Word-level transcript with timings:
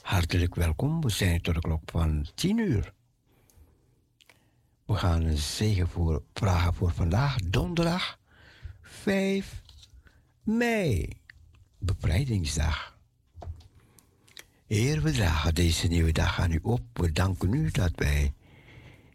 Hartelijk 0.00 0.54
welkom. 0.54 1.00
We 1.00 1.10
zijn 1.10 1.40
tot 1.40 1.54
de 1.54 1.60
klok 1.60 1.82
van 1.84 2.26
10 2.34 2.58
uur. 2.58 2.92
We 4.84 4.94
gaan 4.94 5.22
een 5.22 5.38
zegen 5.38 5.88
voor, 5.88 6.22
vragen 6.34 6.74
voor 6.74 6.90
vandaag, 6.92 7.36
donderdag 7.36 8.18
5 8.82 9.62
mei, 10.42 11.20
bevrijdingsdag. 11.78 12.98
Heer, 14.66 15.02
we 15.02 15.12
dragen 15.12 15.54
deze 15.54 15.86
nieuwe 15.86 16.12
dag 16.12 16.40
aan 16.40 16.52
u 16.52 16.58
op. 16.62 16.82
We 16.92 17.12
danken 17.12 17.52
u 17.52 17.70
dat 17.70 17.92
wij 17.94 18.34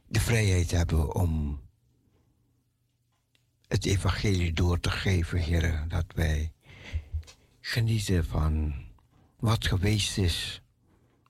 de 0.07 0.19
vrijheid 0.19 0.71
hebben 0.71 1.15
om 1.15 1.61
het 3.67 3.85
evangelie 3.85 4.53
door 4.53 4.79
te 4.79 4.91
geven, 4.91 5.39
Heer. 5.39 5.85
Dat 5.87 6.05
wij 6.15 6.51
genieten 7.59 8.25
van 8.25 8.84
wat 9.45 9.67
geweest 9.67 10.17
is. 10.17 10.61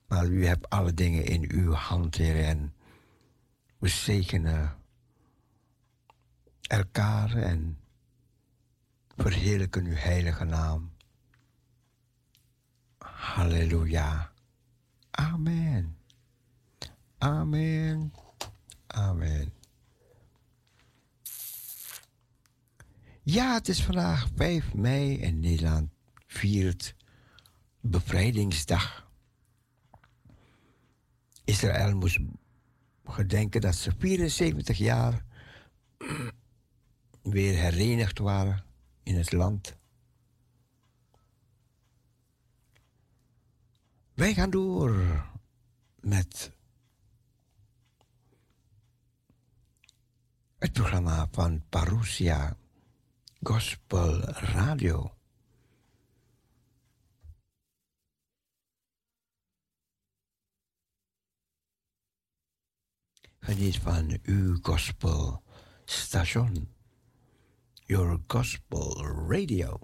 Maar 0.06 0.26
u 0.26 0.46
hebt 0.46 0.70
alle 0.70 0.94
dingen 0.94 1.24
in 1.24 1.50
uw 1.50 1.72
hand, 1.72 2.14
Heer. 2.14 2.44
En 2.44 2.74
we 3.78 3.88
zegenen 3.88 4.76
elkaar 6.62 7.36
en 7.36 7.78
verheerlijken 9.16 9.84
uw 9.84 9.94
heilige 9.94 10.44
naam. 10.44 10.92
Halleluja. 12.98 14.32
Amen. 15.10 15.96
Amen. 17.18 18.12
Amen. 18.86 19.52
Ja, 23.22 23.54
het 23.54 23.68
is 23.68 23.82
vandaag 23.82 24.28
5 24.34 24.74
mei 24.74 25.20
en 25.20 25.40
Nederland 25.40 25.90
viert 26.26 26.94
bevrijdingsdag. 27.90 29.10
Israël 31.44 31.96
moest 31.96 32.18
gedenken 33.04 33.60
dat 33.60 33.74
ze 33.74 33.92
74 33.98 34.78
jaar 34.78 35.24
weer 37.22 37.58
herenigd 37.58 38.18
waren 38.18 38.64
in 39.02 39.16
het 39.16 39.32
land. 39.32 39.76
Wij 44.14 44.34
gaan 44.34 44.50
door 44.50 45.24
met 46.00 46.52
het 50.58 50.72
programma 50.72 51.28
van 51.30 51.62
Parousia 51.68 52.56
Gospel 53.42 54.20
Radio. 54.24 55.15
Geniet 63.46 63.78
van 63.78 64.18
uw 64.22 64.58
gospel 64.62 65.42
station, 65.84 66.68
your 67.84 68.18
gospel 68.26 69.06
radio. 69.28 69.78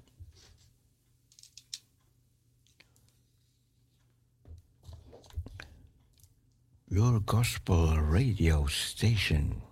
Your 6.85 7.23
gospel 7.25 7.95
radio 7.95 8.67
station. 8.67 9.63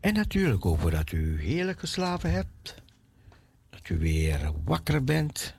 En 0.00 0.14
natuurlijk 0.14 0.62
hopen 0.62 0.90
dat 0.90 1.12
u 1.12 1.40
heerlijk 1.40 1.78
geslapen 1.78 2.30
hebt. 2.30 2.83
Dat 3.84 3.98
weer 3.98 4.52
wakker 4.64 5.04
bent. 5.04 5.54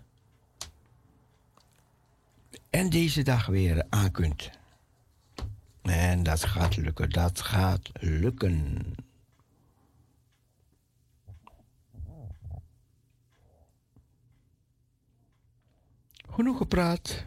En 2.69 2.89
deze 2.89 3.23
dag 3.23 3.45
weer 3.45 3.85
aan 3.89 4.11
kunt. 4.11 4.51
En 5.81 6.23
dat 6.23 6.45
gaat 6.45 6.77
lukken, 6.77 7.09
dat 7.09 7.41
gaat 7.41 7.89
lukken. 7.99 8.95
Genoeg 16.29 16.57
gepraat. 16.57 17.25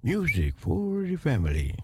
Music 0.00 0.54
for 0.56 1.06
the 1.06 1.18
family. 1.18 1.74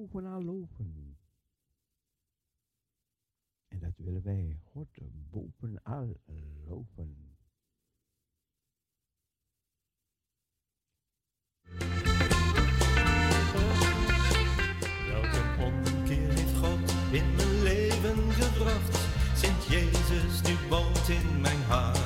Hem 0.00 0.08
bovenal 0.08 0.42
loven. 0.42 1.16
En 3.68 3.78
dat 3.78 3.96
willen 3.96 4.22
wij 4.22 4.58
God 4.64 4.88
bovenal 5.30 6.20
loven. 6.64 7.36
Welke 15.08 15.42
omkeer 15.58 16.32
heeft 16.32 16.56
God 16.56 16.90
in 17.12 17.34
mijn 17.34 17.62
leven 17.62 18.32
gebracht? 18.32 18.96
Sint 19.34 19.64
Jezus 19.64 20.42
nu 20.42 20.68
woont 20.68 21.08
in 21.08 21.40
mijn 21.40 21.62
hart. 21.62 21.98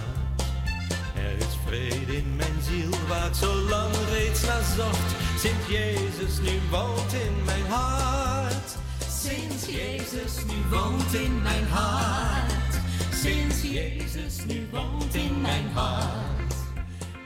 Er 1.17 1.37
is 1.37 1.57
vrede 1.57 2.17
in 2.17 2.37
mijn 2.37 2.63
ziel 2.63 2.91
waar 3.09 3.27
ik 3.27 3.35
zo 3.35 3.55
lang 3.55 3.95
reeds 3.95 4.47
naar 4.47 4.63
zocht. 4.63 5.24
Sint 5.45 5.67
Jezus 5.69 6.41
nu 6.41 6.61
woont 6.71 7.13
in 7.13 7.45
mijn 7.45 7.67
hart. 7.67 8.77
Sint 9.09 9.67
Jezus 9.71 10.45
nu 10.47 10.55
woont 10.71 11.15
in 11.15 11.43
mijn 11.43 11.67
hart. 11.69 12.75
Sint 13.23 13.61
Jezus 13.63 14.45
nu 14.47 14.69
woont 14.71 15.15
in 15.15 15.41
mijn 15.41 15.71
hart. 15.73 16.55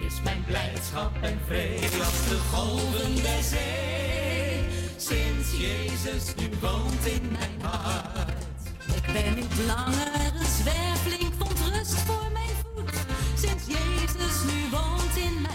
Is 0.07 0.23
mijn 0.25 0.45
blijdschap 0.47 1.23
en 1.23 1.39
vrede 1.47 2.05
als 2.05 2.29
de 2.29 2.39
golven 2.53 3.15
der 3.15 3.43
zee. 3.43 4.65
Sint 4.97 5.47
Jezus 5.59 6.35
nu 6.37 6.49
woont 6.61 7.07
in 7.07 7.29
mijn 7.33 7.61
hart. 7.63 8.47
Ik 8.97 9.13
ben 9.13 9.35
niet 9.35 9.55
langer 9.67 10.13
een 10.15 10.47
zwerveling, 10.61 11.33
vond 11.39 11.59
rust 11.73 11.99
voor 11.99 12.31
mijn 12.33 12.55
voet. 12.63 12.95
Sinds 13.35 13.65
Jezus 13.67 14.43
nu 14.45 14.71
woont 14.71 15.17
in 15.17 15.33
mijn 15.33 15.45
hart. 15.45 15.48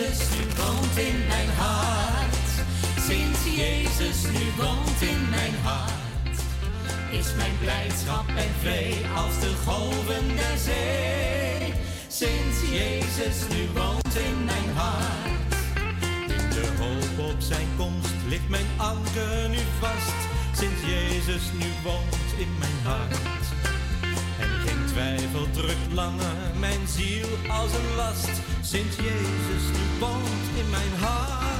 Jezus 0.00 0.28
nu 0.36 0.44
woont 0.56 0.96
in 0.96 1.26
mijn 1.28 1.48
hart. 1.56 2.48
Sint 3.06 3.56
Jezus 3.56 4.22
nu 4.32 4.44
woont 4.56 5.00
in 5.00 5.28
mijn 5.30 5.54
hart. 5.62 6.38
Is 7.10 7.34
mijn 7.36 7.58
blijdschap 7.60 8.28
en 8.28 8.52
vrede 8.60 9.08
als 9.16 9.40
de 9.40 9.52
golven 9.66 10.26
der 10.36 10.58
zee. 10.58 11.72
Sint 12.08 12.56
Jezus 12.70 13.38
nu 13.48 13.68
woont 13.74 14.16
in 14.16 14.44
mijn 14.44 14.70
hart. 14.74 15.54
In 16.28 16.50
de 16.50 16.66
hoop 16.78 17.30
op 17.30 17.40
zijn 17.40 17.68
komst 17.76 18.14
ligt 18.28 18.48
mijn 18.48 18.70
anker 18.76 19.48
nu 19.48 19.62
vast. 19.80 20.20
Sinds 20.52 20.80
Jezus 20.86 21.42
nu 21.52 21.68
woont 21.82 22.38
in 22.38 22.58
mijn 22.58 22.78
hart. 22.84 23.39
Twijfel 24.92 25.50
drukt 25.50 25.92
langer 25.92 26.36
mijn 26.58 26.88
ziel 26.88 27.26
als 27.48 27.72
een 27.72 27.96
last. 27.96 28.30
Sinds 28.62 28.96
Jezus 28.96 29.64
nu 29.72 29.98
woont 29.98 30.58
in 30.58 30.70
mijn 30.70 30.92
hart. 31.00 31.59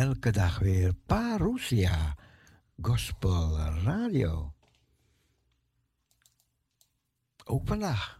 Elke 0.00 0.30
dag, 0.30 0.58
weer 0.58 0.94
Parousia 0.94 2.14
Gospel 2.80 3.56
Radio. 3.84 4.52
Ook 7.44 7.66
vandaag. 7.66 8.19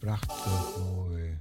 Prachtig 0.00 0.46
mooi, 0.46 1.08
mooi. 1.08 1.38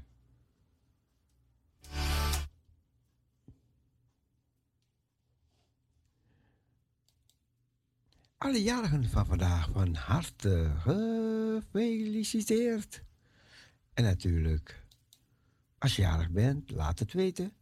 Alle 8.37 8.61
jarigen 8.61 9.09
van 9.09 9.25
vandaag 9.25 9.69
van 9.71 9.95
harte 9.95 10.71
gefeliciteerd. 10.77 13.03
En 13.93 14.03
natuurlijk, 14.03 14.85
als 15.77 15.95
je 15.95 16.01
jarig 16.01 16.29
bent, 16.29 16.71
laat 16.71 16.99
het 16.99 17.13
weten. 17.13 17.53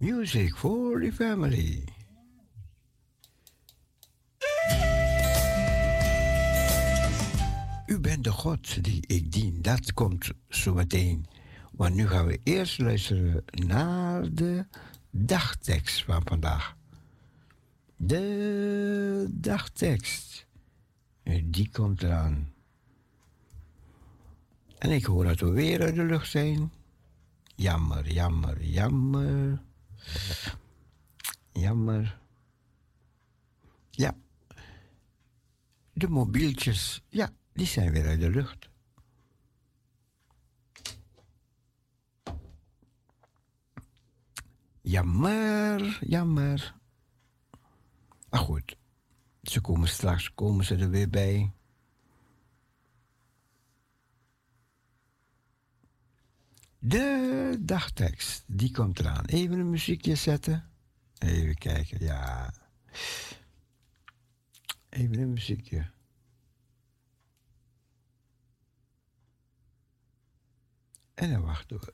Music 0.00 0.56
for 0.56 1.00
the 1.00 1.12
family. 1.12 1.84
U 7.86 7.98
bent 7.98 8.24
de 8.24 8.30
God 8.30 8.84
die 8.84 9.06
ik 9.06 9.32
dien. 9.32 9.62
Dat 9.62 9.92
komt 9.92 10.30
zo 10.48 10.74
meteen. 10.74 11.26
Want 11.72 11.94
nu 11.94 12.08
gaan 12.08 12.26
we 12.26 12.40
eerst 12.42 12.78
luisteren 12.78 13.44
naar 13.50 14.34
de 14.34 14.66
dagtekst 15.10 16.04
van 16.04 16.22
vandaag. 16.24 16.76
De 17.96 19.26
dagtekst. 19.30 20.46
Die 21.42 21.70
komt 21.72 22.02
eraan. 22.02 22.52
En 24.78 24.90
ik 24.90 25.04
hoor 25.04 25.24
dat 25.24 25.40
we 25.40 25.50
weer 25.50 25.82
uit 25.82 25.94
de 25.94 26.04
lucht 26.04 26.30
zijn. 26.30 26.72
Jammer, 27.54 28.12
jammer, 28.12 28.64
jammer. 28.64 29.68
Jammer. 31.52 32.20
Ja. 33.90 34.16
De 35.92 36.08
mobieltjes, 36.08 37.02
ja, 37.08 37.30
die 37.52 37.66
zijn 37.66 37.92
weer 37.92 38.06
uit 38.06 38.20
de 38.20 38.30
lucht. 38.30 38.68
Jammer, 44.80 45.98
jammer. 46.06 46.74
Maar 48.30 48.40
goed, 48.40 48.76
ze 49.42 49.60
komen 49.60 49.88
straks, 49.88 50.34
komen 50.34 50.64
ze 50.64 50.76
er 50.76 50.90
weer 50.90 51.10
bij. 51.10 51.52
De 56.82 57.56
dagtekst, 57.60 58.44
die 58.46 58.70
komt 58.70 58.98
eraan. 58.98 59.24
Even 59.24 59.58
een 59.58 59.70
muziekje 59.70 60.14
zetten. 60.14 60.70
Even 61.18 61.54
kijken, 61.54 62.04
ja. 62.04 62.54
Even 64.88 65.18
een 65.18 65.32
muziekje. 65.32 65.90
En 71.14 71.30
dan 71.30 71.42
wachten 71.42 71.80
we. 71.80 71.92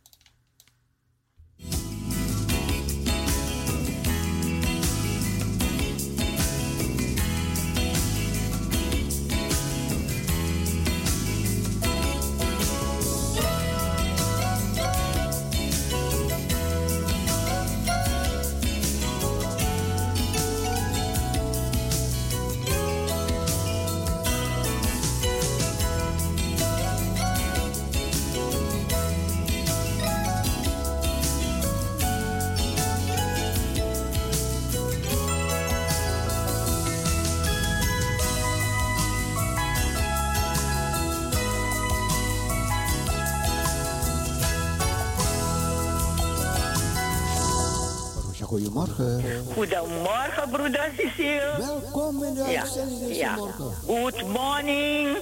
Broeder 50.71 50.91
Cecile. 50.97 51.55
Welkom 51.59 52.25
in 52.25 52.35
de 52.35 52.45
Ja, 52.51 52.61
uitzending 52.61 53.01
deze 53.01 53.15
ja. 53.15 53.35
morgen. 53.37 53.73
Good 53.87 54.23
morning. 54.29 55.17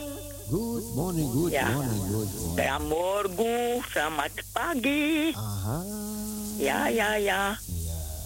Good 0.51 0.95
morning, 0.95 1.33
good 1.33 1.51
Ja. 1.53 1.69
morning, 1.69 2.03
good 2.11 2.89
morning. 2.89 3.85
Selamat 3.93 4.31
pagi. 4.53 5.33
Aha. 5.37 5.83
Ja, 6.59 6.87
ja, 6.89 7.15
ja. 7.15 7.59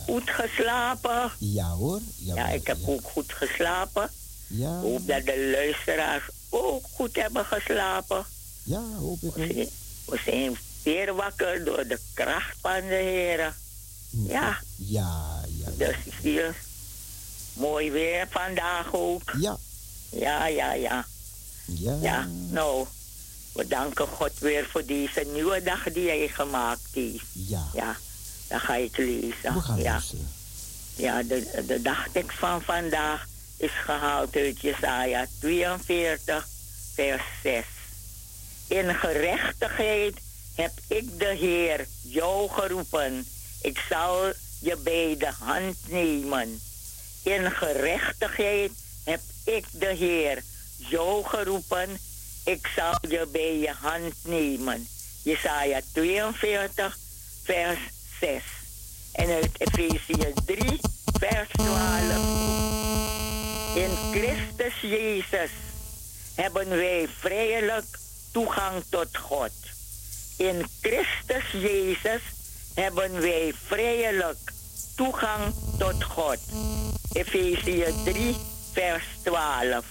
Goed 0.07 0.31
geslapen. 0.31 1.31
ja 1.38 1.68
hoor. 1.70 2.00
Ja, 2.16 2.48
ik 2.48 2.66
heb 2.66 2.76
ook 2.87 3.00
goed 3.12 3.33
geslapen. 3.33 4.11
Ja, 4.46 4.81
hoop 4.81 5.07
dat 5.07 5.24
de 5.24 5.50
luisteraars 5.57 6.24
ook 6.50 6.85
goed 6.94 7.16
hebben 7.16 7.44
geslapen. 7.44 8.24
ja, 8.62 8.83
hoop 8.98 9.22
ik 9.22 9.38
ook. 9.38 9.68
we 10.07 10.20
zijn 10.24 10.59
weer 10.83 11.14
wakker 11.14 11.64
door 11.64 11.85
de 11.87 11.98
kracht 12.14 12.57
van 12.61 12.81
de 12.81 12.94
Heer. 12.94 13.38
Ja, 13.38 13.54
Ja, 14.26 14.59
ja, 14.76 15.40
ja. 15.59 15.70
dus 15.76 15.96
hier. 16.22 16.54
Mooi 17.59 17.90
weer 17.90 18.27
vandaag 18.31 18.87
ook. 18.92 19.33
Ja, 19.40 19.57
Ja, 20.11 20.47
ja, 20.47 20.73
ja. 20.73 21.07
ja. 21.66 21.97
Ja, 22.01 22.29
nou, 22.51 22.87
we 23.53 23.66
danken 23.66 24.07
God 24.07 24.38
weer 24.38 24.66
voor 24.71 24.85
deze 24.85 25.27
nieuwe 25.33 25.62
dag 25.62 25.83
die 25.92 26.09
hij 26.09 26.29
gemaakt 26.29 26.88
heeft. 26.92 27.25
Ja, 27.33 27.66
Ja, 27.75 27.97
dan 28.49 28.61
ga 28.61 28.75
ik 28.75 28.97
lezen. 28.97 29.55
we 29.55 29.61
gaan 29.61 29.79
ja, 29.79 29.90
luisteren. 29.90 30.29
ja 30.97 31.23
de, 31.23 31.64
de 31.66 31.83
dagtekst 31.83 32.38
van 32.38 32.62
vandaag 32.62 33.27
is 33.57 33.71
gehaald 33.85 34.37
uit 34.37 34.61
Jesaja 34.61 35.27
42, 35.40 36.47
vers 36.94 37.23
6. 37.42 37.64
In 38.66 38.94
gerechtigheid 38.94 40.14
heb 40.55 40.73
ik 40.87 41.18
de 41.18 41.35
Heer 41.38 41.87
jou 42.03 42.49
geroepen. 42.51 43.27
Ik 43.62 43.85
zal 43.88 44.33
je 44.61 44.77
bij 44.77 45.16
de 45.18 45.31
hand 45.38 45.77
nemen. 45.88 46.61
In 47.28 47.50
gerechtigheid 47.50 48.70
heb 49.04 49.20
ik 49.44 49.64
de 49.70 49.86
Heer 49.86 50.42
jou 50.76 51.24
geroepen. 51.24 51.98
Ik 52.44 52.70
zal 52.76 52.94
je 53.00 53.28
bij 53.32 53.58
je 53.58 53.72
hand 53.80 54.14
nemen. 54.24 54.88
Jesaja 55.22 55.80
42, 55.92 56.98
vers 57.44 57.78
6. 58.20 58.42
En 59.12 59.30
uit 59.30 59.50
Efezië 59.58 60.32
3, 60.44 60.80
vers 61.18 61.48
12. 61.52 61.76
In 63.74 63.90
Christus 64.10 64.80
Jezus 64.80 65.50
hebben 66.34 66.68
wij 66.68 67.08
vrijelijk 67.18 67.98
toegang 68.32 68.82
tot 68.90 69.16
God. 69.16 69.52
In 70.36 70.66
Christus 70.80 71.50
Jezus 71.52 72.22
hebben 72.74 73.20
wij 73.20 73.54
vrijelijk 73.66 74.52
toegang 74.96 75.54
tot 75.78 76.04
God. 76.04 76.38
Efezië 77.18 77.94
3, 78.04 78.37
vers 78.72 79.04
12. 79.22 79.85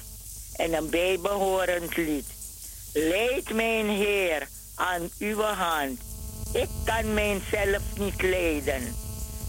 En 0.56 0.74
een 0.74 0.90
bijbehorend 0.90 1.98
lied. 1.98 2.26
Leid 2.94 3.54
mijn 3.54 3.90
Heer 3.90 4.48
aan 4.76 5.10
uw 5.20 5.42
hand. 5.42 6.00
Ik 6.54 6.70
kan 6.86 7.13
mijzelf 7.13 7.82
niet 7.98 8.22
leiden. 8.22 8.96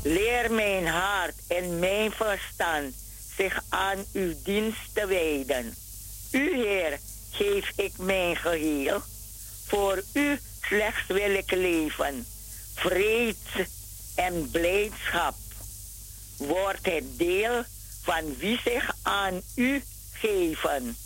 Leer 0.03 0.53
mijn 0.53 0.87
hart 0.87 1.35
en 1.49 1.79
mijn 1.79 2.11
verstand 2.11 2.95
zich 3.37 3.63
aan 3.69 4.05
uw 4.13 4.35
dienst 4.45 4.95
te 4.95 5.07
wijden. 5.07 5.75
U, 6.33 6.55
Heer, 6.55 6.99
geef 7.31 7.73
ik 7.77 7.93
mijn 7.99 8.37
geheel. 8.37 9.01
Voor 9.67 10.03
u 10.13 10.39
slechts 10.61 11.07
wil 11.07 11.35
ik 11.35 11.51
leven. 11.51 12.27
Vrede 12.75 13.67
en 14.15 14.51
blijdschap 14.51 15.35
wordt 16.39 16.87
het 16.87 17.19
deel 17.19 17.63
van 18.03 18.37
wie 18.37 18.61
zich 18.65 18.95
aan 19.03 19.41
u 19.55 19.83
geven. 20.13 20.97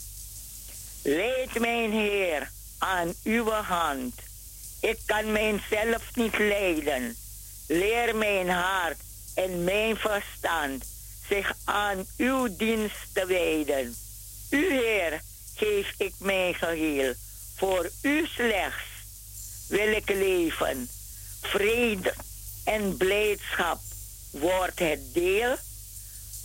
Leid 1.02 1.58
mijn 1.58 1.92
Heer 1.92 2.50
aan 2.78 3.12
uw 3.24 3.50
hand. 3.50 4.14
Ik 4.80 4.98
kan 5.06 5.32
mijzelf 5.32 6.14
niet 6.14 6.38
leiden. 6.38 7.16
Leer 7.66 8.16
mijn 8.16 8.48
hart 8.48 9.00
en 9.34 9.64
mijn 9.64 9.96
verstand 9.96 10.84
zich 11.28 11.52
aan 11.64 12.06
uw 12.16 12.56
dienst 12.56 13.14
te 13.14 13.26
wijden. 13.26 13.96
U, 14.50 14.72
Heer, 14.72 15.20
geef 15.54 15.94
ik 15.96 16.14
mijn 16.18 16.54
geheel. 16.54 17.14
Voor 17.56 17.90
u 18.02 18.26
slechts 18.26 18.84
wil 19.68 19.92
ik 19.92 20.08
leven. 20.08 20.88
Vrede 21.40 22.14
en 22.64 22.96
blijdschap 22.96 23.80
wordt 24.32 24.78
het 24.78 25.00
deel 25.12 25.56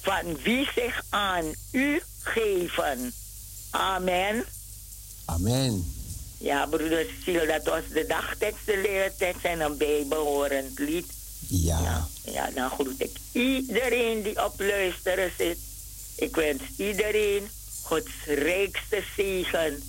van 0.01 0.37
wie 0.43 0.69
zich 0.75 1.03
aan 1.09 1.53
u 1.71 2.01
geven. 2.21 3.13
Amen. 3.69 4.45
Amen. 5.25 5.95
Ja, 6.37 6.65
broeder 6.65 7.05
Cecile, 7.05 7.45
dat 7.45 7.65
was 7.65 7.81
de 7.93 8.05
dagtekst, 8.05 8.65
de 8.65 8.77
leertekst 8.81 9.45
en 9.45 9.59
een 9.59 9.77
bijbehorend 9.77 10.79
lied. 10.79 11.05
Ja. 11.47 11.79
Ja, 11.79 12.07
ja, 12.31 12.49
dan 12.51 12.69
groet 12.69 13.01
ik 13.01 13.11
iedereen 13.31 14.21
die 14.21 14.45
op 14.45 14.59
luisteren 14.59 15.31
zit. 15.37 15.57
Ik 16.15 16.35
wens 16.35 16.61
iedereen 16.77 17.49
Gods 17.83 18.11
rijkste 18.25 19.03
zegen. 19.15 19.83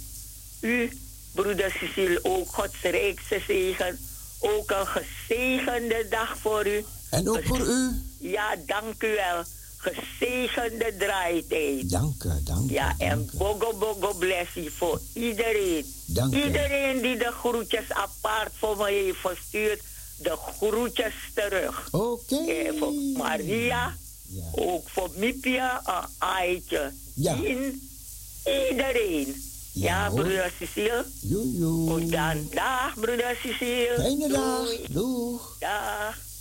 U, 0.61 0.98
broeder 1.32 1.70
Cecile, 1.70 2.18
ook 2.22 2.48
Gods 2.48 2.80
rijkste 2.82 3.40
zegen. 3.46 3.98
Ook 4.38 4.70
een 4.70 4.87
gezegende 4.87 6.06
dag 6.11 6.38
voor 6.38 6.66
u. 6.66 6.84
En 7.11 7.29
ook 7.29 7.44
voor 7.44 7.61
u. 7.66 7.90
Ja, 8.18 8.57
dank 8.66 9.03
u 9.03 9.09
wel. 9.14 9.42
Gezegende 9.77 10.94
draaitijd. 10.99 11.90
Dank 11.90 12.23
u, 12.25 12.31
dank 12.44 12.71
u. 12.71 12.73
Ja, 12.75 12.94
en 12.99 13.09
dank 13.09 13.33
bogo 13.33 13.73
bogo 13.79 14.14
blessie 14.14 14.71
voor 14.71 15.01
iedereen. 15.12 15.94
Dank 16.07 16.35
u. 16.35 16.42
Iedereen 16.44 17.01
die 17.03 17.16
de 17.16 17.33
groetjes 17.40 17.92
apart 17.92 18.53
voor 18.59 18.77
me 18.77 18.90
heeft 18.90 19.18
verstuurd, 19.18 19.81
de 20.16 20.37
groetjes 20.59 21.14
terug. 21.35 21.88
Oké. 21.90 22.37
En 22.37 22.79
voor 22.79 22.92
Maria, 23.16 23.97
Ja. 24.29 24.42
ook 24.55 24.88
voor 24.88 25.11
Mipia, 25.16 25.81
een 25.85 26.09
Aitje. 26.18 26.92
Ja. 27.14 27.35
In 27.35 27.88
iedereen. 28.71 29.42
Ja, 29.73 30.11
broeder 30.11 30.53
Cecile. 30.59 31.05
Joejoe. 31.21 31.90
Goed 31.90 32.11
dan. 32.12 32.49
Dag, 32.55 32.94
broeder 32.94 33.37
Cecile. 33.42 33.94
Fijne 33.97 34.29
dag. 34.29 34.68
Doeg. 34.88 35.57
Dag. 35.59 36.18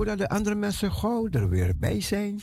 hopen 0.00 0.18
dat 0.18 0.28
de 0.28 0.34
andere 0.34 0.54
mensen 0.54 0.92
gauw 0.92 1.28
er 1.30 1.48
weer 1.48 1.72
bij 1.78 2.00
zijn. 2.00 2.40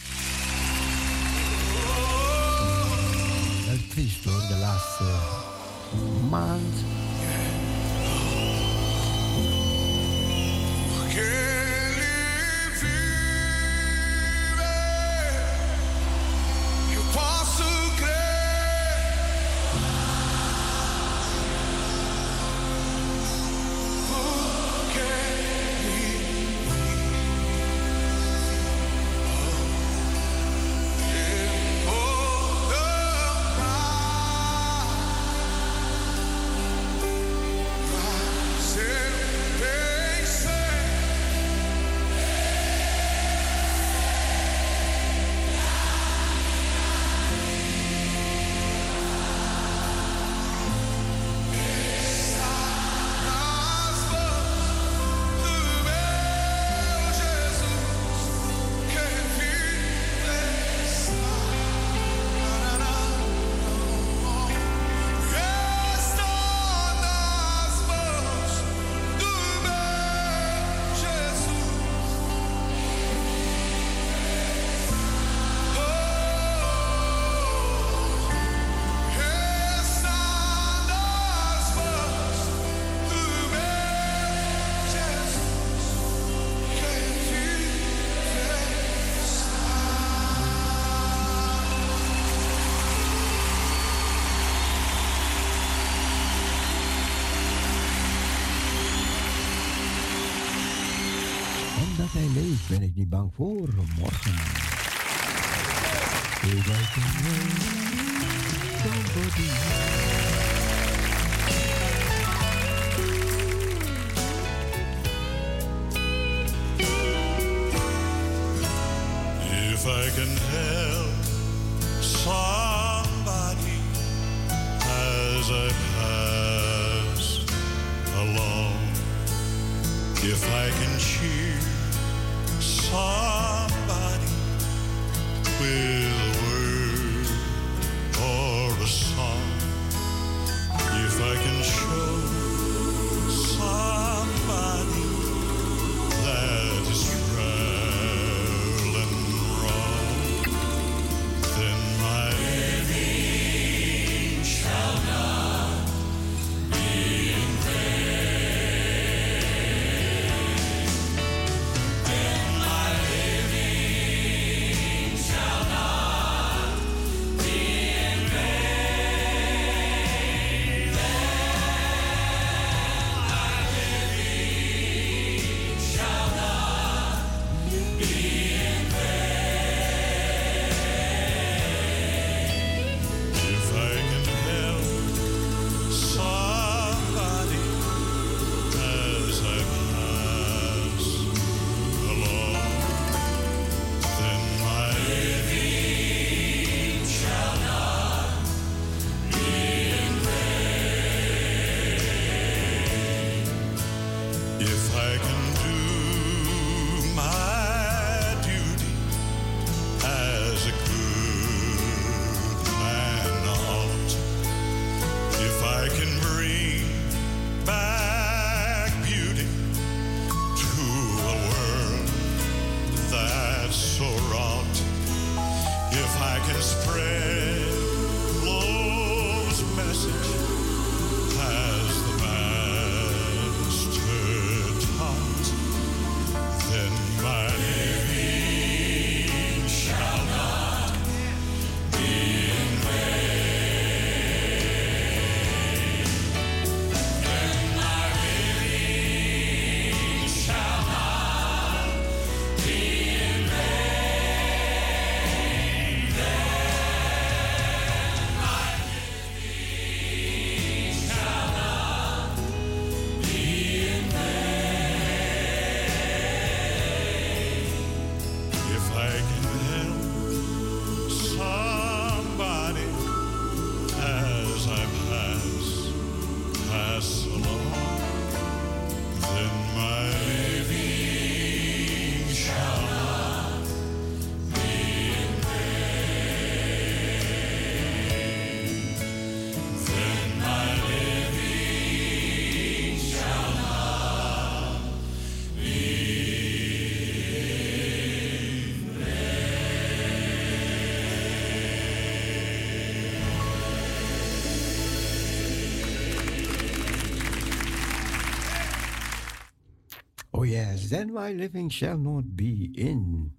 Then 310.90 311.12
my 311.12 311.34
living 311.34 311.72
shall 311.72 311.98
not 311.98 312.36
be 312.36 312.72
in 312.74 313.32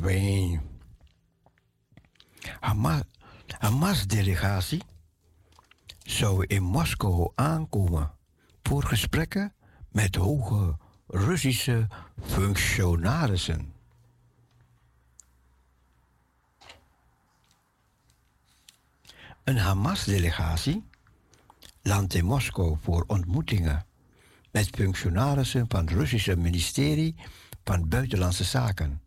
vain. 0.00 0.60
Hamas, 2.60 3.02
Hamas-delegatie 3.58 4.82
zou 6.02 6.46
in 6.46 6.62
Moskou 6.62 7.30
aankomen 7.34 8.12
voor 8.62 8.82
gesprekken 8.82 9.52
met 9.88 10.16
hoge 10.16 10.76
Russische 11.06 11.88
functionarissen. 12.22 13.72
Een 19.44 19.56
Hamas-delegatie 19.56 20.84
landt 21.82 22.14
in 22.14 22.24
Moskou 22.24 22.76
voor 22.80 23.04
ontmoetingen 23.06 23.86
met 24.50 24.68
functionarissen 24.68 25.64
van 25.68 25.80
het 25.80 25.90
Russische 25.90 26.36
ministerie 26.36 27.14
van 27.64 27.88
Buitenlandse 27.88 28.44
Zaken. 28.44 29.02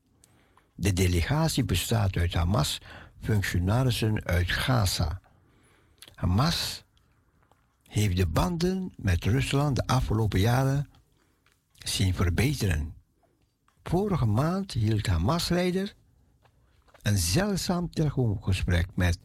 De 0.75 0.93
delegatie 0.93 1.63
bestaat 1.63 2.15
uit 2.17 2.33
Hamas-functionarissen 2.33 4.23
uit 4.23 4.51
Gaza. 4.51 5.21
Hamas 6.15 6.83
heeft 7.87 8.17
de 8.17 8.27
banden 8.27 8.93
met 8.95 9.23
Rusland 9.25 9.75
de 9.75 9.87
afgelopen 9.87 10.39
jaren 10.39 10.89
zien 11.77 12.13
verbeteren. 12.13 12.93
Vorige 13.83 14.25
maand 14.25 14.71
hield 14.71 15.07
Hamas-leider 15.07 15.93
een 17.01 17.17
zeldzaam 17.17 17.89
telefoongesprek 17.89 18.87
met 18.93 19.17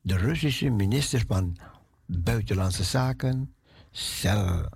de 0.00 0.16
Russische 0.16 0.68
minister 0.68 1.24
van 1.26 1.56
Buitenlandse 2.06 2.84
Zaken, 2.84 3.54
Ser 3.90 4.68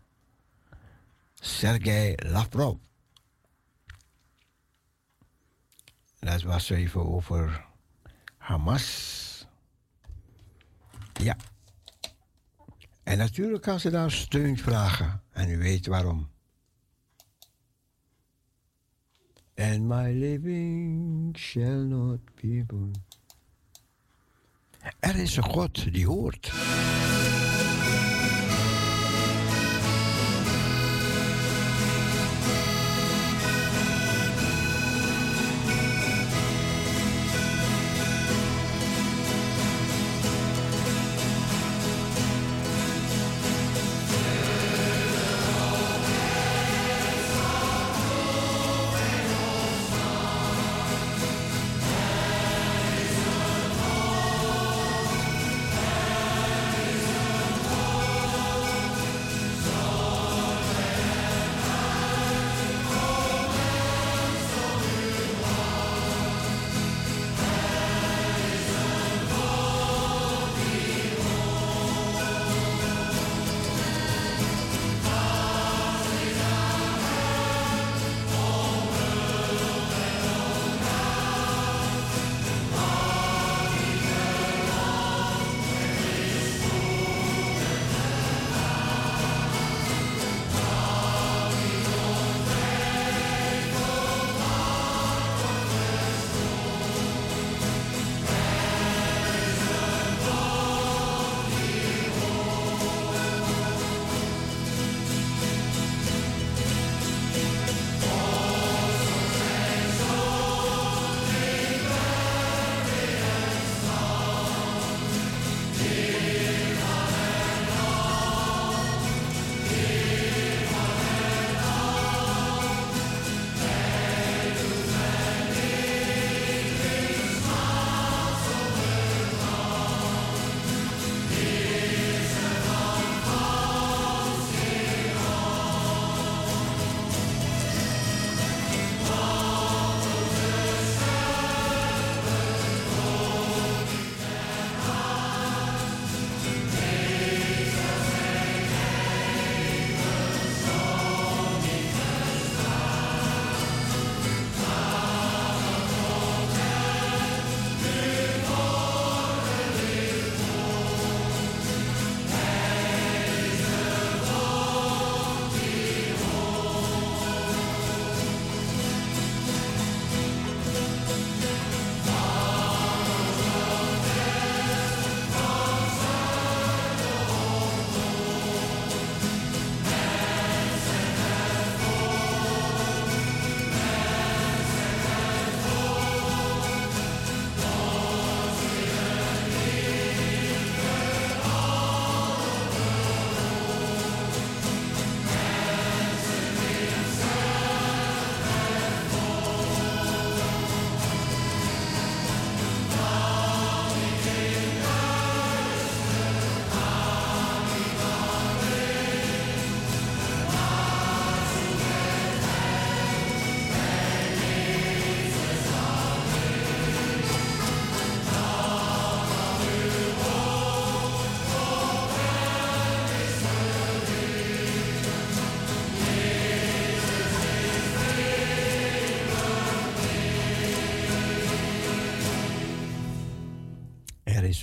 Sergei 1.40 2.14
Lavrov. 2.16 2.76
Dat 6.18 6.42
was 6.42 6.70
even 6.70 7.06
over 7.06 7.64
Hamas. 8.36 9.46
Ja. 11.12 11.36
En 13.02 13.18
natuurlijk 13.18 13.62
kan 13.62 13.80
ze 13.80 13.90
daar 13.90 14.10
steun 14.10 14.58
vragen. 14.58 15.22
En 15.30 15.48
u 15.48 15.58
weet 15.58 15.86
waarom. 15.86 16.30
And 19.54 19.80
my 19.80 20.12
living 20.12 21.36
shall 21.38 21.84
not 21.84 22.20
be 22.34 22.64
born. 22.66 23.04
Er 25.00 25.16
is 25.16 25.36
een 25.36 25.42
God 25.42 25.92
die 25.92 26.06
hoort. 26.06 26.52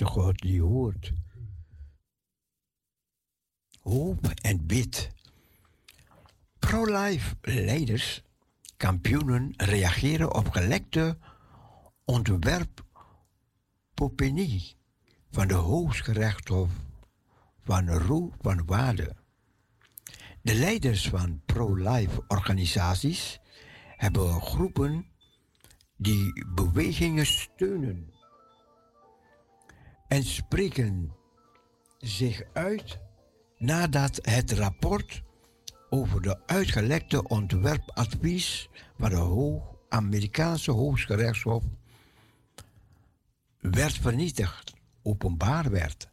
God 0.04 0.40
die 0.40 0.62
hoort. 0.62 1.12
Hoop 3.80 4.26
en 4.42 4.66
bid. 4.66 5.10
Pro-life 6.58 7.36
leiders, 7.40 8.22
kampioenen 8.76 9.54
reageren 9.56 10.34
op 10.34 10.48
gelekte 10.48 11.18
ontwerpopinie 12.04 14.76
van 15.30 15.48
de 15.48 15.54
Hooggerechtshof 15.54 16.70
van 17.60 17.88
Roe 17.88 18.30
van 18.40 18.66
Waarde. 18.66 19.16
De 20.42 20.54
leiders 20.54 21.08
van 21.08 21.42
pro-life 21.46 22.24
organisaties 22.28 23.40
hebben 23.96 24.40
groepen 24.40 25.06
die 25.96 26.44
bewegingen 26.54 27.26
steunen 27.26 28.16
en 30.08 30.24
spreken 30.24 31.12
zich 31.98 32.42
uit 32.52 32.98
nadat 33.56 34.18
het 34.22 34.52
rapport 34.52 35.22
over 35.90 36.22
de 36.22 36.46
uitgelekte 36.46 37.28
ontwerpadvies 37.28 38.68
van 38.98 39.10
de 39.10 39.16
Hoog 39.16 39.76
Amerikaanse 39.88 40.70
Hooggerechtshof 40.70 41.64
werd 43.60 43.92
vernietigd, 43.92 44.74
openbaar 45.02 45.70
werd. 45.70 46.08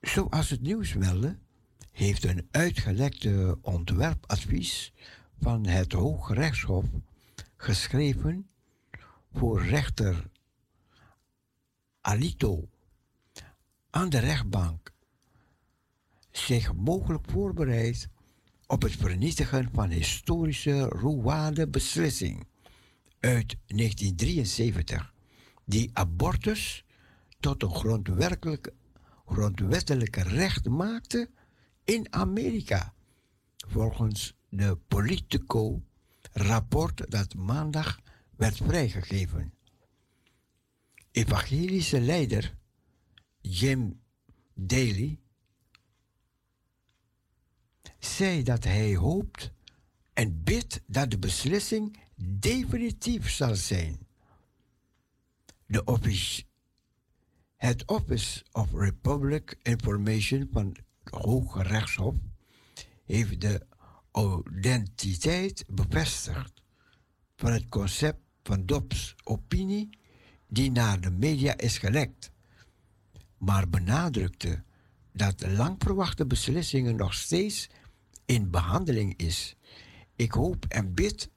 Zoals 0.00 0.50
het 0.50 0.60
nieuws 0.60 0.94
meldde, 0.94 1.38
heeft 1.90 2.24
een 2.24 2.48
uitgelekte 2.50 3.58
ontwerpadvies 3.62 4.92
van 5.40 5.66
het 5.66 5.92
Hooggerechtshof 5.92 6.84
geschreven 7.56 8.48
voor 9.32 9.62
rechter 9.62 10.30
Alito 12.06 12.68
aan 13.90 14.08
de 14.08 14.18
rechtbank 14.18 14.92
zich 16.30 16.74
mogelijk 16.74 17.30
voorbereid 17.30 18.08
op 18.66 18.82
het 18.82 18.96
vernietigen 18.96 19.70
van 19.72 19.90
historische 19.90 20.88
Rwanda-beslissing 20.88 22.46
uit 23.20 23.56
1973, 23.66 25.14
die 25.64 25.90
abortus 25.92 26.84
tot 27.40 27.62
een 27.62 27.74
grondwettelijke 29.24 30.22
recht 30.22 30.68
maakte 30.68 31.30
in 31.84 32.12
Amerika, 32.12 32.94
volgens 33.56 34.34
de 34.48 34.78
Politico-rapport 34.88 37.10
dat 37.10 37.34
maandag 37.34 38.00
werd 38.36 38.56
vrijgegeven. 38.56 39.52
Evangelische 41.14 42.00
leider 42.00 42.56
Jim 43.40 44.00
Daly 44.54 45.18
zei 47.98 48.42
dat 48.42 48.64
hij 48.64 48.94
hoopt 48.96 49.52
en 50.12 50.42
bidt 50.42 50.80
dat 50.86 51.10
de 51.10 51.18
beslissing 51.18 51.98
definitief 52.16 53.30
zal 53.30 53.54
zijn. 53.54 53.98
De 55.66 55.84
office, 55.84 56.44
het 57.56 57.86
Office 57.86 58.44
of 58.52 58.72
Republic 58.72 59.58
Information 59.62 60.48
van 60.52 60.76
het 61.04 61.14
Hoge 61.14 61.62
Rechtshof 61.62 62.14
heeft 63.04 63.40
de 63.40 63.66
identiteit 64.52 65.64
bevestigd 65.68 66.62
van 67.36 67.52
het 67.52 67.68
concept 67.68 68.20
van 68.42 68.66
Dobbs 68.66 69.14
opinie 69.24 70.02
die 70.54 70.70
naar 70.70 71.00
de 71.00 71.10
media 71.10 71.56
is 71.56 71.78
gelekt, 71.78 72.30
maar 73.38 73.68
benadrukte 73.68 74.62
dat 75.12 75.38
de 75.38 75.50
lang 75.50 75.76
verwachte 75.78 76.26
beslissingen 76.26 76.96
nog 76.96 77.14
steeds 77.14 77.68
in 78.24 78.50
behandeling 78.50 79.16
is. 79.16 79.56
Ik 80.16 80.32
hoop 80.32 80.64
en 80.68 80.94
bid 80.94 81.30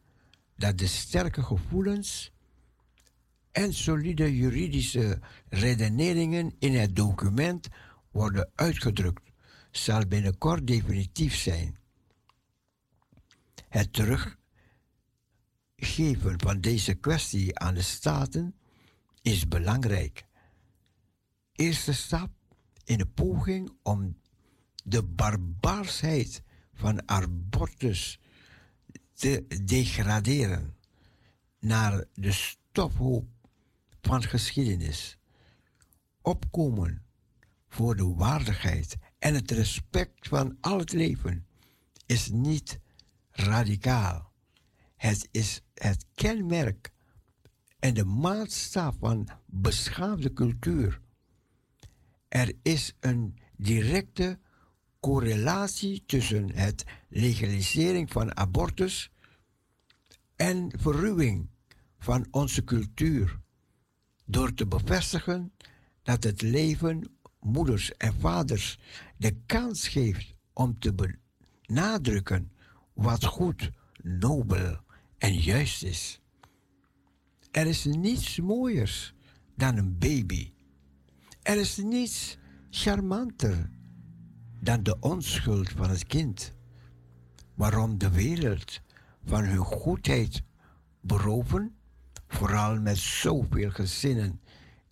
dat 0.55 0.77
de 0.77 0.87
sterke 0.87 1.43
gevoelens 1.43 2.31
en 3.51 3.73
solide 3.73 4.35
juridische 4.35 5.19
redeneringen 5.49 6.55
in 6.59 6.75
het 6.75 6.95
document 6.95 7.67
worden 8.11 8.51
uitgedrukt, 8.55 9.31
zal 9.71 10.05
binnenkort 10.07 10.67
definitief 10.67 11.35
zijn. 11.35 11.77
Het 13.69 13.93
teruggeven 13.93 14.39
van 16.39 16.61
deze 16.61 16.93
kwestie 16.93 17.59
aan 17.59 17.73
de 17.73 17.81
staten 17.81 18.56
is 19.27 19.47
belangrijk. 19.47 20.25
Eerste 21.51 21.93
stap 21.93 22.31
in 22.83 22.97
de 22.97 23.05
poging 23.05 23.71
om 23.83 24.17
de 24.83 25.03
barbaarsheid 25.03 26.41
van 26.73 27.09
abortus 27.09 28.19
te 29.13 29.45
degraderen 29.65 30.75
naar 31.59 32.05
de 32.13 32.31
stofhoop 32.31 33.27
van 34.01 34.23
geschiedenis. 34.23 35.17
Opkomen 36.21 37.05
voor 37.67 37.95
de 37.95 38.13
waardigheid 38.13 38.97
en 39.19 39.33
het 39.33 39.51
respect 39.51 40.27
van 40.27 40.57
al 40.61 40.79
het 40.79 40.91
leven 40.91 41.47
is 42.05 42.29
niet 42.29 42.79
radicaal. 43.31 44.31
Het 44.95 45.27
is 45.31 45.61
het 45.73 46.05
kenmerk 46.13 46.95
en 47.87 47.93
de 47.93 48.05
maatstaf 48.05 48.95
van 48.99 49.27
beschaafde 49.45 50.33
cultuur. 50.33 51.01
Er 52.27 52.53
is 52.61 52.95
een 52.99 53.37
directe 53.55 54.39
correlatie 54.99 56.03
tussen 56.05 56.51
het 56.51 56.83
legalisering 57.09 58.11
van 58.11 58.37
abortus 58.37 59.11
en 60.35 60.71
verruwing 60.77 61.49
van 61.99 62.27
onze 62.31 62.63
cultuur 62.63 63.39
door 64.25 64.53
te 64.53 64.67
bevestigen 64.67 65.53
dat 66.03 66.23
het 66.23 66.41
leven 66.41 67.17
moeders 67.39 67.97
en 67.97 68.13
vaders 68.13 68.79
de 69.17 69.35
kans 69.45 69.87
geeft 69.87 70.35
om 70.53 70.79
te 70.79 70.93
benadrukken 71.65 72.51
wat 72.93 73.25
goed, 73.25 73.71
nobel 74.01 74.77
en 75.17 75.33
juist 75.33 75.83
is. 75.83 76.21
Er 77.57 77.67
is 77.67 77.85
niets 77.85 78.39
mooiers 78.39 79.13
dan 79.55 79.77
een 79.77 79.97
baby. 79.97 80.53
Er 81.41 81.57
is 81.57 81.77
niets 81.77 82.37
charmanter 82.69 83.69
dan 84.59 84.83
de 84.83 84.99
onschuld 84.99 85.69
van 85.69 85.89
het 85.89 86.05
kind. 86.05 86.53
Waarom 87.53 87.97
de 87.97 88.09
wereld 88.09 88.81
van 89.25 89.43
hun 89.43 89.65
goedheid 89.65 90.43
beroven, 91.01 91.75
vooral 92.27 92.79
met 92.79 92.97
zoveel 92.97 93.71
gezinnen 93.71 94.41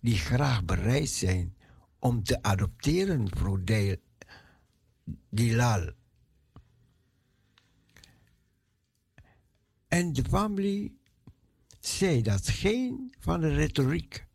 die 0.00 0.16
graag 0.16 0.64
bereid 0.64 1.08
zijn 1.08 1.56
om 1.98 2.22
te 2.22 2.42
adopteren 2.42 3.36
voor 3.36 3.60
Dilal. 5.28 5.90
En 9.88 10.12
de 10.12 10.24
familie 10.28 11.04
zei 11.86 12.22
dat 12.22 12.48
geen 12.48 13.14
van 13.18 13.40
de 13.40 13.54
retoriek 13.54 14.26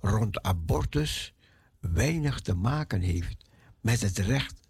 rond 0.00 0.42
abortus 0.42 1.34
weinig 1.80 2.40
te 2.40 2.54
maken 2.54 3.00
heeft 3.00 3.44
met 3.80 4.00
het 4.00 4.18
recht 4.18 4.60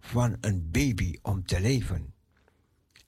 van 0.00 0.36
een 0.40 0.70
baby 0.70 1.18
om 1.22 1.46
te 1.46 1.60
leven. 1.60 2.14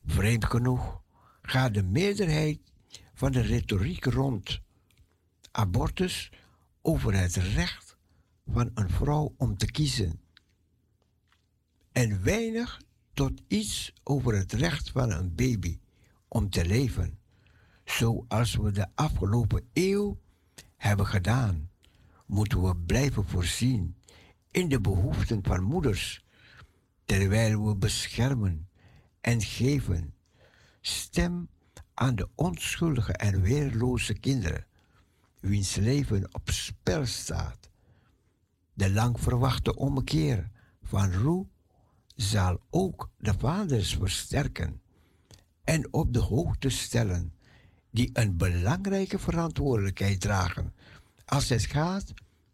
Vreemd 0.05 0.45
genoeg 0.45 1.03
gaat 1.43 1.75
de 1.75 1.83
meerderheid 1.83 2.61
van 3.15 3.33
de 3.33 3.41
retoriek 3.41 4.05
rond 4.05 4.61
abortus 5.51 6.33
over 6.83 7.15
het 7.15 7.37
recht 7.37 7.97
van 8.47 8.71
een 8.75 8.91
vrouw 8.91 9.35
om 9.37 9.57
te 9.57 9.71
kiezen. 9.71 10.21
En 11.93 12.23
weinig 12.23 12.81
tot 13.13 13.41
iets 13.49 13.93
over 14.03 14.35
het 14.35 14.53
recht 14.53 14.91
van 14.91 15.11
een 15.11 15.35
baby 15.35 15.79
om 16.29 16.51
te 16.51 16.67
leven, 16.67 17.19
zoals 17.87 18.55
we 18.57 18.70
de 18.70 18.87
afgelopen 18.95 19.68
eeuw 19.72 20.18
hebben 20.76 21.07
gedaan, 21.07 21.70
moeten 22.26 22.62
we 22.62 22.76
blijven 22.76 23.28
voorzien 23.28 23.97
in 24.51 24.68
de 24.68 24.80
behoeften 24.80 25.45
van 25.45 25.62
moeders, 25.62 26.24
terwijl 27.05 27.66
we 27.66 27.76
beschermen 27.76 28.68
en 29.20 29.43
geven 29.43 30.14
stem 30.80 31.49
aan 31.95 32.14
de 32.14 32.28
onschuldige 32.34 33.12
en 33.12 33.41
weerloze 33.41 34.14
kinderen, 34.14 34.66
wiens 35.41 35.74
leven 35.74 36.34
op 36.34 36.51
spel 36.51 37.07
staat. 37.07 37.70
De 38.74 38.91
lang 38.91 39.20
verwachte 39.20 39.76
ommekeer 39.76 40.51
van 40.82 41.12
Roe 41.12 41.47
zal 42.14 42.61
ook 42.70 43.11
de 43.18 43.34
vaders 43.39 43.95
versterken 43.95 44.80
en 45.64 45.93
op 45.93 46.12
de 46.12 46.20
hoogte 46.20 46.68
stellen, 46.68 47.36
die 47.97 48.11
een 48.13 48.37
belangrijke 48.37 49.19
verantwoordelijkheid 49.19 50.21
dragen 50.21 50.75
Als 51.25 51.49
het 51.49 51.67
gaat 51.67 52.13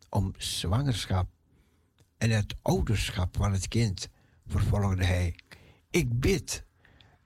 om 0.08 0.32
zwangerschap 0.36 1.28
en 2.18 2.30
het 2.30 2.54
ouderschap 2.62 3.36
van 3.36 3.52
het 3.52 3.68
kind, 3.68 4.08
vervolgde 4.46 5.04
hij, 5.04 5.34
ik 5.90 6.20
bid 6.20 6.64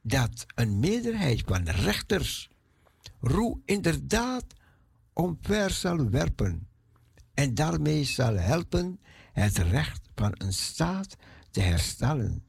dat 0.02 0.46
een 0.54 0.80
meerderheid 0.80 1.42
van 1.46 1.68
rechters 1.68 2.50
Roe 3.20 3.60
inderdaad 3.64 4.44
omver 5.12 5.70
zal 5.70 6.10
werpen 6.10 6.68
en 7.34 7.54
daarmee 7.54 8.04
zal 8.04 8.34
helpen 8.34 9.00
het 9.32 9.58
recht 9.58 10.08
van 10.14 10.34
een 10.38 10.52
staat 10.52 11.16
te 11.50 11.60
herstellen, 11.60 12.44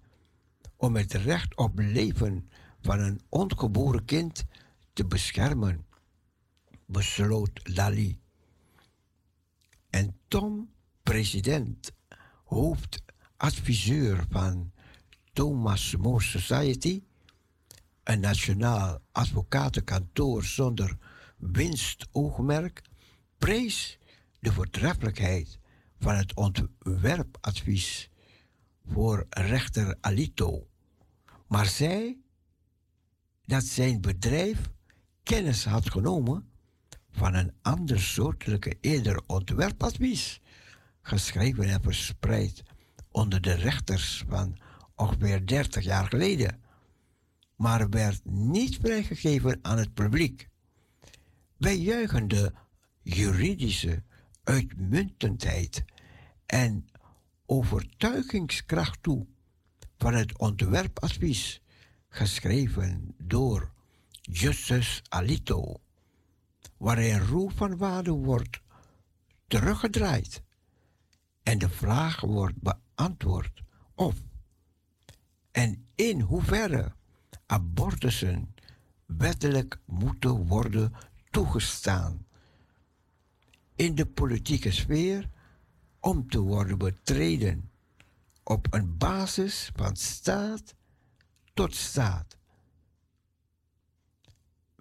om 0.75 0.95
het 0.95 1.13
recht 1.13 1.55
op 1.55 1.79
leven 1.79 2.49
van 2.81 2.99
een 2.99 3.21
ongeboren 3.29 4.05
kind 4.05 4.45
te 4.97 5.05
beschermen, 5.05 5.85
besloot 6.85 7.59
Lali. 7.63 8.19
En 9.89 10.19
Tom, 10.27 10.73
president, 11.03 11.91
hoofdadviseur 12.43 14.25
van 14.29 14.71
Thomas 15.33 15.95
More 15.95 16.23
Society, 16.23 17.03
een 18.03 18.19
nationaal 18.19 18.99
advocatenkantoor 19.11 20.43
zonder 20.43 20.97
winstoogmerk, 21.37 22.81
prees 23.37 23.99
de 24.39 24.53
voortreffelijkheid 24.53 25.59
van 25.99 26.15
het 26.15 26.33
ontwerpadvies 26.33 28.09
voor 28.85 29.25
rechter 29.29 29.97
Alito, 30.01 30.67
maar 31.47 31.65
zei 31.65 32.21
dat 33.45 33.63
zijn 33.63 34.01
bedrijf 34.01 34.75
kennis 35.27 35.65
had 35.65 35.89
genomen 35.91 36.49
van 37.11 37.33
een 37.33 37.53
ander 37.61 38.01
soortelijke 38.01 38.77
eerder 38.81 39.21
ontwerpadvies, 39.25 40.41
geschreven 41.01 41.69
en 41.69 41.81
verspreid 41.81 42.63
onder 43.11 43.41
de 43.41 43.53
rechters 43.53 44.23
van 44.27 44.57
ongeveer 44.95 45.47
30 45.47 45.83
jaar 45.83 46.07
geleden, 46.07 46.61
maar 47.55 47.89
werd 47.89 48.25
niet 48.25 48.77
vrijgegeven 48.81 49.59
aan 49.61 49.77
het 49.77 49.93
publiek. 49.93 50.49
Wij 51.57 51.77
juichen 51.77 52.27
de 52.27 52.53
juridische 53.01 54.03
uitmuntendheid 54.43 55.83
en 56.45 56.87
overtuigingskracht 57.45 59.03
toe 59.03 59.25
van 59.97 60.13
het 60.13 60.37
ontwerpadvies, 60.37 61.61
geschreven 62.09 63.15
door 63.17 63.75
Justus 64.29 65.01
Alito, 65.09 65.79
waarin 66.77 67.19
roep 67.19 67.51
van 67.51 67.77
waarde 67.77 68.11
wordt 68.11 68.61
teruggedraaid 69.47 70.41
en 71.43 71.57
de 71.57 71.69
vraag 71.69 72.21
wordt 72.21 72.55
beantwoord 72.61 73.63
of 73.95 74.15
en 75.51 75.87
in 75.95 76.21
hoeverre 76.21 76.93
abortussen 77.45 78.53
wettelijk 79.05 79.79
moeten 79.85 80.47
worden 80.47 80.93
toegestaan 81.29 82.25
in 83.75 83.95
de 83.95 84.05
politieke 84.05 84.71
sfeer 84.71 85.29
om 85.99 86.29
te 86.29 86.39
worden 86.39 86.77
betreden 86.77 87.71
op 88.43 88.67
een 88.69 88.97
basis 88.97 89.71
van 89.75 89.95
staat 89.95 90.75
tot 91.53 91.75
staat, 91.75 92.37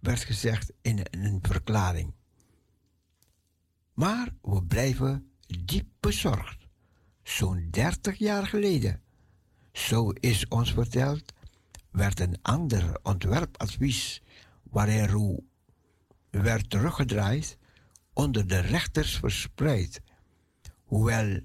werd 0.07 0.25
gezegd 0.25 0.73
in 0.83 1.01
een 1.11 1.39
verklaring. 1.43 2.15
Maar 3.93 4.29
we 4.43 4.63
blijven 4.63 5.31
diep 5.65 5.89
bezorgd. 6.01 6.67
Zo'n 7.23 7.69
30 7.71 8.19
jaar 8.19 8.47
geleden, 8.47 9.03
zo 9.73 10.11
is 10.11 10.49
ons 10.49 10.73
verteld, 10.73 11.33
werd 11.91 12.21
een 12.21 12.39
ander 12.43 12.99
ontwerpadvies 13.03 14.23
waarin 14.63 15.09
Roe 15.09 15.43
werd 16.31 16.71
teruggedraaid 16.71 17.59
onder 18.13 18.47
de 18.47 18.59
rechters 18.59 19.17
verspreid, 19.17 20.01
hoewel 20.85 21.41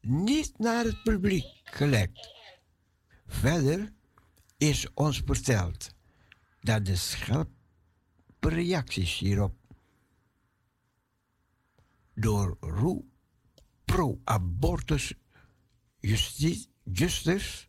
niet 0.00 0.58
naar 0.58 0.84
het 0.84 1.02
publiek 1.02 1.60
gelekt. 1.64 2.34
Verder 3.26 3.92
is 4.56 4.92
ons 4.94 5.22
verteld 5.24 5.94
dat 6.60 6.84
de 6.84 6.96
scherpe 6.96 7.55
reacties 8.40 9.18
hierop. 9.18 9.54
Door 12.14 12.56
Roe 12.60 13.04
pro-abortus 13.84 15.14
justice, 16.00 16.66
justice 16.82 17.66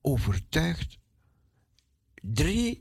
overtuigd 0.00 0.98
drie 2.22 2.80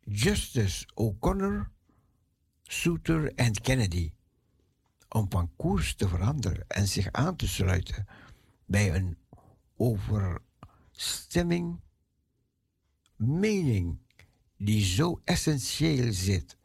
Justice 0.00 0.86
O'Connor, 0.94 1.70
Souter 2.62 3.34
en 3.34 3.52
Kennedy 3.52 4.12
om 5.08 5.30
van 5.30 5.56
koers 5.56 5.94
te 5.94 6.08
veranderen 6.08 6.64
en 6.68 6.88
zich 6.88 7.12
aan 7.12 7.36
te 7.36 7.48
sluiten 7.48 8.06
bij 8.66 8.94
een 8.94 9.18
overstemming, 9.76 11.80
mening 13.16 14.03
die 14.56 14.84
zo 14.84 15.20
essentieel 15.24 16.12
zit 16.12 16.56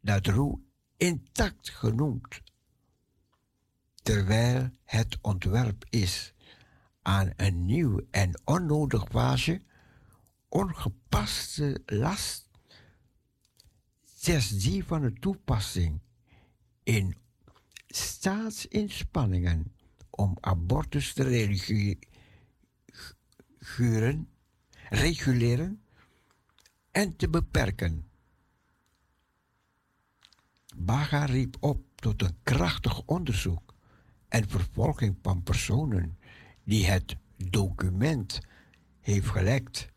dat 0.00 0.26
Roe 0.26 0.60
intact 0.96 1.70
genoemd, 1.70 2.42
terwijl 4.02 4.70
het 4.84 5.18
ontwerp 5.20 5.84
is 5.90 6.34
aan 7.02 7.32
een 7.36 7.64
nieuw 7.64 8.00
en 8.10 8.40
onnodig 8.44 9.06
fase, 9.10 9.62
ongepaste 10.48 11.82
last, 11.86 12.48
zelfs 14.04 14.62
die 14.62 14.84
van 14.84 15.00
de 15.00 15.12
toepassing 15.12 16.00
in 16.82 17.16
staatsinspanningen 17.86 19.72
om 20.10 20.36
abortus 20.40 21.12
te 21.12 21.22
reguleren, 21.22 21.98
reguleren 24.90 25.82
en 26.90 27.16
te 27.16 27.28
beperken. 27.28 28.08
Baga 30.76 31.24
riep 31.24 31.56
op 31.60 31.82
tot 31.94 32.22
een 32.22 32.36
krachtig 32.42 33.02
onderzoek 33.04 33.74
en 34.28 34.48
vervolging 34.48 35.18
van 35.22 35.42
personen 35.42 36.18
die 36.64 36.86
het 36.86 37.16
document 37.36 38.40
heeft 39.00 39.28
gelekt. 39.28 39.88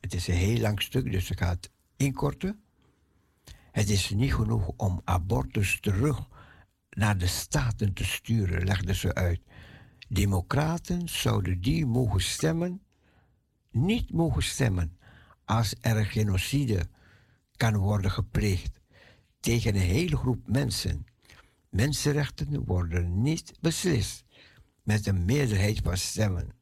Het 0.00 0.14
is 0.14 0.28
een 0.28 0.34
heel 0.34 0.60
lang 0.60 0.82
stuk, 0.82 1.12
dus 1.12 1.30
ik 1.30 1.38
ga 1.38 1.48
het 1.48 1.70
inkorten. 1.96 2.60
Het 3.72 3.88
is 3.88 4.10
niet 4.10 4.34
genoeg 4.34 4.72
om 4.76 5.00
abortus 5.04 5.80
terug 5.80 6.28
naar 6.90 7.18
de 7.18 7.26
staten 7.26 7.92
te 7.92 8.04
sturen, 8.04 8.64
legde 8.64 8.94
ze 8.94 9.14
uit. 9.14 9.40
Democraten 10.08 11.08
zouden 11.08 11.60
die 11.60 11.86
mogen 11.86 12.20
stemmen, 12.20 12.82
niet 13.76 14.12
mogen 14.12 14.42
stemmen 14.42 14.98
als 15.44 15.74
er 15.80 16.06
genocide 16.06 16.88
kan 17.56 17.76
worden 17.76 18.10
gepleegd 18.10 18.80
tegen 19.40 19.74
een 19.74 19.80
hele 19.80 20.16
groep 20.16 20.48
mensen. 20.48 21.06
Mensenrechten 21.68 22.64
worden 22.64 23.22
niet 23.22 23.52
beslist 23.60 24.24
met 24.82 25.06
een 25.06 25.24
meerderheid 25.24 25.80
van 25.82 25.96
stemmen. 25.96 26.52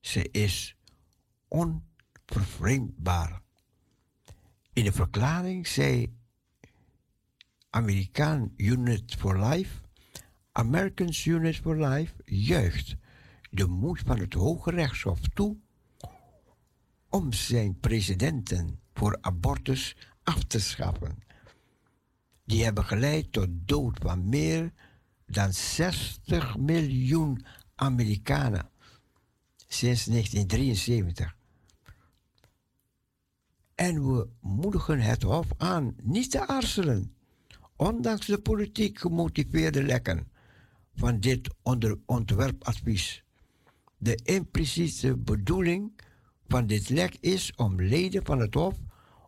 Ze 0.00 0.30
is 0.30 0.76
onvervreemdbaar. 1.48 3.42
In 4.72 4.84
de 4.84 4.92
verklaring 4.92 5.66
zei 5.66 6.16
Amerikaan 7.70 8.52
Unit 8.56 9.14
for 9.14 9.44
Life, 9.44 9.80
Americans 10.52 11.24
Unit 11.24 11.56
for 11.56 11.88
Life 11.88 12.14
juicht 12.24 12.96
de 13.50 13.66
moed 13.66 14.00
van 14.00 14.18
het 14.18 14.34
Hoge 14.34 14.70
Rechtshof 14.70 15.20
toe 15.20 15.56
om 17.08 17.32
zijn 17.32 17.78
presidenten 17.80 18.80
voor 18.92 19.18
abortus 19.20 19.96
af 20.22 20.44
te 20.44 20.60
schaffen. 20.60 21.18
Die 22.44 22.64
hebben 22.64 22.84
geleid 22.84 23.32
tot 23.32 23.48
dood 23.50 23.98
van 24.02 24.28
meer 24.28 24.72
dan 25.26 25.52
60 25.52 26.56
miljoen 26.56 27.44
Amerikanen 27.74 28.70
sinds 29.68 30.04
1973. 30.04 31.36
En 33.74 34.06
we 34.06 34.28
moedigen 34.40 35.00
het 35.00 35.22
Hof 35.22 35.46
aan 35.56 35.96
niet 36.02 36.30
te 36.30 36.46
aarzelen, 36.46 37.14
ondanks 37.76 38.26
de 38.26 38.38
politiek 38.38 38.98
gemotiveerde 38.98 39.82
lekken 39.82 40.30
van 40.94 41.20
dit 41.20 41.48
onder 41.62 41.98
ontwerpadvies. 42.06 43.24
De 43.96 44.14
impliciete 44.22 45.16
bedoeling 45.16 46.00
van 46.48 46.66
dit 46.66 46.88
lek 46.88 47.16
is 47.20 47.52
om 47.56 47.82
leden 47.82 48.24
van 48.24 48.38
het 48.38 48.54
Hof 48.54 48.76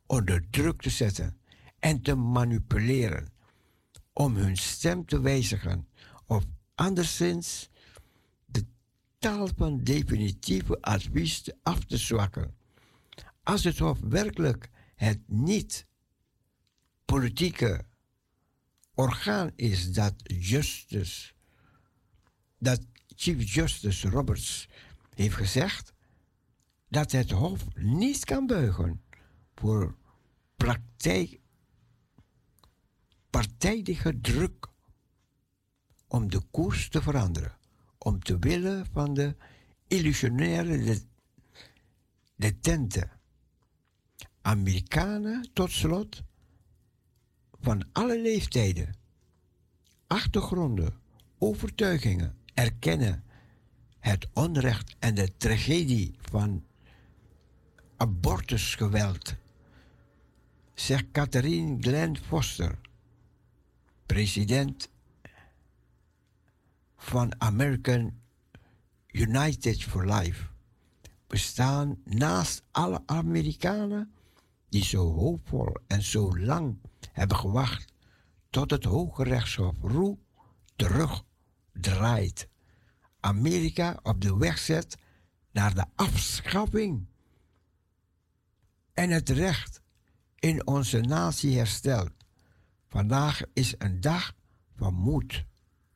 onder 0.07 0.51
druk 0.51 0.83
te 0.83 0.91
zetten 0.91 1.39
en 1.79 2.03
te 2.03 2.15
manipuleren 2.15 3.29
om 4.13 4.37
hun 4.37 4.57
stem 4.57 5.07
te 5.07 5.21
wijzigen 5.21 5.89
of 6.27 6.45
anderszins 6.75 7.71
de 8.45 8.65
taal 9.19 9.49
van 9.57 9.85
definitieve 9.85 10.81
advies 10.81 11.51
af 11.63 11.85
te 11.85 11.97
zwakken. 11.97 12.55
Als 13.43 13.65
het 13.65 13.79
Hof 13.79 13.99
werkelijk 14.01 14.71
het 14.95 15.21
niet 15.27 15.87
politieke 17.05 17.85
orgaan 18.95 19.51
is 19.57 19.93
dat 19.93 20.15
justice, 20.25 21.33
dat 22.59 22.81
Chief 23.17 23.55
Justice 23.55 24.09
Roberts 24.09 24.69
heeft 25.15 25.35
gezegd 25.35 25.93
dat 26.91 27.13
het 27.13 27.31
Hof 27.31 27.67
niet 27.75 28.25
kan 28.25 28.47
buigen 28.47 29.03
voor 29.55 29.97
praktijk, 30.57 31.41
partijdige 33.31 34.21
druk 34.21 34.67
om 36.09 36.31
de 36.31 36.41
koers 36.51 36.89
te 36.89 37.03
veranderen, 37.03 37.57
om 37.99 38.23
te 38.23 38.39
willen 38.39 38.87
van 38.87 39.15
de 39.15 39.37
illusionaire 39.89 40.79
de- 40.85 41.03
detenten. 42.37 43.11
Amerikanen, 44.43 45.51
tot 45.53 45.71
slot, 45.71 46.23
van 47.61 47.89
alle 47.93 48.21
leeftijden, 48.21 48.95
achtergronden, 50.07 51.01
overtuigingen 51.39 52.37
erkennen 52.55 53.25
het 53.99 54.29
onrecht 54.33 54.97
en 54.99 55.15
de 55.15 55.37
tragedie 55.37 56.15
van 56.21 56.65
abortusgeweld, 58.01 59.35
zegt 60.75 61.05
Catherine 61.13 61.77
Glenn 61.81 62.17
Foster, 62.17 62.79
president 64.07 64.89
van 66.97 67.41
American 67.41 68.21
United 69.07 69.85
for 69.85 70.07
Life. 70.07 70.47
We 71.27 71.37
staan 71.37 72.01
naast 72.05 72.63
alle 72.71 73.03
Amerikanen 73.07 74.13
die 74.69 74.85
zo 74.85 75.13
hoopvol 75.13 75.77
en 75.87 76.03
zo 76.03 76.39
lang 76.39 76.79
hebben 77.13 77.37
gewacht 77.37 77.93
tot 78.51 78.71
het 78.71 78.85
Hoge 78.85 79.23
Rechtshof 79.23 79.75
Roe 79.81 80.19
terugdraait. 80.77 82.49
Amerika 83.21 83.99
op 84.03 84.21
de 84.21 84.37
weg 84.37 84.59
zet 84.59 84.97
naar 85.51 85.75
de 85.75 85.85
afschaffing 85.95 87.09
en 88.95 89.11
het 89.11 89.29
recht 89.29 89.81
in 90.39 90.67
onze 90.67 91.01
natie 91.01 91.57
herstelt. 91.57 92.13
Vandaag 92.89 93.43
is 93.53 93.75
een 93.79 94.01
dag 94.01 94.35
van 94.77 94.95
moed 94.95 95.45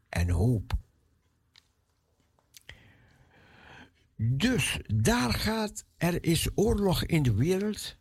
en 0.09 0.31
hoop. 0.31 0.73
Dus 4.17 4.81
daar 4.87 5.33
gaat, 5.33 5.85
er 5.97 6.25
is 6.25 6.49
oorlog 6.55 7.05
in 7.05 7.23
de 7.23 7.35
wereld, 7.35 7.97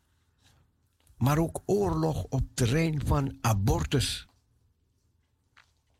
maar 1.17 1.37
ook 1.37 1.61
oorlog 1.65 2.23
op 2.23 2.47
terrein 2.53 3.05
van 3.05 3.37
abortus. 3.41 4.27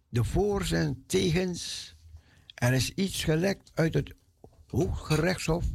De 0.09 0.23
voor's 0.23 0.71
en 0.71 1.03
tegens. 1.07 1.95
Er 2.55 2.73
is 2.73 2.89
iets 2.89 3.23
gelekt 3.23 3.71
uit 3.73 3.93
het 3.93 4.15
Hooggerechtshof 4.67 5.65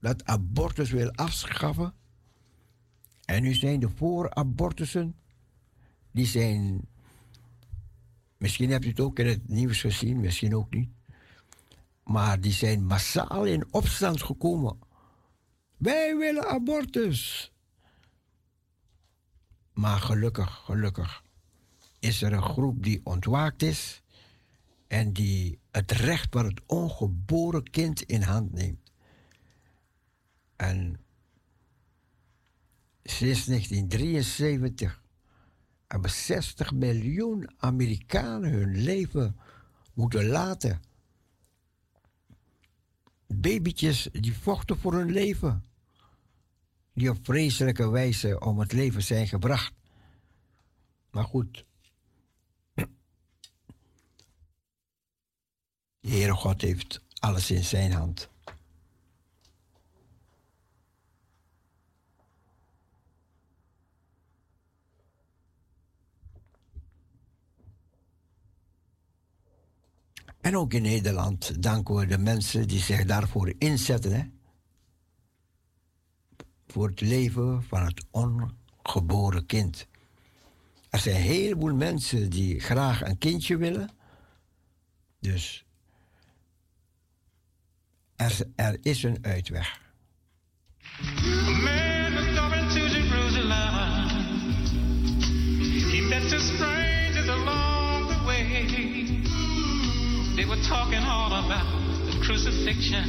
dat 0.00 0.24
abortus 0.24 0.90
wil 0.90 1.10
afschaffen. 1.10 1.94
En 3.24 3.42
nu 3.42 3.54
zijn 3.54 3.80
de 3.80 3.88
voor-abortussen, 3.88 5.14
die 6.10 6.26
zijn, 6.26 6.88
misschien 8.36 8.70
hebt 8.70 8.84
u 8.84 8.88
het 8.88 9.00
ook 9.00 9.18
in 9.18 9.26
het 9.26 9.48
nieuws 9.48 9.80
gezien, 9.80 10.20
misschien 10.20 10.56
ook 10.56 10.74
niet, 10.74 10.90
maar 12.04 12.40
die 12.40 12.52
zijn 12.52 12.84
massaal 12.84 13.44
in 13.44 13.66
opstand 13.70 14.22
gekomen. 14.22 14.78
Wij 15.76 16.16
willen 16.16 16.48
abortus. 16.48 17.52
Maar 19.72 19.98
gelukkig, 19.98 20.50
gelukkig 20.64 21.22
is 21.98 22.22
er 22.22 22.32
een 22.32 22.42
groep 22.42 22.82
die 22.82 23.00
ontwaakt 23.04 23.62
is 23.62 24.02
en 24.86 25.12
die 25.12 25.58
het 25.70 25.90
recht 25.90 26.26
van 26.30 26.44
het 26.44 26.60
ongeboren 26.66 27.70
kind 27.70 28.02
in 28.02 28.22
hand 28.22 28.52
neemt. 28.52 28.79
En 30.60 31.00
sinds 33.02 33.44
1973 33.44 35.02
hebben 35.86 36.10
60 36.10 36.72
miljoen 36.72 37.50
Amerikanen 37.56 38.50
hun 38.50 38.82
leven 38.82 39.36
moeten 39.94 40.26
laten. 40.26 40.82
Babytjes 43.26 44.08
die 44.12 44.36
vochten 44.36 44.78
voor 44.78 44.94
hun 44.94 45.10
leven. 45.10 45.64
Die 46.94 47.10
op 47.10 47.18
vreselijke 47.22 47.90
wijze 47.90 48.40
om 48.40 48.58
het 48.58 48.72
leven 48.72 49.02
zijn 49.02 49.28
gebracht. 49.28 49.74
Maar 51.10 51.24
goed. 51.24 51.64
De 52.74 52.88
Heere 56.00 56.34
God 56.34 56.60
heeft 56.60 57.00
alles 57.18 57.50
in 57.50 57.64
zijn 57.64 57.92
hand. 57.92 58.28
En 70.40 70.56
ook 70.56 70.72
in 70.72 70.82
Nederland 70.82 71.62
danken 71.62 71.94
we 71.94 72.06
de 72.06 72.18
mensen 72.18 72.68
die 72.68 72.80
zich 72.80 73.04
daarvoor 73.04 73.54
inzetten. 73.58 74.12
Hè? 74.12 74.22
Voor 76.66 76.88
het 76.88 77.00
leven 77.00 77.62
van 77.62 77.84
het 77.84 78.04
ongeboren 78.10 79.46
kind. 79.46 79.86
Er 80.90 80.98
zijn 80.98 81.16
een 81.16 81.22
heleboel 81.22 81.74
mensen 81.74 82.30
die 82.30 82.60
graag 82.60 83.02
een 83.02 83.18
kindje 83.18 83.56
willen. 83.56 83.90
Dus 85.20 85.64
er, 88.16 88.38
er 88.54 88.78
is 88.82 89.02
een 89.02 89.18
uitweg. 89.22 89.80
Man 96.58 96.79
They 100.40 100.46
were 100.46 100.56
talking 100.66 101.04
all 101.04 101.44
about 101.44 101.68
the 102.06 102.18
crucifixion. 102.24 103.04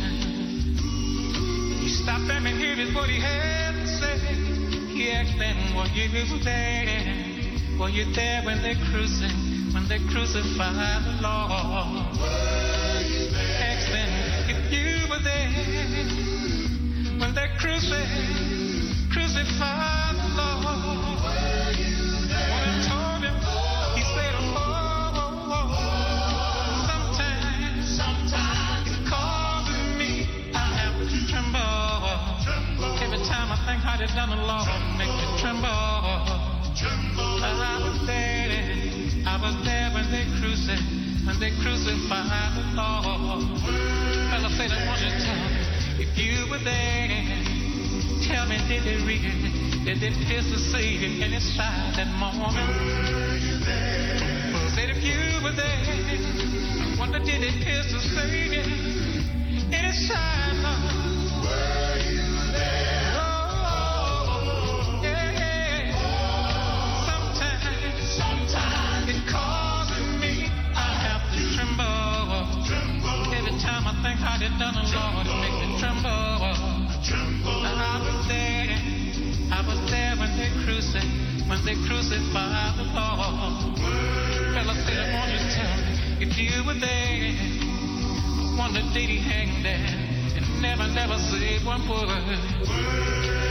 He 1.79 1.87
stopped 1.87 2.27
them 2.27 2.45
and 2.45 2.59
heard 2.61 2.93
what 2.93 3.09
he 3.09 3.21
had 3.21 3.71
to 3.71 3.87
say. 3.87 4.17
He 4.91 5.09
asked 5.13 5.39
them, 5.39 5.73
Were 5.73 5.87
you 5.95 6.09
there? 6.43 7.79
Were 7.79 7.87
you 7.87 8.03
there 8.13 8.41
when 8.43 8.61
they 8.61 8.75
crucified, 8.91 9.73
when 9.73 9.87
they 9.87 9.99
crucified 10.11 11.05
the 11.05 11.21
Lord? 11.23 12.19
Asked 13.63 13.91
them 13.95 14.09
if 14.51 14.73
you 14.73 15.07
were 15.09 15.23
there 15.23 15.51
when 17.17 17.33
they 17.33 17.47
crucified, 17.57 19.09
crucified 19.09 20.15
the 20.19 20.67
Lord. 20.67 21.10
Time 33.71 33.87
I 33.87 33.95
they 33.95 34.07
done 34.07 34.29
the 34.29 34.35
Lord, 34.35 34.67
make 34.99 35.07
me 35.07 35.39
tremble. 35.39 35.63
I 35.63 36.19
was 37.79 38.05
there, 38.05 38.51
I 39.23 39.39
was 39.39 39.55
there 39.63 39.89
when 39.95 40.11
they 40.11 40.27
crucified, 40.43 40.83
when 41.23 41.39
they 41.39 41.51
crucified 41.63 42.51
the 42.51 42.67
Lord. 42.75 43.47
Said, 44.57 44.71
I 44.75 44.85
want 44.85 44.99
you 44.99 45.07
tell 45.23 45.39
me 45.47 45.55
if 46.03 46.11
you 46.19 46.51
were 46.51 46.59
there. 46.59 47.07
Tell 48.27 48.45
me, 48.51 48.59
did 48.67 48.83
they 48.83 48.99
really, 49.07 49.39
did 49.85 50.01
they 50.03 50.11
pierce 50.27 50.51
the 50.51 50.59
Savior 50.59 51.23
in 51.25 51.31
his 51.31 51.55
side 51.55 51.95
that 51.95 52.11
moment? 52.19 52.67
Said 54.75 54.89
if 54.89 55.01
you 55.01 55.39
were 55.47 55.55
there, 55.55 56.99
wonder 56.99 57.19
did 57.19 57.39
they 57.41 57.63
pierce 57.63 57.89
the 57.89 58.01
Savior 58.19 58.67
in 58.67 59.71
his 59.71 60.07
side, 60.09 60.59
Lord? 60.59 60.91
Were 61.45 62.03
you 62.11 62.51
there? 62.51 63.00
Time 74.21 74.33
I 74.33 74.37
think 74.37 74.59
done 74.59 74.75
the 74.77 74.85
Lord, 74.93 75.25
it 75.25 75.37
makes 75.41 75.57
me 75.65 75.79
tremble. 75.81 76.09
I 76.09 76.45
was 78.05 78.27
there, 78.29 78.77
I 79.49 79.61
was 79.65 79.79
there 79.89 80.15
when 80.15 80.31
they 80.37 80.49
crucified 80.63 81.31
when 81.49 81.65
they 81.65 81.75
crucified 81.89 82.77
the 82.77 82.85
Lord. 82.93 83.75
Fella 84.53 84.75
said, 84.85 84.97
I 85.01 85.13
want 85.17 85.31
you 85.33 85.41
tell 85.51 85.75
me 85.81 85.93
if 86.21 86.37
you 86.37 86.63
were 86.63 86.79
there 86.79 87.33
on 88.61 88.73
the 88.73 88.81
day 88.93 89.07
he 89.09 89.17
hanged 89.17 89.65
there 89.65 89.89
and 90.37 90.61
never, 90.61 90.87
never 90.87 91.17
said 91.17 91.65
one 91.65 91.81
word. 91.89 92.07
Were 92.07 92.21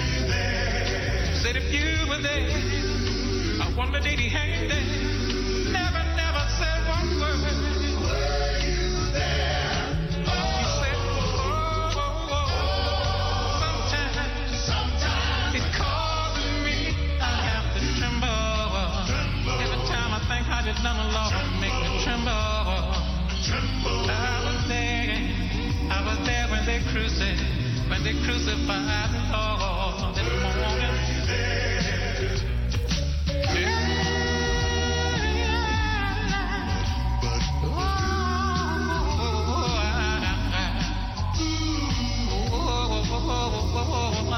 you 0.07 0.23
there? 0.29 1.35
Said 1.43 1.57
if 1.57 1.75
you 1.75 2.09
were 2.09 2.23
there, 2.23 2.49
I 3.61 3.73
wonder 3.77 4.01
did 4.01 4.19
he 4.19 4.29
hang 4.29 4.69
there? 4.69 5.10
it 20.71 20.83
down, 20.83 21.13
Lord, 21.13 21.35
make 21.61 21.75
me 21.83 21.99
tremble. 22.05 22.31
tremble. 23.43 24.07
I 24.09 24.39
was 24.47 24.69
there, 24.69 25.19
I 25.91 25.99
was 26.07 26.19
there 26.27 26.47
when 26.49 26.65
they 26.67 26.79
crucified, 26.93 27.91
when 27.91 28.05
they 28.05 28.15
crucified 28.25 29.11
the 29.11 29.21
this 30.15 30.31
morning. 30.43 31.11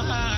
Oh, 0.05 0.32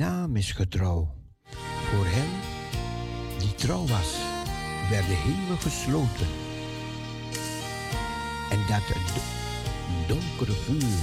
naam 0.00 0.36
is 0.36 0.52
getrouw. 0.52 1.14
Voor 1.90 2.06
hem 2.06 2.30
die 3.38 3.54
trouw 3.54 3.86
was, 3.86 4.16
werd 4.90 5.06
de 5.06 5.14
hemel 5.14 5.56
gesloten. 5.56 6.26
En 8.50 8.58
dat 8.68 8.88
do- 8.88 10.14
donkere 10.14 10.52
vuur, 10.52 10.98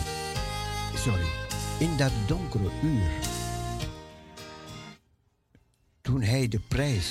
sorry, 0.96 1.28
in 1.80 1.98
dat 1.98 2.12
donkere 2.28 2.70
uur, 2.84 3.12
toen 6.02 6.22
hij 6.22 6.48
de 6.48 6.60
prijs 6.60 7.08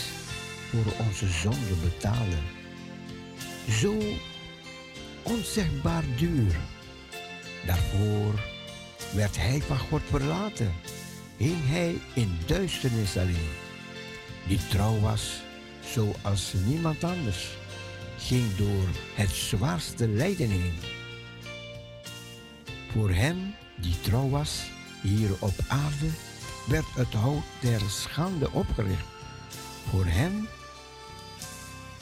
voor 0.70 1.06
onze 1.06 1.28
zonde 1.28 1.74
betaalde, 1.82 2.38
zo 3.68 3.94
onzegbaar 5.22 6.04
duur. 6.16 6.56
Daarvoor 7.66 8.40
werd 9.14 9.36
hij 9.36 9.60
van 9.60 9.78
God 9.78 10.02
verlaten, 10.10 10.72
hing 11.36 11.68
hij 11.68 11.98
in 12.14 12.38
duisternis 12.46 13.16
alleen. 13.16 13.50
Die 14.46 14.66
trouw 14.68 15.00
was 15.00 15.42
zoals 15.84 16.52
niemand 16.66 17.04
anders, 17.04 17.56
ging 18.18 18.54
door 18.54 18.88
het 19.14 19.30
zwaarste 19.30 20.08
lijden 20.08 20.50
heen. 20.50 20.78
Voor 22.92 23.10
hem 23.10 23.54
die 23.76 24.00
trouw 24.00 24.28
was 24.28 24.70
hier 25.02 25.30
op 25.38 25.54
aarde, 25.68 26.08
werd 26.66 26.94
het 26.94 27.12
hout 27.12 27.44
der 27.60 27.80
schande 27.80 28.50
opgericht. 28.50 29.06
Voor 29.90 30.04
hem, 30.04 30.48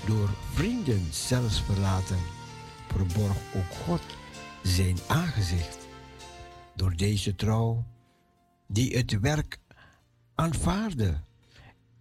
door 0.07 0.29
vrienden 0.53 1.09
zelfs 1.11 1.63
verlaten, 1.63 2.19
verborg 2.89 3.37
ook 3.55 3.75
God 3.85 4.03
zijn 4.63 4.99
aangezicht. 5.07 5.79
Door 6.75 6.97
deze 6.97 7.35
trouw, 7.35 7.85
die 8.67 8.97
het 8.97 9.21
werk 9.21 9.59
aanvaarde 10.35 11.21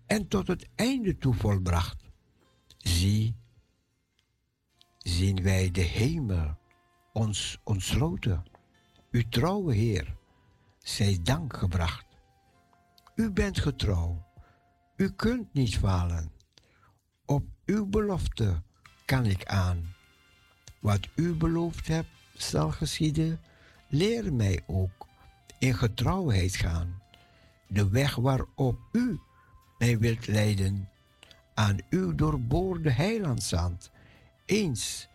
en 0.06 0.28
tot 0.28 0.48
het 0.48 0.68
einde 0.76 1.18
toe 1.18 1.34
volbracht, 1.34 2.04
zie, 2.78 3.36
zien 4.98 5.44
wij 5.44 5.72
de 5.72 5.82
hemel 5.82 6.58
ons 7.14 7.60
ontsloten. 7.64 8.44
Uw 9.12 9.24
trouwe 9.30 9.74
Heer, 9.74 10.16
zij 10.80 11.20
dank 11.24 11.58
gebracht. 11.58 12.06
U 13.16 13.32
bent 13.32 13.60
getrouw, 13.60 14.26
u 14.96 15.10
kunt 15.10 15.54
niet 15.54 15.78
falen. 15.78 16.32
Op 17.26 17.46
uw 17.66 17.86
belofte 17.86 18.62
kan 19.06 19.26
ik 19.26 19.46
aan. 19.46 19.94
Wat 20.80 21.08
u 21.16 21.34
beloofd 21.36 21.88
hebt, 21.88 22.10
zal 22.34 22.72
geschieden. 22.72 23.42
Leer 23.88 24.34
mij 24.34 24.64
ook 24.68 25.08
in 25.64 25.74
getrouwheid 25.74 26.56
gaan. 26.56 27.02
De 27.68 27.90
weg 27.90 28.16
waarop 28.16 28.80
u 28.92 29.20
mij 29.78 30.00
wilt 30.00 30.28
leiden, 30.28 30.90
aan 31.54 31.78
uw 31.90 32.16
doorboorde 32.16 32.92
heilandzand. 32.92 33.92
Eens 34.46 35.08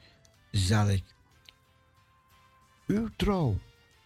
zal 0.51 0.89
ik 0.89 1.05
uw 2.87 3.09
trouw 3.17 3.59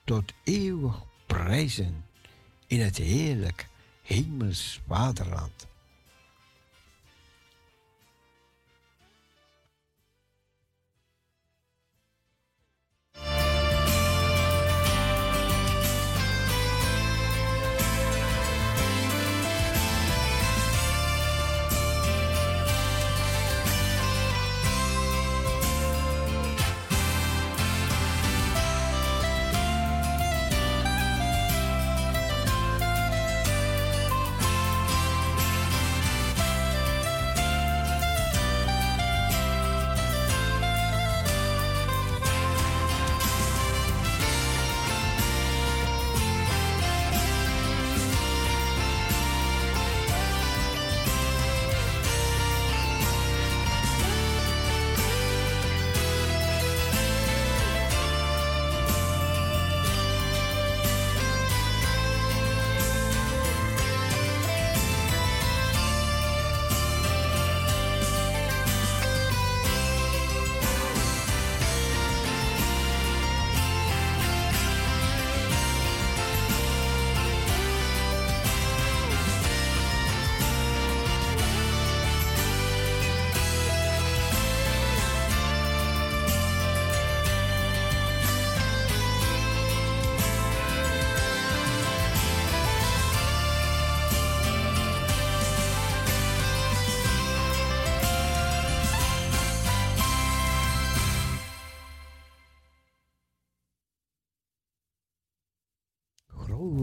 tot 0.04 0.32
eeuwig 0.44 1.02
prijzen 1.26 2.04
in 2.66 2.80
het 2.80 2.96
heerlijk 2.96 3.68
hemels 4.02 4.80
vaderland. 4.86 5.66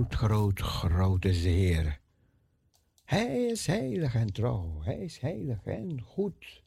Groot, 0.10 0.60
groot, 0.60 0.60
groot 0.60 1.26
is 1.26 1.42
de 1.42 1.50
Heer. 1.50 2.00
Hij 3.06 3.46
is 3.46 3.66
heilig 3.68 4.16
en 4.16 4.34
trouw. 4.34 4.82
Hij 4.84 4.98
is 4.98 5.20
heilig 5.20 5.64
en 5.64 6.02
goed. 6.02 6.64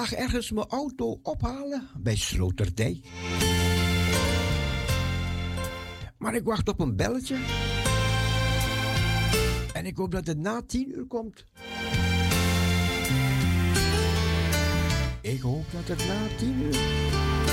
Vandaag 0.00 0.24
ergens 0.24 0.50
mijn 0.50 0.66
auto 0.68 1.20
ophalen 1.22 1.88
bij 1.96 2.16
Sloterdijk. 2.16 3.06
Maar 6.18 6.34
ik 6.34 6.44
wacht 6.44 6.68
op 6.68 6.80
een 6.80 6.96
belletje. 6.96 7.36
En 9.72 9.86
ik 9.86 9.96
hoop 9.96 10.10
dat 10.10 10.26
het 10.26 10.38
na 10.38 10.62
tien 10.66 10.90
uur 10.96 11.06
komt. 11.06 11.46
Ik 15.20 15.40
hoop 15.40 15.64
dat 15.72 15.88
het 15.88 16.06
na 16.06 16.36
tien 16.38 16.62
uur. 16.62 17.49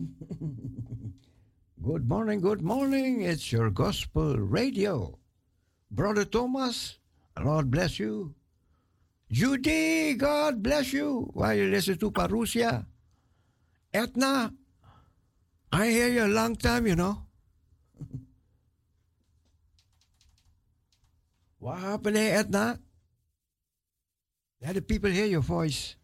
good 1.82 2.08
morning, 2.08 2.40
good 2.40 2.62
morning. 2.62 3.20
It's 3.20 3.52
your 3.52 3.70
gospel 3.70 4.36
radio. 4.38 5.18
Brother 5.90 6.24
Thomas, 6.24 6.96
Lord 7.38 7.70
bless 7.70 7.98
you. 7.98 8.34
Judy, 9.30 10.14
God 10.14 10.62
bless 10.62 10.92
you. 10.92 11.28
While 11.34 11.54
you 11.54 11.68
listen 11.68 11.98
to 11.98 12.10
Parousia. 12.10 12.86
Etna, 13.92 14.54
I 15.72 15.88
hear 15.88 16.08
you 16.08 16.24
a 16.24 16.32
long 16.32 16.56
time, 16.56 16.86
you 16.86 16.96
know. 16.96 17.26
what 21.58 21.78
happened, 21.78 22.16
Etna? 22.16 22.80
Let 24.62 24.74
the 24.74 24.82
people 24.82 25.10
hear 25.10 25.26
your 25.26 25.42
voice. 25.42 25.96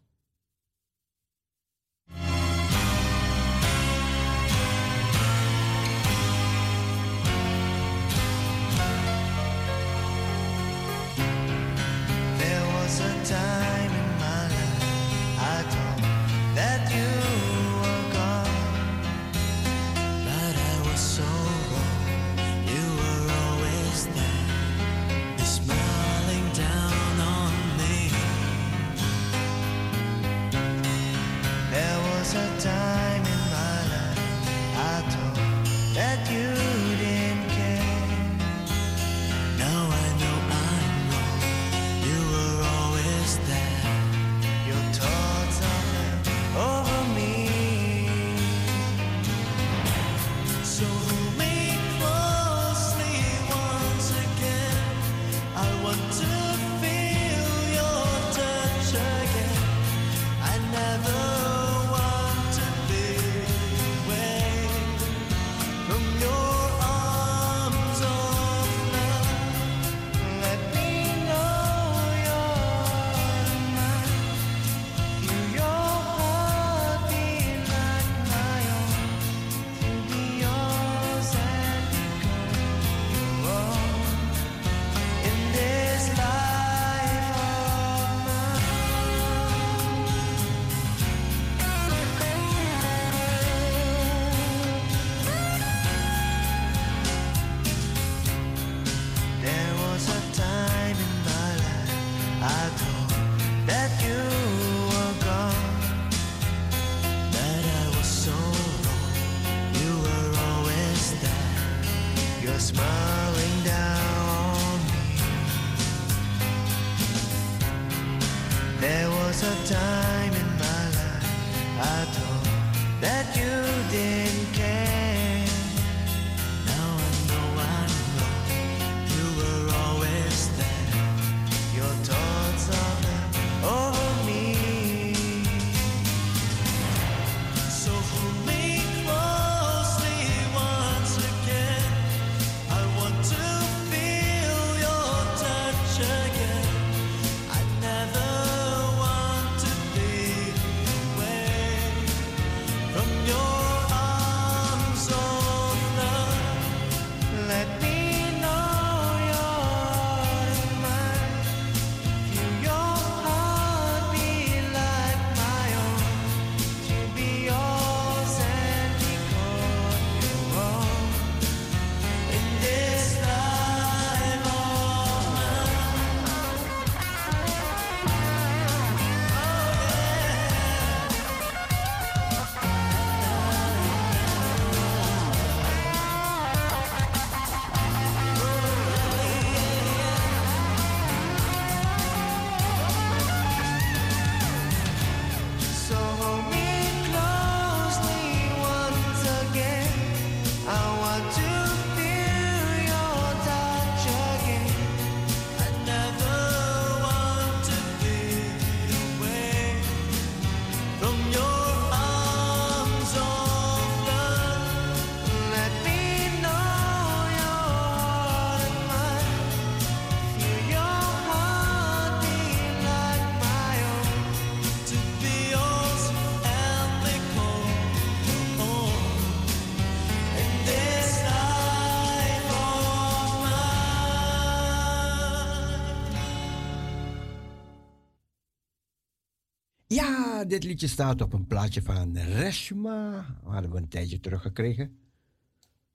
Dit 240.46 240.64
liedje 240.64 240.86
staat 240.86 241.20
op 241.20 241.32
een 241.32 241.46
plaatje 241.46 241.82
van 241.82 242.16
Reshma. 242.16 243.26
We 243.44 243.50
hadden 243.50 243.70
we 243.70 243.76
een 243.76 243.88
tijdje 243.88 244.20
teruggekregen. 244.20 244.98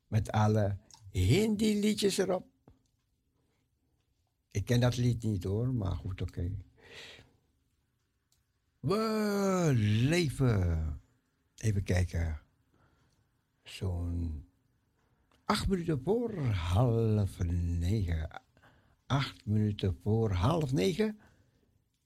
Met 0.07 0.31
alle 0.31 0.77
Hindi-liedjes 1.09 2.17
erop. 2.17 2.45
Ik 4.51 4.65
ken 4.65 4.79
dat 4.79 4.97
lied 4.97 5.23
niet 5.23 5.43
hoor, 5.43 5.73
maar 5.73 5.95
goed, 5.95 6.21
oké. 6.21 6.39
Okay. 6.39 6.57
We 8.79 9.71
leven. 10.09 11.01
Even 11.57 11.83
kijken. 11.83 12.41
Zo'n 13.63 14.45
acht 15.45 15.67
minuten 15.67 16.01
voor 16.03 16.43
half 16.45 17.43
negen. 17.43 18.41
Acht 19.05 19.45
minuten 19.45 19.97
voor 20.03 20.31
half 20.31 20.71
negen 20.71 21.19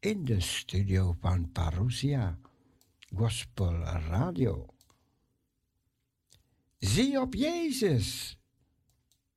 in 0.05 0.25
de 0.25 0.39
studio 0.39 1.15
van 1.19 1.51
Parousia 1.51 2.39
Gospel 3.15 3.73
Radio. 3.83 4.65
Zie 6.77 7.21
op 7.21 7.33
Jezus, 7.33 8.37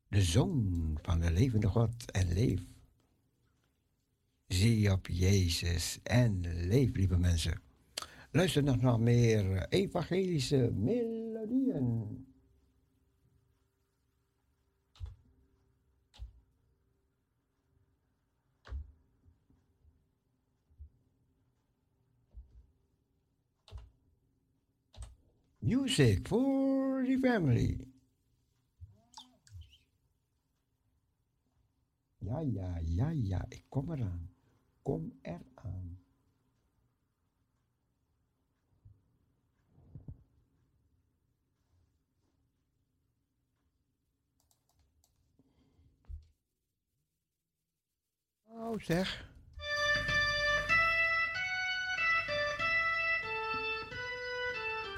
de 0.08 0.22
Zoon 0.22 0.98
van 1.02 1.20
de 1.20 1.32
levende 1.32 1.66
God 1.66 2.10
en 2.10 2.32
leef. 2.32 2.60
Zie 4.46 4.92
op 4.92 5.06
Jezus 5.06 5.98
en 6.02 6.40
leef, 6.66 6.94
lieve 6.94 7.18
mensen. 7.18 7.60
Luister 8.30 8.62
nog 8.62 8.80
naar 8.80 9.00
meer 9.00 9.68
evangelische 9.68 10.70
melodieën. 10.74 12.26
Music 25.68 26.26
for 26.26 27.04
the 27.04 27.18
family. 27.18 27.76
Ja, 32.20 32.40
ja, 32.40 32.78
ja, 32.84 33.10
ja, 33.10 33.44
ik 33.48 33.64
kom 33.68 33.92
eraan. 33.92 34.30
Kom 34.82 35.12
eraan. 35.22 35.98
Oh, 48.46 48.80
zeg. 48.80 49.27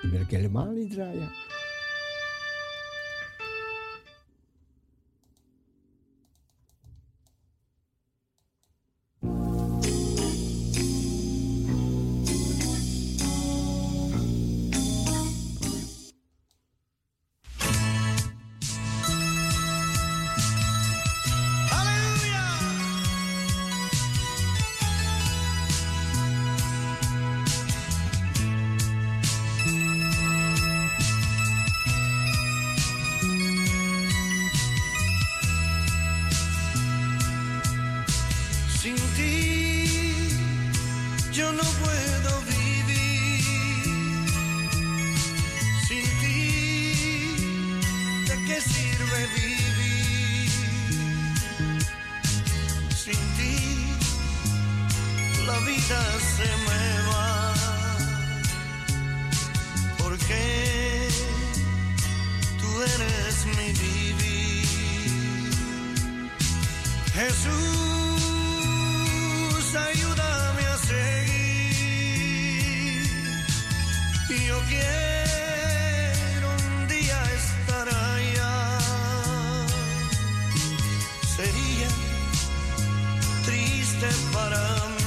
Die 0.01 0.11
wil 0.11 0.21
ik 0.21 0.31
helemaal 0.31 0.71
niet 0.71 0.91
draaien. 0.91 1.40
separamos. 84.01 85.00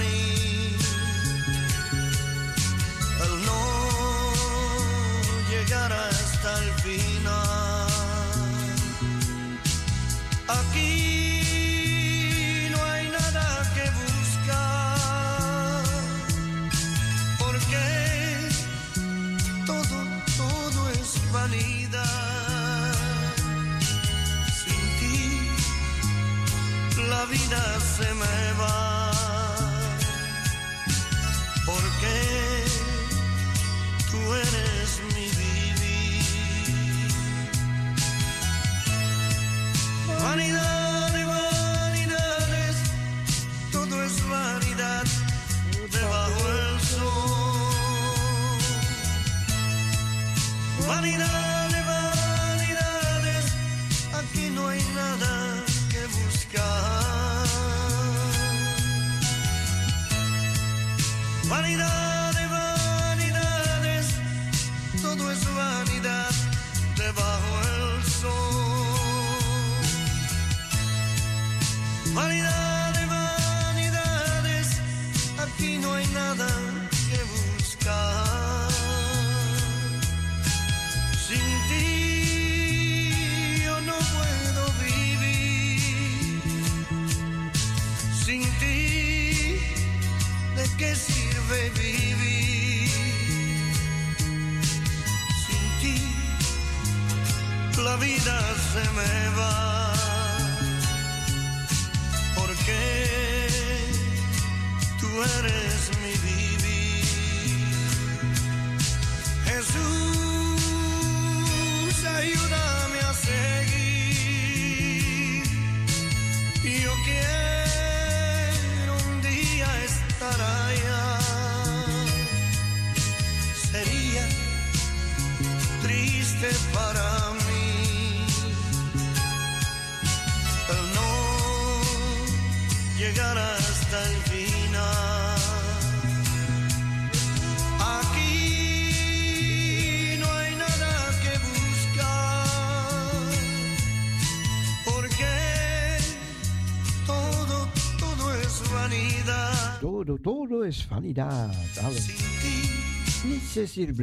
Cecil 153.54 153.94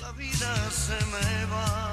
La 0.00 0.12
vida 0.12 0.70
se 0.70 0.94
me 1.06 1.44
va. 1.46 1.91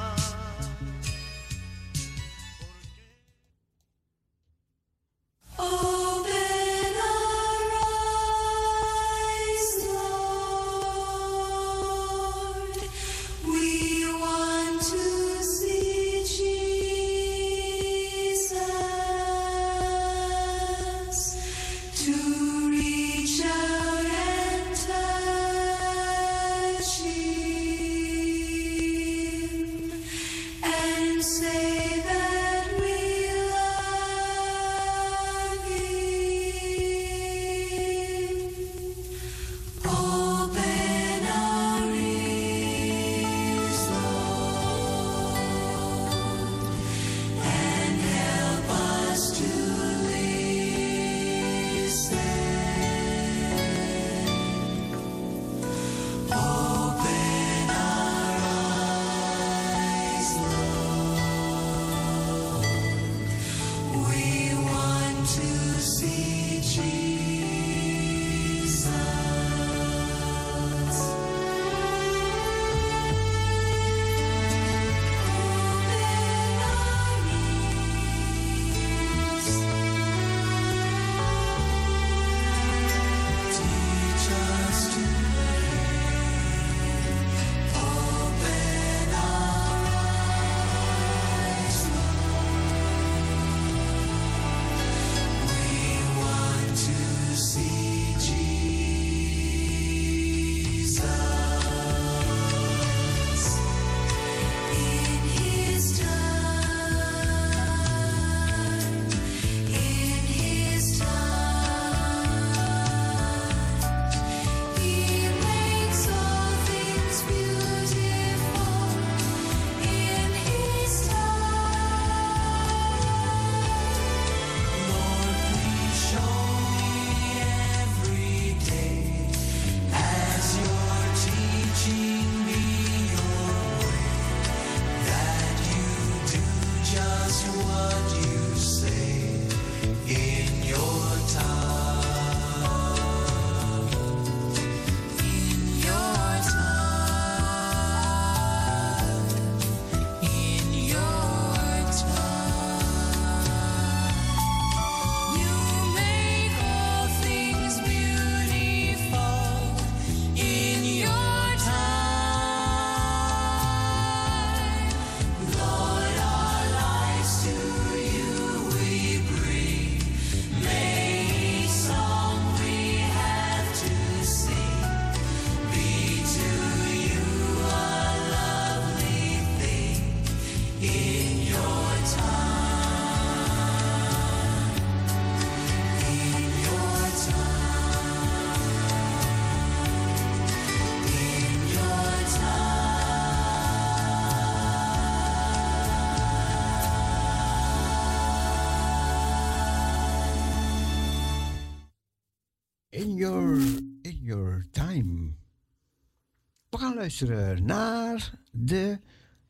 Naar 207.64 208.40
de 208.52 209.00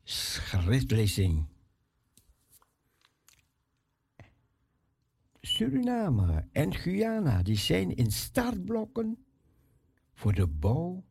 schriftlezing. 0.02 1.46
Suriname 5.40 6.48
en 6.52 6.74
Guyana 6.74 7.42
die 7.42 7.56
zijn 7.56 7.96
in 7.96 8.10
startblokken 8.10 9.24
voor 10.14 10.34
de 10.34 10.46
bouw 10.46 11.04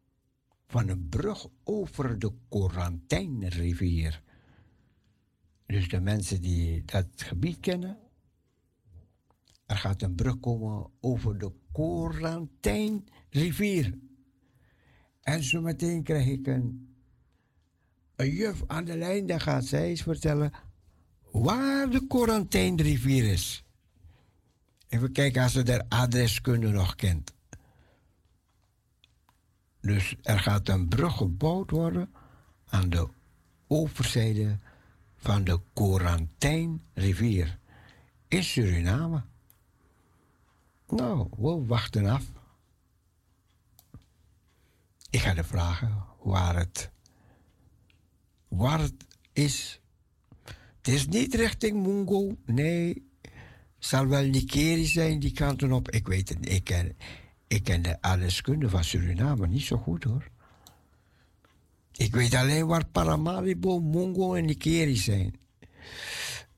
van 0.68 0.90
een 0.90 1.10
brug 1.10 1.48
over 1.64 2.20
de 2.20 2.34
Corantijnrivier. 2.50 4.24
Dus 5.66 5.88
de 5.88 6.00
mensen 6.00 6.42
die 6.42 6.86
dat 6.86 7.08
gebied 7.16 7.60
kennen, 7.60 7.98
er 9.66 9.78
gaat 9.78 10.02
een 10.02 10.16
brug 10.16 10.40
komen 10.40 10.92
over 11.00 11.38
de 11.38 11.52
Corantijnrivier. 11.72 14.09
En 15.30 15.44
zometeen 15.44 16.04
krijg 16.04 16.28
ik 16.28 16.48
een, 16.48 16.96
een 18.16 18.30
juf 18.30 18.64
aan 18.68 18.86
de 18.86 18.98
lijn, 18.98 19.26
dan 19.26 19.42
gaat 19.42 19.66
zij 19.66 19.88
eens 19.88 20.02
vertellen 20.02 20.52
waar 21.32 21.90
de 21.90 22.08
Corantijnrivier 22.08 23.32
is. 23.32 23.64
Even 24.88 25.12
kijken 25.12 25.44
als 25.44 25.52
ze 25.52 25.64
de 25.64 25.90
adreskunde 25.90 26.70
nog 26.70 26.96
kent. 26.96 27.34
Dus 29.82 30.16
er 30.22 30.40
gaat 30.40 30.70
een 30.70 30.88
brug 30.88 31.18
gebouwd 31.18 31.72
worden 31.72 32.14
aan 32.66 32.90
de 32.90 33.08
overzijde 33.68 34.58
van 35.16 35.44
de 35.44 35.60
Corantijnrivier 35.74 37.58
in 38.28 38.44
Suriname. 38.44 39.24
Nou, 40.88 41.28
we 41.38 41.66
wachten 41.66 42.06
af. 42.06 42.39
Ik 45.10 45.20
ga 45.20 45.34
de 45.34 45.44
vragen 45.44 46.04
waar 46.24 46.56
het, 46.56 46.92
waar 48.48 48.80
het 48.80 49.06
is. 49.34 49.82
Het 50.78 50.88
is 50.88 51.08
niet 51.08 51.36
richting 51.36 51.86
Mungo, 51.86 52.38
nee. 52.46 53.08
Zal 53.78 54.08
wel 54.08 54.24
Nikeri 54.24 54.86
zijn, 54.86 55.20
die 55.20 55.32
kanten 55.32 55.72
op. 55.72 55.92
Ik 55.92 56.08
weet 56.08 56.30
het, 56.30 56.50
ik 56.50 56.64
ken, 56.64 56.98
ik 57.48 57.64
ken 57.64 57.82
de 57.82 58.02
alleskunde 58.02 58.70
van 58.70 58.84
Suriname 58.84 59.48
niet 59.48 59.64
zo 59.64 59.78
goed 59.78 60.04
hoor. 60.04 60.30
Ik 61.92 62.16
weet 62.16 62.34
alleen 62.34 62.68
waar 62.68 62.86
Paramaribo, 62.86 63.80
Mungo 63.80 64.34
en 64.34 64.46
Nikeri 64.46 64.96
zijn. 64.96 65.40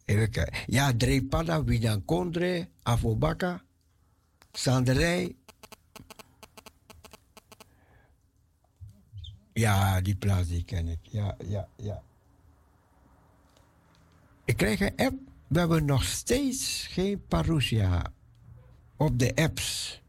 Kijken. 0.06 0.54
Ja, 0.66 0.94
Drepada, 0.98 1.64
Widan 1.64 2.06
Kondre, 2.06 2.70
Afobaka, 2.84 3.64
Sanderij. 4.52 5.36
Ja, 9.62 10.02
die 10.02 10.16
plaats 10.16 10.48
die 10.48 10.64
ken 10.64 10.88
ik. 10.88 11.00
Ja, 11.02 11.38
ja, 11.46 11.68
ja. 11.76 12.04
Ik 14.46 14.58
krijg 14.58 14.80
een 14.80 14.96
app. 14.96 15.20
We 15.48 15.60
hebben 15.60 15.86
nog 15.86 16.04
steeds 16.04 16.88
geen 16.88 17.26
parousia 17.28 18.14
op 18.98 19.20
de 19.20 19.36
apps. 19.36 20.02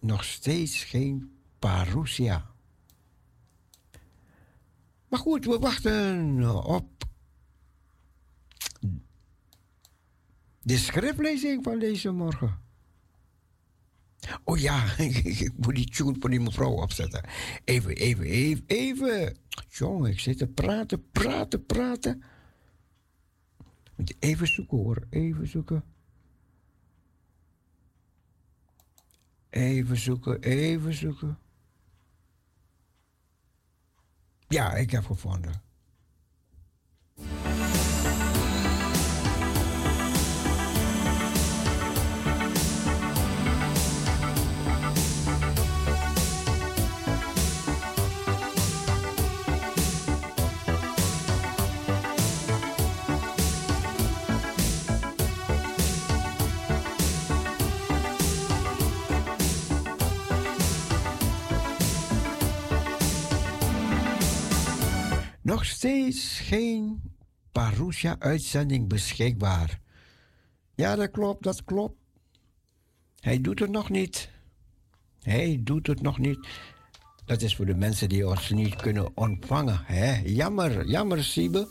Nog 0.00 0.24
steeds 0.24 0.84
geen 0.84 1.38
parousia. 1.58 2.50
Maar 5.08 5.20
goed, 5.20 5.44
we 5.44 5.58
wachten 5.58 6.64
op 6.64 7.04
de 10.62 10.76
schriftlezing 10.76 11.64
van 11.64 11.78
deze 11.78 12.10
morgen. 12.10 12.65
Oh 14.44 14.58
ja, 14.58 14.98
ik 15.42 15.52
moet 15.56 15.74
die 15.74 15.90
tune 15.90 16.16
van 16.18 16.30
die 16.30 16.40
mevrouw 16.40 16.70
opzetten. 16.70 17.28
Even, 17.64 17.96
even, 17.96 18.24
even, 18.24 18.64
even. 18.66 19.36
Jongen, 19.68 20.10
ik 20.10 20.20
zit 20.20 20.38
te 20.38 20.46
praten, 20.46 21.10
praten, 21.10 21.66
praten. 21.66 22.22
Moet 23.96 24.14
even 24.18 24.46
zoeken 24.46 24.76
hoor, 24.78 25.06
even 25.10 25.48
zoeken. 25.48 25.84
Even 29.50 29.96
zoeken, 29.96 30.40
even 30.40 30.94
zoeken. 30.94 31.38
Ja, 34.48 34.74
ik 34.74 34.90
heb 34.90 35.04
gevonden. 35.04 35.62
Nog 65.46 65.64
steeds 65.64 66.38
geen 66.38 67.02
Parousia-uitzending 67.52 68.88
beschikbaar. 68.88 69.80
Ja, 70.74 70.96
dat 70.96 71.10
klopt, 71.10 71.42
dat 71.42 71.64
klopt. 71.64 71.94
Hij 73.20 73.40
doet 73.40 73.58
het 73.58 73.70
nog 73.70 73.90
niet. 73.90 74.30
Hij 75.22 75.60
doet 75.64 75.86
het 75.86 76.02
nog 76.02 76.18
niet. 76.18 76.48
Dat 77.24 77.42
is 77.42 77.56
voor 77.56 77.66
de 77.66 77.74
mensen 77.74 78.08
die 78.08 78.28
ons 78.28 78.50
niet 78.50 78.76
kunnen 78.76 79.16
ontvangen. 79.16 79.80
Hè? 79.84 80.20
Jammer, 80.24 80.86
jammer, 80.86 81.24
Siebe. 81.24 81.68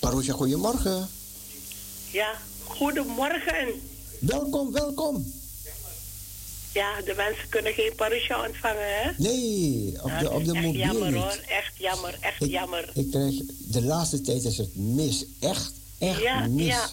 Parousia, 0.00 0.34
goedemorgen. 0.34 1.08
Ja, 2.12 2.34
goedemorgen. 2.64 3.80
Welkom, 4.20 4.72
welkom. 4.72 5.24
Ja, 6.76 7.00
de 7.04 7.14
mensen 7.16 7.48
kunnen 7.48 7.72
geen 7.72 7.92
parachute 7.96 8.46
ontvangen, 8.48 9.02
hè? 9.02 9.10
Nee, 9.16 9.92
op 10.02 10.10
de, 10.20 10.30
op 10.30 10.44
de 10.44 10.52
echt 10.52 10.62
mobiel 10.64 10.80
jammer 10.80 11.10
niet. 11.12 11.22
hoor, 11.22 11.40
echt 11.48 11.72
jammer, 11.78 12.16
echt 12.20 12.44
jammer. 12.50 12.90
Ik 12.94 13.10
krijg, 13.10 13.34
de 13.58 13.82
laatste 13.82 14.20
tijd 14.20 14.44
is 14.44 14.58
het 14.58 14.76
mis. 14.76 15.24
Echt, 15.40 15.72
echt 15.98 16.20
Ja, 16.22 16.46
mis. 16.46 16.66
ja. 16.66 16.88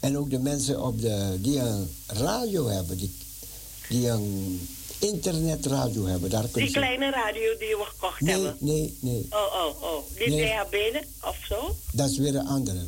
En 0.00 0.18
ook 0.18 0.30
de 0.30 0.38
mensen 0.38 0.82
op 0.82 1.00
de, 1.00 1.36
die 1.40 1.58
een 1.58 1.90
radio 2.06 2.66
hebben, 2.68 2.96
die, 2.96 3.14
die 3.88 4.08
een 4.08 4.68
internetradio 4.98 6.06
hebben. 6.06 6.30
Daar 6.30 6.46
Die 6.52 6.66
ze- 6.66 6.72
kleine 6.72 7.10
radio 7.10 7.56
die 7.58 7.76
we 7.76 7.84
gekocht 7.88 8.20
Nee, 8.20 8.32
hebben. 8.34 8.56
nee, 8.58 8.96
nee. 9.00 9.26
Oh, 9.30 9.64
oh, 9.66 9.82
oh. 9.82 10.04
Die 10.16 10.28
Nee. 10.28 10.44
DHB 10.46 11.04
of 11.24 11.36
zo? 11.48 11.76
Dat 11.92 12.10
is 12.10 12.18
weer 12.18 12.34
een 12.36 12.46
andere. 12.46 12.78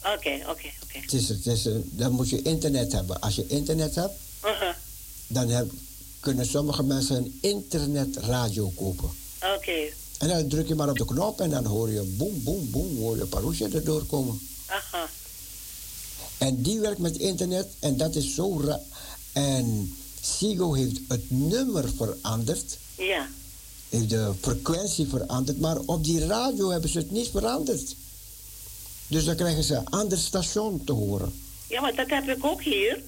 Oké, 0.00 0.14
oké, 0.48 0.68
oké. 0.82 0.98
Het 1.00 1.12
is, 1.12 1.28
het 1.28 1.46
is, 1.46 1.64
een- 1.64 1.88
dan 1.92 2.12
moet 2.12 2.28
je 2.30 2.42
internet 2.42 2.92
hebben. 2.92 3.20
Als 3.20 3.34
je 3.34 3.46
internet 3.46 3.94
hebt, 3.94 4.14
Uh-huh. 4.44 4.68
Dan 5.28 5.48
heb, 5.48 5.70
kunnen 6.20 6.46
sommige 6.46 6.82
mensen 6.82 7.16
een 7.16 7.38
internetradio 7.40 8.72
kopen. 8.74 9.10
Oké, 9.56 9.72
En 10.18 10.28
dan 10.28 10.48
druk 10.48 10.68
je 10.68 10.74
maar 10.74 10.90
op 10.90 10.96
de 10.98 11.04
knop 11.04 11.40
en 11.40 11.50
dan 11.50 11.64
hoor 11.64 11.90
je 11.90 12.02
boem, 12.02 12.42
boem, 12.42 12.70
boem, 12.70 12.96
hoor 12.98 13.16
je 13.16 13.24
Parousia 13.26 13.68
erdoor 13.72 14.04
komen. 14.06 14.40
aha. 14.66 15.08
En 16.38 16.62
die 16.62 16.80
werkt 16.80 16.98
met 16.98 17.16
internet 17.16 17.68
en 17.78 17.96
dat 17.96 18.14
is 18.14 18.34
zo 18.34 18.60
raar. 18.60 18.80
En 19.32 19.94
Sigo 20.20 20.72
heeft 20.74 20.98
het 21.08 21.30
nummer 21.30 21.84
veranderd, 21.96 22.78
Ja. 22.96 23.28
heeft 23.88 24.10
de 24.10 24.32
frequentie 24.40 25.06
veranderd, 25.08 25.60
maar 25.60 25.78
op 25.86 26.04
die 26.04 26.26
radio 26.26 26.70
hebben 26.70 26.90
ze 26.90 26.98
het 26.98 27.10
niet 27.10 27.28
veranderd. 27.28 27.94
Dus 29.06 29.24
dan 29.24 29.36
krijgen 29.36 29.64
ze 29.64 29.74
een 29.74 29.86
ander 29.88 30.18
station 30.18 30.84
te 30.84 30.92
horen. 30.92 31.32
Ja, 31.68 31.80
maar 31.80 31.94
dat 31.94 32.08
heb 32.08 32.28
ik 32.28 32.44
ook 32.44 32.62
hier. 32.62 33.02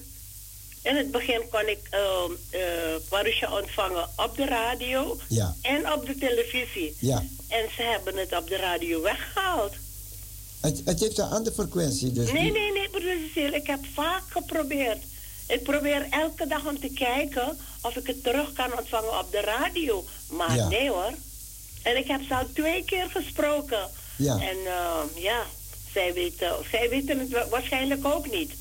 In 0.83 0.95
het 0.95 1.11
begin 1.11 1.41
kon 1.49 1.67
ik 1.67 1.79
ehm 1.89 2.31
eh 2.49 2.61
parachute 3.09 3.51
ontvangen 3.61 4.09
op 4.15 4.35
de 4.35 4.45
radio 4.45 5.17
Ja, 5.27 5.55
en 5.61 5.93
op 5.93 6.05
de 6.05 6.15
televisie. 6.17 6.95
ja. 6.99 7.23
En 7.47 7.65
ze 7.75 7.81
hebben 7.81 8.17
het 8.17 8.37
op 8.37 8.47
de 8.47 8.55
radio 8.55 9.01
weggehaald. 9.01 9.73
Het, 10.61 10.81
het 10.85 10.99
heeft 10.99 11.17
een 11.17 11.29
andere 11.29 11.55
frequentie. 11.55 12.11
Dus 12.11 12.31
Nee, 12.31 12.51
nee, 12.51 12.71
nee, 12.71 12.89
broer 12.89 13.01
Cecile, 13.27 13.55
ik 13.55 13.67
heb 13.67 13.79
vaak 13.93 14.23
geprobeerd. 14.29 14.97
Ik 15.47 15.63
probeer 15.63 16.07
elke 16.09 16.47
dag 16.47 16.65
om 16.67 16.79
te 16.79 16.89
kijken 16.93 17.57
of 17.81 17.95
ik 17.95 18.07
het 18.07 18.23
terug 18.23 18.53
kan 18.53 18.77
ontvangen 18.77 19.19
op 19.19 19.31
de 19.31 19.41
radio. 19.41 20.05
Maar 20.29 20.55
Ja. 20.55 20.67
nee 20.67 20.89
hoor. 20.89 21.13
En 21.83 21.97
ik 21.97 22.07
heb 22.07 22.21
ze 22.27 22.35
al 22.35 22.45
twee 22.53 22.83
keer 22.85 23.09
gesproken. 23.09 23.89
Ja. 24.17 24.33
En 24.33 24.57
eh, 24.65 25.01
ja, 25.23 25.43
zij 25.93 26.13
weten, 26.13 26.51
zij 26.71 26.89
weten 26.89 27.19
het 27.19 27.29
wa- 27.29 27.47
waarschijnlijk 27.49 28.05
ook 28.05 28.31
niet. 28.31 28.51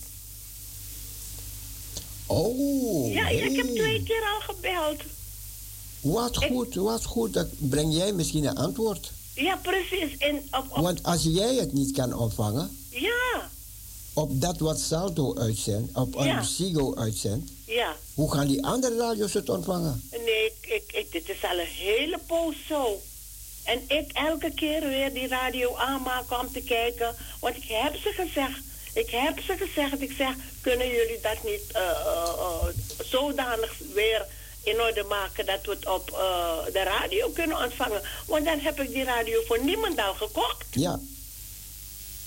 Oh, 2.34 3.12
ja, 3.12 3.28
ik 3.28 3.56
heb 3.56 3.66
twee 3.66 4.02
keer 4.02 4.22
al 4.34 4.54
gebeld. 4.54 5.00
Wat 6.00 6.36
goed, 6.36 6.74
wat 6.74 7.04
goed. 7.04 7.34
Dat 7.34 7.46
breng 7.58 7.94
jij 7.94 8.12
misschien 8.12 8.44
een 8.44 8.56
antwoord. 8.56 9.12
Ja, 9.34 9.56
precies. 9.62 10.16
En 10.18 10.36
op, 10.36 10.64
op, 10.70 10.76
Want 10.76 11.02
als 11.02 11.22
jij 11.22 11.54
het 11.54 11.72
niet 11.72 11.92
kan 11.92 12.14
ontvangen, 12.14 12.78
ja, 12.90 13.50
op 14.12 14.40
dat 14.40 14.58
wat 14.58 14.80
Salto 14.80 15.36
uitzendt, 15.36 15.96
op 15.96 16.14
Ja. 16.14 16.42
Sigo 16.42 16.94
uitzendt, 16.94 17.50
Ja. 17.66 17.96
hoe 18.14 18.32
gaan 18.32 18.46
die 18.46 18.64
andere 18.64 18.96
radio's 18.96 19.32
het 19.32 19.48
ontvangen? 19.48 20.02
Nee, 20.10 20.44
ik, 20.46 20.56
ik, 20.60 20.92
ik- 20.92 21.12
dit 21.12 21.28
is 21.28 21.42
al 21.44 21.58
een 21.58 21.66
hele 21.66 22.18
poos 22.26 22.54
zo. 22.68 23.00
En 23.64 23.80
ik 23.88 24.10
elke 24.12 24.50
keer 24.54 24.80
weer 24.88 25.12
die 25.14 25.28
radio 25.28 25.76
aanmaken 25.76 26.40
om 26.40 26.52
te 26.52 26.60
kijken. 26.60 27.14
Want 27.40 27.56
ik 27.56 27.64
heb 27.66 27.94
ze 27.96 28.08
gezegd. 28.16 28.58
Ik 28.94 29.10
heb 29.10 29.40
ze 29.40 29.56
gezegd. 29.56 30.02
Ik 30.02 30.12
zeg, 30.16 30.34
kunnen 30.60 30.88
jullie 30.88 31.18
dat 31.22 31.44
niet 31.44 31.72
eh, 31.72 31.80
eh, 31.82 32.32
eh, 32.38 32.66
zodanig 33.04 33.72
weer 33.94 34.26
in 34.62 34.80
orde 34.80 35.02
maken 35.08 35.46
dat 35.46 35.58
we 35.64 35.70
het 35.70 35.86
op 35.86 36.06
de 36.72 36.82
radio 36.82 37.28
kunnen 37.28 37.58
ontvangen? 37.64 38.02
Want 38.26 38.44
dan 38.44 38.58
heb 38.58 38.80
ik 38.80 38.92
die 38.92 39.04
radio 39.04 39.40
voor 39.46 39.64
niemand 39.64 39.98
al 39.98 40.14
gekocht. 40.14 40.64
Ja, 40.70 41.00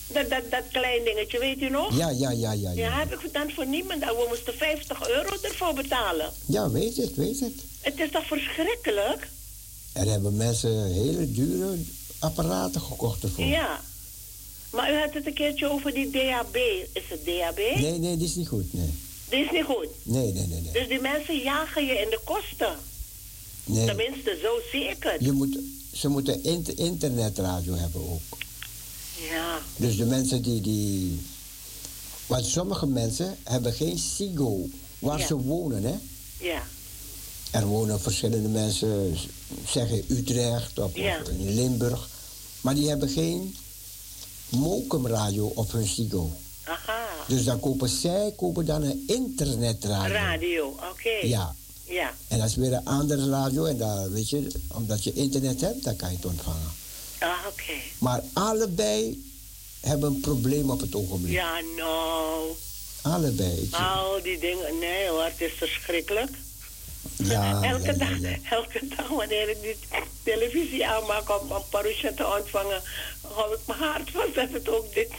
Dat, 0.07 0.30
dat, 0.30 0.52
dat 0.52 0.64
klein 0.72 1.03
dingetje, 1.03 1.40
weet 1.40 1.61
u 1.61 1.69
nog? 1.69 1.98
ja, 1.98 2.10
ja, 2.10 2.31
ja, 2.31 2.52
ja. 2.52 2.72
Ja, 2.72 2.72
Ja, 2.72 2.98
heb 2.98 3.14
ik 3.23 3.34
dan 3.34 3.52
voor 3.52 3.65
niemand 3.65 4.03
al. 4.03 4.15
We 4.15 4.26
moesten 4.30 4.53
50 4.53 5.10
euro 5.10 5.38
ervoor 5.41 5.73
betalen. 5.73 6.31
ja 6.45 6.69
weet 6.69 6.95
het, 6.98 7.15
weet 7.15 7.40
het. 7.40 7.53
Het 7.81 7.99
is 7.99 8.11
toch 8.11 8.26
verschrikkelijk? 8.27 9.27
Er 9.94 10.06
hebben 10.06 10.38
mensen 10.38 10.94
hele 10.94 11.31
dure 11.31 11.77
apparaten 12.19 12.81
gekocht 12.81 13.23
ervoor. 13.23 13.45
Ja. 13.45 13.81
Maar 14.73 14.91
u 14.93 14.95
had 14.97 15.13
het 15.13 15.25
een 15.25 15.33
keertje 15.33 15.69
over 15.71 15.93
die 15.93 16.09
DAB. 16.09 16.55
Is 16.93 17.03
het 17.09 17.25
DAB? 17.25 17.57
Nee, 17.57 17.99
nee, 17.99 18.17
die 18.17 18.27
is 18.27 18.35
niet 18.35 18.47
goed, 18.47 18.73
nee. 18.73 18.89
Die 19.29 19.43
is 19.43 19.51
niet 19.51 19.63
goed. 19.63 19.87
Nee, 20.03 20.33
nee, 20.33 20.47
nee, 20.47 20.61
nee. 20.61 20.71
Dus 20.73 20.87
die 20.87 20.99
mensen 20.99 21.37
jagen 21.37 21.85
je 21.85 21.93
in 21.93 22.09
de 22.09 22.19
kosten. 22.23 22.77
nee. 23.65 23.85
Tenminste, 23.85 24.37
zo 24.41 24.49
zie 24.71 24.83
ik 24.83 25.03
het. 25.03 25.17
Je 25.25 25.31
moet, 25.31 25.57
ze 25.93 26.07
moeten 26.07 26.43
int- 26.43 26.69
internetradio 26.77 27.73
hebben 27.73 28.01
ook. 28.11 28.21
Ja. 29.29 29.59
Dus 29.75 29.97
de 29.97 30.05
mensen 30.05 30.41
die, 30.41 30.61
die... 30.61 31.21
Want 32.25 32.45
sommige 32.45 32.85
mensen 32.87 33.37
hebben 33.43 33.73
geen 33.73 33.97
SIGO 33.97 34.67
waar 34.99 35.19
Ja. 35.19 35.25
ze 35.25 35.35
wonen, 35.35 35.83
hè. 35.83 35.95
Ja. 36.39 36.63
Er 37.51 37.65
wonen 37.65 38.01
verschillende 38.01 38.47
mensen, 38.49 39.17
zeg 39.67 39.89
in 39.89 40.05
Utrecht 40.07 40.79
of, 40.79 40.95
Ja. 40.97 41.19
of 41.21 41.27
in 41.29 41.53
Limburg. 41.53 42.09
Maar 42.61 42.75
die 42.75 42.89
hebben 42.89 43.09
geen 43.09 43.55
mokumradio 44.55 45.51
op 45.55 45.71
hun 45.71 45.88
SIGO. 45.88 46.31
Aha. 46.63 47.05
Dus 47.27 47.43
dan 47.43 47.59
kopen 47.59 47.89
zij 47.89 48.34
kopen 48.38 48.65
dan 48.65 48.84
een 48.84 49.03
internetradio. 49.07 50.13
Radio, 50.13 50.67
oké. 50.67 51.27
Ja. 51.27 51.55
Ja. 51.84 52.13
En 52.27 52.39
dat 52.39 52.47
is 52.47 52.55
weer 52.55 52.73
een 52.73 52.85
andere 52.85 53.30
radio. 53.30 53.65
En 53.65 53.77
daar, 53.77 54.11
weet 54.11 54.30
je, 54.30 54.47
omdat 54.73 55.03
je 55.03 55.13
internet 55.13 55.61
hebt, 55.61 55.84
dan 55.84 55.95
kan 55.95 56.09
je 56.09 56.15
het 56.15 56.25
ontvangen. 56.25 56.71
Ah, 57.19 57.30
oké. 57.47 57.73
Maar 57.97 58.21
allebei 58.34 59.23
hebben 59.80 60.13
een 60.13 60.19
probleem 60.19 60.69
op 60.69 60.81
het 60.81 60.95
ogenblik. 60.95 61.34
Ja, 61.34 61.59
nou. 61.77 62.51
Allebei. 63.01 63.67
Al 63.71 64.21
die 64.21 64.39
dingen. 64.39 64.80
Nee 64.80 65.07
hoor, 65.07 65.23
het 65.23 65.41
is 65.41 65.51
verschrikkelijk. 65.57 66.31
Ja, 67.17 67.61
elke, 67.71 67.85
ja, 67.85 67.93
dag, 67.93 68.19
ja. 68.19 68.38
elke 68.49 68.88
dag 68.95 69.07
wanneer 69.07 69.49
ik 69.49 69.61
die 69.61 69.75
televisie 70.23 70.88
aanmaak 70.88 71.41
om, 71.41 71.51
om 71.51 71.63
Parusha 71.69 72.11
te 72.15 72.27
ontvangen, 72.38 72.81
hou 73.21 73.53
ik 73.53 73.59
mijn 73.67 73.80
hart 73.80 74.09
vast 74.11 74.35
dat 74.35 74.49
het 74.51 74.69
ook 74.69 74.93
dit. 74.93 75.09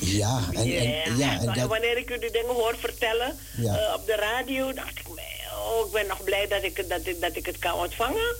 Ja, 0.00 0.48
en, 0.52 0.56
en, 0.62 1.16
ja, 1.16 1.38
en 1.40 1.46
dat, 1.54 1.68
wanneer 1.68 1.96
ik 1.98 2.10
u 2.10 2.18
die 2.18 2.30
dingen 2.30 2.54
hoor 2.54 2.76
vertellen 2.78 3.38
eh, 3.56 3.94
op 3.96 4.06
de 4.06 4.14
radio, 4.16 4.72
dacht 4.72 4.98
ik, 4.98 5.06
oh, 5.08 5.86
ik 5.86 5.92
ben 5.92 6.06
nog 6.06 6.24
blij 6.24 6.48
dat 6.48 6.62
ik, 6.62 6.76
het- 6.76 6.88
dat, 6.88 7.00
ik, 7.06 7.20
dat 7.20 7.36
ik 7.36 7.46
het 7.46 7.58
kan 7.58 7.74
ontvangen. 7.74 8.34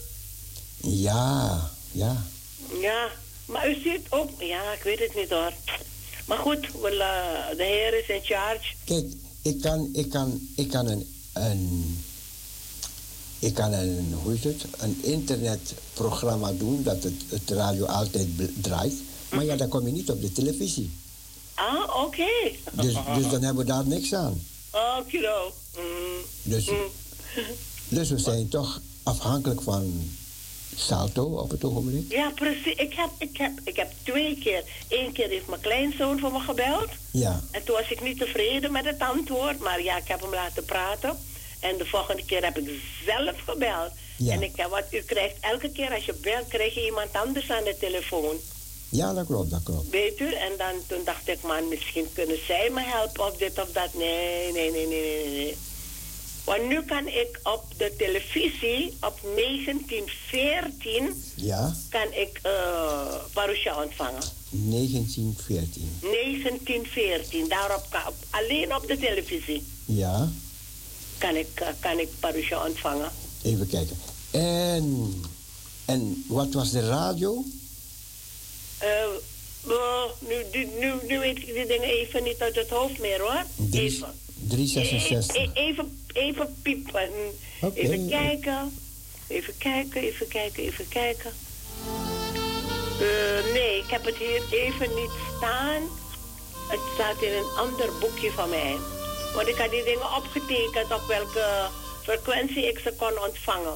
ja, 0.81 1.71
ja. 1.93 2.23
Ja, 2.81 3.09
maar 3.45 3.71
u 3.71 3.75
ziet 3.75 4.07
ook, 4.09 4.31
ja, 4.43 4.73
ik 4.73 4.83
weet 4.83 4.99
het 4.99 5.15
niet 5.15 5.31
hoor. 5.31 5.53
Maar 6.25 6.39
goed, 6.39 6.67
wel, 6.81 7.01
eh, 7.01 7.57
de 7.57 7.63
Heer 7.65 7.99
is 7.99 8.09
in 8.09 8.21
charge. 8.23 8.75
Kijk, 8.85 9.05
ik 9.43 9.61
kan, 9.61 9.89
ik 9.93 10.11
kan, 10.11 10.41
ik 10.57 10.69
kan 10.69 10.87
een, 10.89 11.15
een, 11.33 12.05
ik 13.43 13.55
kan 13.55 13.73
een, 13.73 14.15
hoe 14.23 14.35
is 14.35 14.45
het, 14.45 14.65
een 14.79 14.99
internetprogramma 15.03 16.53
doen 16.53 16.83
dat 16.83 17.03
het, 17.03 17.23
het 17.29 17.51
radio 17.51 17.85
altijd 17.85 18.29
draait. 18.63 18.95
Maar 19.31 19.45
ja, 19.45 19.57
dan 19.57 19.69
kom 19.69 19.87
je 19.87 19.93
niet 19.93 20.11
op 20.11 20.21
de 20.21 20.33
televisie. 20.33 20.91
Ah, 21.55 22.05
oké. 22.05 22.31
Dus, 22.73 22.95
dus 23.15 23.31
dan 23.31 23.43
hebben 23.43 23.57
we 23.57 23.73
daar 23.73 23.87
niks 23.87 24.15
aan. 24.15 24.43
Oké, 24.71 25.53
mm. 25.77 26.23
Dus, 26.43 26.71
dus 27.89 28.11
we 28.11 28.19
zijn 28.19 28.49
toch 28.49 28.81
afhankelijk 29.03 29.63
van 29.63 30.11
Salto 30.77 31.25
op 31.25 31.51
het 31.51 31.65
ogenblik. 31.65 32.13
Ja, 32.13 32.31
precies. 32.35 32.75
Ik 32.75 32.93
heb, 32.95 33.11
ik, 33.19 33.37
heb, 33.37 33.53
ik 33.65 33.77
heb 33.77 33.93
twee 34.03 34.39
keer. 34.39 34.65
Eén 34.89 35.13
keer 35.13 35.29
heeft 35.29 35.49
mijn 35.49 35.61
kleinzoon 35.61 36.19
voor 36.19 36.33
me 36.33 36.41
gebeld. 36.41 36.89
Ja, 37.11 37.41
En 37.51 37.65
toen 37.65 37.77
was 37.77 37.91
ik 37.91 38.03
niet 38.03 38.19
tevreden 38.19 38.73
met 38.73 38.85
het 38.85 38.99
antwoord. 38.99 39.59
Maar 39.59 39.83
ja, 39.83 39.97
ik 39.97 40.09
heb 40.09 40.21
hem 40.21 40.31
laten 40.31 40.65
praten. 40.65 41.17
En 41.63 41.77
de 41.79 41.87
volgende 41.87 42.25
keer 42.25 42.45
heb 42.45 42.59
ik 42.59 42.81
zelf 43.07 43.37
gebeld. 43.47 43.91
Ja. 44.19 44.33
En 44.33 44.43
ik 44.43 44.57
heb 44.57 44.71
wat, 44.71 44.85
u 44.91 45.01
krijgt 45.01 45.37
elke 45.41 45.71
keer 45.73 45.95
als 45.95 46.05
je 46.05 46.15
belt, 46.15 46.49
krijg 46.49 46.75
je 46.75 46.85
iemand 46.85 47.13
anders 47.13 47.51
aan 47.51 47.65
de 47.65 47.77
telefoon. 47.79 48.37
ja 48.89 49.15
dat 49.15 49.27
klopt, 49.27 49.51
dat 49.51 49.63
klopt. 49.63 49.91
Weet 49.91 50.21
u? 50.21 50.35
En 50.35 50.53
dan 50.59 50.75
toen 50.87 51.05
dacht 51.05 51.29
ik, 51.29 51.43
man, 51.43 51.69
misschien 51.69 52.07
kunnen 52.13 52.39
zij 52.47 52.71
me 52.71 52.81
helpen 52.81 53.25
of 53.27 53.37
dit 53.37 53.63
of 53.63 53.73
dat. 53.73 53.95
Nee, 53.95 54.53
nee, 54.53 54.71
nee, 54.71 54.87
nee, 54.87 55.25
nee, 55.27 55.29
nee. 55.35 55.57
Want 56.45 56.69
nu 56.69 56.83
kan 56.83 57.07
ik 57.07 57.41
op 57.43 57.65
de 57.77 57.95
televisie 57.99 58.97
op 59.01 59.21
1914 59.37 61.25
Ja, 61.37 61.75
kan 61.89 62.13
ik 62.13 62.41
uh, 62.47 63.77
ontvangen. 63.79 64.23
1914. 64.51 65.99
1914, 66.01 67.49
daarop 67.49 68.15
alleen 68.31 68.75
op 68.75 68.87
de 68.87 68.99
televisie 68.99 69.67
Ja, 69.85 70.29
kan 71.23 71.37
ik, 71.37 71.49
eh, 71.61 71.69
kan 71.81 71.99
ik 71.99 72.09
Parusha 72.21 72.67
ontvangen. 72.67 73.11
even 73.43 73.69
kijken. 73.69 73.97
En, 74.31 75.21
en 75.85 76.25
wat 76.29 76.53
was 76.53 76.71
de 76.71 76.87
radio? 76.87 77.45
Eh, 78.79 78.89
oh, 79.67 80.05
nu, 80.19 80.45
nu, 80.79 80.93
nu, 81.09 81.19
weet 81.19 81.37
ik 81.39 81.45
die 81.47 81.67
dingen 81.67 81.89
even 81.89 82.23
niet 82.23 82.39
uit 82.41 82.55
het 82.55 82.69
hoofd 82.69 82.99
meer 82.99 83.21
hoor. 83.21 83.45
Drie- 83.71 83.81
Even. 83.83 84.09
366. 84.49 85.37
E- 85.37 85.41
e- 85.43 85.51
even, 85.69 85.99
even 86.13 86.55
piepen. 86.63 87.11
Even 87.75 88.09
kijken. 88.09 88.77
Even 89.29 89.55
kijken, 89.59 90.01
even 90.03 90.29
kijken, 90.29 90.63
even 90.63 90.89
kijken. 90.89 91.33
Eh, 93.01 93.53
nee, 93.53 93.79
ik 93.79 93.91
heb 93.91 94.05
het 94.05 94.17
hier 94.17 94.43
even 94.51 94.89
niet 94.95 95.11
staan. 95.37 95.83
Het 96.69 96.81
staat 96.95 97.23
in 97.23 97.33
een 97.33 97.51
ander 97.59 97.91
boekje 98.01 98.31
van 98.31 98.49
mij. 98.49 98.77
Want 99.35 99.49
ik 99.49 99.55
had 99.57 99.71
die 99.71 99.85
dingen 99.85 100.17
opgetekend 100.17 100.93
op 100.93 101.03
welke 101.09 101.69
frequentie 102.03 102.67
ik 102.69 102.79
ze 102.79 102.93
kon 102.97 103.19
ontvangen. 103.27 103.75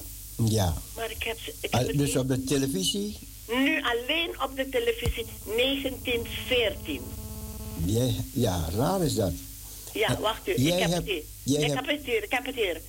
Ja. 0.49 0.75
Maar 0.97 1.11
ik 1.11 1.23
heb, 1.23 1.39
ze, 1.45 1.53
ik 1.61 1.73
heb 1.73 1.89
Ah, 1.91 1.97
Dus 1.99 2.17
op 2.17 2.29
de 2.29 2.45
televisie? 2.45 3.19
nu 3.49 3.83
alleen 3.83 4.43
op 4.43 4.57
de 4.57 4.69
televisie 4.69 5.27
1914. 5.57 7.01
Ja, 7.85 8.09
ja, 8.33 8.69
raar 8.77 9.03
is 9.03 9.15
dat. 9.15 9.33
Ja, 9.93 10.19
wacht 10.21 10.49
u. 10.49 10.53
Ik 10.53 10.69
heb 10.79 10.81
hebt- 10.91 10.95
het 10.95 11.07
ik 11.45 11.61
hebt- 11.61 11.75
heb 11.75 11.87
het 11.87 12.05
hier. 12.05 12.23
Ik 12.23 12.31
heb 12.33 12.47
het 12.47 12.55
hier. 12.55 12.81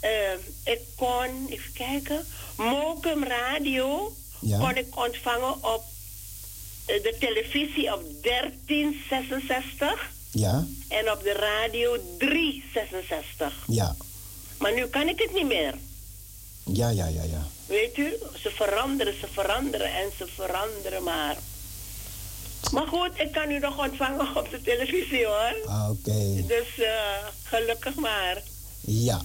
Ehm, 0.00 0.38
ik 0.64 0.80
kon, 0.96 1.46
even 1.48 1.72
kijken. 1.72 2.26
Mokum 2.56 3.24
Radio 3.24 4.12
Ja. 4.40 4.58
kon 4.58 4.76
ik 4.76 4.96
ontvangen 4.98 5.52
op 5.64 5.82
eh, 6.86 7.02
de 7.02 7.16
televisie 7.20 7.94
op 7.94 8.02
1366 8.22 10.10
Ja, 10.38 10.66
en 10.88 11.10
op 11.12 11.22
de 11.22 11.32
radio 11.32 11.96
366. 12.18 13.64
ja, 13.66 13.96
Maar 14.58 14.74
nu 14.74 14.86
kan 14.86 15.08
ik 15.08 15.18
het 15.18 15.34
niet 15.34 15.46
meer. 15.46 15.74
ja, 16.64 16.88
ja, 16.88 17.06
ja, 17.06 17.22
ja. 17.22 17.46
Weet 17.66 17.96
u, 17.98 18.12
ze 18.42 18.50
veranderen, 18.50 19.14
ze 19.20 19.26
veranderen 19.32 19.86
en 19.94 20.08
ze 20.18 20.26
veranderen 20.34 21.02
maar. 21.02 21.36
Maar 22.72 22.86
goed, 22.86 23.10
ik 23.16 23.32
kan 23.32 23.50
u 23.50 23.58
nog 23.58 23.78
ontvangen 23.78 24.36
op 24.36 24.50
de 24.50 24.60
televisie 24.62 25.26
hoor. 25.26 25.56
Ah, 25.66 25.90
Oké. 25.90 26.44
Dus 26.46 26.78
eh, 26.78 27.26
gelukkig 27.42 27.94
maar. 27.94 28.42
Ja. 28.80 29.20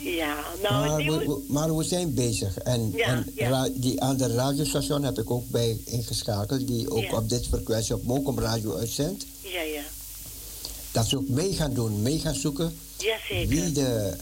Ja, 0.00 0.36
nou, 0.62 0.86
Maar 1.04 1.18
we, 1.18 1.44
maar 1.48 1.76
we 1.76 1.84
zijn 1.84 2.14
bezig. 2.14 2.56
En, 2.58 2.92
Ja, 2.96 3.06
en 3.06 3.32
ja. 3.34 3.68
die 3.74 4.00
andere 4.02 4.34
radiostation 4.34 5.02
heb 5.02 5.18
ik 5.18 5.30
ook 5.30 5.48
bij 5.48 5.80
ingeschakeld, 5.84 6.66
die 6.66 6.90
ook 6.90 7.02
Ja. 7.04 7.16
op 7.16 7.28
dit 7.28 7.46
frequentie 7.46 7.94
op 7.94 8.02
Mokum 8.04 8.38
Radio 8.38 8.76
uitzendt. 8.76 9.26
Ja, 9.42 9.60
ja. 9.60 9.82
Dat 10.92 11.06
ze 11.06 11.16
ook 11.16 11.28
mee 11.28 11.52
gaan 11.52 11.74
doen, 11.74 12.02
mee 12.02 12.18
gaan 12.18 12.34
zoeken 12.34 12.78
Jazeker. 12.98 13.48
wie, 13.48 13.72
de, 13.72 14.16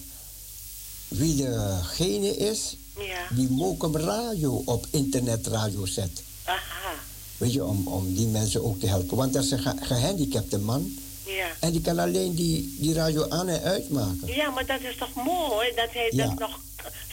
wie 1.08 1.36
degene 1.36 2.36
is 2.36 2.76
Ja. 2.96 3.26
die 3.36 3.48
Mokum 3.50 3.96
Radio 3.96 4.62
op 4.64 4.86
internetradio 4.90 5.86
zet. 5.86 6.22
Aha. 6.44 6.94
Weet 7.36 7.52
je, 7.52 7.64
om, 7.64 7.86
om 7.88 8.14
die 8.14 8.26
mensen 8.26 8.64
ook 8.64 8.80
te 8.80 8.86
helpen. 8.86 9.16
Want 9.16 9.32
dat 9.32 9.44
is 9.44 9.50
een 9.50 9.58
ge- 9.58 9.76
gehandicapte 9.80 10.58
man. 10.58 10.98
Ja. 11.26 11.46
En 11.60 11.72
die 11.72 11.80
kan 11.80 11.98
alleen 11.98 12.34
die, 12.34 12.76
die 12.78 12.94
radio 12.94 13.28
aan 13.28 13.48
en 13.48 13.62
uitmaken. 13.62 14.26
Ja, 14.34 14.50
maar 14.50 14.66
dat 14.66 14.80
is 14.80 14.96
toch 14.98 15.14
mooi 15.24 15.72
dat 15.76 15.88
hij 15.92 16.10
Ja. 16.14 16.26
dat 16.26 16.38
nog 16.38 16.60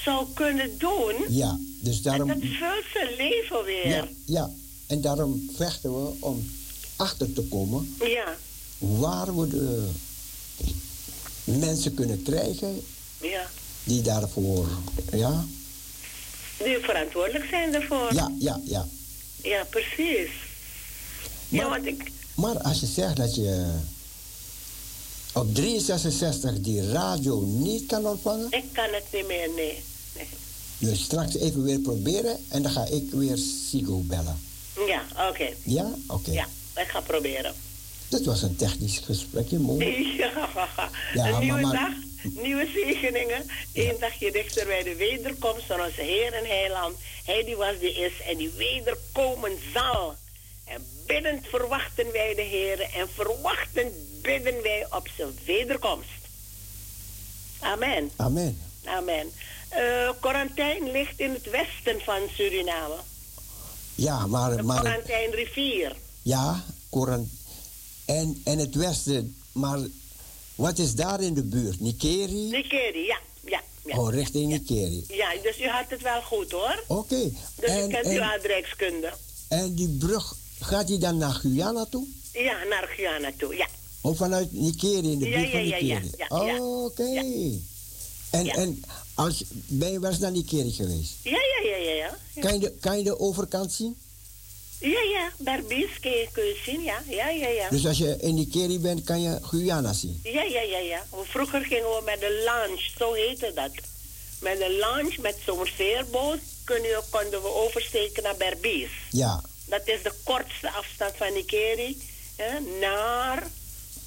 zou 0.04 0.26
kunnen 0.34 0.78
doen? 0.78 1.14
Ja, 1.30 1.60
dus 1.80 2.02
daarom... 2.02 2.28
Dat 2.28 2.38
vult 2.40 2.86
zijn 2.94 3.16
leven 3.18 3.64
weer. 3.66 3.88
Ja, 3.88 4.08
ja, 4.26 4.52
en 4.88 5.02
daarom 5.02 5.50
vechten 5.56 5.92
we 6.04 6.12
om 6.20 6.50
achter 6.96 7.34
te 7.34 7.42
komen 7.42 7.96
Ja. 8.00 8.36
Waar 8.90 9.38
we 9.40 9.48
de 9.48 9.90
mensen 11.44 11.94
kunnen 11.94 12.24
krijgen 12.24 12.82
Ja. 13.22 13.50
die 13.84 14.02
daarvoor, 14.02 14.68
ja, 15.12 15.46
Die 16.58 16.78
verantwoordelijk 16.82 17.46
zijn 17.50 17.72
daarvoor. 17.72 18.14
ja, 18.14 18.32
ja, 18.40 18.60
ja. 18.64 18.88
Ja, 19.44 19.64
precies. 19.70 20.30
ja, 21.50 21.70
want 21.70 21.86
ik... 21.86 22.12
Maar 22.36 22.62
als 22.62 22.80
je 22.80 22.86
zegt 22.86 23.16
dat 23.16 23.36
je 23.36 23.74
op 25.34 25.56
366 25.56 26.60
die 26.60 26.88
radio 26.92 27.40
niet 27.42 27.86
kan 27.86 28.06
ontvangen, 28.08 28.48
Ik 28.52 28.64
kan 28.72 28.88
het 28.94 29.04
niet 29.14 29.28
meer, 29.28 29.50
nee. 29.56 29.84
nee. 30.16 30.28
dus 30.78 31.04
straks 31.04 31.36
even 31.36 31.64
weer 31.64 31.80
proberen 31.80 32.38
en 32.50 32.62
dan 32.62 32.72
ga 32.72 32.86
ik 32.86 33.12
weer 33.12 33.38
Sigo 33.38 34.00
bellen. 34.00 34.40
Ja, 34.88 35.04
oké. 35.30 35.50
Ja? 35.64 35.92
Oké. 36.08 36.32
Ja, 36.32 36.48
ik 36.76 36.88
ga 36.88 37.02
proberen. 37.02 37.54
Dat 38.14 38.26
was 38.26 38.42
een 38.42 38.56
technisch 38.56 38.98
gesprekje, 39.06 39.60
mooi. 39.60 39.86
Ja, 40.18 40.60
Ja, 41.14 41.28
een 41.28 41.40
nieuwe 41.40 41.62
maar- 41.62 41.72
dag, 41.74 41.94
nieuwe 42.44 42.68
zegeningen. 42.74 43.46
Eén 43.74 43.96
dagje 44.00 44.32
dichter 44.32 44.66
bij 44.66 44.84
de 44.84 44.96
wederkomst 44.96 45.66
van 45.66 45.82
onze 45.82 46.02
Heer 46.02 46.34
en 46.34 46.46
Heiland. 46.46 46.96
Hij 47.26 47.44
die 47.44 47.56
was, 47.56 47.80
die 47.80 47.94
is 47.94 48.12
en 48.30 48.38
die 48.38 48.50
wederkomen 48.58 49.52
zal. 49.74 50.16
En 50.66 50.86
biddend 51.08 51.48
verwachten 51.48 52.12
wij 52.12 52.36
de 52.36 52.42
Heer 52.42 52.80
en 52.82 53.08
verwachtend 53.16 53.94
bidden 54.22 54.62
wij 54.62 54.86
op 54.90 55.08
zijn 55.18 55.30
wederkomst. 55.46 56.10
Amen. 57.60 58.12
Amen. 58.16 58.62
Amen. 58.86 59.32
Quarantijn 60.20 60.92
ligt 60.92 61.20
in 61.20 61.32
het 61.32 61.50
westen 61.50 62.02
van 62.06 62.20
Suriname. 62.36 62.96
Ja, 63.96 64.28
maar, 64.28 64.56
De 64.58 64.64
maar 64.64 64.80
Quarantijnrivier. 64.82 65.96
ja, 66.22 66.64
Koran. 66.90 67.30
En, 68.06 68.42
en 68.44 68.58
het 68.58 68.76
westen, 68.76 69.36
maar 69.52 69.80
wat 70.56 70.78
is 70.78 70.96
daar 70.96 71.22
in 71.22 71.34
de 71.34 71.44
buurt? 71.44 71.80
Nikeri? 71.80 72.50
Nikeri, 72.50 73.06
ja. 73.06 73.20
ja, 73.46 73.62
ja. 73.86 73.98
Oh, 73.98 74.10
richting 74.14 74.52
Nikeri. 74.52 75.04
Ja, 75.08 75.28
dus 75.44 75.60
u 75.60 75.68
had 75.68 75.86
het 75.90 76.02
wel 76.02 76.22
goed 76.22 76.52
hoor. 76.52 76.84
Oké. 76.88 77.32
Dus 77.60 77.70
En, 77.70 77.90
u 77.90 77.92
kent 77.92 78.06
uw 78.06 78.12
en, 78.12 78.24
aardrijkskunde. 78.24 79.14
en 79.48 79.74
die 79.74 79.90
brug, 79.90 80.36
gaat 80.60 80.88
die 80.88 80.98
dan 80.98 81.18
naar 81.18 81.34
Guyana 81.34 81.86
toe? 81.86 82.06
Ja, 82.34 82.64
naar 82.70 82.88
Guyana 82.96 83.32
toe, 83.38 83.56
ja. 83.56 83.68
Of 84.02 84.18
vanuit 84.18 84.52
Nikeri, 84.52 85.12
in 85.12 85.20
de 85.20 85.26
buurt 85.26 85.50
van 85.52 85.68
ja, 85.68 85.76
ja, 85.78 85.78
ja, 85.78 86.00
Nikeri? 86.00 86.12
ja, 86.18 86.46
ja. 86.46 86.60
Oh, 86.62 86.84
Oké. 86.84 87.22
En, 88.30 88.48
en 88.48 88.84
als, 89.14 89.44
ben 89.68 89.92
je 89.92 90.00
wel 90.00 90.10
eens 90.10 90.20
naar 90.20 90.32
Nikeri 90.32 90.72
geweest? 90.72 91.14
Ja, 91.24 91.32
ja, 91.32 91.70
ja, 91.70 91.78
ja, 91.78 91.92
ja. 91.92 92.18
Ja, 92.36 92.42
Kan 92.42 92.54
je, 92.54 92.60
de, 92.60 92.74
kan 92.80 92.98
je 92.98 93.04
de 93.04 93.20
overkant 93.20 93.72
zien? 93.74 93.96
Ja, 94.92 95.02
ja. 95.02 95.32
Berbies 95.38 96.00
kun 96.00 96.12
je, 96.12 96.60
zien, 96.66 96.84
ja. 96.84 97.04
Ja, 97.10 97.30
ja, 97.30 97.48
ja. 97.48 97.70
Dus 97.70 97.86
als 97.86 97.98
je 97.98 98.18
in 98.22 98.34
Nikeri 98.34 98.80
bent, 98.80 99.04
kan 99.04 99.22
je 99.22 99.40
Guyana 99.42 99.94
zien? 99.94 100.20
Ja, 100.24 100.44
ja, 100.44 100.62
ja, 100.62 100.78
ja. 100.78 101.04
Vroeger 101.24 101.62
gingen 101.62 101.90
we 101.90 102.02
met 102.06 102.20
de 102.20 102.42
launch, 102.46 102.92
zo 102.98 103.14
heette 103.14 103.52
dat. 103.56 103.72
Met 104.42 104.58
de 104.58 104.78
launch, 104.80 105.18
met 105.18 105.36
zo'n 105.46 105.66
veerboot, 105.66 106.40
konden 107.10 107.42
we 107.42 107.54
oversteken 107.54 108.24
naar 108.24 108.36
Berbies. 108.36 108.92
Ja. 109.12 109.42
Dat 109.66 109.82
is 109.88 110.04
de 110.04 110.14
kortste 110.24 110.72
afstand 110.72 111.14
van 111.18 111.34
Nikeri 111.34 112.02
hè, 112.36 112.60
naar 112.80 113.44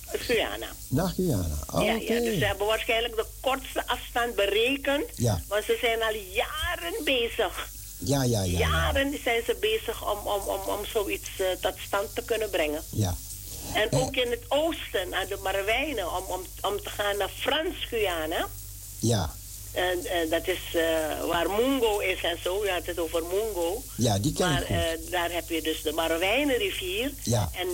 Guyana. 0.06 0.68
Naar 0.88 1.08
Guyana. 1.08 1.58
Ja, 1.72 1.80
ja, 1.80 2.20
dus 2.20 2.38
ze 2.38 2.44
hebben 2.44 2.66
waarschijnlijk 2.66 3.16
de 3.16 3.26
kortste 3.40 3.86
afstand 3.86 4.34
berekend. 4.34 5.04
Ja. 5.14 5.42
Want 5.48 5.64
ze 5.64 5.76
zijn 5.80 6.02
al 6.02 6.14
jaren 6.32 7.04
bezig. 7.04 7.68
Ja, 7.98 8.22
ja, 8.22 8.42
ja. 8.42 8.58
ja. 8.58 8.68
Jaren 8.68 9.18
zijn 9.24 9.42
ze 9.46 9.56
bezig 9.60 10.10
om, 10.10 10.18
om, 10.26 10.40
om, 10.40 10.60
om 10.60 10.84
zoiets 10.92 11.30
eh, 11.38 11.46
tot 11.60 11.74
stand 11.86 12.14
te 12.14 12.22
kunnen 12.24 12.50
brengen. 12.50 12.82
Ja. 12.90 13.14
En 13.74 13.90
Eh. 13.90 14.00
ook 14.02 14.16
in 14.16 14.30
het 14.30 14.44
oosten, 14.48 15.14
aan 15.14 15.26
de 15.28 15.38
Marwijnen, 15.42 16.12
om, 16.16 16.24
om, 16.28 16.42
om 16.62 16.82
te 16.82 16.90
gaan 16.90 17.16
naar 17.16 17.30
Frans-Guyana. 17.38 18.48
Ja. 18.98 19.34
En 19.72 20.04
eh, 20.04 20.30
dat 20.30 20.46
is 20.48 20.74
eh, 20.74 21.24
waar 21.28 21.50
Mungo 21.50 21.98
is 21.98 22.22
en 22.22 22.38
zo. 22.42 22.64
Je 22.64 22.70
had 22.70 22.86
het 22.86 22.98
over 22.98 23.22
Mungo. 23.24 23.82
Ja, 23.96 24.18
die 24.18 24.32
ken 24.32 24.48
Maar 24.52 24.62
ik 24.62 24.68
eh, 24.68 25.10
daar 25.10 25.30
heb 25.32 25.48
je 25.48 25.62
dus 25.62 25.82
de 25.82 25.92
Marwijnenrivier. 25.92 27.10
Ja. 27.22 27.50
En 27.54 27.68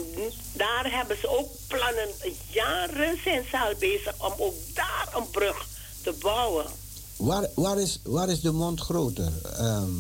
daar 0.53 0.91
hebben 0.91 1.17
ze 1.21 1.29
ook 1.29 1.49
plannen. 1.69 2.09
Jaren 2.51 3.19
zijn 3.25 3.45
ze 3.51 3.59
al 3.59 3.75
bezig 3.79 4.15
om 4.19 4.33
ook 4.39 4.55
daar 4.75 5.09
een 5.17 5.31
brug 5.31 5.67
te 6.03 6.13
bouwen. 6.13 6.67
Waar, 7.17 7.49
waar, 7.55 7.81
is, 7.81 7.99
waar 8.03 8.29
is 8.29 8.41
de 8.41 8.53
mond 8.53 8.81
groter? 8.81 9.33
Ehm 9.59 9.91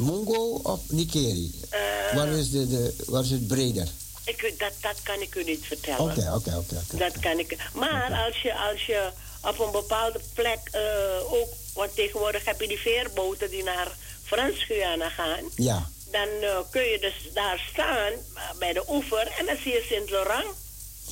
Mongo 0.00 0.60
of 0.62 0.80
Nikeri? 0.88 1.60
Eh. 1.68 1.80
waar, 2.14 2.28
is 2.28 2.50
de, 2.50 2.68
de, 2.68 2.94
waar 3.06 3.22
is 3.22 3.30
het 3.30 3.46
breder? 3.46 3.88
Ik, 4.24 4.54
dat, 4.58 4.72
dat 4.80 5.02
kan 5.02 5.20
ik 5.20 5.34
u 5.34 5.44
niet 5.44 5.64
vertellen. 5.64 6.00
Oké, 6.00 6.32
oké, 6.34 6.56
oké. 6.56 6.96
Dat 6.96 7.18
kan 7.18 7.38
ik. 7.38 7.56
Maar 7.74 8.26
als, 8.26 8.42
je, 8.42 8.58
als 8.58 8.86
je 8.86 9.10
op 9.42 9.58
een 9.58 9.72
bepaalde 9.72 10.20
plek 10.34 10.58
eh, 10.70 11.32
ook, 11.32 11.48
want 11.74 11.94
tegenwoordig 11.94 12.44
heb 12.44 12.60
je 12.60 12.68
die 12.68 12.78
veerboten 12.78 13.50
die 13.50 13.62
naar 13.62 13.96
Frans-Guyana 14.24 15.08
gaan, 15.08 15.44
Ja, 15.56 15.90
dan 16.10 16.28
eh, 16.40 16.58
kun 16.70 16.82
je 16.82 16.98
dus 17.00 17.32
daar 17.34 17.68
staan 17.72 18.12
bij 18.58 18.72
de 18.72 18.82
oever 18.88 19.32
en 19.38 19.46
dan 19.46 19.56
zie 19.62 19.72
je 19.72 19.84
Sint-Laurent. 19.88 20.54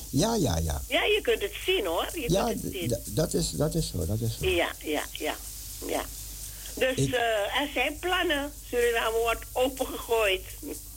Ja, 0.09 0.35
ja, 0.35 0.57
ja. 0.57 0.81
Ja, 0.87 1.03
je 1.03 1.19
kunt 1.21 1.41
het 1.41 1.53
zien 1.65 1.85
hoor. 1.85 2.07
Je 2.13 2.31
Ja, 2.31 2.45
kunt 2.45 2.63
het 2.63 2.71
zien. 2.73 2.97
dat 3.05 3.33
is, 3.33 3.49
dat 3.49 3.73
is 3.75 3.89
zo, 3.91 4.05
dat 4.05 4.19
is 4.19 4.37
zo. 4.41 4.45
Ja, 4.47 4.69
ja, 4.83 5.03
ja, 5.11 5.35
ja. 5.87 6.01
Dus 6.75 6.95
Ik- 6.97 7.13
eh, 7.13 7.61
er 7.61 7.69
zijn 7.73 7.97
plannen. 7.99 8.51
Suriname 8.69 9.17
wordt 9.17 9.45
opengegooid. 9.51 10.41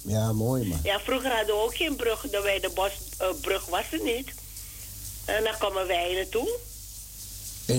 Ja, 0.03 0.33
mooi 0.33 0.65
man. 0.69 0.81
Ja, 0.83 1.01
vroeger 1.01 1.31
hadden 1.37 1.55
we 1.55 1.61
ook 1.63 1.77
geen 1.77 1.97
brug. 1.97 2.21
De 2.31 2.41
Weidebosbrug 2.43 3.67
was 3.67 3.85
er 3.93 4.03
niet. 4.03 4.31
En 5.25 5.45
dan 5.45 5.59
komen 5.59 5.87
wij 5.87 6.15
naartoe. 6.15 6.59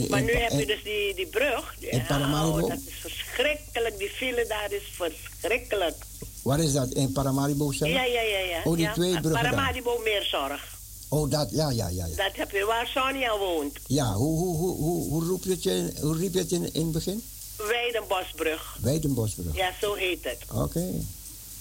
Maar 0.10 0.22
nu 0.22 0.32
heb 0.34 0.52
je 0.52 0.66
dus 0.66 0.84
die, 0.84 1.16
die 1.16 1.28
brug. 1.28 1.76
in 1.80 1.98
Ja, 1.98 2.04
Paramaribo? 2.08 2.62
oh, 2.64 2.70
dat 2.70 2.80
is 2.86 2.94
verschrikkelijk. 3.02 3.98
Die 3.98 4.10
file 4.10 4.46
daar 4.48 4.72
is 4.72 4.84
verschrikkelijk. 4.96 5.96
Waar 6.44 6.60
is 6.60 6.74
dat? 6.74 6.90
In 6.94 7.12
Paramaribo 7.12 7.72
zelf? 7.72 7.92
Ja, 7.92 8.04
ja, 8.04 8.22
ja. 8.22 8.38
ja. 8.38 8.62
Oh, 8.64 8.74
die 8.76 8.84
ja. 8.86 8.94
twee 8.94 9.10
bruggen 9.12 9.32
daar. 9.32 9.42
Paramaribo 9.44 10.02
meer 10.04 10.24
zorg. 10.24 10.72
Oh, 11.10 11.30
dat, 11.32 11.48
ja, 11.52 11.70
ja, 11.70 11.88
ja. 11.88 12.06
Ja, 12.06 12.16
Dat 12.16 12.36
heb 12.36 12.52
je 12.52 12.66
waar 12.66 12.88
Sonja 12.88 13.38
woont. 13.38 13.78
ja 13.88 14.14
hoe, 14.14 14.38
hoe, 14.38 14.58
hoe, 14.58 14.76
hoe, 14.78 15.10
hoe, 15.10 15.24
roep 15.26 15.44
je 15.44 15.50
het, 15.50 15.64
je- 15.64 15.94
hoe 16.02 16.18
riep 16.18 16.34
je 16.34 16.40
het 16.40 16.52
in, 16.52 16.74
in 16.74 16.82
het 16.84 16.92
begin? 16.92 17.24
Weidenbosbrug. 17.58 18.78
Weidenbosbrug. 18.82 19.56
Ja, 19.56 19.72
zo 19.82 19.94
heet 19.94 20.24
het. 20.24 20.38
Oké. 20.54 20.86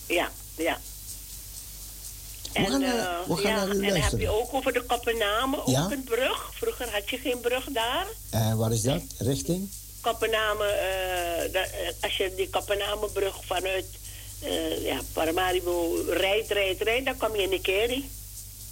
Ja, 0.07 0.31
ja. 0.57 0.79
We 2.53 2.67
gaan 2.67 2.81
naar- 2.81 2.99
eh, 2.99 3.29
we 3.29 3.37
gaan 3.37 3.51
ja, 3.51 3.65
naar 3.65 3.77
u 3.77 3.87
en 3.87 3.93
dan 3.93 4.01
heb 4.01 4.21
je 4.21 4.29
ook 4.31 4.55
over 4.55 4.73
de 4.73 4.83
Koppennamen 4.83 5.61
ook 5.61 5.67
Ja? 5.69 5.89
een 5.91 6.05
brug. 6.05 6.51
Vroeger 6.55 6.91
had 6.93 7.11
je 7.11 7.17
geen 7.19 7.41
brug 7.41 7.65
daar. 7.71 8.07
En 8.31 8.57
waar 8.57 8.73
is 8.73 8.83
dat? 8.83 9.03
Richting? 9.19 9.69
Koppennamen, 10.01 10.79
eh, 10.79 11.45
eh, 11.45 11.93
als 12.01 12.17
je 12.17 12.33
die 12.37 12.51
Koppenamenbrug 12.51 13.45
vanuit 13.45 13.87
eh, 14.41 14.85
ja, 14.85 15.01
Paramaribo 15.13 16.05
rijdt, 16.09 16.51
rijdt, 16.51 16.83
rijdt, 16.83 17.05
dan 17.05 17.17
kom 17.17 17.37
je 17.37 17.43
in 17.43 17.49
Nikeri. 17.49 18.11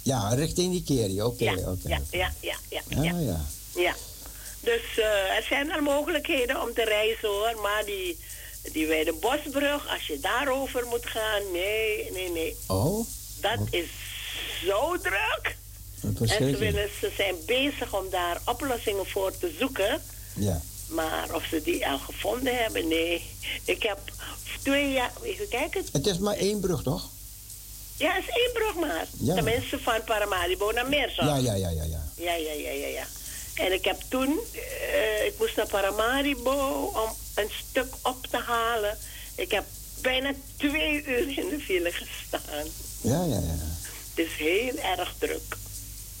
Ja, 0.03 0.33
richting 0.33 0.73
Nikeri. 0.73 1.21
Oké, 1.21 1.43
ja, 1.43 1.53
oké. 1.53 1.87
ja, 1.89 1.99
ja, 2.11 2.31
ja, 2.39 2.55
ja, 2.69 2.81
Ah, 2.97 3.03
ja, 3.03 3.41
ja. 3.75 3.95
Dus 4.59 4.81
eh, 4.97 5.35
er 5.37 5.45
zijn 5.49 5.71
al 5.71 5.81
mogelijkheden 5.81 6.61
om 6.61 6.73
te 6.73 6.83
reizen 6.83 7.27
hoor, 7.29 7.59
maar 7.61 7.85
die, 7.85 8.17
die 8.71 8.87
Weidenbosbrug, 8.87 9.87
als 9.89 10.07
je 10.07 10.19
daarover 10.19 10.85
moet 10.87 11.05
gaan, 11.05 11.51
nee, 11.51 12.11
nee, 12.11 12.31
nee. 12.31 12.55
Oh, 12.67 13.05
Dat 13.41 13.59
is 13.69 13.89
zo 14.65 14.97
druk. 14.97 15.57
En 16.01 16.27
ze, 16.27 16.57
willen, 16.57 16.89
ze 16.99 17.11
zijn 17.17 17.35
bezig 17.45 17.93
om 17.93 18.09
daar 18.09 18.41
oplossingen 18.45 19.07
voor 19.07 19.37
te 19.37 19.55
zoeken. 19.59 20.01
Ja. 20.35 20.61
Maar 20.89 21.35
of 21.35 21.43
ze 21.49 21.61
die 21.63 21.87
al 21.87 21.97
gevonden 21.97 22.55
hebben, 22.57 22.87
nee. 22.87 23.23
Ik 23.65 23.83
heb 23.83 23.99
twee 24.63 24.91
jaar... 24.91 25.11
Even 25.23 25.47
kijken. 25.47 25.85
Het 25.91 26.07
is 26.07 26.17
maar 26.17 26.35
één 26.35 26.59
brug, 26.59 26.83
toch? 26.83 27.09
Ja, 28.01 28.13
het 28.13 28.23
is 28.27 28.35
één 28.35 28.53
brug 28.53 28.75
maar. 28.75 29.05
Ja. 29.19 29.35
Tenminste 29.35 29.79
van 29.79 30.03
Paramaribo 30.05 30.71
naar 30.71 30.89
Meerzorg. 30.89 31.27
Ja, 31.27 31.35
ja, 31.35 31.53
ja, 31.53 31.69
ja, 31.69 31.83
ja. 31.83 32.01
Ja, 32.15 32.33
ja, 32.33 32.51
ja, 32.51 32.71
ja, 32.71 32.87
ja. 32.87 33.05
En 33.55 33.73
ik 33.73 33.85
heb 33.85 34.01
toen... 34.09 34.39
eh, 34.93 35.25
ik 35.25 35.33
moest 35.39 35.55
naar 35.55 35.67
Paramaribo 35.67 36.91
om 36.95 37.09
een 37.35 37.49
stuk 37.69 37.93
op 38.03 38.27
te 38.29 38.37
halen. 38.37 38.97
Ik 39.35 39.51
heb 39.51 39.63
bijna 40.01 40.31
twee 40.57 41.03
uur 41.05 41.37
in 41.37 41.49
de 41.49 41.59
file 41.59 41.91
gestaan. 41.91 42.65
Ja, 43.01 43.23
ja, 43.23 43.39
ja. 43.39 43.57
Het 44.15 44.25
is 44.25 44.31
heel 44.37 44.77
erg 44.77 45.13
druk. 45.17 45.57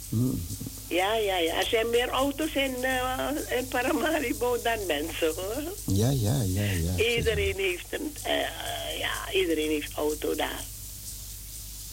Hmm. 0.09 0.45
Ja, 0.87 1.15
ja, 1.15 1.37
ja. 1.37 1.55
Er 1.59 1.65
zijn 1.65 1.89
meer 1.89 2.09
auto's 2.09 2.53
in, 2.53 2.75
eh, 2.83 3.57
in 3.57 3.67
Paramaribo 3.67 4.61
dan 4.61 4.85
mensen, 4.85 5.33
hoor. 5.35 5.63
Ja, 5.85 6.09
ja, 6.09 6.41
ja, 6.45 6.61
ja. 6.63 7.15
Iedereen 7.15 7.55
heeft 7.57 7.85
een, 7.89 8.15
eh, 8.23 8.97
ja, 8.99 9.31
iedereen 9.33 9.69
heeft 9.69 9.93
auto 9.93 10.35
daar. 10.35 10.63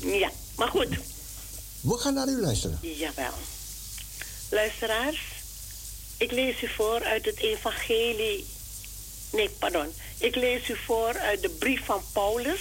Ja, 0.01 0.31
maar 0.57 0.69
goed. 0.69 0.89
We 1.81 1.99
gaan 1.99 2.15
naar 2.15 2.29
u 2.29 2.41
luisteren. 2.41 2.79
Jawel. 2.83 3.33
Luisteraars, 4.51 5.21
ik 6.17 6.31
lees 6.31 6.63
u 6.63 6.69
voor 6.69 7.05
uit 7.05 7.25
het 7.25 7.39
evangelie. 7.39 8.47
Nee, 9.33 9.51
pardon. 9.51 9.93
Ik 10.19 10.35
lees 10.35 10.69
u 10.69 10.77
voor 10.77 11.19
uit 11.19 11.43
de 11.43 11.49
brief 11.49 11.85
van 11.85 12.03
Paulus 12.13 12.61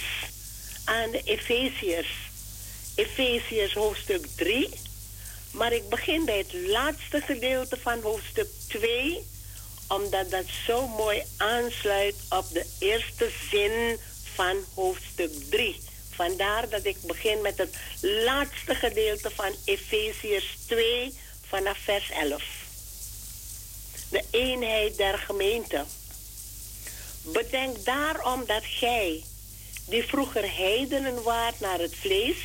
aan 0.84 1.10
de 1.10 1.22
Efeziërs. 1.24 2.08
Efeziërs 2.94 3.74
hoofdstuk 3.74 4.26
3. 4.36 4.68
Maar 5.50 5.72
ik 5.72 5.88
begin 5.88 6.24
bij 6.24 6.38
het 6.38 6.52
laatste 6.52 7.20
gedeelte 7.20 7.76
van 7.82 8.00
hoofdstuk 8.02 8.48
2, 8.68 9.26
omdat 9.88 10.30
dat 10.30 10.44
zo 10.66 10.86
mooi 10.86 11.22
aansluit 11.36 12.14
op 12.28 12.44
de 12.52 12.66
eerste 12.78 13.30
zin 13.50 13.98
van 14.34 14.56
hoofdstuk 14.74 15.32
3. 15.50 15.80
Vandaar 16.18 16.68
dat 16.68 16.84
ik 16.84 16.96
begin 17.02 17.40
met 17.40 17.58
het 17.58 17.76
laatste 18.00 18.74
gedeelte 18.74 19.30
van 19.30 19.54
Efeziërs 19.64 20.56
2 20.66 21.14
vanaf 21.48 21.78
vers 21.78 22.10
11. 22.10 22.42
De 24.10 24.24
eenheid 24.30 24.96
der 24.96 25.18
gemeente. 25.18 25.84
Bedenk 27.22 27.84
daarom 27.84 28.44
dat 28.46 28.62
gij, 28.64 29.24
die 29.86 30.02
vroeger 30.02 30.56
heidenen 30.56 31.22
waart 31.22 31.60
naar 31.60 31.78
het 31.78 31.94
vlees 31.96 32.38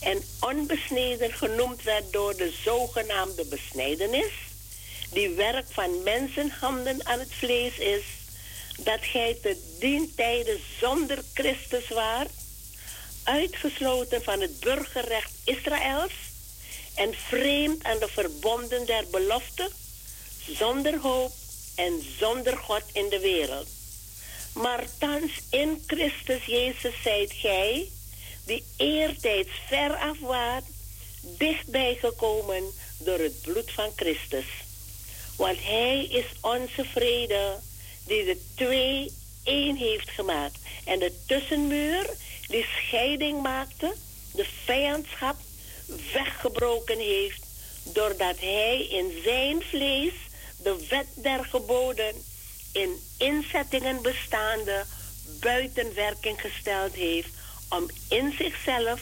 en 0.00 0.22
onbesneden 0.40 1.32
genoemd 1.32 1.82
werd 1.82 2.12
door 2.12 2.36
de 2.36 2.52
zogenaamde 2.64 3.44
besnijdenis, 3.44 4.32
die 5.12 5.28
werk 5.28 5.66
van 5.70 6.02
mensenhanden 6.02 7.06
aan 7.06 7.18
het 7.18 7.32
vlees 7.32 7.78
is, 7.78 8.04
dat 8.78 9.00
gij 9.02 9.38
te 9.42 9.76
dien 9.78 10.12
tijde 10.16 10.58
zonder 10.80 11.18
Christus 11.34 11.88
waart, 11.88 12.30
uitgesloten 13.30 14.22
van 14.22 14.40
het 14.40 14.60
burgerrecht 14.60 15.32
Israëls 15.44 16.12
en 16.94 17.14
vreemd 17.14 17.84
aan 17.84 17.98
de 17.98 18.08
verbonden 18.08 18.86
der 18.86 19.04
belofte, 19.10 19.70
zonder 20.46 20.98
hoop 20.98 21.32
en 21.74 22.02
zonder 22.18 22.56
God 22.56 22.82
in 22.92 23.08
de 23.08 23.20
wereld. 23.20 23.68
Maar 24.52 24.84
thans 24.98 25.32
in 25.50 25.82
Christus 25.86 26.44
Jezus 26.44 26.94
zijt 27.02 27.32
gij, 27.32 27.88
die 28.46 28.64
eertijds 28.76 29.50
ver 29.68 29.96
af 29.96 30.62
dichtbij 31.22 31.96
gekomen 32.00 32.64
door 32.98 33.18
het 33.18 33.40
bloed 33.42 33.70
van 33.70 33.90
Christus. 33.96 34.46
Want 35.36 35.58
Hij 35.62 36.04
is 36.04 36.26
onze 36.40 36.84
vrede, 36.84 37.58
die 38.06 38.24
de 38.24 38.40
twee 38.54 39.12
één 39.42 39.76
heeft 39.76 40.10
gemaakt. 40.10 40.58
En 40.84 40.98
de 40.98 41.12
tussenmuur, 41.26 42.10
die 42.50 42.66
scheiding 42.76 43.42
maakte, 43.42 43.94
de 44.32 44.46
vijandschap, 44.64 45.36
weggebroken 46.12 46.98
heeft, 46.98 47.46
doordat 47.84 48.40
Hij 48.40 48.86
in 48.86 49.20
zijn 49.24 49.62
vlees 49.62 50.12
de 50.62 50.86
wet 50.88 51.06
der 51.14 51.44
geboden 51.44 52.14
in 52.72 53.00
inzettingen 53.18 54.02
bestaande 54.02 54.84
buiten 55.40 55.94
werking 55.94 56.40
gesteld 56.40 56.94
heeft 56.94 57.28
om 57.68 57.90
in 58.08 58.32
zichzelf 58.38 59.00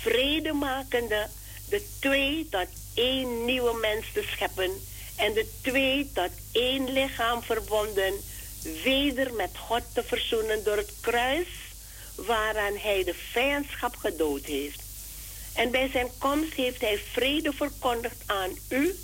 vredemakende 0.00 1.28
de 1.68 1.82
twee 2.00 2.48
tot 2.50 2.66
één 2.94 3.44
nieuwe 3.44 3.78
mens 3.80 4.06
te 4.12 4.22
scheppen 4.32 4.70
en 5.16 5.32
de 5.32 5.46
twee 5.62 6.10
tot 6.14 6.30
één 6.52 6.92
lichaam 6.92 7.42
verbonden 7.42 8.14
weder 8.82 9.32
met 9.34 9.50
God 9.56 9.82
te 9.92 10.02
verzoenen 10.02 10.64
door 10.64 10.76
het 10.76 10.92
kruis 11.00 11.48
waaraan 12.16 12.76
hij 12.76 13.04
de 13.04 13.14
vijandschap 13.14 13.96
gedood 13.96 14.44
heeft. 14.44 14.82
En 15.54 15.70
bij 15.70 15.88
zijn 15.88 16.10
komst 16.18 16.54
heeft 16.54 16.80
hij 16.80 16.98
vrede 17.12 17.52
verkondigd 17.52 18.22
aan 18.26 18.50
u 18.68 18.94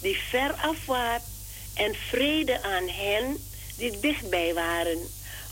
die 0.00 0.18
ver 0.28 0.52
af 0.52 0.86
waart 0.86 1.22
en 1.74 1.94
vrede 1.94 2.62
aan 2.62 2.88
hen 2.88 3.44
die 3.76 4.00
dichtbij 4.00 4.54
waren. 4.54 4.98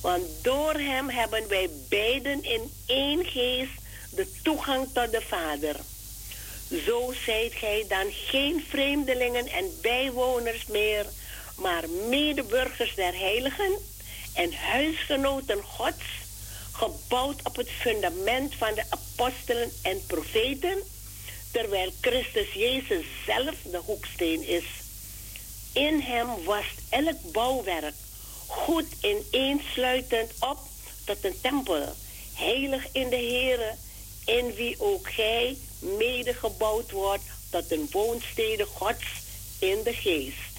Want 0.01 0.25
door 0.43 0.75
hem 0.75 1.09
hebben 1.09 1.49
wij 1.49 1.71
beiden 1.89 2.45
in 2.45 2.73
één 2.87 3.25
geest 3.25 3.73
de 4.11 4.33
toegang 4.43 4.89
tot 4.93 5.13
de 5.13 5.21
Vader. 5.29 5.77
Zo 6.87 7.13
zijt 7.25 7.55
gij 7.55 7.85
dan 7.89 8.07
geen 8.13 8.65
vreemdelingen 8.69 9.47
en 9.47 9.65
bijwoners 9.83 10.67
meer, 10.67 11.07
maar 11.57 11.89
medeburgers 12.09 12.95
der 12.95 13.13
heiligen 13.19 13.73
en 14.35 14.53
huisgenoten 14.53 15.63
Gods, 15.63 16.05
gebouwd 16.79 17.41
op 17.43 17.57
het 17.57 17.71
fundament 17.71 18.55
van 18.55 18.75
de 18.75 18.85
apostelen 18.89 19.73
en 19.83 20.07
profeten, 20.07 20.79
terwijl 21.51 21.93
Christus 22.01 22.53
Jezus 22.53 23.05
zelf 23.27 23.55
de 23.63 23.81
hoeksteen 23.85 24.47
is. 24.47 24.65
In 25.73 26.01
hem 26.01 26.45
was 26.45 26.65
elk 26.89 27.33
bouwwerk 27.33 27.95
goed 28.47 28.87
ineensluitend 29.01 30.31
op 30.39 30.59
tot 31.05 31.25
een 31.25 31.41
tempel, 31.41 31.95
heilig 32.35 32.87
in 32.93 33.09
de 33.09 33.17
Heere, 33.17 33.75
in 34.25 34.55
wie 34.55 34.75
ook 34.79 35.11
gij 35.13 35.57
mede 35.79 36.35
gebouwd 36.35 36.91
wordt 36.91 37.25
tot 37.51 37.71
een 37.73 37.89
woonstede 37.93 38.65
Gods 38.65 39.07
in 39.59 39.83
de 39.85 39.93
geest. 39.93 40.57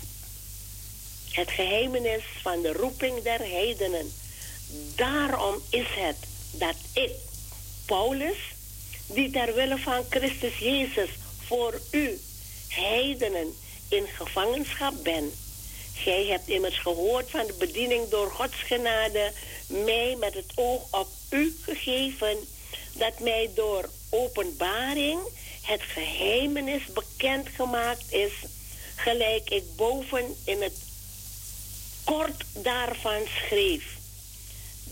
Het 1.32 1.52
geheimenis 1.52 2.24
van 2.42 2.62
de 2.62 2.74
roeping 2.74 3.22
der 3.22 3.40
heidenen. 3.40 4.12
Daarom 4.96 5.62
is 5.70 5.88
het 5.90 6.16
dat 6.52 6.76
ik, 6.94 7.12
Paulus, 7.86 8.38
die 9.08 9.32
ter 9.32 9.54
wille 9.54 9.78
van 9.78 10.06
Christus 10.10 10.58
Jezus 10.58 11.10
voor 11.46 11.82
u, 11.92 12.20
heidenen, 12.68 13.56
in 13.90 14.08
gevangenschap 14.08 14.94
ben. 15.04 15.32
Gij 15.94 16.26
hebt 16.26 16.48
immers 16.48 16.80
gehoord 16.80 17.30
van 17.30 17.48
de 17.48 17.54
bediening 17.54 18.10
door 18.10 18.32
Gods 18.32 18.56
genade, 18.56 19.32
mij 19.68 20.16
met 20.20 20.34
het 20.34 20.52
oog 20.56 20.82
op 20.92 21.08
u 21.30 21.56
gegeven, 21.62 22.38
dat 22.94 23.20
mij 23.20 23.50
door 23.56 23.90
openbaring 24.10 25.20
het 25.62 25.82
geheimenis 25.82 26.84
bekendgemaakt 26.86 28.12
is, 28.12 28.34
gelijk 28.96 29.50
ik 29.50 29.64
boven 29.76 30.36
in 30.44 30.62
het 30.62 30.78
kort 32.04 32.44
daarvan 32.54 33.22
schreef. 33.28 33.99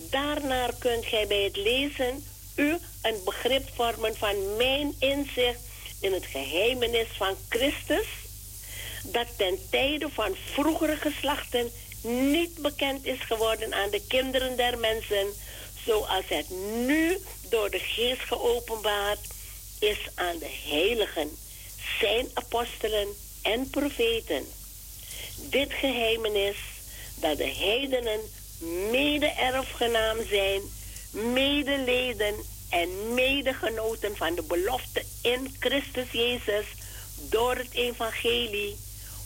Daarnaar 0.09 0.73
kunt 0.79 1.05
gij 1.05 1.27
bij 1.27 1.43
het 1.43 1.55
lezen 1.55 2.23
u 2.55 2.77
een 3.01 3.21
begrip 3.25 3.69
vormen 3.75 4.15
van 4.15 4.55
mijn 4.55 4.95
inzicht 4.99 5.59
in 6.01 6.13
het 6.13 6.25
geheimenis 6.25 7.07
van 7.17 7.35
Christus, 7.49 8.07
dat 9.03 9.27
ten 9.35 9.57
tijde 9.69 10.09
van 10.09 10.35
vroegere 10.53 10.95
geslachten 10.95 11.71
niet 12.31 12.61
bekend 12.61 13.05
is 13.05 13.19
geworden 13.19 13.73
aan 13.73 13.89
de 13.89 14.01
kinderen 14.07 14.57
der 14.57 14.77
mensen, 14.77 15.27
zoals 15.85 16.25
het 16.27 16.49
nu 16.85 17.17
door 17.49 17.69
de 17.69 17.79
geest 17.79 18.21
geopenbaard 18.21 19.27
is 19.79 19.99
aan 20.15 20.37
de 20.37 20.59
heiligen, 20.69 21.37
zijn 21.99 22.27
apostelen 22.33 23.07
en 23.41 23.69
profeten. 23.69 24.47
Dit 25.35 25.73
geheimenis 25.73 26.57
dat 27.15 27.37
de 27.37 27.47
heidenen 27.47 28.19
mede-erfgenaam 28.91 30.17
zijn, 30.29 30.61
medeleden 31.11 32.35
en 32.69 33.13
medegenoten 33.13 34.17
van 34.17 34.35
de 34.35 34.43
belofte 34.43 35.03
in 35.21 35.55
Christus 35.59 36.11
Jezus 36.11 36.65
door 37.29 37.55
het 37.55 37.71
evangelie, 37.71 38.77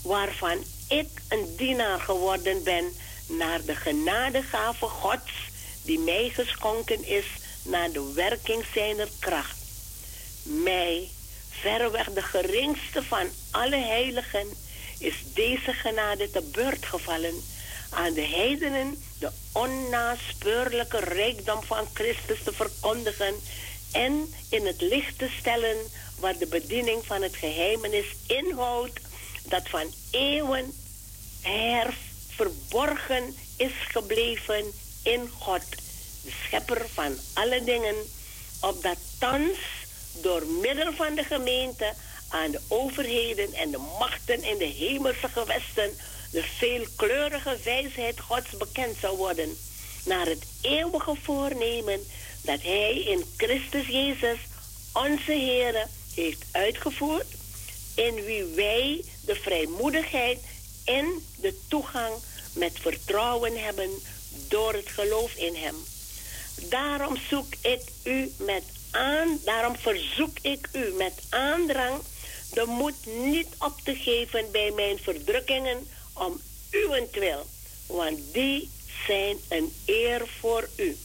waarvan 0.02 0.64
ik 0.88 1.08
een 1.28 1.54
dienaar 1.56 2.00
geworden 2.00 2.62
ben 2.62 2.92
naar 3.28 3.64
de 3.64 3.74
genadegave 3.74 4.86
Gods 4.86 5.32
die 5.82 5.98
mij 5.98 6.30
geschonken 6.34 7.04
is 7.04 7.26
naar 7.64 7.90
de 7.90 8.12
werking 8.14 8.64
zijner 8.74 9.08
kracht. 9.18 9.56
Mij, 10.42 11.08
verreweg 11.50 12.12
de 12.12 12.22
geringste 12.22 13.02
van 13.02 13.26
alle 13.50 13.76
heiligen, 13.76 14.46
is 14.98 15.14
deze 15.34 15.72
genade 15.72 16.30
te 16.30 16.50
beurt 16.52 16.86
gevallen 16.86 17.42
aan 17.90 18.12
de 18.12 18.26
heidenen 18.26 19.02
de 19.22 19.30
onnaspeurlijke 19.52 20.98
rijkdom 20.98 21.62
van 21.62 21.86
Christus 21.92 22.42
te 22.42 22.52
verkondigen 22.52 23.34
en 23.92 24.34
in 24.48 24.66
het 24.66 24.80
licht 24.80 25.18
te 25.18 25.30
stellen 25.38 25.76
wat 26.18 26.38
de 26.38 26.46
bediening 26.46 27.06
van 27.06 27.22
het 27.22 27.36
geheimenis 27.36 28.06
inhoudt, 28.26 29.00
dat 29.48 29.68
van 29.68 29.92
eeuwen 30.10 30.72
her 31.40 31.94
verborgen 32.28 33.36
is 33.56 33.72
gebleven 33.88 34.72
in 35.02 35.30
God, 35.38 35.70
de 36.22 36.32
schepper 36.44 36.86
van 36.94 37.16
alle 37.32 37.64
dingen, 37.64 37.96
opdat 38.60 38.98
thans 39.18 39.58
door 40.22 40.46
middel 40.46 40.92
van 40.92 41.14
de 41.14 41.24
gemeente 41.24 41.94
aan 42.28 42.50
de 42.50 42.60
overheden 42.68 43.52
en 43.52 43.70
de 43.70 43.78
machten 43.98 44.42
in 44.42 44.58
de 44.58 44.72
hemelse 44.78 45.28
gewesten 45.28 45.90
de 46.32 46.42
veelkleurige 46.58 47.56
wijsheid 47.64 48.20
Gods 48.20 48.50
bekend 48.50 48.96
zou 49.00 49.16
worden, 49.16 49.56
naar 50.04 50.26
het 50.26 50.44
eeuwige 50.60 51.14
voornemen 51.22 52.00
dat 52.42 52.62
Hij 52.62 53.02
in 53.02 53.24
Christus 53.36 53.86
Jezus, 53.86 54.38
onze 54.92 55.32
Heer, 55.32 55.86
heeft 56.14 56.44
uitgevoerd, 56.50 57.26
in 57.94 58.14
wie 58.14 58.44
wij 58.44 59.04
de 59.24 59.34
vrijmoedigheid 59.34 60.38
en 60.84 61.22
de 61.40 61.58
toegang 61.68 62.14
met 62.52 62.72
vertrouwen 62.80 63.64
hebben 63.64 63.90
door 64.48 64.72
het 64.72 64.88
geloof 64.88 65.34
in 65.34 65.54
Hem. 65.54 65.76
Daarom 66.68 67.16
zoek 67.28 67.54
ik 67.60 67.82
u 68.04 68.32
met 68.38 68.62
aan, 68.90 69.38
daarom 69.44 69.76
verzoek 69.76 70.38
ik 70.42 70.68
u 70.72 70.92
met 70.96 71.12
aandrang 71.28 72.00
de 72.52 72.64
moed 72.66 73.06
niet 73.06 73.48
op 73.58 73.80
te 73.84 73.94
geven 73.94 74.50
bij 74.50 74.70
mijn 74.70 74.98
verdrukkingen 74.98 75.88
om 76.12 76.40
uwentwil, 76.70 77.46
want 77.86 78.18
die 78.32 78.70
zijn 79.06 79.36
een 79.48 79.72
eer 79.86 80.22
voor 80.40 80.68
u. 80.76 80.96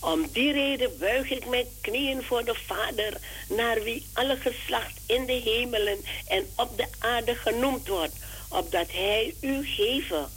Om 0.00 0.28
die 0.32 0.52
reden 0.52 0.98
buig 0.98 1.30
ik 1.30 1.46
mijn 1.46 1.66
knieën 1.80 2.22
voor 2.22 2.44
de 2.44 2.54
Vader, 2.66 3.16
naar 3.48 3.82
wie 3.82 4.06
alle 4.12 4.36
geslacht 4.36 5.00
in 5.06 5.26
de 5.26 5.32
hemelen 5.32 5.98
en 6.26 6.46
op 6.56 6.76
de 6.76 6.86
aarde 6.98 7.34
genoemd 7.34 7.88
wordt, 7.88 8.14
opdat 8.48 8.90
Hij 8.90 9.34
u 9.40 9.66
geven 9.66 10.30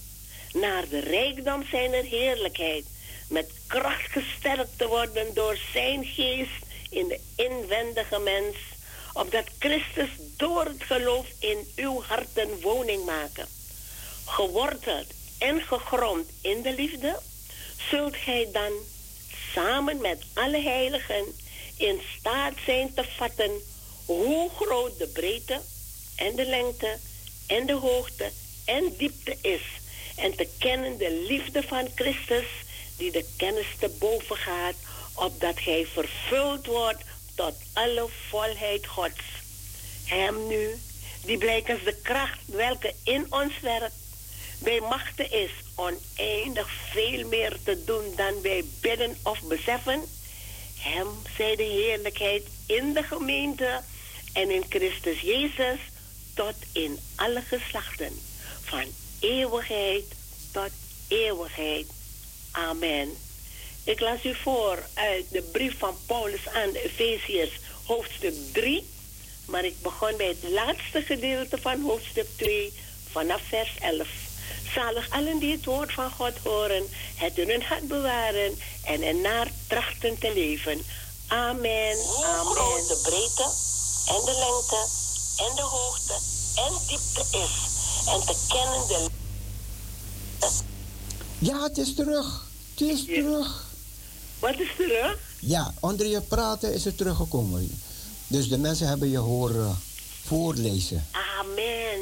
naar 0.54 0.90
de 0.90 1.00
rijkdom 1.00 1.64
zijner 1.72 2.04
heerlijkheid, 2.04 2.86
met 3.30 3.52
kracht 3.68 4.12
gesterkt 4.12 4.78
te 4.78 4.88
worden 4.88 5.34
door 5.34 5.58
Zijn 5.74 6.06
geest 6.06 6.66
in 6.90 7.08
de 7.08 7.20
inwendige 7.36 8.20
mens, 8.20 8.56
opdat 9.14 9.46
Christus 9.60 10.10
door 10.38 10.66
het 10.66 10.84
geloof 10.84 11.28
in 11.40 11.68
uw 11.76 12.02
harten 12.02 12.62
woning 12.62 13.06
maken. 13.06 13.48
Geworteld 14.26 15.08
en 15.40 15.62
gegrond 15.62 16.30
in 16.42 16.62
de 16.62 16.74
liefde, 16.74 17.20
zult 17.90 18.16
gij 18.16 18.50
dan 18.52 18.72
samen 19.54 20.02
met 20.02 20.26
alle 20.34 20.62
heiligen 20.62 21.26
in 21.78 22.02
staat 22.20 22.54
zijn 22.66 22.94
te 22.94 23.04
vatten 23.18 23.52
hoe 24.06 24.50
groot 24.50 24.98
de 24.98 25.08
breedte 25.08 25.62
en 26.16 26.36
de 26.36 26.46
lengte 26.46 26.98
en 27.48 27.66
de 27.66 27.74
hoogte 27.74 28.32
en 28.66 28.94
diepte 28.98 29.38
is. 29.42 29.62
En 30.16 30.36
te 30.36 30.48
kennen 30.60 30.98
de 30.98 31.26
liefde 31.28 31.64
van 31.64 31.88
Christus 31.96 32.46
die 32.98 33.12
de 33.12 33.26
kennis 33.38 33.68
te 33.80 33.90
boven 34.00 34.38
gaat, 34.38 34.76
opdat 35.14 35.60
hij 35.60 35.86
vervuld 35.86 36.66
wordt 36.66 37.04
tot 37.36 37.54
alle 37.74 38.08
volheid 38.30 38.88
Gods. 38.88 39.24
Hem 40.06 40.48
nu, 40.48 40.80
die 41.26 41.38
blijkens 41.38 41.84
de 41.84 41.96
kracht 42.02 42.40
welke 42.46 42.94
in 43.04 43.26
ons 43.30 43.60
werkt, 43.62 43.96
bij 44.60 44.80
machten 44.80 45.32
is 45.32 45.52
oneindig 45.76 46.70
veel 46.92 47.28
meer 47.28 47.58
te 47.64 47.84
doen 47.86 48.14
dan 48.16 48.42
wij 48.42 48.64
bidden 48.82 49.18
of 49.24 49.42
beseffen. 49.42 50.02
Hem 50.80 51.08
zij 51.38 51.56
de 51.56 51.64
heerlijkheid 51.64 52.44
in 52.66 52.94
de 52.94 53.04
gemeente 53.04 53.82
en 54.34 54.52
in 54.52 54.64
Christus 54.70 55.22
Jezus 55.22 55.80
tot 56.34 56.56
in 56.72 57.00
alle 57.16 57.42
geslachten, 57.42 58.22
van 58.64 58.86
eeuwigheid 59.20 60.06
tot 60.52 60.72
eeuwigheid. 61.08 61.88
Amen. 62.52 63.23
Ik 63.86 64.00
las 64.00 64.24
u 64.26 64.36
voor 64.36 64.84
uit 64.94 65.26
de 65.30 65.42
brief 65.42 65.78
van 65.78 65.96
Paulus 66.06 66.48
aan 66.48 66.72
de 66.72 66.84
Efeziërs, 66.84 67.60
hoofdstuk 67.86 68.34
3. 68.52 68.90
Maar 69.46 69.66
ik 69.66 69.82
begon 69.82 70.18
bij 70.18 70.28
het 70.28 70.52
laatste 70.52 71.02
gedeelte 71.02 71.58
van 71.62 71.82
hoofdstuk 71.82 72.28
2, 72.36 72.74
vanaf 73.12 73.42
vers 73.48 73.76
11. 73.80 74.08
Zalig 74.74 75.10
allen 75.10 75.40
die 75.40 75.52
het 75.52 75.66
woord 75.66 75.94
van 75.94 76.12
God 76.12 76.38
horen, 76.44 76.84
het 77.16 77.38
in 77.38 77.50
hun 77.50 77.64
hart 77.64 77.88
bewaren 77.88 78.60
en 78.86 79.02
ernaar 79.02 79.52
trachten 79.68 80.20
te 80.20 80.34
leven. 80.34 80.82
Amen. 81.28 81.98
Amen. 81.98 82.46
Hoe 82.46 82.86
de 82.88 83.00
breedte 83.04 83.44
en 84.08 84.26
de 84.26 84.36
lengte 84.46 84.88
en 85.38 85.56
de 85.56 85.62
hoogte 85.62 86.14
en 86.56 86.88
diepte 86.88 87.38
is. 87.38 87.72
En 88.08 88.20
te 88.20 88.46
kennen 88.48 88.88
de... 88.88 89.10
Ja, 91.40 91.64
het 91.64 91.78
is 91.78 91.96
terug. 91.96 92.46
Het 92.72 92.82
is 92.82 93.06
terug. 93.06 93.73
Wat 94.44 94.60
is 94.60 94.70
terug? 94.78 95.18
Ja, 95.40 95.74
onder 95.80 96.06
je 96.08 96.22
praten 96.22 96.74
is 96.74 96.86
het 96.86 96.98
teruggekomen. 96.98 97.80
Dus 98.28 98.48
de 98.50 98.58
mensen 98.58 98.88
hebben 98.88 99.10
je 99.10 99.18
horen 99.18 99.78
voorlezen. 100.26 101.06
Amen. 101.40 102.00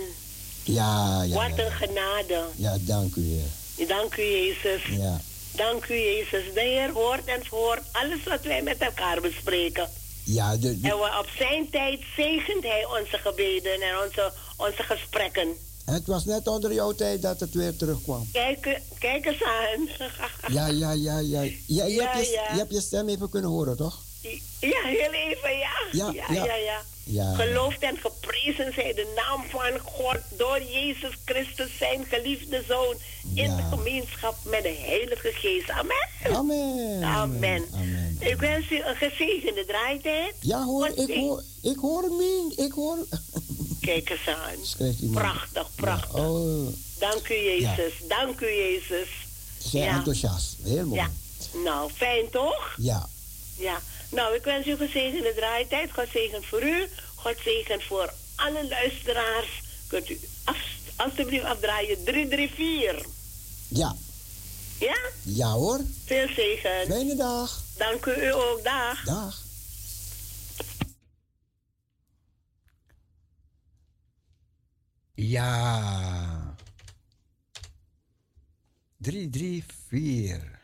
Ja, 0.63 1.21
ja. 1.23 1.35
Wat 1.49 1.59
een 1.65 1.71
genade. 1.71 2.43
Ja, 2.55 2.77
dank 2.79 3.15
u, 3.15 3.21
Heer. 3.21 3.87
Dank 3.87 4.15
u, 4.17 4.21
Jezus. 4.21 4.81
Ja. 4.89 5.21
Dank 5.51 5.85
u, 5.85 5.93
Jezus. 5.93 6.53
De 6.53 6.59
Heer 6.61 6.91
hoort 6.91 7.25
en 7.25 7.41
hoort 7.49 7.81
alles 7.91 8.23
wat 8.25 8.41
wij 8.41 8.61
met 8.61 8.77
elkaar 8.77 9.21
bespreken. 9.21 9.89
Ja, 10.23 10.51
de, 10.57 10.59
de- 10.79 10.87
En 10.89 10.97
we- 10.97 11.17
op 11.19 11.27
zijn 11.37 11.69
tijd 11.69 11.99
zegent 12.15 12.63
Hij 12.63 12.85
onze 12.99 13.17
gebeden 13.17 13.71
en 13.81 14.05
onze, 14.05 14.33
onze 14.57 14.83
gesprekken. 14.83 15.47
Het 15.85 16.07
was 16.07 16.25
net 16.25 16.47
onder 16.47 16.73
jouw 16.73 16.91
tijd 16.91 17.21
dat 17.21 17.39
het 17.39 17.53
weer 17.53 17.75
terugkwam. 17.75 18.27
Kijk, 18.31 18.81
kijk 18.99 19.25
eens 19.25 19.43
aan. 19.43 19.87
Ja, 20.47 20.67
ja, 20.67 20.91
ja, 20.91 21.19
ja. 21.19 21.41
ja, 21.41 21.41
je, 21.41 21.93
Ja, 21.93 22.09
hebt 22.11 22.27
je, 22.27 22.31
ja. 22.33 22.53
je 22.53 22.57
hebt 22.57 22.73
je 22.73 22.81
stem 22.81 23.09
even 23.09 23.29
kunnen 23.29 23.49
horen, 23.49 23.77
toch? 23.77 23.99
Ja, 24.59 24.81
heel 24.83 25.13
even, 25.13 25.57
ja. 25.57 25.71
Ja, 25.91 26.11
ja, 26.13 26.33
ja. 26.33 26.55
ja. 26.55 26.81
ja. 27.03 27.33
Geloofd 27.33 27.79
en 27.79 27.97
geprezen 27.97 28.73
zij 28.73 28.93
de 28.93 29.13
naam 29.15 29.43
van 29.49 29.79
God 29.79 30.19
door 30.37 30.61
Jezus 30.61 31.17
Christus, 31.25 31.77
zijn 31.77 32.05
geliefde 32.05 32.63
Zoon, 32.67 32.95
in 33.33 33.55
de 33.55 33.63
gemeenschap 33.69 34.35
met 34.43 34.63
de 34.63 34.77
Heilige 34.85 35.31
Geest. 35.31 35.69
Amen. 35.69 36.37
Amen. 36.37 37.03
Amen. 37.03 37.65
Amen. 37.73 38.17
Ik 38.19 38.35
wens 38.35 38.71
u 38.71 38.75
een 38.83 38.95
gezegende 38.95 39.65
draaitijd. 39.65 40.33
Ja 40.39 40.63
hoor, 40.63 40.87
ik 40.95 41.17
hoor, 41.17 41.43
ik 41.61 41.77
hoor 41.77 42.01
hem. 42.01 42.51
Ik 42.65 42.71
hoor... 42.71 42.97
Kijk 43.81 44.09
eens 44.09 44.27
aan. 44.27 45.11
Prachtig, 45.11 45.67
prachtig. 45.75 46.17
Ja, 46.17 46.29
oh, 46.29 46.67
Dank 46.99 47.29
u, 47.29 47.33
Jezus. 47.33 47.93
Dank 48.07 48.39
u, 48.41 48.45
Jezus. 48.45 49.07
zijn 49.57 49.83
Ja. 49.83 49.95
enthousiast. 49.95 50.55
Heel 50.63 50.85
mooi. 50.85 51.01
Ja. 51.01 51.09
Nou, 51.63 51.91
fijn 51.95 52.29
toch? 52.29 52.73
Ja. 52.77 53.09
Ja. 53.57 53.81
Nou, 54.09 54.35
ik 54.35 54.43
wens 54.43 54.67
u 54.67 54.75
gezegende 54.75 55.33
draaitijd. 55.35 55.89
God 55.93 56.07
zegen 56.13 56.43
voor 56.43 56.63
u. 56.63 56.87
God 57.15 57.35
zegen 57.43 57.81
voor 57.81 58.13
alle 58.35 58.67
luisteraars. 58.67 59.61
Kunt 59.87 60.09
u 60.09 60.19
af, 60.43 60.57
alstublieft 60.95 61.45
afdraaien 61.45 62.03
334. 62.03 63.05
Ja. 63.67 63.95
Ja? 64.79 64.97
Ja 65.23 65.51
hoor. 65.51 65.79
Veel 66.05 66.27
zegen. 66.35 66.85
Fijne 66.87 67.15
dag. 67.15 67.61
Dank 67.77 68.05
u, 68.05 68.11
u 68.11 68.33
ook. 68.33 68.59
Dag. 68.63 69.03
Dag. 69.03 69.40
Ja. 75.13 76.55
334. 78.97 80.59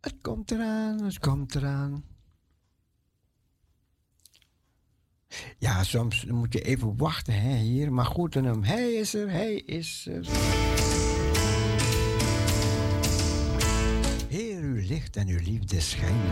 Het 0.00 0.14
komt 0.22 0.50
eraan, 0.50 1.04
het 1.04 1.18
komt 1.18 1.54
eraan. 1.54 2.04
Ja, 5.58 5.84
soms 5.84 6.24
moet 6.24 6.52
je 6.52 6.60
even 6.60 6.96
wachten 6.96 7.40
hè, 7.40 7.56
hier. 7.56 7.92
Maar 7.92 8.04
goed, 8.04 8.36
en 8.36 8.44
hem. 8.44 8.62
Hij 8.62 8.92
is 8.92 9.14
er, 9.14 9.30
hij 9.30 9.54
is 9.54 10.06
er. 10.06 10.26
Heer, 14.28 14.62
uw 14.62 14.86
licht 14.86 15.16
en 15.16 15.28
uw 15.28 15.40
liefde 15.40 15.80
schijnen. 15.80 16.30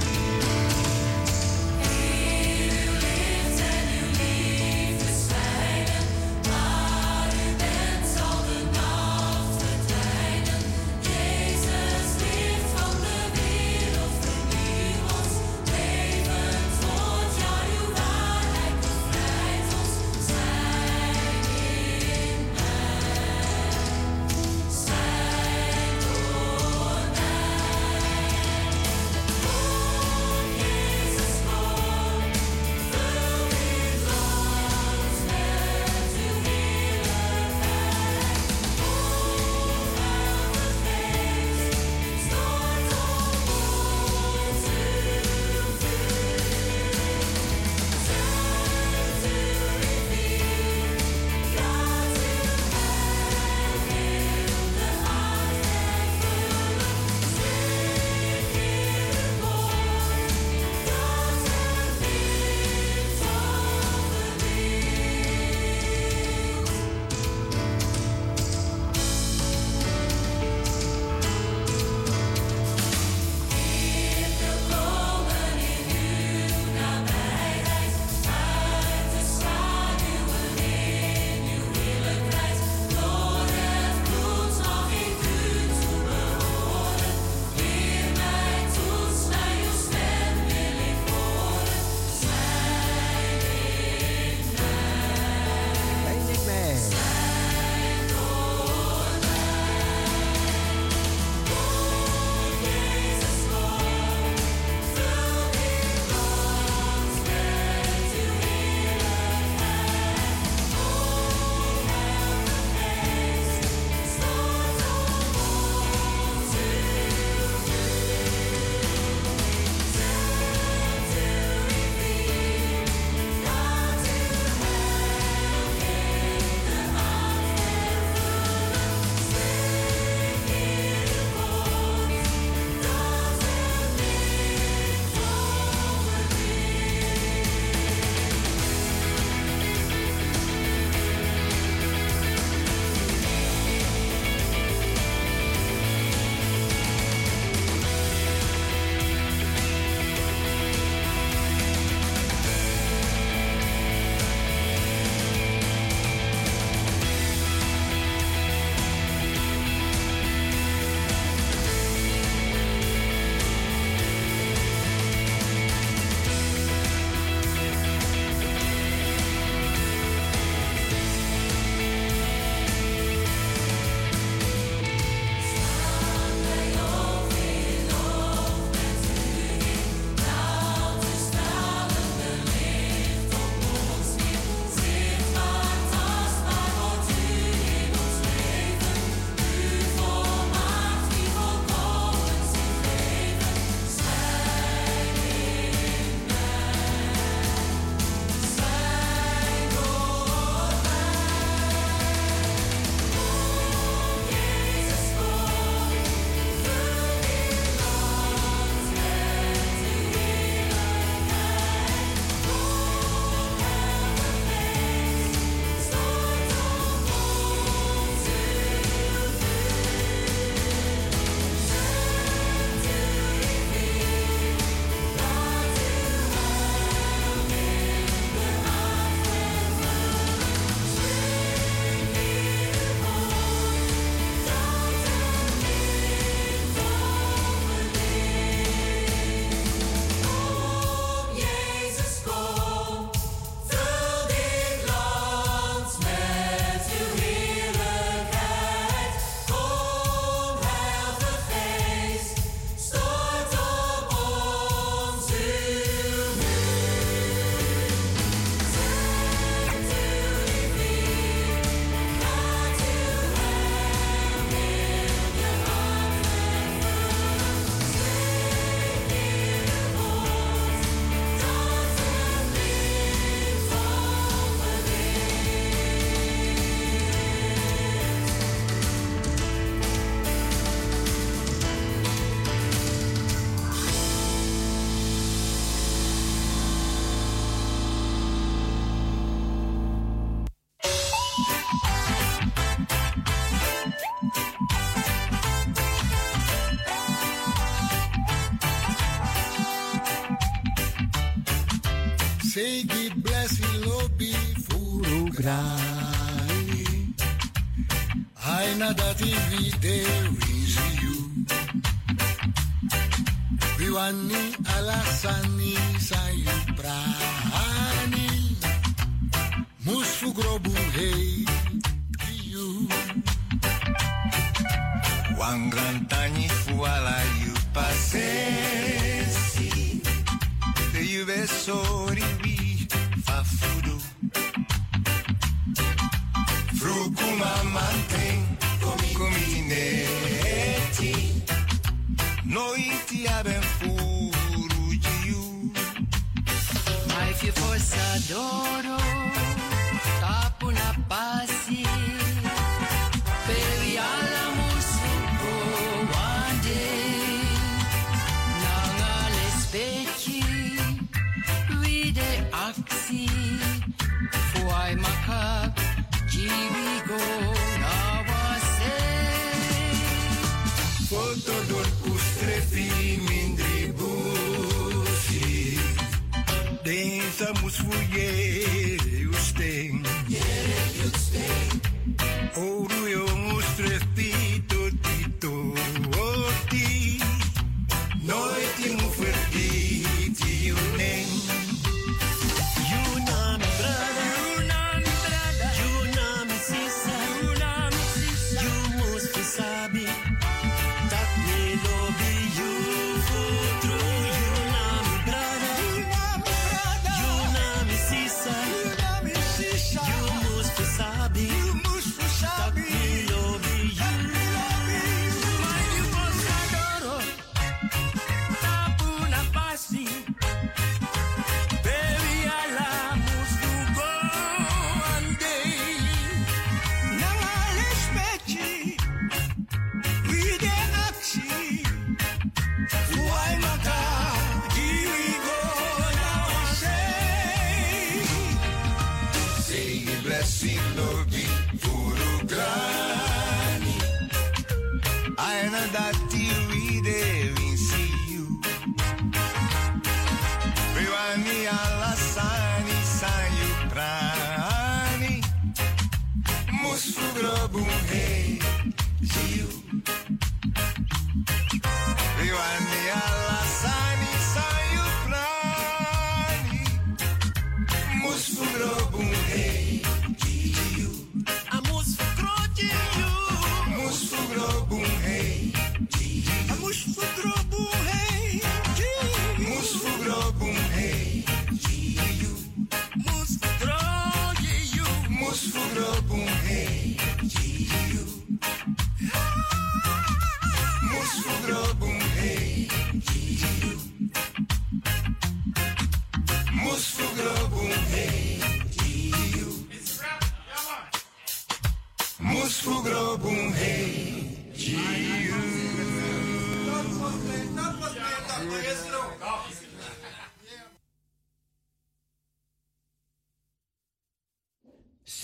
사랑 305.46 305.75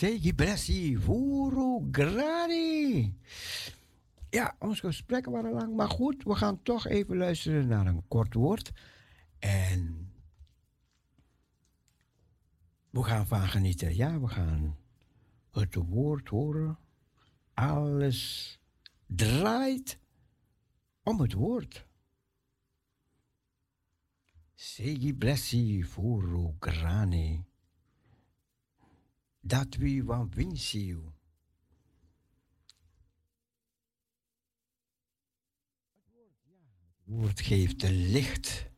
Segi 0.02 0.34
Blessi, 0.34 0.98
Vuru 0.98 1.88
Grani. 1.90 3.14
Ja, 4.30 4.56
onze 4.58 4.86
gesprekken 4.86 5.32
waren 5.32 5.52
lang, 5.52 5.76
maar 5.76 5.88
goed, 5.88 6.24
we 6.24 6.34
gaan 6.34 6.62
toch 6.62 6.86
even 6.86 7.16
luisteren 7.16 7.66
naar 7.66 7.86
een 7.86 8.08
kort 8.08 8.34
woord. 8.34 8.72
En 9.38 10.12
we 12.90 13.02
gaan 13.02 13.26
van 13.26 13.48
genieten. 13.48 13.96
Ja, 13.96 14.20
we 14.20 14.28
gaan 14.28 14.76
het 15.50 15.74
woord 15.74 16.28
horen. 16.28 16.78
Alles 17.54 18.58
draait 19.06 19.98
om 21.02 21.20
het 21.20 21.32
woord. 21.32 21.86
Segi 24.54 25.14
blessi 25.14 25.84
furu 25.84 26.54
grani 26.58 27.44
dat 29.42 29.74
we 29.74 30.02
van 30.04 30.30
winsiu. 30.30 30.98
Het 37.04 37.20
woord 37.20 37.40
geeft 37.40 37.82
een 37.82 38.10
licht. 38.10 38.70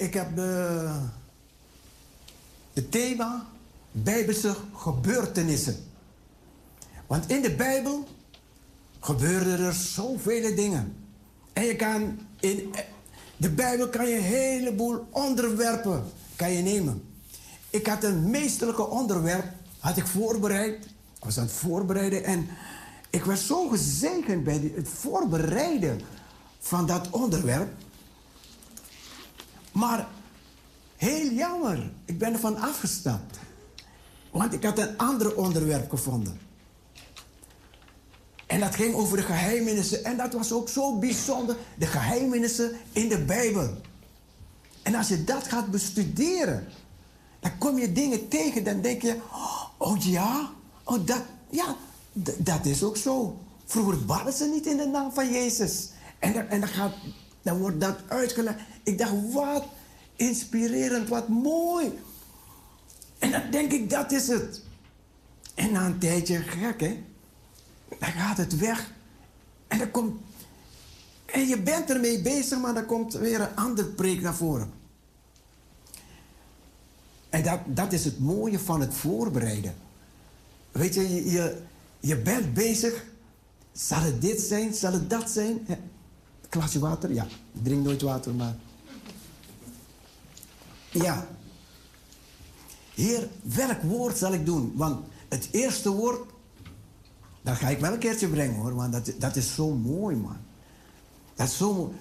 Ik 0.00 0.14
heb 0.14 0.36
de, 0.36 0.88
het 2.72 2.90
thema 2.90 3.46
Bijbelse 3.92 4.56
gebeurtenissen. 4.74 5.76
Want 7.06 7.30
in 7.30 7.42
de 7.42 7.54
Bijbel 7.54 8.08
gebeuren 9.00 9.58
er 9.58 9.72
zoveel 9.72 10.54
dingen. 10.54 10.96
En 11.52 11.64
je 11.64 11.76
kan 11.76 12.18
in 12.40 12.74
de 13.36 13.50
Bijbel 13.50 13.88
kan 13.88 14.08
je 14.08 14.16
een 14.16 14.22
heleboel 14.22 15.06
onderwerpen 15.10 16.04
kan 16.36 16.52
je 16.52 16.62
nemen. 16.62 17.02
Ik 17.70 17.86
had 17.86 18.04
een 18.04 18.30
meesterlijke 18.30 18.86
onderwerp, 18.86 19.46
had 19.78 19.96
ik 19.96 20.06
voorbereid. 20.06 20.84
Ik 21.16 21.24
was 21.24 21.38
aan 21.38 21.44
het 21.44 21.52
voorbereiden 21.52 22.24
en 22.24 22.48
ik 23.10 23.24
werd 23.24 23.40
zo 23.40 23.68
gezegend 23.68 24.44
bij 24.44 24.72
het 24.74 24.88
voorbereiden 24.88 26.00
van 26.60 26.86
dat 26.86 27.10
onderwerp. 27.10 27.72
Maar 29.72 30.08
heel 30.96 31.30
jammer, 31.30 31.90
ik 32.04 32.18
ben 32.18 32.32
ervan 32.32 32.56
afgestapt. 32.56 33.38
Want 34.30 34.52
ik 34.52 34.64
had 34.64 34.78
een 34.78 34.98
ander 34.98 35.36
onderwerp 35.36 35.90
gevonden. 35.90 36.40
En 38.46 38.60
dat 38.60 38.74
ging 38.74 38.94
over 38.94 39.16
de 39.16 39.22
geheimenissen. 39.22 40.04
En 40.04 40.16
dat 40.16 40.32
was 40.32 40.52
ook 40.52 40.68
zo 40.68 40.98
bijzonder. 40.98 41.56
De 41.78 41.86
geheimenissen 41.86 42.72
in 42.92 43.08
de 43.08 43.18
Bijbel. 43.18 43.80
En 44.82 44.94
als 44.94 45.08
je 45.08 45.24
dat 45.24 45.48
gaat 45.48 45.70
bestuderen, 45.70 46.66
dan 47.40 47.58
kom 47.58 47.78
je 47.78 47.92
dingen 47.92 48.28
tegen. 48.28 48.64
Dan 48.64 48.80
denk 48.80 49.02
je, 49.02 49.16
oh 49.76 49.96
ja, 49.98 50.50
oh 50.84 51.06
dat, 51.06 51.22
ja, 51.50 51.76
dat 52.38 52.66
is 52.66 52.82
ook 52.82 52.96
zo. 52.96 53.38
Vroeger 53.64 54.04
baden 54.04 54.32
ze 54.32 54.44
niet 54.44 54.66
in 54.66 54.76
de 54.76 54.86
naam 54.86 55.12
van 55.12 55.32
Jezus. 55.32 55.88
En, 56.18 56.32
dan, 56.32 56.46
en 56.46 56.60
dan, 56.60 56.68
gaat, 56.68 56.92
dan 57.42 57.58
wordt 57.58 57.80
dat 57.80 57.98
uitgelegd. 58.08 58.58
Ik 58.82 58.98
dacht, 58.98 59.32
wat 59.32 59.64
inspirerend, 60.16 61.08
wat 61.08 61.28
mooi. 61.28 61.98
En 63.18 63.30
dan 63.30 63.42
denk 63.50 63.72
ik, 63.72 63.90
dat 63.90 64.12
is 64.12 64.28
het. 64.28 64.62
En 65.54 65.72
na 65.72 65.86
een 65.86 65.98
tijdje, 65.98 66.38
gek 66.38 66.80
hè, 66.80 67.02
dan 67.98 68.10
gaat 68.10 68.36
het 68.36 68.58
weg. 68.58 68.92
En 69.68 69.78
dan 69.78 69.90
komt. 69.90 70.20
En 71.24 71.46
je 71.46 71.62
bent 71.62 71.90
ermee 71.90 72.22
bezig, 72.22 72.58
maar 72.58 72.74
dan 72.74 72.86
komt 72.86 73.12
weer 73.12 73.40
een 73.40 73.56
ander 73.56 73.84
preek 73.84 74.20
naar 74.20 74.34
voren. 74.34 74.72
En 77.28 77.42
dat, 77.42 77.60
dat 77.66 77.92
is 77.92 78.04
het 78.04 78.18
mooie 78.18 78.58
van 78.58 78.80
het 78.80 78.94
voorbereiden. 78.94 79.74
Weet 80.72 80.94
je, 80.94 81.14
je, 81.14 81.30
je, 81.30 81.62
je 82.00 82.16
bent 82.16 82.54
bezig. 82.54 83.04
Zal 83.72 84.00
het 84.00 84.20
dit 84.20 84.40
zijn? 84.40 84.74
Zal 84.74 84.92
het 84.92 85.10
dat 85.10 85.30
zijn? 85.30 85.66
Klasje 86.50 86.78
water? 86.78 87.12
Ja, 87.12 87.24
ik 87.52 87.64
drink 87.64 87.84
nooit 87.84 88.02
water, 88.02 88.34
maar. 88.34 88.56
Ja. 90.90 91.26
Heer, 92.94 93.28
welk 93.42 93.82
woord 93.82 94.18
zal 94.18 94.32
ik 94.32 94.46
doen? 94.46 94.72
Want 94.76 95.06
het 95.28 95.48
eerste 95.50 95.90
woord, 95.90 96.30
dat 97.42 97.56
ga 97.56 97.68
ik 97.68 97.78
wel 97.78 97.92
een 97.92 97.98
keertje 97.98 98.28
brengen 98.28 98.60
hoor, 98.60 98.74
want 98.74 98.92
dat, 98.92 99.12
dat 99.18 99.36
is 99.36 99.54
zo 99.54 99.68
mooi, 99.68 100.16
man. 100.16 100.36
Dat 101.34 101.48
is 101.48 101.56
zo 101.56 101.74
mooi. 101.74 101.92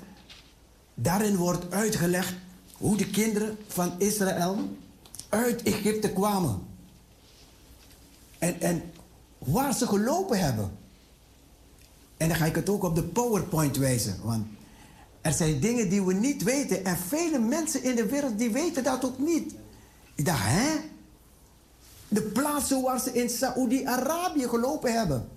Daarin 0.93 1.35
wordt 1.35 1.71
uitgelegd 1.71 2.33
hoe 2.77 2.97
de 2.97 3.09
kinderen 3.09 3.57
van 3.67 3.91
Israël 3.97 4.77
uit 5.29 5.63
Egypte 5.63 6.11
kwamen. 6.11 6.67
En, 8.37 8.61
en 8.61 8.91
waar 9.37 9.73
ze 9.73 9.87
gelopen 9.87 10.39
hebben. 10.39 10.78
En 12.19 12.27
dan 12.27 12.37
ga 12.37 12.45
ik 12.45 12.55
het 12.55 12.69
ook 12.69 12.83
op 12.83 12.95
de 12.95 13.03
PowerPoint 13.03 13.77
wijzen. 13.77 14.19
Want 14.23 14.45
er 15.21 15.33
zijn 15.33 15.59
dingen 15.59 15.89
die 15.89 16.03
we 16.03 16.13
niet 16.13 16.43
weten. 16.43 16.85
En 16.85 16.97
vele 16.97 17.39
mensen 17.39 17.83
in 17.83 17.95
de 17.95 18.05
wereld 18.05 18.37
die 18.37 18.51
weten 18.51 18.83
dat 18.83 19.05
ook 19.05 19.19
niet. 19.19 19.53
Ik 20.15 20.25
dacht, 20.25 20.43
hè? 20.43 20.79
De 22.07 22.21
plaatsen 22.21 22.81
waar 22.81 22.99
ze 22.99 23.11
in 23.11 23.29
Saoedi-Arabië 23.29 24.47
gelopen 24.47 24.93
hebben. 24.93 25.29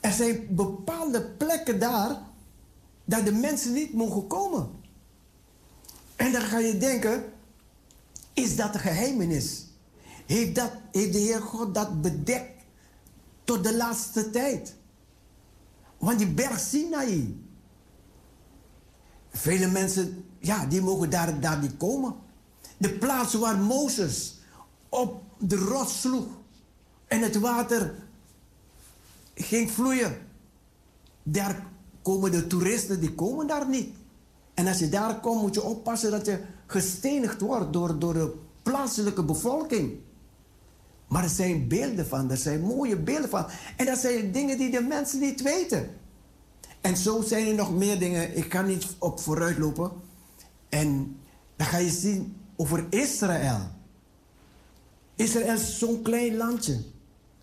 Er 0.00 0.12
zijn 0.12 0.46
bepaalde 0.50 1.22
plekken 1.22 1.78
daar 1.78 2.18
dat 3.04 3.24
de 3.24 3.32
mensen 3.32 3.72
niet 3.72 3.92
mogen 3.92 4.26
komen. 4.26 4.70
En 6.16 6.32
dan 6.32 6.42
ga 6.42 6.58
je 6.58 6.78
denken, 6.78 7.24
is 8.32 8.56
dat 8.56 8.74
een 8.74 8.80
geheimenis? 8.80 9.66
Heeft, 10.26 10.54
dat, 10.54 10.70
heeft 10.92 11.12
de 11.12 11.18
Heer 11.18 11.40
God 11.40 11.74
dat 11.74 12.02
bedekt 12.02 12.64
tot 13.44 13.64
de 13.64 13.76
laatste 13.76 14.30
tijd? 14.30 14.74
Want 16.02 16.18
die 16.18 16.28
berg 16.28 16.60
Sinai. 16.60 17.44
Vele 19.30 19.66
mensen, 19.66 20.24
ja, 20.38 20.66
die 20.66 20.82
mogen 20.82 21.10
daar, 21.10 21.40
daar 21.40 21.58
niet 21.60 21.76
komen. 21.76 22.14
De 22.76 22.92
plaats 22.92 23.34
waar 23.34 23.58
Mozes 23.58 24.38
op 24.88 25.22
de 25.38 25.56
rots 25.56 26.00
sloeg 26.00 26.26
en 27.06 27.22
het 27.22 27.38
water 27.38 27.94
ging 29.34 29.70
vloeien. 29.70 30.18
Daar 31.22 31.66
komen 32.02 32.30
de 32.30 32.46
toeristen, 32.46 33.00
die 33.00 33.14
komen 33.14 33.46
daar 33.46 33.68
niet. 33.68 33.94
En 34.54 34.66
als 34.66 34.78
je 34.78 34.88
daar 34.88 35.20
komt, 35.20 35.40
moet 35.40 35.54
je 35.54 35.62
oppassen 35.62 36.10
dat 36.10 36.26
je 36.26 36.44
gestenigd 36.66 37.40
wordt 37.40 37.72
door, 37.72 37.98
door 37.98 38.12
de 38.14 38.34
plaatselijke 38.62 39.24
bevolking. 39.24 39.98
Maar 41.12 41.22
er 41.22 41.30
zijn 41.30 41.68
beelden 41.68 42.06
van, 42.06 42.30
er 42.30 42.36
zijn 42.36 42.60
mooie 42.60 42.96
beelden 42.96 43.28
van. 43.28 43.46
En 43.76 43.86
dat 43.86 43.98
zijn 43.98 44.32
dingen 44.32 44.58
die 44.58 44.70
de 44.70 44.80
mensen 44.80 45.20
niet 45.20 45.42
weten. 45.42 45.90
En 46.80 46.96
zo 46.96 47.22
zijn 47.22 47.46
er 47.46 47.54
nog 47.54 47.76
meer 47.76 47.98
dingen. 47.98 48.36
Ik 48.36 48.52
ga 48.52 48.62
niet 48.62 48.86
op 48.98 49.20
vooruit 49.20 49.58
lopen. 49.58 49.90
En 50.68 51.16
dan 51.56 51.66
ga 51.66 51.76
je 51.76 51.90
zien 51.90 52.36
over 52.56 52.86
Israël. 52.90 53.60
Israël 55.14 55.54
is 55.54 55.78
zo'n 55.78 56.02
klein 56.02 56.36
landje. 56.36 56.80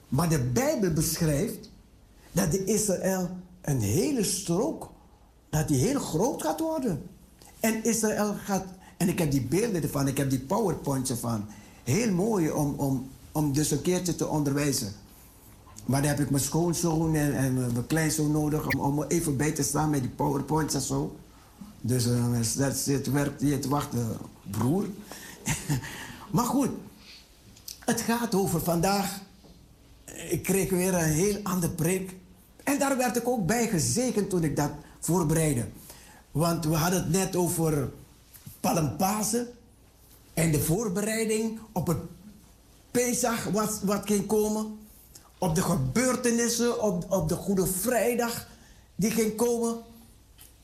Maar 0.08 0.30
de 0.30 0.44
Bijbel 0.44 0.94
beschrijft 0.94 1.70
dat 2.32 2.52
de 2.52 2.64
Israël 2.64 3.30
een 3.62 3.82
hele 3.82 4.24
strook, 4.24 4.92
dat 5.50 5.68
die 5.68 5.78
heel 5.78 6.00
groot 6.00 6.42
gaat 6.42 6.60
worden. 6.60 7.02
En 7.60 7.84
Israël 7.84 8.34
gaat, 8.44 8.66
en 8.98 9.08
ik 9.08 9.20
heb 9.20 9.32
die 9.32 9.46
beelden 9.46 9.84
ervan, 9.84 10.08
ik 10.08 10.18
heb 10.18 10.30
die 10.30 10.40
powerpoints 10.42 11.10
ervan. 11.10 11.46
Heel 11.84 12.12
mooi 12.12 12.52
om, 12.52 12.74
om, 12.78 13.10
om 13.32 13.54
dus 13.54 13.72
een 13.72 13.82
keertje 13.82 14.16
te 14.16 14.28
onderwijzen. 14.28 14.94
Maar 15.86 16.02
dan 16.02 16.10
heb 16.10 16.20
ik 16.20 16.30
mijn 16.30 16.44
schoonzoon 16.44 17.16
en, 17.16 17.36
en 17.36 17.54
mijn 17.54 17.88
kleinzoon 17.88 18.32
nodig 18.32 18.68
om, 18.68 18.80
om 18.80 19.04
even 19.04 19.38
bij 19.38 19.52
te 19.52 19.64
staan 19.64 19.90
met 19.90 20.02
die 20.02 20.10
powerpoints 20.10 20.74
en 20.74 20.82
zo. 20.82 21.16
Dus 21.82 22.08
uh, 22.08 22.36
dat 22.58 22.76
zit, 22.76 23.12
werkt 23.12 23.40
die 23.40 23.60
te 23.60 23.70
wachten, 23.70 24.18
broer. 24.52 24.86
maar 26.32 26.46
goed, 26.46 26.70
het 27.80 28.02
gaat 28.02 28.36
over 28.36 28.62
vandaag. 28.62 29.22
Ik 30.30 30.44
kreeg 30.44 30.70
weer 30.70 30.94
een 30.94 31.12
heel 31.12 31.40
ander 31.44 31.70
preek. 31.70 32.16
En 32.64 32.80
daar 32.80 32.98
werd 32.98 33.18
ik 33.18 33.28
ook 33.28 33.46
bij 33.46 33.68
gezegend 33.68 34.30
toen 34.30 34.44
ik 34.44 34.56
dat 34.56 34.72
voorbereidde. 35.00 35.68
Want 36.32 36.66
we 36.66 36.76
hadden 36.76 37.00
het 37.00 37.12
net 37.12 37.36
over 37.36 37.90
Palmpasen 38.60 39.48
en 40.34 40.52
de 40.52 40.60
voorbereiding 40.60 41.60
op 41.72 41.88
het 41.88 41.98
Pesach 42.92 43.44
wat, 43.44 43.80
wat 43.84 44.06
ging 44.06 44.26
komen. 44.26 44.80
Op 45.38 45.56
de 45.56 45.62
gebeurtenissen, 45.62 46.82
op, 46.82 47.12
op 47.12 47.30
de 47.30 47.36
Goede 47.36 47.68
Vrijdag 47.68 48.48
die 48.96 49.12
ging 49.12 49.36
komen. 49.36 49.78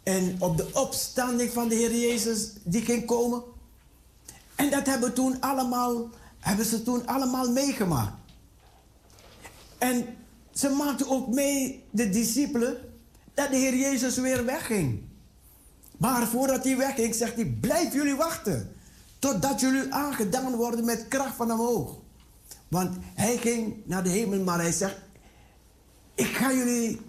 En 0.03 0.35
op 0.39 0.57
de 0.57 0.69
opstanding 0.73 1.51
van 1.51 1.67
de 1.67 1.75
Heer 1.75 1.95
Jezus 1.95 2.51
die 2.63 2.81
ging 2.81 3.05
komen. 3.05 3.43
En 4.55 4.69
dat 4.69 4.85
hebben, 4.85 5.13
toen 5.13 5.41
allemaal, 5.41 6.09
hebben 6.39 6.65
ze 6.65 6.83
toen 6.83 7.07
allemaal 7.07 7.51
meegemaakt. 7.51 8.13
En 9.77 10.05
ze 10.51 10.69
maakten 10.69 11.09
ook 11.09 11.27
mee, 11.27 11.83
de 11.89 12.09
discipelen, 12.09 12.77
dat 13.33 13.49
de 13.49 13.57
Heer 13.57 13.75
Jezus 13.75 14.17
weer 14.17 14.45
wegging. 14.45 15.03
Maar 15.97 16.27
voordat 16.27 16.63
hij 16.63 16.77
wegging, 16.77 17.15
zegt 17.15 17.35
hij: 17.35 17.45
Blijf 17.45 17.93
jullie 17.93 18.15
wachten. 18.15 18.75
Totdat 19.19 19.59
jullie 19.59 19.93
aangedaan 19.93 20.55
worden 20.55 20.85
met 20.85 21.07
kracht 21.07 21.35
van 21.35 21.51
omhoog. 21.51 21.97
Want 22.67 22.97
hij 23.13 23.37
ging 23.37 23.75
naar 23.85 24.03
de 24.03 24.09
hemel, 24.09 24.43
maar 24.43 24.59
hij 24.59 24.71
zegt: 24.71 24.97
Ik 26.15 26.27
ga 26.27 26.53
jullie 26.53 26.99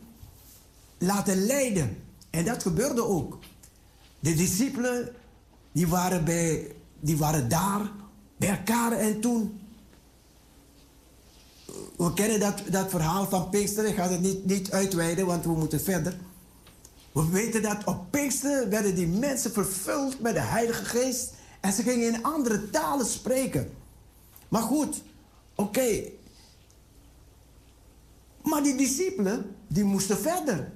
laten 0.98 1.46
leiden. 1.46 2.02
En 2.30 2.44
dat 2.44 2.62
gebeurde 2.62 3.04
ook. 3.04 3.38
De 4.20 4.34
discipelen, 4.34 5.14
die 5.72 5.86
waren, 5.86 6.24
bij, 6.24 6.74
die 7.00 7.16
waren 7.16 7.48
daar 7.48 7.90
bij 8.36 8.48
elkaar 8.48 8.92
en 8.92 9.20
toen 9.20 9.60
we 11.96 12.12
kennen 12.14 12.40
dat, 12.40 12.62
dat 12.70 12.90
verhaal 12.90 13.26
van 13.28 13.48
Pinksteren. 13.48 13.90
Ik 13.90 13.96
ga 13.96 14.08
het 14.08 14.20
niet, 14.20 14.44
niet 14.44 14.70
uitweiden, 14.70 15.26
want 15.26 15.44
we 15.44 15.50
moeten 15.50 15.80
verder. 15.80 16.16
We 17.12 17.28
weten 17.28 17.62
dat 17.62 17.84
op 17.84 18.10
Pinksteren 18.10 18.70
werden 18.70 18.94
die 18.94 19.06
mensen 19.06 19.52
vervuld 19.52 20.20
met 20.20 20.34
de 20.34 20.40
Heilige 20.40 20.84
Geest. 20.84 21.32
En 21.60 21.72
ze 21.72 21.82
gingen 21.82 22.14
in 22.14 22.24
andere 22.24 22.70
talen 22.70 23.06
spreken. 23.06 23.70
Maar 24.48 24.62
goed, 24.62 25.02
oké. 25.56 26.02
Maar 28.42 28.62
die 28.62 28.76
discipelen, 28.76 29.56
die 29.66 29.84
moesten 29.84 30.18
verder. 30.18 30.72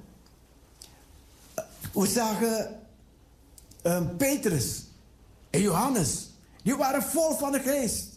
We 1.93 2.07
zagen 2.07 2.79
um, 3.83 4.17
Petrus 4.17 4.83
en 5.49 5.61
Johannes. 5.61 6.29
Die 6.63 6.75
waren 6.75 7.03
vol 7.03 7.37
van 7.37 7.51
de 7.51 7.59
geest. 7.59 8.07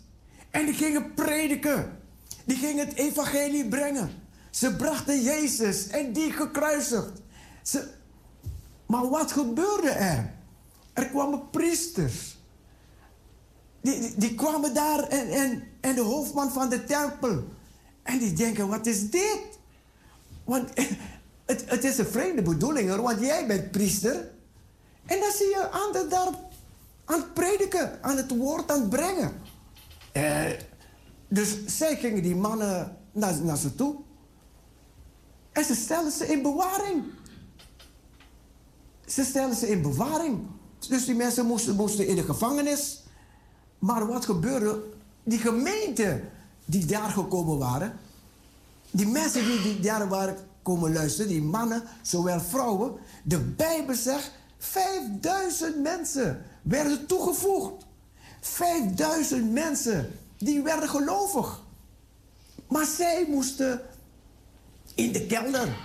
En 0.51 0.67
die 0.67 0.75
gingen 0.75 1.15
prediken. 1.15 1.99
Die 2.45 2.57
gingen 2.57 2.87
het 2.87 2.97
evangelie 2.97 3.69
brengen. 3.69 4.11
Ze 4.51 4.77
brachten 4.77 5.23
Jezus 5.23 5.87
en 5.87 6.13
die 6.13 6.33
gekruisigd. 6.33 7.21
Ze... 7.63 7.89
Maar 8.87 9.09
wat 9.09 9.33
gebeurde 9.33 9.91
er? 9.91 10.35
Er 10.93 11.09
kwamen 11.09 11.51
priesters. 11.51 12.37
Die, 13.81 14.01
die, 14.01 14.15
die 14.17 14.35
kwamen 14.35 14.75
daar 14.75 15.03
en, 15.09 15.29
en, 15.29 15.65
en 15.85 15.95
de 15.95 16.01
hoofdman 16.01 16.51
van 16.51 16.69
de 16.69 16.85
tempel. 16.85 17.45
En 18.03 18.19
die 18.19 18.33
denken, 18.33 18.69
wat 18.69 18.87
is 18.87 19.11
dit? 19.11 19.59
Want 20.45 20.71
het, 21.51 21.65
het 21.67 21.85
is 21.85 21.99
een 21.99 22.07
vreemde 22.07 22.43
bedoeling 22.43 22.97
want 22.97 23.21
jij 23.21 23.47
bent 23.47 23.71
priester. 23.71 24.31
En 25.07 25.21
dan 25.21 25.31
zie 25.33 25.47
je 25.47 25.69
anderen 25.71 26.11
daar 26.11 26.29
aan 27.05 27.21
het 27.21 27.35
prediken, 27.35 28.03
aan 28.03 28.17
het 28.17 28.37
woord 28.37 28.71
aan 28.71 28.81
het 28.81 28.89
brengen. 28.89 29.33
Eh, 30.13 30.51
dus 31.29 31.67
zij 31.67 31.97
gingen 31.97 32.23
die 32.23 32.37
mannen 32.37 32.97
naar, 33.13 33.43
naar 33.43 33.57
ze 33.57 33.75
toe. 33.75 33.97
En 35.53 35.65
ze 35.65 35.75
stellen 35.75 36.13
ze 36.13 36.27
in 36.27 36.43
bewaring. 36.43 37.05
Ze 39.07 39.25
stellen 39.25 39.57
ze 39.57 39.69
in 39.69 39.83
bewaring. 39.83 40.47
Dus 40.89 41.05
die 41.05 41.15
mensen 41.15 41.47
moesten, 41.47 41.77
moesten 41.77 42.07
in 42.07 42.17
de 42.17 42.23
gevangenis. 42.25 43.03
Maar 43.79 44.07
wat 44.07 44.25
gebeurde? 44.25 44.94
Die 45.25 45.39
gemeente 45.39 46.23
die 46.65 46.85
daar 46.85 47.11
gekomen 47.11 47.59
waren, 47.59 47.99
die 48.91 49.07
mensen 49.07 49.45
die, 49.45 49.63
die 49.63 49.81
daar 49.81 50.09
waren 50.09 50.37
komen 50.63 50.93
luisteren, 50.93 51.29
die 51.29 51.43
mannen, 51.43 51.83
zowel 52.03 52.41
vrouwen, 52.41 52.93
de 53.23 53.39
Bijbel 53.39 53.95
zegt 53.95 54.31
5000 54.59 55.83
mensen 55.83 56.45
werden 56.63 57.07
toegevoegd. 57.07 57.85
5000 58.41 59.53
mensen 59.53 60.19
die 60.39 60.63
werden 60.63 60.89
gelovig. 60.89 61.63
Maar 62.69 62.87
zij 62.87 63.27
moesten 63.29 63.81
in 64.95 65.13
de 65.13 65.27
kelder. 65.27 65.77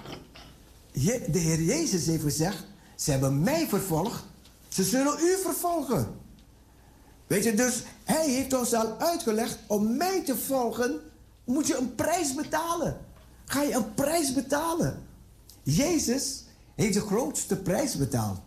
De 1.31 1.39
Heer 1.39 1.61
Jezus 1.61 2.05
heeft 2.05 2.23
gezegd: 2.23 2.63
Ze 2.95 3.11
hebben 3.11 3.43
mij 3.43 3.67
vervolgd, 3.67 4.23
ze 4.67 4.83
zullen 4.83 5.19
u 5.19 5.37
vervolgen. 5.43 6.15
Weet 7.27 7.43
je, 7.43 7.53
dus 7.53 7.83
hij 8.09 8.29
heeft 8.29 8.53
ons 8.53 8.73
al 8.73 8.99
uitgelegd: 8.99 9.57
om 9.67 9.97
mij 9.97 10.23
te 10.25 10.37
volgen, 10.37 10.99
moet 11.43 11.67
je 11.67 11.77
een 11.77 11.95
prijs 11.95 12.33
betalen. 12.33 12.97
Ga 13.45 13.61
je 13.61 13.73
een 13.73 13.93
prijs 13.93 14.33
betalen? 14.33 15.03
Jezus 15.63 16.43
heeft 16.75 16.93
de 16.93 17.01
grootste 17.01 17.55
prijs 17.55 17.95
betaald. 17.95 18.39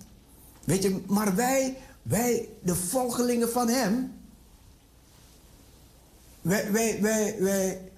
Weet 0.64 0.82
je, 0.82 1.02
maar 1.06 1.34
wij, 1.34 1.78
wij, 2.02 2.48
de 2.62 2.74
volgelingen 2.74 3.50
van 3.50 3.68
hem, 3.68 4.12
wij, 6.40 6.72
wij, 6.72 6.98
wij, 7.00 7.36
wij, 7.38 7.92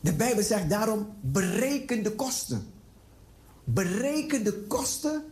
de 0.00 0.12
Bijbel 0.12 0.42
zegt 0.42 0.68
daarom, 0.68 1.08
bereken 1.20 2.02
de 2.02 2.12
kosten. 2.12 2.72
Bereken 3.64 4.44
de 4.44 4.64
kosten 4.68 5.24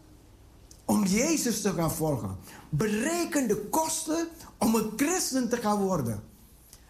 om 0.84 1.04
Jezus 1.04 1.60
te 1.60 1.72
gaan 1.72 1.92
volgen. 1.92 2.36
Bereken 2.74 3.48
de 3.48 3.56
kosten 3.56 4.28
om 4.58 4.74
een 4.74 4.92
christen 4.96 5.48
te 5.48 5.56
gaan 5.56 5.78
worden. 5.78 6.20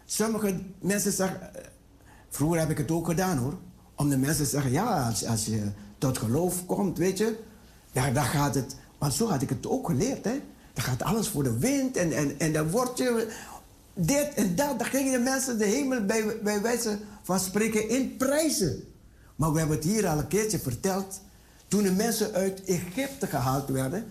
Sommige 0.05 0.59
mensen 0.79 1.11
zeggen, 1.11 1.51
vroeger 2.29 2.59
heb 2.59 2.69
ik 2.69 2.77
het 2.77 2.91
ook 2.91 3.05
gedaan 3.05 3.37
hoor. 3.37 3.57
Om 3.95 4.09
de 4.09 4.17
mensen 4.17 4.43
te 4.43 4.49
zeggen, 4.49 4.71
ja, 4.71 5.07
als, 5.07 5.25
als 5.25 5.45
je 5.45 5.71
tot 5.97 6.17
geloof 6.17 6.65
komt, 6.65 6.97
weet 6.97 7.17
je, 7.17 7.39
ja, 7.91 8.11
dan 8.11 8.23
gaat 8.23 8.55
het, 8.55 8.75
want 8.97 9.13
zo 9.13 9.29
had 9.29 9.41
ik 9.41 9.49
het 9.49 9.67
ook 9.67 9.87
geleerd, 9.87 10.25
hè. 10.25 10.41
Dan 10.73 10.83
gaat 10.83 11.03
alles 11.03 11.27
voor 11.27 11.43
de 11.43 11.57
wind 11.57 11.97
en, 11.97 12.11
en, 12.11 12.39
en 12.39 12.53
dan 12.53 12.69
word 12.69 12.97
je 12.97 13.27
dit 13.93 14.33
en 14.33 14.55
dat. 14.55 14.79
Dan 14.79 14.87
gingen 14.87 15.11
de 15.11 15.19
mensen 15.19 15.57
de 15.57 15.65
hemel 15.65 16.05
bij, 16.05 16.39
bij 16.43 16.61
wijze 16.61 16.99
van 17.23 17.39
spreken 17.39 17.89
in 17.89 18.17
prijzen. 18.17 18.83
Maar 19.35 19.51
we 19.51 19.59
hebben 19.59 19.75
het 19.75 19.85
hier 19.85 20.07
al 20.07 20.17
een 20.17 20.27
keertje 20.27 20.59
verteld. 20.59 21.21
Toen 21.67 21.83
de 21.83 21.91
mensen 21.91 22.33
uit 22.33 22.63
Egypte 22.63 23.27
gehaald 23.27 23.69
werden, 23.69 24.05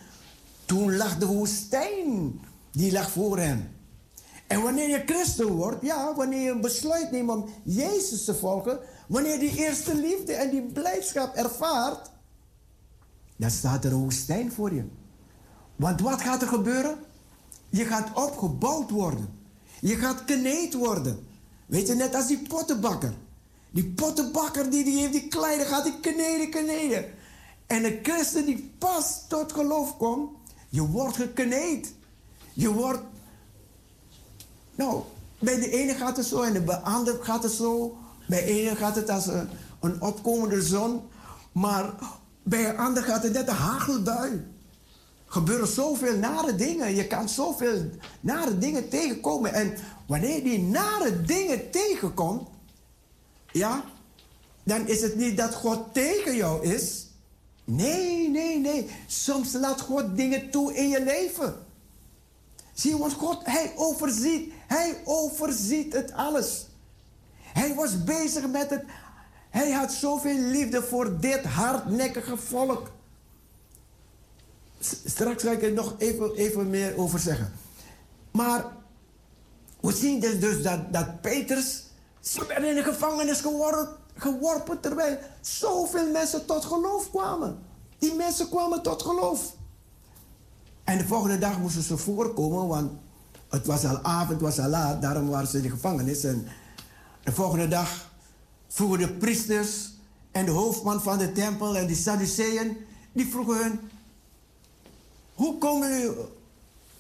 toen 0.65 0.97
lag 0.97 1.19
de 1.19 1.27
woestijn, 1.27 2.41
die 2.71 2.93
lag 2.93 3.11
voor 3.11 3.39
hen. 3.39 3.77
En 4.47 4.63
wanneer 4.63 4.89
je 4.89 5.03
christen 5.07 5.47
wordt, 5.47 5.83
ja, 5.83 6.15
wanneer 6.15 6.41
je 6.41 6.51
een 6.51 6.61
besluit 6.61 7.11
neemt 7.11 7.31
om 7.31 7.49
Jezus 7.63 8.25
te 8.25 8.35
volgen, 8.35 8.79
wanneer 9.09 9.39
die 9.39 9.57
eerste 9.57 9.95
liefde 9.95 10.33
en 10.33 10.51
die 10.51 10.63
blijdschap 10.63 11.35
ervaart, 11.35 12.11
dan 13.37 13.51
staat 13.51 13.85
er 13.85 13.93
een 13.93 13.99
woestijn 13.99 14.53
voor 14.53 14.75
je. 14.75 14.85
Want 15.77 16.01
wat 16.01 16.21
gaat 16.21 16.43
er 16.43 16.49
gebeuren? 16.49 16.99
Je 17.71 17.85
gaat 17.85 18.09
opgebouwd 18.15 18.91
worden. 18.91 19.29
Je 19.81 19.97
gaat 19.97 20.25
kneed 20.25 20.75
worden. 20.75 21.27
Weet 21.67 21.87
je, 21.87 21.95
net 21.95 22.15
als 22.15 22.27
die 22.27 22.43
pottenbakker. 22.49 23.15
Die 23.71 23.93
pottenbakker 23.93 24.71
die, 24.71 24.85
die 24.85 24.99
heeft 24.99 25.13
die 25.13 25.29
kleine, 25.29 25.65
gaat 25.65 25.85
die 25.85 26.01
kneden, 26.01 26.51
kneden. 26.51 27.05
En 27.67 27.85
een 27.85 27.99
christen 28.03 28.47
die 28.47 28.75
pas 28.79 29.25
tot 29.29 29.53
geloof 29.53 29.97
komt, 29.97 30.31
je 30.73 30.89
wordt 30.89 31.17
gekneed. 31.17 31.95
Je 32.53 32.73
wordt, 32.73 33.03
nou, 34.75 35.03
bij 35.39 35.61
de 35.61 35.71
ene 35.71 35.95
gaat 35.95 36.17
het 36.17 36.27
zo 36.27 36.43
en 36.43 36.53
bij 36.53 36.75
de 36.75 36.81
andere 36.81 37.23
gaat 37.23 37.43
het 37.43 37.53
zo. 37.53 37.97
Bij 38.27 38.45
de 38.45 38.47
ene 38.47 38.77
gaat 38.77 38.97
het 38.97 39.11
als 39.11 39.27
een, 39.81 40.03
opkomende 40.03 40.63
zon. 40.63 41.03
Maar 41.53 41.95
bij 42.43 42.69
een 42.69 42.77
ander 42.77 43.03
gaat 43.03 43.23
het 43.23 43.33
net 43.33 43.49
een 43.49 43.55
hagelbui. 43.55 44.47
Gebeuren 45.27 45.69
zoveel 45.69 46.17
nare 46.17 46.55
dingen. 46.55 46.95
Je 46.95 47.07
kan 47.07 47.29
zoveel 47.29 47.91
nare 48.21 48.59
dingen 48.59 48.89
tegenkomen. 48.89 49.53
En 49.53 49.75
wanneer 50.07 50.43
die 50.43 50.63
nare 50.63 51.23
dingen 51.23 51.71
tegenkomt, 51.71 52.49
ja, 53.51 53.85
dan 54.63 54.87
is 54.87 55.03
het 55.03 55.17
niet 55.17 55.37
dat 55.37 55.55
God 55.55 55.95
tegen 55.95 56.37
jou 56.37 56.67
is. 56.67 57.07
Nee, 57.65 58.29
nee, 58.29 58.59
nee. 58.59 58.91
Soms 59.07 59.53
laat 59.53 59.81
God 59.81 60.17
dingen 60.17 60.51
toe 60.51 60.75
in 60.75 60.89
je 60.89 61.05
leven. 61.05 61.67
Zie 62.73 62.97
want 62.97 63.13
God, 63.13 63.41
hij 63.45 63.73
overziet, 63.77 64.53
hij 64.67 65.01
overziet 65.05 65.93
het 65.93 66.13
alles. 66.13 66.67
Hij 67.41 67.75
was 67.75 68.05
bezig 68.05 68.49
met 68.49 68.71
het 68.71 68.85
hij 69.53 69.71
had 69.71 69.93
zoveel 69.93 70.39
liefde 70.39 70.83
voor 70.83 71.21
dit 71.21 71.45
hardnekkige 71.45 72.37
volk. 72.37 72.91
Straks 75.05 75.43
ga 75.43 75.51
ik 75.51 75.63
er 75.63 75.73
nog 75.73 75.95
even, 75.99 76.35
even 76.35 76.71
meer 76.71 76.97
over 76.97 77.19
zeggen. 77.19 77.53
Maar 78.31 78.65
we 79.81 79.93
zien 79.93 80.21
dus, 80.21 80.41
dus 80.41 80.63
dat, 80.63 80.93
dat 80.93 81.21
Petrus 81.21 81.85
werd 82.49 82.65
in 82.65 82.75
de 82.75 82.83
gevangenis 82.83 83.41
geworpen, 83.41 83.97
geworpen 84.17 84.81
terwijl 84.81 85.19
zoveel 85.41 86.11
mensen 86.11 86.47
tot 86.47 86.65
geloof 86.65 87.11
kwamen. 87.11 87.59
Die 87.99 88.15
mensen 88.15 88.49
kwamen 88.49 88.83
tot 88.83 89.03
geloof. 89.03 89.55
En 90.85 90.99
de 90.99 91.07
volgende 91.07 91.39
dag 91.39 91.59
moesten 91.59 91.83
ze 91.83 91.97
voorkomen, 91.97 92.67
want 92.67 92.93
het 93.49 93.67
was 93.67 93.85
al 93.85 94.03
avond, 94.03 94.31
het 94.31 94.41
was 94.41 94.59
al 94.59 94.69
laat, 94.69 95.03
daarom 95.03 95.29
waren 95.29 95.49
ze 95.49 95.57
in 95.57 95.63
de 95.63 95.71
gevangenis. 95.71 96.25
En 96.25 96.47
de 97.23 97.33
volgende 97.33 97.69
dag 97.69 98.11
vroegen 98.69 98.99
de 98.99 99.13
priesters 99.13 99.91
en 100.31 100.45
de 100.45 100.51
hoofdman 100.51 101.03
van 101.03 101.19
de 101.19 101.33
tempel 101.33 101.77
en 101.77 101.87
de 101.87 101.95
Sadduceeën, 101.95 102.77
die 103.13 103.27
vroegen 103.27 103.57
hun, 103.57 103.81
hoe 105.35 105.59
kom, 105.59 105.83
u, 105.83 106.11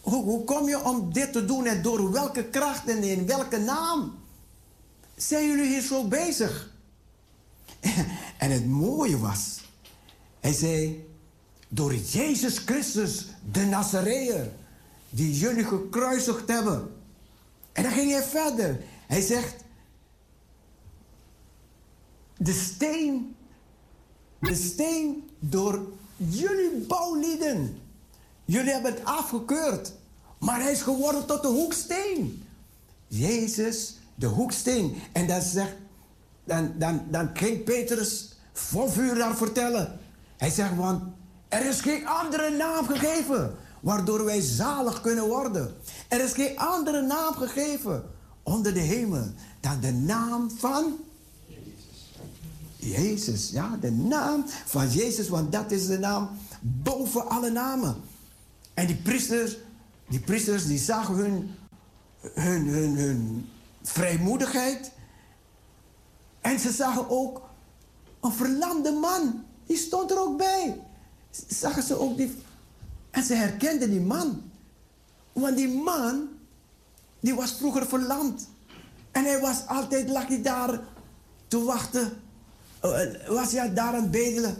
hoe, 0.01 0.24
hoe 0.24 0.44
kom 0.44 0.68
je 0.68 0.84
om 0.84 1.12
dit 1.12 1.32
te 1.32 1.44
doen 1.44 1.66
en 1.66 1.82
door 1.82 2.12
welke 2.12 2.44
kracht 2.44 2.89
en 2.89 3.02
in 3.02 3.26
welke 3.26 3.59
naam 3.59 4.14
zijn 5.16 5.47
jullie 5.47 5.66
hier 5.66 5.82
zo 5.82 6.09
bezig? 6.09 6.71
En 8.38 8.50
het 8.50 8.66
mooie 8.66 9.18
was, 9.18 9.60
hij 10.40 10.52
zei, 10.52 11.09
door 11.68 11.94
Jezus 11.94 12.59
Christus, 12.59 13.26
de 13.52 13.60
Nazareër, 13.60 14.52
die 15.10 15.38
jullie 15.38 15.64
gekruisigd 15.64 16.48
hebben. 16.48 16.90
En 17.72 17.82
dan 17.82 17.92
ging 17.92 18.10
hij 18.10 18.22
verder. 18.22 18.80
Hij 19.06 19.20
zegt, 19.20 19.54
de 22.36 22.52
steen, 22.52 23.36
de 24.38 24.54
steen 24.54 25.30
door 25.38 25.92
jullie 26.16 26.70
bouwlieden. 26.70 27.80
Jullie 28.44 28.72
hebben 28.72 28.92
het 28.94 29.04
afgekeurd, 29.04 29.92
maar 30.38 30.60
hij 30.60 30.72
is 30.72 30.82
geworden 30.82 31.26
tot 31.26 31.42
de 31.42 31.48
hoeksteen. 31.48 32.42
Jezus, 33.06 33.96
de 34.14 34.26
hoeksteen. 34.26 34.94
En 35.12 35.26
dan 35.26 35.42
zegt, 35.42 35.74
dan, 36.44 36.73
dan, 36.78 37.02
dan 37.10 37.31
ging 37.32 37.64
Petrus 37.64 38.32
vol 38.52 38.89
vuur 38.89 39.14
daar 39.14 39.36
vertellen. 39.36 39.98
Hij 40.36 40.51
zegt, 40.51 40.77
want 40.77 41.02
er 41.48 41.66
is 41.66 41.81
geen 41.81 42.06
andere 42.06 42.51
naam 42.51 42.86
gegeven 42.86 43.55
waardoor 43.81 44.24
wij 44.24 44.40
zalig 44.40 45.01
kunnen 45.01 45.28
worden. 45.28 45.74
Er 46.09 46.20
is 46.20 46.32
geen 46.32 46.59
andere 46.59 47.02
naam 47.02 47.35
gegeven 47.35 48.05
onder 48.43 48.74
de 48.74 48.81
hemel 48.81 49.27
dan 49.60 49.81
de 49.81 49.93
naam 49.93 50.51
van 50.51 50.98
Jezus, 52.77 53.51
ja, 53.51 53.77
de 53.81 53.90
naam 53.90 54.44
van 54.64 54.90
Jezus, 54.90 55.28
want 55.28 55.52
dat 55.52 55.70
is 55.70 55.86
de 55.86 55.98
naam 55.98 56.31
boven 56.60 57.28
alle 57.28 57.51
namen. 57.51 57.97
En 58.74 58.86
die 58.86 58.97
priesters, 58.97 59.56
die 60.09 60.20
priesters, 60.20 60.66
die 60.66 60.78
zagen 60.78 61.14
hun, 61.14 61.51
hun, 62.20 62.66
hun, 62.66 62.97
hun 62.97 63.48
vrijmoedigheid. 63.82 64.93
En 66.43 66.59
ze 66.59 66.73
zagen 66.73 67.10
ook 67.10 67.43
een 68.20 68.32
verlamde 68.32 68.93
man. 68.93 69.44
Die 69.66 69.77
stond 69.77 70.10
er 70.10 70.20
ook 70.20 70.36
bij. 70.36 70.81
Zagen 71.48 71.82
ze 71.82 71.98
ook 71.98 72.16
die. 72.16 72.35
En 73.10 73.23
ze 73.23 73.35
herkenden 73.35 73.90
die 73.90 74.01
man. 74.01 74.43
Want 75.32 75.56
die 75.56 75.69
man, 75.69 76.28
die 77.20 77.35
was 77.35 77.52
vroeger 77.52 77.86
verlamd. 77.86 78.48
En 79.10 79.24
hij 79.24 79.40
was 79.40 79.66
altijd, 79.66 80.09
lag 80.09 80.27
hij 80.27 80.43
daar 80.43 80.81
te 81.48 81.62
wachten. 81.62 82.12
Uh, 82.85 83.28
was 83.28 83.52
hij 83.52 83.74
daar 83.74 83.94
aan 83.94 84.02
het 84.02 84.10
bedelen. 84.10 84.56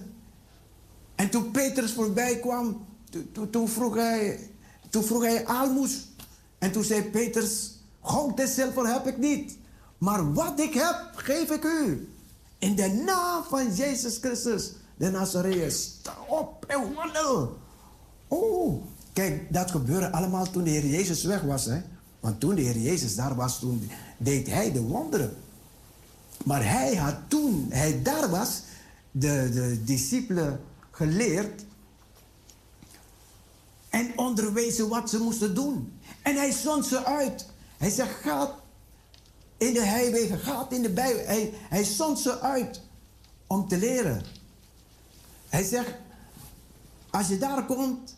En 1.15 1.31
toen 1.31 1.51
Petrus 1.51 1.93
voorbij 1.93 2.39
kwam, 2.39 2.87
toen, 3.51 3.69
vroeg 3.69 3.95
hij, 3.95 4.51
toen 4.91 5.05
vroeg 5.05 5.23
hij 5.23 5.47
aalmoes. 5.47 6.09
En 6.59 6.73
toen 6.73 6.85
zei 6.85 7.03
Petrus, 7.03 7.79
goud 8.03 8.41
en 8.41 8.87
heb 8.87 9.07
ik 9.07 9.19
niet. 9.19 9.59
Maar 10.03 10.33
wat 10.33 10.61
ik 10.61 10.75
heb, 10.75 11.11
geef 11.15 11.51
ik 11.51 11.65
u. 11.65 12.09
In 12.59 12.75
de 12.75 13.03
naam 13.07 13.45
van 13.49 13.75
Jezus 13.75 14.19
Christus, 14.19 14.73
de 14.97 15.11
Nazareër. 15.11 15.71
Sta 15.71 16.15
op 16.29 16.65
en 16.65 16.95
wandel. 16.95 17.59
Oh, 18.29 18.85
kijk, 19.13 19.53
dat 19.53 19.71
gebeurde 19.71 20.13
allemaal 20.13 20.51
toen 20.51 20.65
de 20.65 20.71
Heer 20.71 20.87
Jezus 20.87 21.25
weg 21.25 21.43
was. 21.43 21.65
Hè? 21.65 21.81
Want 22.21 22.41
toen 22.41 22.55
de 22.55 22.61
Heer 22.61 22.79
Jezus 22.79 23.15
daar 23.15 23.35
was, 23.35 23.59
toen 23.59 23.91
deed 24.17 24.47
hij 24.47 24.73
de 24.73 24.81
wonderen. 24.81 25.37
Maar 26.45 26.69
hij 26.71 26.97
had 26.97 27.17
toen 27.29 27.67
hij 27.71 28.03
daar 28.03 28.31
was, 28.31 28.63
de, 29.11 29.51
de 29.53 29.85
discipelen 29.85 30.61
geleerd 30.91 31.65
en 33.89 34.19
onderwezen 34.19 34.89
wat 34.89 35.11
ze 35.11 35.19
moesten 35.19 35.55
doen. 35.55 35.99
En 36.23 36.37
hij 36.37 36.53
zond 36.53 36.87
ze 36.87 37.05
uit. 37.05 37.47
Hij 37.77 37.91
zegt, 37.91 38.15
gaat 38.23 38.62
in 39.67 39.75
de 39.75 39.85
heiwegen, 39.85 40.39
gaat 40.39 40.73
in 40.73 40.83
de 40.83 40.91
bij. 40.91 41.13
Hij, 41.13 41.53
hij 41.55 41.85
zond 41.85 42.19
ze 42.19 42.41
uit 42.41 42.81
om 43.47 43.69
te 43.69 43.79
leren. 43.79 44.23
Hij 45.49 45.65
zegt, 45.65 45.95
als 47.11 47.29
je 47.29 47.39
daar 47.39 47.67
komt, 47.67 48.17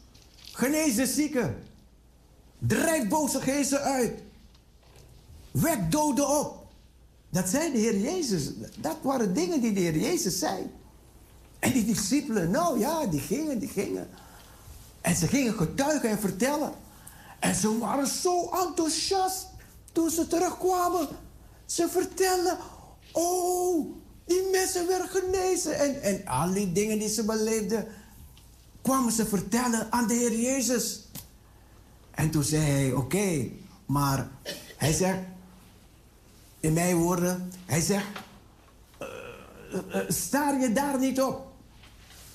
genees 0.53 0.95
de 0.95 1.07
zieken. 1.07 1.63
Drijf 2.59 3.09
boze 3.09 3.41
geesten 3.41 3.81
uit. 3.81 4.23
Wek 5.51 5.91
doden 5.91 6.29
op. 6.29 6.67
Dat 7.31 7.49
zei 7.49 7.73
de 7.73 7.79
Heer 7.79 7.99
Jezus. 7.99 8.51
Dat 8.79 8.97
waren 9.03 9.35
dingen 9.35 9.61
die 9.61 9.73
de 9.73 9.81
Heer 9.81 9.97
Jezus 9.99 10.39
zei. 10.39 10.71
En 11.59 11.73
die 11.73 11.85
discipelen, 11.85 12.51
nou 12.51 12.79
ja, 12.79 13.07
die 13.07 13.21
gingen, 13.21 13.59
die 13.59 13.69
gingen. 13.69 14.09
En 15.01 15.17
ze 15.17 15.27
gingen 15.27 15.55
getuigen 15.55 16.09
en 16.09 16.19
vertellen. 16.19 16.73
En 17.39 17.55
ze 17.55 17.79
waren 17.79 18.07
zo 18.07 18.51
enthousiast 18.51 19.47
toen 19.93 20.11
ze 20.11 20.27
terugkwamen. 20.27 21.09
Ze 21.67 21.89
vertellen, 21.89 22.59
oh, 23.13 23.87
die 24.27 24.49
mensen 24.53 24.87
werden 24.87 25.09
genezen. 25.09 25.79
En, 25.79 26.03
en 26.03 26.27
al 26.27 26.53
die 26.53 26.73
dingen 26.73 26.99
die 26.99 27.09
ze 27.09 27.25
beleefden, 27.25 27.87
kwamen 28.83 29.13
ze 29.13 29.27
vertellen 29.27 29.93
aan 29.93 30.07
de 30.07 30.15
Heer 30.15 30.41
Jezus. 30.41 31.09
En 32.11 32.31
toen 32.31 32.43
zei 32.43 32.63
hij, 32.63 32.93
oké, 32.93 33.49
maar 33.87 34.29
hij 34.77 34.93
zegt, 34.93 35.19
in 36.61 36.73
mijn 36.73 36.97
woorden, 36.97 37.53
hij 37.67 37.81
zegt, 37.81 38.07
uh, 39.01 40.01
staar 40.09 40.61
je 40.61 40.73
daar 40.73 40.99
niet 40.99 41.23
op. 41.23 41.53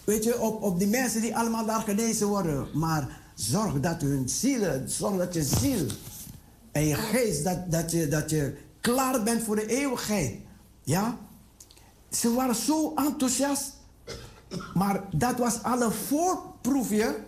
Weet 0.04 0.24
je, 0.24 0.40
op, 0.40 0.62
op 0.62 0.80
die 0.80 0.88
mensen 0.88 1.22
die 1.22 1.36
allemaal 1.36 1.66
daar 1.66 1.82
genezen 1.82 2.28
worden. 2.28 2.68
Maar 2.74 3.22
zorg 3.36 3.80
dat 3.80 4.02
hun 4.02 4.30
zielen, 4.30 4.90
zorg 4.90 5.18
dat 5.18 5.34
je 5.34 5.44
ziel 5.44 5.86
en 6.72 6.86
je 6.86 6.96
geest, 6.96 7.44
dat, 7.44 7.72
dat, 7.72 7.92
dat 8.10 8.30
je 8.30 8.58
klaar 8.82 9.24
bent 9.24 9.44
voor 9.44 9.56
de 9.56 9.66
eeuwigheid. 9.66 10.40
Ja? 10.84 11.18
Ze 12.10 12.34
waren 12.34 12.56
zo 12.56 12.94
enthousiast. 12.96 13.72
Maar 14.74 15.04
dat 15.12 15.38
was 15.38 15.64
al 15.64 15.82
een 15.82 15.92
voorproefje 15.92 17.20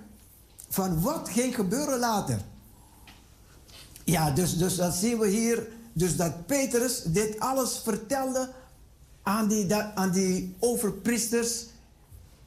van 0.69 1.01
wat 1.01 1.29
ging 1.29 1.55
gebeuren 1.55 1.99
later. 1.99 2.41
Ja, 4.03 4.31
dus, 4.31 4.57
dus 4.57 4.75
dan 4.75 4.91
zien 4.91 5.19
we 5.19 5.27
hier 5.27 5.67
dus 5.93 6.15
dat 6.15 6.45
Petrus 6.45 7.03
dit 7.03 7.39
alles 7.39 7.77
vertelde 7.83 8.49
aan 9.23 9.47
die, 9.47 9.65
dat, 9.65 9.85
aan 9.95 10.11
die 10.11 10.55
overpriesters 10.59 11.65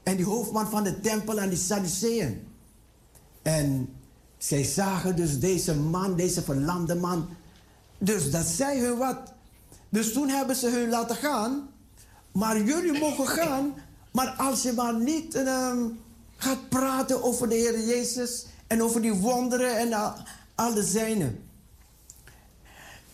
en 0.03 0.17
die 0.17 0.25
hoofdman 0.25 0.71
van 0.71 0.85
de 0.85 1.01
tempel 1.01 1.39
en 1.39 1.49
die 1.49 1.59
Sadduceeën. 1.59 2.47
En 3.43 3.89
zij 4.39 4.65
zagen 4.65 5.17
dus 5.17 5.41
deze 5.41 5.75
man, 5.75 6.17
deze 6.17 6.43
verlamde 6.43 6.95
man. 6.95 7.29
Dus 8.05 8.31
dat 8.31 8.47
zei 8.47 8.81
hun 8.81 8.97
wat. 8.97 9.33
Dus 9.89 10.13
toen 10.13 10.29
hebben 10.29 10.57
ze 10.57 10.69
hun 10.69 10.89
laten 10.89 11.17
gaan. 11.17 11.69
Maar 12.33 12.63
jullie 12.63 12.99
mogen 12.99 13.27
gaan. 13.27 13.75
Maar 14.11 14.29
als 14.29 14.63
je 14.63 14.73
maar 14.73 14.95
niet 14.95 15.37
um, 15.37 15.99
gaat 16.37 16.69
praten 16.69 17.23
over 17.23 17.49
de 17.49 17.55
Heer 17.55 17.85
Jezus. 17.87 18.47
En 18.67 18.83
over 18.83 19.03
die 19.03 19.15
wonderen 19.15 19.79
en 19.79 20.15
al, 20.55 20.75
de 20.75 20.83
zijnen. 20.83 21.43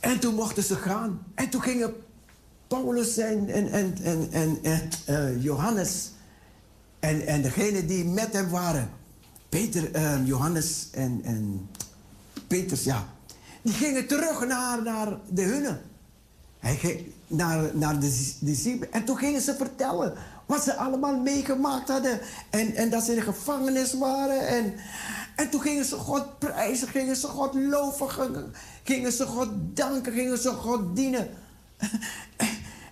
En 0.00 0.18
toen 0.18 0.34
mochten 0.34 0.62
ze 0.62 0.76
gaan. 0.76 1.22
En 1.34 1.48
toen 1.48 1.62
gingen 1.62 1.94
Paulus 2.66 3.16
en, 3.16 3.48
en, 3.48 3.72
en, 3.72 3.96
en, 4.32 4.58
en, 4.62 4.88
uh, 5.08 5.42
Johannes 5.42 6.10
en, 7.00 7.26
en 7.26 7.42
degene 7.42 7.84
die 7.84 8.04
met 8.04 8.32
hem 8.32 8.48
waren, 8.48 8.90
Peter, 9.48 9.96
uh, 9.96 10.26
Johannes 10.26 10.88
en, 10.92 11.20
en 11.24 11.68
Peters, 12.46 12.84
ja, 12.84 13.08
die 13.62 13.74
gingen 13.74 14.06
terug 14.06 14.46
naar, 14.46 14.82
naar 14.82 15.18
de 15.28 15.42
hunne. 15.42 15.80
Hij 16.58 16.76
ging 16.76 17.12
naar, 17.26 17.70
naar 17.76 18.00
de 18.00 18.34
discipelen. 18.40 18.92
En 18.92 19.04
toen 19.04 19.16
gingen 19.16 19.40
ze 19.40 19.54
vertellen 19.54 20.14
wat 20.46 20.64
ze 20.64 20.76
allemaal 20.76 21.16
meegemaakt 21.16 21.88
hadden. 21.88 22.20
En, 22.50 22.74
en 22.74 22.90
dat 22.90 23.02
ze 23.04 23.10
in 23.10 23.16
de 23.16 23.22
gevangenis 23.22 23.92
waren. 23.92 24.46
En, 24.46 24.74
en 25.36 25.50
toen 25.50 25.60
gingen 25.60 25.84
ze 25.84 25.96
God 25.96 26.38
prijzen, 26.38 26.88
gingen 26.88 27.16
ze 27.16 27.26
God 27.26 27.54
loven, 27.54 28.52
gingen 28.82 29.12
ze 29.12 29.26
God 29.26 29.48
danken, 29.76 30.12
gingen 30.12 30.38
ze 30.38 30.50
God 30.50 30.96
dienen. 30.96 31.28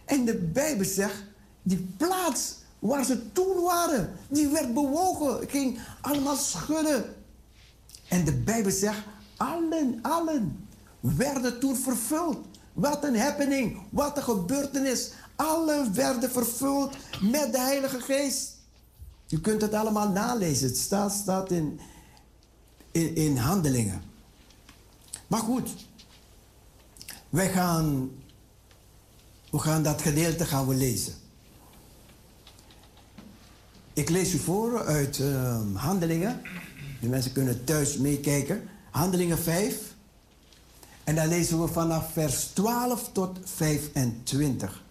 En 0.05 0.25
de 0.25 0.35
Bijbel 0.35 0.85
zegt, 0.85 1.23
die 1.63 1.95
plaats 1.97 2.55
waar 2.79 3.05
ze 3.05 3.33
toen 3.33 3.63
waren, 3.63 4.13
die 4.29 4.49
werd 4.49 4.75
bewogen, 4.75 5.49
ging 5.49 5.79
allemaal 6.01 6.37
schudden. 6.37 7.05
En 8.09 8.25
de 8.25 8.33
Bijbel 8.33 8.71
zegt, 8.71 9.03
allen, 9.39 9.99
allen 10.03 10.69
werden 11.01 11.61
toen 11.61 11.77
vervuld. 11.77 12.39
Wat 12.73 13.05
een 13.05 13.19
happening, 13.19 13.81
wat 13.91 14.17
een 14.17 14.23
gebeurtenis. 14.23 15.11
Allen 15.37 15.95
werden 15.95 16.31
vervuld 16.31 16.97
met 17.21 17.53
de 17.53 17.59
Heilige 17.59 18.01
Geest. 18.01 18.57
Je 19.27 19.41
kunt 19.41 19.61
het 19.61 19.75
allemaal 19.75 20.09
nalezen. 20.09 20.69
Het 20.69 20.77
staat, 20.77 21.13
staat 21.13 21.51
in, 21.51 21.81
in, 22.91 23.15
in 23.15 23.37
handelingen. 23.37 24.03
Maar 25.27 25.41
goed, 25.41 25.71
wij 27.29 27.51
gaan, 27.51 28.11
we 29.51 29.59
gaan 29.59 29.83
dat 29.83 30.03
gedeelte 30.03 30.45
gaan 30.45 30.67
we 30.67 30.75
lezen. 30.75 31.15
Ik 33.93 34.09
lees 34.09 34.35
u 34.35 34.39
voor 34.39 34.85
uit 34.85 35.19
uh, 35.19 35.61
Handelingen. 35.75 36.43
De 37.01 37.09
mensen 37.09 37.33
kunnen 37.33 37.65
thuis 37.65 37.97
meekijken. 37.97 38.69
Handelingen 38.91 39.39
5. 39.39 39.95
En 41.05 41.15
daar 41.15 41.29
lezen 41.29 41.63
we 41.63 41.69
vanaf 41.69 42.13
vers 42.13 42.45
12 42.45 43.13
tot 43.13 43.39
25. 43.45 44.83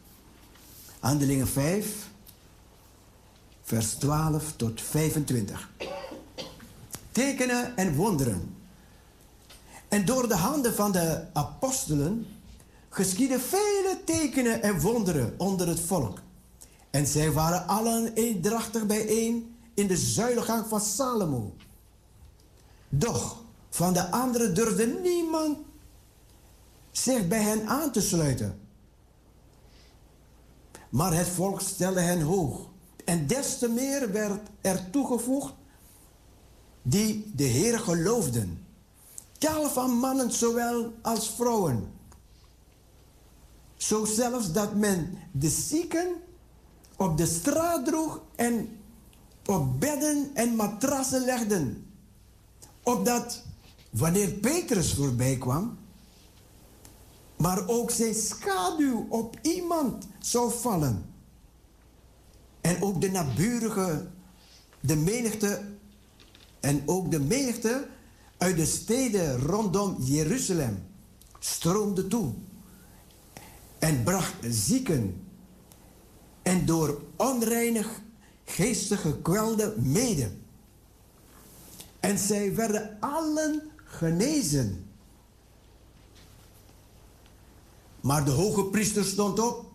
Handelingen 0.99 1.47
5, 1.47 2.09
vers 3.63 3.93
12 3.93 4.53
tot 4.55 4.81
25. 4.81 5.69
Tekenen 7.11 7.77
en 7.77 7.95
wonderen. 7.95 8.55
En 9.87 10.05
door 10.05 10.27
de 10.27 10.35
handen 10.35 10.73
van 10.75 10.91
de 10.91 11.23
apostelen 11.33 12.27
geschieden 12.89 13.41
vele 13.41 14.01
tekenen 14.05 14.61
en 14.61 14.79
wonderen 14.79 15.33
onder 15.37 15.67
het 15.67 15.79
volk. 15.79 16.19
En 16.89 17.07
zij 17.07 17.31
waren 17.31 17.67
allen 17.67 18.13
eendrachtig 18.13 18.85
bijeen 18.85 19.55
in 19.73 19.87
de 19.87 19.97
zuilengang 19.97 20.67
van 20.67 20.81
Salomo. 20.81 21.55
Doch 22.89 23.45
van 23.69 23.93
de 23.93 24.11
anderen 24.11 24.55
durfde 24.55 24.85
niemand 24.85 25.57
zich 26.91 27.27
bij 27.27 27.41
hen 27.41 27.67
aan 27.67 27.91
te 27.91 28.01
sluiten. 28.01 28.59
Maar 30.89 31.13
het 31.13 31.27
volk 31.27 31.61
stelde 31.61 31.99
hen 31.99 32.21
hoog. 32.21 32.69
En 33.05 33.27
des 33.27 33.57
te 33.57 33.67
meer 33.67 34.11
werd 34.11 34.49
er 34.61 34.89
toegevoegd 34.89 35.53
die 36.81 37.31
de 37.35 37.43
Heer 37.43 37.79
geloofden. 37.79 38.65
Tal 39.37 39.69
van 39.69 39.91
mannen 39.91 40.31
zowel 40.31 40.93
als 41.01 41.29
vrouwen. 41.29 41.91
Zo 43.77 44.05
zelfs 44.05 44.51
dat 44.51 44.75
men 44.75 45.17
de 45.31 45.49
zieken 45.49 46.07
op 46.95 47.17
de 47.17 47.25
straat 47.25 47.85
droeg 47.85 48.21
en 48.35 48.79
op 49.45 49.79
bedden 49.79 50.31
en 50.33 50.55
matrassen 50.55 51.25
legden. 51.25 51.91
Opdat 52.83 53.43
wanneer 53.97 54.29
Petrus 54.29 54.93
voorbij 54.93 55.37
kwam, 55.37 55.77
maar 57.37 57.67
ook 57.67 57.91
zijn 57.91 58.13
schaduw 58.13 59.05
op 59.09 59.37
iemand 59.41 60.07
zou 60.19 60.51
vallen. 60.51 61.05
En 62.61 62.81
ook 62.81 63.01
de 63.01 63.11
naburige, 63.11 64.07
de 64.79 64.95
menigte, 64.95 65.61
en 66.59 66.83
ook 66.85 67.11
de 67.11 67.19
menigte 67.19 67.87
uit 68.37 68.57
de 68.57 68.65
steden 68.65 69.39
rondom 69.39 69.95
Jeruzalem 69.99 70.85
stroomde 71.39 72.07
toe 72.07 72.33
en 73.79 74.03
bracht 74.03 74.33
zieken 74.41 75.21
en 76.41 76.65
door 76.65 77.01
onreinig 77.15 78.01
geestig 78.45 79.01
gekwelde 79.01 79.75
mede. 79.77 80.31
En 81.99 82.17
zij 82.17 82.55
werden 82.55 82.97
allen 82.99 83.71
genezen. 83.87 84.85
Maar 88.01 88.25
de 88.25 88.31
hoge 88.31 88.65
priester 88.65 89.05
stond 89.05 89.39
op 89.39 89.65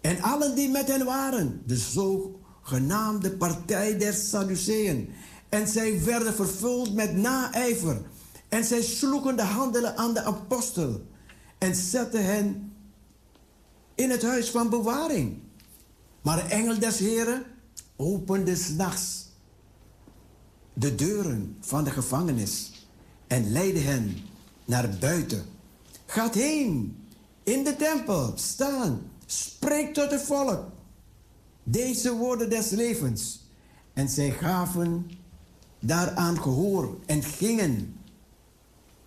en 0.00 0.22
allen 0.22 0.54
die 0.54 0.68
met 0.68 0.88
hen 0.88 1.04
waren, 1.04 1.62
de 1.66 1.76
zogenaamde 1.76 3.30
partij 3.30 3.98
der 3.98 4.12
Sadduceeën. 4.12 5.12
En 5.48 5.68
zij 5.68 6.04
werden 6.04 6.34
vervuld 6.34 6.94
met 6.94 7.16
naijver. 7.16 8.00
En 8.48 8.64
zij 8.64 8.82
sloegen 8.82 9.36
de 9.36 9.42
handen 9.42 9.96
aan 9.96 10.14
de 10.14 10.22
apostel 10.22 11.06
en 11.58 11.74
zetten 11.74 12.24
hen 12.24 12.72
in 13.94 14.10
het 14.10 14.22
huis 14.22 14.50
van 14.50 14.68
bewaring. 14.70 15.38
Maar 16.22 16.36
de 16.36 16.54
engel 16.54 16.78
des 16.78 16.98
Heren 16.98 17.42
opende 17.96 18.56
s'nachts 18.56 19.28
de 20.72 20.94
deuren 20.94 21.56
van 21.60 21.84
de 21.84 21.90
gevangenis 21.90 22.73
en 23.34 23.52
leidde 23.52 23.80
hen 23.80 24.16
naar 24.64 24.88
buiten. 25.00 25.44
Gaat 26.06 26.34
heen 26.34 26.96
in 27.42 27.64
de 27.64 27.76
tempel, 27.76 28.32
staan, 28.34 29.10
spreek 29.26 29.94
tot 29.94 30.10
het 30.10 30.22
volk. 30.22 30.66
Deze 31.62 32.12
woorden 32.12 32.50
des 32.50 32.70
levens. 32.70 33.40
En 33.92 34.08
zij 34.08 34.30
gaven 34.30 35.10
daaraan 35.78 36.42
gehoor 36.42 36.96
en 37.06 37.22
gingen 37.22 37.96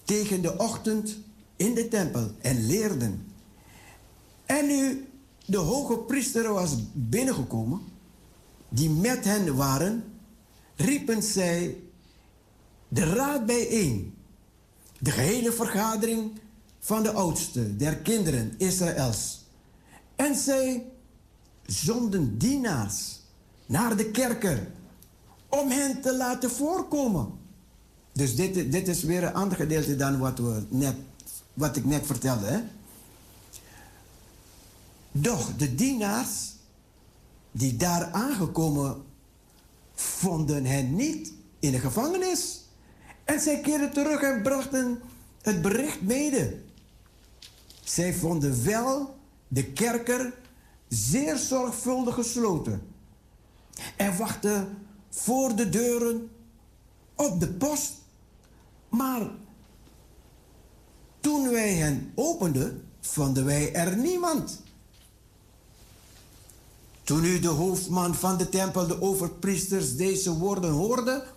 tegen 0.04 0.42
de 0.42 0.58
ochtend 0.58 1.18
in 1.56 1.74
de 1.74 1.88
tempel 1.88 2.32
en 2.42 2.66
leerden. 2.66 3.32
En 4.46 4.68
nu 4.68 5.08
de 5.46 5.58
hoge 5.58 5.98
priester 5.98 6.54
was 6.54 6.76
binnengekomen, 6.94 7.82
die 8.70 8.90
met 8.90 9.26
hen 9.26 9.56
waren, 9.56 10.04
riepen 10.76 11.24
zij 11.24 11.78
de 12.88 13.04
raad 13.04 13.46
bijeen, 13.46 14.17
de 15.00 15.12
gehele 15.12 15.52
vergadering 15.52 16.40
van 16.80 17.04
de 17.04 17.12
oudste 17.12 17.76
der 17.76 17.98
kinderen 17.98 18.54
Israëls. 18.58 19.46
En 20.16 20.36
zij 20.36 20.86
zonden 21.66 22.38
dienaars 22.38 23.20
naar 23.66 23.98
de 23.98 24.12
kerker 24.12 24.68
om 25.50 25.70
hen 25.70 26.02
te 26.02 26.16
laten 26.16 26.52
voorkomen. 26.52 27.32
Dus 28.12 28.36
dit, 28.36 28.72
dit 28.72 28.88
is 28.88 29.04
weer 29.04 29.24
een 29.24 29.34
ander 29.34 29.58
gedeelte 29.58 29.96
dan 29.96 30.20
wat, 30.20 30.40
we 30.40 30.64
net, 30.70 30.96
wat 31.54 31.76
ik 31.76 31.86
net 31.86 32.06
vertelde. 32.06 32.46
Hè? 32.46 32.60
Doch 35.12 35.56
de 35.56 35.76
dienaars 35.76 36.56
die 37.52 37.76
daar 37.76 38.12
aangekomen 38.12 39.04
vonden 39.96 40.66
hen 40.66 40.96
niet 40.96 41.34
in 41.60 41.72
de 41.72 41.80
gevangenis. 41.80 42.67
En 43.28 43.40
zij 43.40 43.60
keerden 43.60 43.94
terug 43.94 44.22
en 44.22 44.42
brachten 44.42 45.02
het 45.42 45.62
bericht 45.62 46.02
mede. 46.02 46.58
Zij 47.84 48.14
vonden 48.14 48.66
wel 48.66 49.18
de 49.48 49.66
kerker 49.72 50.34
zeer 50.88 51.38
zorgvuldig 51.38 52.14
gesloten. 52.16 52.82
En 53.96 54.18
wachten 54.18 54.78
voor 55.10 55.56
de 55.56 55.70
deuren 55.70 56.30
op 57.16 57.40
de 57.40 57.48
post. 57.48 57.94
Maar 58.90 59.30
toen 61.20 61.50
wij 61.50 61.74
hen 61.74 62.12
openden, 62.16 62.90
vonden 63.00 63.46
wij 63.46 63.74
er 63.74 63.98
niemand. 63.98 64.62
Toen 67.04 67.22
nu 67.22 67.40
de 67.40 67.48
hoofdman 67.48 68.16
van 68.16 68.38
de 68.38 68.50
tempel, 68.50 68.88
de 68.88 69.02
overpriesters, 69.02 69.96
deze 69.96 70.38
woorden 70.38 70.72
hoorde, 70.72 71.36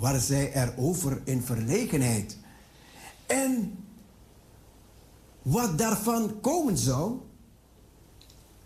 waren 0.00 0.20
zij 0.20 0.52
erover 0.54 1.20
in 1.24 1.42
verlegenheid. 1.42 2.36
En 3.26 3.78
wat 5.42 5.78
daarvan 5.78 6.40
komen 6.40 6.78
zou, 6.78 7.18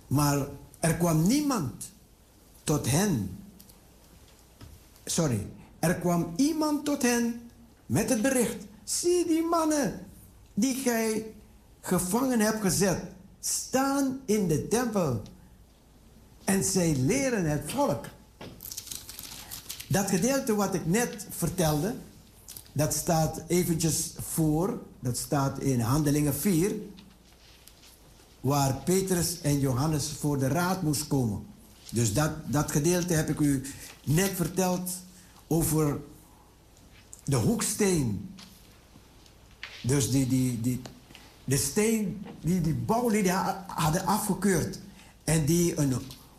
maar 0.07 0.47
er 0.79 0.97
kwam 0.97 1.27
niemand 1.27 1.93
tot 2.65 2.91
hen. 2.91 3.39
Sorry, 5.05 5.47
er 5.79 5.95
kwam 5.95 6.33
iemand 6.37 6.85
tot 6.85 7.03
hen 7.03 7.51
met 7.87 8.09
het 8.09 8.23
bericht. 8.23 8.65
Zie 8.85 9.27
die 9.27 9.43
mannen 9.43 10.07
die 10.55 10.75
gij 10.75 11.35
gevangen 11.81 12.41
hebt 12.41 12.61
gezet, 12.61 13.01
staan 13.41 14.21
in 14.25 14.49
de 14.49 14.69
tempel 14.69 15.23
en 16.45 16.65
zij 16.65 16.97
leren 16.97 17.45
het 17.45 17.71
volk. 17.71 18.07
Dat 19.95 20.11
gedeelte 20.11 20.55
wat 20.55 20.75
ik 20.75 20.87
net 20.87 21.27
vertelde, 21.31 21.95
dat 22.73 22.95
staat 22.95 23.43
eventjes 23.47 24.13
voor, 24.19 24.83
dat 25.01 25.17
staat 25.17 25.59
in 25.61 25.81
Handelingen 25.81 26.35
4, 26.35 26.73
waar 28.41 28.75
Petrus 28.75 29.41
en 29.41 29.61
Johannes 29.61 30.09
voor 30.19 30.39
de 30.39 30.49
raad 30.49 30.83
moest 30.83 31.07
komen. 31.07 31.47
Dus 31.91 32.13
dat, 32.13 32.31
dat 32.47 32.71
gedeelte 32.71 33.13
heb 33.13 33.29
ik 33.29 33.41
u 33.41 33.63
net 34.05 34.31
verteld 34.35 34.91
over 35.47 36.01
de 37.25 37.37
hoeksteen. 37.37 38.35
Dus 39.83 40.11
die, 40.11 40.27
die, 40.27 40.61
die, 40.61 40.81
de 41.45 41.57
steen 41.57 42.27
die 42.41 42.61
die 42.61 42.75
bouwlieden 42.75 43.65
hadden 43.67 44.07
afgekeurd. 44.07 44.79
En 45.25 45.45
die 45.45 45.79
een 45.79 45.95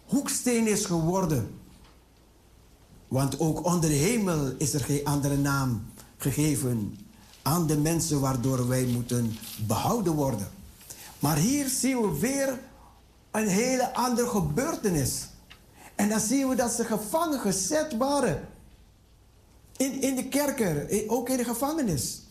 hoeksteen 0.06 0.68
is 0.68 0.86
geworden. 0.86 1.64
Want 3.08 3.40
ook 3.40 3.66
onder 3.66 3.90
de 3.90 3.96
hemel 3.96 4.54
is 4.58 4.74
er 4.74 4.84
geen 4.84 5.06
andere 5.06 5.38
naam 5.38 5.86
gegeven 6.18 6.98
aan 7.42 7.68
de 7.68 7.78
mensen 7.78 8.20
waardoor 8.20 8.68
wij 8.68 8.86
moeten 8.86 9.38
behouden 9.68 10.14
worden. 10.14 10.48
Maar 11.20 11.38
hier 11.38 11.68
zien 11.68 12.02
we 12.02 12.20
weer 12.20 12.60
een 13.32 13.48
hele 13.48 13.94
andere 13.94 14.28
gebeurtenis. 14.28 15.28
En 15.96 16.10
dan 16.10 16.20
zien 16.20 16.48
we 16.50 16.56
dat 16.56 16.72
ze 16.72 16.86
gevangen 16.86 17.40
gezet 17.40 17.98
waren. 17.98 18.48
In, 19.78 20.02
in 20.02 20.16
de 20.16 20.28
kerker, 20.28 21.04
ook 21.08 21.30
in 21.30 21.38
de 21.38 21.44
gevangenis. 21.44 22.22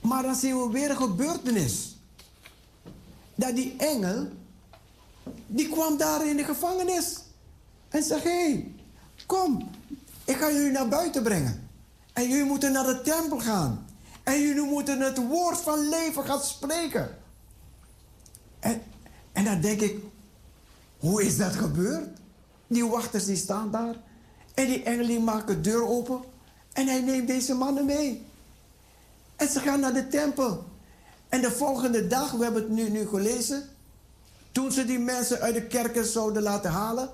Maar 0.00 0.22
dan 0.22 0.34
zien 0.34 0.58
we 0.58 0.70
weer 0.70 0.90
een 0.90 0.96
gebeurtenis. 0.96 1.96
Dat 3.34 3.56
die 3.56 3.76
engel 3.76 4.28
die 5.46 5.68
kwam 5.68 5.96
daar 5.96 6.26
in 6.26 6.36
de 6.36 6.44
gevangenis. 6.44 7.18
En 7.88 8.02
zei, 8.02 8.20
hé, 8.20 8.50
hey, 8.50 8.71
kom, 9.26 9.70
ik 10.24 10.36
ga 10.36 10.50
jullie 10.50 10.70
naar 10.70 10.88
buiten 10.88 11.22
brengen. 11.22 11.68
En 12.12 12.28
jullie 12.28 12.44
moeten 12.44 12.72
naar 12.72 12.86
de 12.86 13.00
tempel 13.00 13.38
gaan. 13.40 13.86
En 14.22 14.40
jullie 14.40 14.62
moeten 14.62 15.00
het 15.00 15.26
woord 15.28 15.58
van 15.58 15.88
leven 15.88 16.24
gaan 16.24 16.40
spreken. 16.40 17.18
En, 18.60 18.82
en 19.32 19.44
dan 19.44 19.60
denk 19.60 19.80
ik, 19.80 19.98
hoe 20.98 21.24
is 21.24 21.36
dat 21.36 21.52
gebeurd? 21.52 22.08
Die 22.66 22.86
wachters 22.86 23.24
die 23.24 23.36
staan 23.36 23.70
daar. 23.70 23.94
En 24.54 24.66
die 24.66 24.82
engel 24.82 25.06
die 25.06 25.20
maakt 25.20 25.46
de 25.46 25.60
deur 25.60 25.86
open. 25.86 26.20
En 26.72 26.86
hij 26.86 27.00
neemt 27.00 27.26
deze 27.26 27.54
mannen 27.54 27.84
mee. 27.84 28.26
En 29.36 29.48
ze 29.48 29.60
gaan 29.60 29.80
naar 29.80 29.94
de 29.94 30.08
tempel. 30.08 30.64
En 31.28 31.40
de 31.40 31.50
volgende 31.50 32.06
dag, 32.06 32.30
we 32.30 32.44
hebben 32.44 32.62
het 32.62 32.70
nu, 32.70 32.90
nu 32.90 33.06
gelezen. 33.06 33.68
Toen 34.52 34.72
ze 34.72 34.84
die 34.84 34.98
mensen 34.98 35.40
uit 35.40 35.54
de 35.54 35.66
kerken 35.66 36.06
zouden 36.06 36.42
laten 36.42 36.70
halen. 36.70 37.10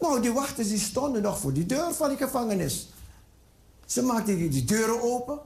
Nou, 0.00 0.20
die 0.20 0.32
wachters 0.32 0.68
die 0.68 0.78
stonden 0.78 1.22
nog 1.22 1.38
voor 1.38 1.52
die 1.52 1.66
deur 1.66 1.94
van 1.94 2.08
die 2.08 2.18
gevangenis. 2.18 2.88
Ze 3.86 4.02
maakten 4.02 4.50
die, 4.50 4.64
deuren 4.64 5.02
open. 5.02 5.38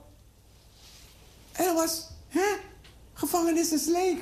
En 1.51 1.65
er 1.65 1.73
was, 1.73 2.07
hè? 2.27 2.55
Gevangenis 3.13 3.71
is 3.71 3.85
leeg. 3.85 4.17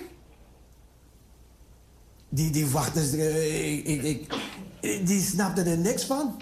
Die, 2.30 2.50
die 2.50 2.68
wachters, 2.68 3.12
eh, 3.12 4.06
ik, 4.06 4.36
die 4.82 5.22
snapten 5.22 5.66
er 5.66 5.78
niks 5.78 6.03
van. 6.03 6.42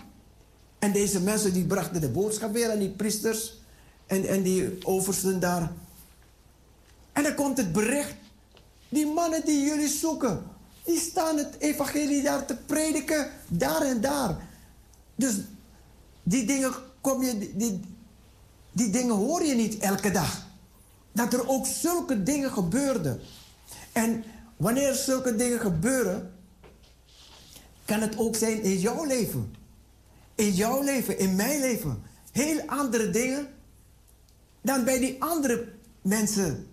En 0.80 0.92
deze 0.92 1.22
mensen 1.22 1.54
die 1.54 1.66
brachten 1.66 2.02
de 2.02 2.10
boodschap 2.10 2.54
weer 2.54 2.72
aan 2.72 2.80
die 2.80 2.90
priesters 2.90 3.60
en, 4.06 4.26
en 4.28 4.42
die 4.42 4.86
oversten 4.86 5.40
daar. 5.40 5.72
En 7.12 7.24
dan 7.24 7.36
komt 7.36 7.58
het 7.58 7.72
bericht 7.72 8.16
die 8.90 9.06
mannen 9.06 9.46
die 9.46 9.66
jullie 9.66 9.88
zoeken, 9.88 10.44
Die 10.84 11.00
staan 11.00 11.38
het 11.38 11.56
evangelie 11.60 12.24
daar 12.24 12.46
te 12.46 12.56
prediken, 12.66 13.32
daar 13.48 13.82
en 13.82 14.02
daar. 14.02 14.50
Dus 15.16 15.36
die 16.24 16.46
dingen 16.46 16.74
kom 17.02 17.24
je, 17.24 17.56
die, 17.56 17.80
die 18.72 18.90
dingen 18.90 19.16
hoor 19.16 19.44
je 19.44 19.56
niet 19.56 19.78
elke 19.78 20.12
dag. 20.12 20.48
Dat 21.12 21.34
er 21.34 21.48
ook 21.48 21.66
zulke 21.66 22.24
dingen 22.24 22.52
gebeurden. 22.52 23.22
En 23.92 24.24
wanneer 24.58 24.94
zulke 24.94 25.36
dingen 25.36 25.60
gebeuren, 25.60 26.34
kan 27.86 28.02
het 28.02 28.18
ook 28.18 28.36
zijn 28.36 28.64
in 28.64 28.78
jouw 28.78 29.06
leven. 29.06 29.56
In 30.36 30.52
jouw 30.52 30.82
leven, 30.82 31.20
in 31.20 31.36
mijn 31.36 31.60
leven. 31.60 32.04
Heel 32.32 32.62
andere 32.66 33.10
dingen 33.10 33.48
dan 34.62 34.84
bij 34.84 35.00
die 35.00 35.24
andere 35.24 35.68
mensen 36.02 36.68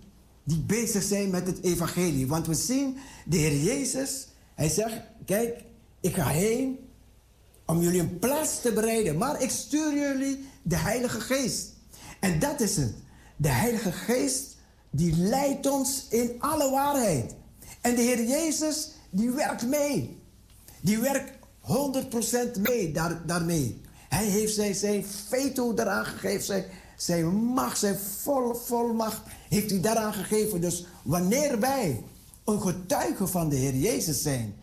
die 0.49 0.59
bezig 0.59 1.03
zijn 1.03 1.29
met 1.29 1.47
het 1.47 1.63
evangelie. 1.63 2.27
Want 2.27 2.47
we 2.47 2.53
zien 2.53 2.97
de 3.25 3.37
Heer 3.37 3.61
Jezus, 3.61 4.27
hij 4.55 4.69
zegt, 4.69 5.01
kijk, 5.25 5.63
ik 5.99 6.15
ga 6.15 6.27
heen 6.27 6.79
om 7.65 7.81
jullie 7.81 7.99
een 7.99 8.19
plaats 8.19 8.61
te 8.61 8.73
bereiden, 8.73 9.17
maar 9.17 9.41
ik 9.41 9.49
stuur 9.49 9.93
jullie 9.93 10.49
de 10.61 10.75
Heilige 10.75 11.21
Geest. 11.21 11.73
En 12.19 12.39
dat 12.39 12.59
is 12.61 12.75
het. 12.75 12.93
De 13.35 13.47
Heilige 13.47 13.91
Geest 13.91 14.57
die 14.89 15.15
leidt 15.17 15.67
ons 15.67 16.05
in 16.09 16.35
alle 16.39 16.71
waarheid. 16.71 17.35
En 17.81 17.95
de 17.95 18.01
Heer 18.01 18.23
Jezus 18.23 18.89
die 19.09 19.29
werkt 19.29 19.67
mee. 19.67 20.17
Die 20.81 20.99
werkt 20.99 21.31
100% 22.57 22.61
mee 22.61 22.91
daar, 22.91 23.25
daarmee. 23.25 23.81
Hij 24.09 24.25
heeft 24.25 24.53
zijn, 24.53 24.75
zijn 24.75 25.05
veto 25.05 25.73
eraan 25.75 26.05
gegeven, 26.05 26.45
zijn, 26.45 26.65
zijn 26.95 27.25
macht, 27.35 27.79
zijn 27.79 27.97
vol, 27.97 28.53
volmacht 28.53 29.21
heeft 29.49 29.69
hij 29.69 29.79
daaraan 29.81 30.13
gegeven. 30.13 30.61
Dus 30.61 30.85
wanneer 31.03 31.59
wij 31.59 32.03
een 32.45 32.61
getuige 32.61 33.27
van 33.27 33.49
de 33.49 33.55
Heer 33.55 33.75
Jezus 33.75 34.21
zijn, 34.21 34.55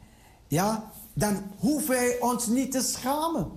ja, 0.48 0.90
dan 1.12 1.42
hoeven 1.58 1.88
wij 1.88 2.20
ons 2.20 2.46
niet 2.46 2.72
te 2.72 2.80
schamen. 2.80 3.50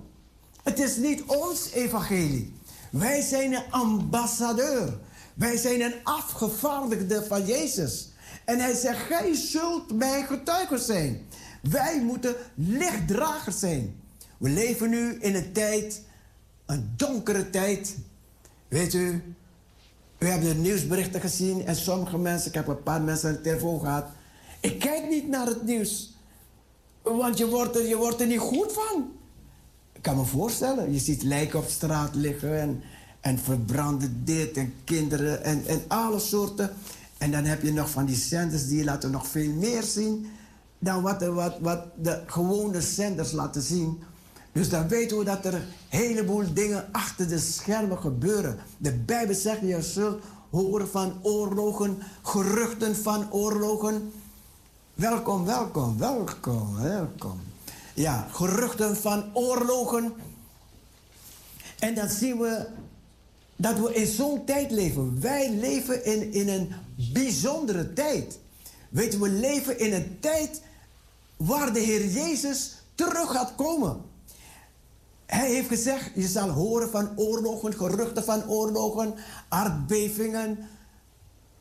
Het 0.62 0.78
is 0.78 0.96
niet 0.96 1.22
ons 1.22 1.70
evangelie. 1.70 2.52
Wij 2.90 3.20
zijn 3.20 3.52
een 3.52 3.70
ambassadeur. 3.70 4.98
Wij 5.34 5.56
zijn 5.56 5.80
een 5.80 5.94
afgevaardigde 6.04 7.24
van 7.28 7.46
Jezus. 7.46 8.08
En 8.44 8.58
hij 8.58 8.74
zegt, 8.74 8.98
gij 8.98 9.34
zult 9.34 9.92
mijn 9.94 10.26
getuige 10.26 10.78
zijn. 10.78 11.26
Wij 11.62 12.02
moeten 12.02 12.34
lichtdragers 12.54 13.58
zijn. 13.58 14.00
We 14.38 14.48
leven 14.48 14.90
nu 14.90 15.18
in 15.20 15.34
een 15.34 15.52
tijd, 15.52 16.02
een 16.66 16.92
donkere 16.96 17.50
tijd. 17.50 17.96
Weet 18.68 18.94
u, 18.94 19.34
we 20.20 20.26
hebben 20.26 20.48
de 20.48 20.54
nieuwsberichten 20.54 21.20
gezien 21.20 21.66
en 21.66 21.76
sommige 21.76 22.18
mensen, 22.18 22.48
ik 22.48 22.54
heb 22.54 22.66
een 22.66 22.82
paar 22.82 23.02
mensen 23.02 23.28
aan 23.28 23.34
de 23.34 23.40
telefoon 23.40 23.80
gehad. 23.80 24.04
Ik 24.60 24.78
kijk 24.78 25.08
niet 25.08 25.28
naar 25.28 25.46
het 25.46 25.62
nieuws, 25.62 26.14
want 27.02 27.38
je 27.38 27.48
wordt 27.48 27.76
er, 27.76 27.88
je 27.88 27.96
wordt 27.96 28.20
er 28.20 28.26
niet 28.26 28.38
goed 28.38 28.72
van. 28.72 29.12
Ik 29.92 30.02
kan 30.02 30.16
me 30.16 30.24
voorstellen, 30.24 30.92
je 30.92 30.98
ziet 30.98 31.22
lijken 31.22 31.58
op 31.58 31.68
straat 31.68 32.14
liggen 32.14 32.60
en, 32.60 32.82
en 33.20 33.38
verbranden 33.38 34.22
dit 34.24 34.56
en 34.56 34.74
kinderen 34.84 35.44
en, 35.44 35.66
en 35.66 35.82
alle 35.88 36.18
soorten. 36.18 36.70
En 37.18 37.30
dan 37.30 37.44
heb 37.44 37.62
je 37.62 37.72
nog 37.72 37.90
van 37.90 38.04
die 38.04 38.16
zenders 38.16 38.68
die 38.68 38.84
laten 38.84 39.10
nog 39.10 39.26
veel 39.26 39.52
meer 39.52 39.82
zien 39.82 40.26
dan 40.78 41.02
wat, 41.02 41.22
wat, 41.22 41.58
wat 41.60 41.84
de 41.96 42.22
gewone 42.26 42.80
zenders 42.80 43.32
laten 43.32 43.62
zien. 43.62 44.02
Dus 44.52 44.68
dan 44.68 44.88
weten 44.88 45.18
we 45.18 45.24
dat 45.24 45.44
er 45.44 45.54
een 45.54 45.68
heleboel 45.88 46.54
dingen 46.54 46.88
achter 46.92 47.28
de 47.28 47.38
schermen 47.38 47.98
gebeuren. 47.98 48.58
De 48.76 48.92
Bijbel 48.92 49.34
zegt, 49.34 49.60
je 49.60 49.82
zult 49.82 50.22
horen 50.50 50.88
van 50.88 51.18
oorlogen, 51.22 51.98
geruchten 52.22 52.96
van 52.96 53.32
oorlogen. 53.32 54.12
Welkom, 54.94 55.44
welkom, 55.44 55.98
welkom, 55.98 56.76
welkom. 56.80 57.40
Ja, 57.94 58.28
geruchten 58.30 58.96
van 58.96 59.24
oorlogen. 59.32 60.12
En 61.78 61.94
dan 61.94 62.08
zien 62.08 62.38
we 62.38 62.66
dat 63.56 63.78
we 63.78 63.94
in 63.94 64.06
zo'n 64.06 64.44
tijd 64.44 64.70
leven. 64.70 65.20
Wij 65.20 65.50
leven 65.50 66.04
in, 66.04 66.32
in 66.32 66.48
een 66.48 66.72
bijzondere 67.12 67.92
tijd. 67.92 68.38
Weet 68.88 69.18
we 69.18 69.28
leven 69.28 69.78
in 69.78 69.92
een 69.92 70.16
tijd 70.20 70.62
waar 71.36 71.72
de 71.72 71.80
Heer 71.80 72.06
Jezus 72.06 72.76
terug 72.94 73.30
gaat 73.30 73.54
komen. 73.56 74.00
Hij 75.30 75.50
heeft 75.50 75.68
gezegd, 75.68 76.10
je 76.14 76.28
zal 76.28 76.48
horen 76.48 76.90
van 76.90 77.10
oorlogen, 77.16 77.74
geruchten 77.74 78.24
van 78.24 78.48
oorlogen, 78.48 79.14
aardbevingen, 79.48 80.68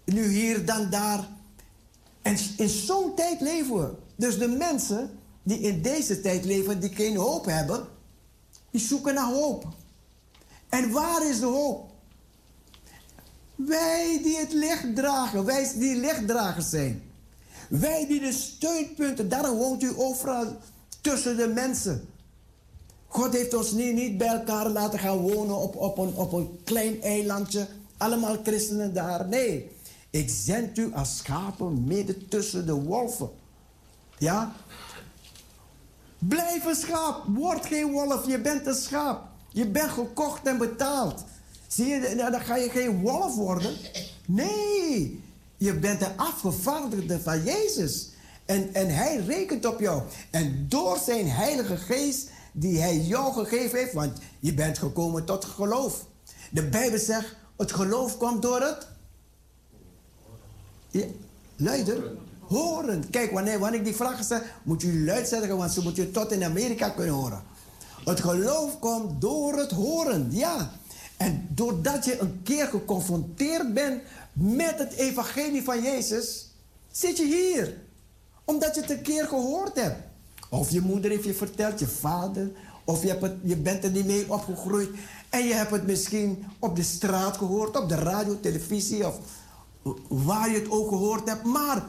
nu 0.05 0.27
hier, 0.27 0.65
dan 0.65 0.89
daar. 0.89 1.27
En 2.21 2.37
in 2.57 2.69
zo'n 2.69 3.15
tijd 3.15 3.41
leven 3.41 3.75
we. 3.75 3.93
Dus 4.15 4.37
de 4.37 4.47
mensen 4.47 5.09
die 5.43 5.59
in 5.59 5.81
deze 5.81 6.21
tijd 6.21 6.45
leven, 6.45 6.79
die 6.79 6.95
geen 6.95 7.15
hoop 7.15 7.45
hebben, 7.45 7.87
die 8.71 8.81
zoeken 8.81 9.13
naar 9.13 9.31
hoop. 9.31 9.67
En 10.69 10.91
waar 10.91 11.29
is 11.29 11.39
de 11.39 11.45
hoop? 11.45 11.89
Wij 13.55 14.19
die 14.23 14.37
het 14.37 14.53
licht 14.53 14.95
dragen, 14.95 15.45
wij 15.45 15.71
die 15.75 15.95
lichtdragers 15.95 16.69
zijn. 16.69 17.03
Wij 17.69 18.07
die 18.07 18.19
de 18.19 18.31
steunpunten, 18.31 19.29
daarom 19.29 19.57
woont 19.57 19.83
u 19.83 19.93
overal 19.95 20.57
tussen 21.01 21.37
de 21.37 21.47
mensen. 21.47 22.09
God 23.09 23.33
heeft 23.33 23.53
ons 23.53 23.71
niet, 23.71 24.17
bij 24.17 24.27
elkaar 24.27 24.69
laten 24.69 24.99
gaan 24.99 25.17
wonen 25.17 25.55
op, 25.55 25.75
op, 25.75 25.97
een, 25.97 26.13
op 26.15 26.33
een 26.33 26.59
klein 26.63 27.01
eilandje. 27.01 27.67
Allemaal 27.97 28.37
christenen 28.43 28.93
daar. 28.93 29.27
Nee, 29.27 29.71
ik 30.09 30.29
zend 30.29 30.77
u 30.77 30.93
als 30.93 31.17
schapen 31.17 31.83
midden 31.83 32.27
tussen 32.27 32.65
de 32.65 32.73
wolven. 32.73 33.29
Ja? 34.17 34.55
Blijf 36.17 36.65
een 36.65 36.75
schaap. 36.75 37.23
Word 37.27 37.65
geen 37.65 37.91
wolf. 37.91 38.27
Je 38.27 38.39
bent 38.39 38.67
een 38.67 38.75
schaap. 38.75 39.21
Je 39.51 39.67
bent 39.67 39.89
gekocht 39.89 40.47
en 40.47 40.57
betaald. 40.57 41.23
Zie 41.67 41.87
je, 41.87 42.13
nou, 42.15 42.31
dan 42.31 42.41
ga 42.41 42.55
je 42.55 42.69
geen 42.69 43.01
wolf 43.01 43.35
worden. 43.35 43.75
Nee, 44.25 45.23
je 45.57 45.73
bent 45.73 45.99
de 45.99 46.15
afgevaardigde 46.15 47.19
van 47.19 47.43
Jezus. 47.43 48.09
En, 48.45 48.73
en 48.73 48.95
hij 48.95 49.17
rekent 49.17 49.65
op 49.65 49.79
jou. 49.79 50.01
En 50.29 50.65
door 50.69 50.97
zijn 51.05 51.29
heilige 51.29 51.77
geest 51.77 52.29
die 52.51 52.81
hij 52.81 52.97
jou 52.97 53.33
gegeven 53.33 53.79
heeft, 53.79 53.93
want 53.93 54.17
je 54.39 54.53
bent 54.53 54.77
gekomen 54.77 55.25
tot 55.25 55.45
geloof. 55.45 56.05
De 56.51 56.63
Bijbel 56.69 56.99
zegt, 56.99 57.35
het 57.57 57.71
geloof 57.71 58.17
komt 58.17 58.41
door 58.41 58.61
het... 58.61 58.87
Luider, 61.55 62.03
horen. 62.39 63.09
Kijk, 63.09 63.31
wanneer, 63.31 63.59
wanneer 63.59 63.79
ik 63.79 63.85
die 63.85 63.95
vraag 63.95 64.23
stel, 64.23 64.41
moet 64.63 64.81
je 64.81 64.99
luid 64.99 65.27
zeggen, 65.27 65.57
want 65.57 65.71
ze 65.71 65.81
moet 65.81 65.95
je 65.95 66.11
tot 66.11 66.31
in 66.31 66.43
Amerika 66.43 66.89
kunnen 66.89 67.13
horen. 67.15 67.43
Het 68.05 68.19
geloof 68.19 68.79
komt 68.79 69.21
door 69.21 69.57
het 69.57 69.71
horen, 69.71 70.27
ja. 70.31 70.71
En 71.17 71.47
doordat 71.49 72.05
je 72.05 72.19
een 72.19 72.39
keer 72.43 72.65
geconfronteerd 72.65 73.73
bent 73.73 74.01
met 74.33 74.79
het 74.79 74.93
evangelie 74.93 75.63
van 75.63 75.81
Jezus, 75.81 76.49
zit 76.91 77.17
je 77.17 77.25
hier. 77.25 77.77
Omdat 78.45 78.75
je 78.75 78.81
het 78.81 78.89
een 78.89 79.01
keer 79.01 79.27
gehoord 79.27 79.75
hebt. 79.79 80.08
Of 80.49 80.69
je 80.71 80.81
moeder 80.81 81.11
heeft 81.11 81.23
je 81.23 81.33
verteld, 81.33 81.79
je 81.79 81.87
vader. 81.87 82.51
Of 82.83 83.01
je, 83.01 83.07
hebt 83.07 83.35
je 83.43 83.55
bent 83.55 83.83
er 83.83 83.91
niet 83.91 84.05
mee 84.05 84.31
opgegroeid. 84.31 84.89
En 85.29 85.47
je 85.47 85.53
hebt 85.53 85.71
het 85.71 85.85
misschien 85.85 86.45
op 86.59 86.75
de 86.75 86.83
straat 86.83 87.37
gehoord, 87.37 87.77
op 87.77 87.89
de 87.89 87.95
radio, 87.95 88.39
televisie 88.39 89.07
of 89.07 89.19
waar 90.07 90.49
je 90.49 90.55
het 90.55 90.69
ook 90.69 90.89
gehoord 90.89 91.29
hebt. 91.29 91.43
Maar 91.43 91.85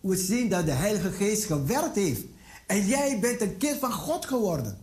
we 0.00 0.16
zien 0.16 0.48
dat 0.48 0.66
de 0.66 0.72
Heilige 0.72 1.10
Geest 1.10 1.44
gewerkt 1.44 1.94
heeft. 1.94 2.22
En 2.66 2.86
jij 2.86 3.18
bent 3.20 3.40
een 3.40 3.56
kind 3.56 3.78
van 3.78 3.92
God 3.92 4.26
geworden. 4.26 4.78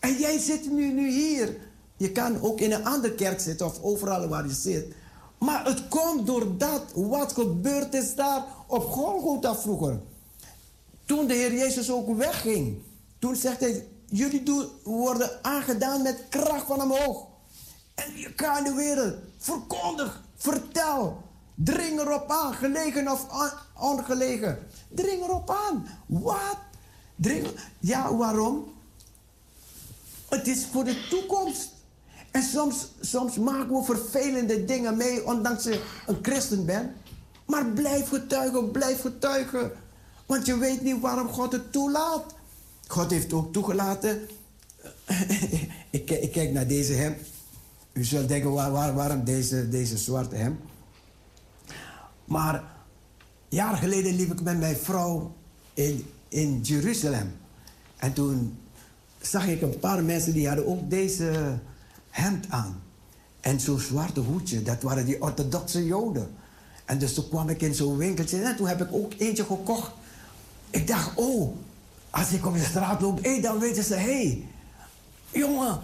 En 0.00 0.14
jij 0.14 0.38
zit 0.38 0.70
nu, 0.70 0.92
nu 0.92 1.10
hier. 1.10 1.56
Je 1.96 2.12
kan 2.12 2.40
ook 2.40 2.60
in 2.60 2.72
een 2.72 2.84
andere 2.84 3.14
kerk 3.14 3.40
zitten 3.40 3.66
of 3.66 3.82
overal 3.82 4.28
waar 4.28 4.46
je 4.46 4.54
zit. 4.54 4.94
Maar 5.38 5.64
het 5.64 5.88
komt 5.88 6.26
doordat 6.26 6.82
wat 6.94 7.32
gebeurd 7.32 7.94
is 7.94 8.14
daar 8.14 8.44
op 8.66 8.82
Golgotha 8.82 9.56
vroeger. 9.56 10.00
Toen 11.08 11.26
de 11.26 11.34
Heer 11.34 11.54
Jezus 11.54 11.90
ook 11.90 12.16
wegging, 12.16 12.82
toen 13.18 13.36
zegt 13.36 13.60
hij: 13.60 13.86
Jullie 14.06 14.42
worden 14.84 15.44
aangedaan 15.44 16.02
met 16.02 16.24
kracht 16.28 16.66
van 16.66 16.82
omhoog. 16.82 17.26
En 17.94 18.16
je 18.16 18.34
kan 18.34 18.64
de 18.64 18.74
wereld 18.74 19.14
verkondig, 19.38 20.22
vertel, 20.36 21.22
dring 21.54 22.00
erop 22.00 22.30
aan, 22.30 22.54
gelegen 22.54 23.12
of 23.12 23.26
ongelegen. 23.74 24.58
Dring 24.88 25.22
erop 25.22 25.50
aan. 25.50 25.86
Wat? 26.06 26.58
Dring. 27.16 27.46
Ja, 27.78 28.14
waarom? 28.14 28.72
Het 30.28 30.46
is 30.46 30.66
voor 30.72 30.84
de 30.84 31.06
toekomst. 31.10 31.70
En 32.30 32.42
soms, 32.42 32.88
soms 33.00 33.36
maken 33.36 33.76
we 33.76 33.82
vervelende 33.82 34.64
dingen 34.64 34.96
mee, 34.96 35.26
ondanks 35.26 35.64
je 35.64 35.84
een 36.06 36.18
christen 36.22 36.66
bent. 36.66 36.90
Maar 37.46 37.66
blijf 37.66 38.08
getuigen, 38.08 38.70
blijf 38.70 39.00
getuigen. 39.00 39.72
Want 40.28 40.46
je 40.46 40.58
weet 40.58 40.82
niet 40.82 41.00
waarom 41.00 41.28
God 41.28 41.52
het 41.52 41.72
toelaat. 41.72 42.24
God 42.86 43.10
heeft 43.10 43.32
ook 43.32 43.52
toegelaten. 43.52 44.28
ik, 45.90 46.10
ik, 46.10 46.32
kijk 46.32 46.52
naar 46.52 46.66
deze 46.66 46.92
hem. 46.92 47.16
U 47.92 48.04
zult 48.04 48.28
denken, 48.28 48.52
waar, 48.52 48.72
waar, 48.72 48.94
waarom 48.94 49.24
deze, 49.24 49.68
deze 49.68 49.98
zwarte 49.98 50.36
hem? 50.36 50.60
Maar 52.24 52.64
jaren 53.48 53.78
geleden 53.78 54.16
liep 54.16 54.32
ik 54.32 54.42
met 54.42 54.58
mijn 54.58 54.76
vrouw 54.76 55.34
in 55.74 56.06
in 56.28 56.60
Jeruzalem. 56.62 57.32
En 57.96 58.12
toen 58.12 58.58
zag 59.20 59.46
ik 59.46 59.62
een 59.62 59.78
paar 59.78 60.04
mensen 60.04 60.32
die 60.32 60.46
hadden 60.46 60.66
ook 60.66 60.90
deze 60.90 61.58
hemd 62.10 62.46
aan. 62.48 62.82
En 63.40 63.60
zo'n 63.60 63.78
zwarte 63.78 64.20
hoedje, 64.20 64.62
dat 64.62 64.82
waren 64.82 65.04
die 65.04 65.22
orthodoxe 65.22 65.84
joden. 65.84 66.30
En 66.84 66.98
dus 66.98 67.14
toen 67.14 67.28
kwam 67.28 67.48
ik 67.48 67.62
in 67.62 67.74
zo'n 67.74 67.96
winkeltje 67.96 68.42
en 68.42 68.56
toen 68.56 68.66
heb 68.66 68.80
ik 68.80 68.92
ook 68.92 69.12
eentje 69.18 69.44
gekocht. 69.44 69.90
Ik 70.70 70.86
dacht, 70.86 71.10
oh, 71.14 71.56
als 72.10 72.32
ik 72.32 72.46
op 72.46 72.54
de 72.54 72.64
straat 72.64 73.00
loop, 73.00 73.42
dan 73.42 73.58
weten 73.58 73.84
ze, 73.84 73.94
hey, 73.94 74.46
jongen, 75.30 75.80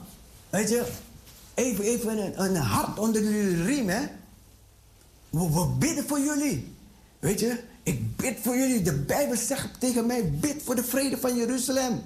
weet 0.51 0.69
je, 0.69 0.87
even, 1.55 1.85
even 1.85 2.19
een, 2.19 2.43
een 2.45 2.57
hart 2.57 2.99
onder 2.99 3.23
de 3.23 3.63
riem, 3.65 3.89
hè. 3.89 4.07
We, 5.31 5.51
we 5.51 5.67
bidden 5.79 6.09
voor 6.09 6.21
jullie. 6.21 6.75
Weet 7.19 7.41
je, 7.41 7.63
ik 7.83 8.17
bid 8.17 8.39
voor 8.43 8.57
jullie. 8.57 8.83
De 8.83 8.93
Bijbel 8.93 9.37
zegt 9.37 9.81
tegen 9.81 10.07
mij, 10.07 10.31
bid 10.31 10.63
voor 10.63 10.75
de 10.75 10.85
vrede 10.85 11.19
van 11.19 11.37
Jeruzalem. 11.37 12.03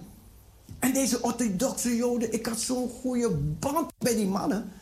En 0.79 0.93
deze 0.93 1.23
orthodoxe 1.23 1.97
joden, 1.97 2.33
ik 2.33 2.47
had 2.47 2.61
zo'n 2.61 2.91
goede 3.01 3.31
band 3.31 3.93
bij 3.99 4.15
die 4.15 4.27
mannen. 4.27 4.73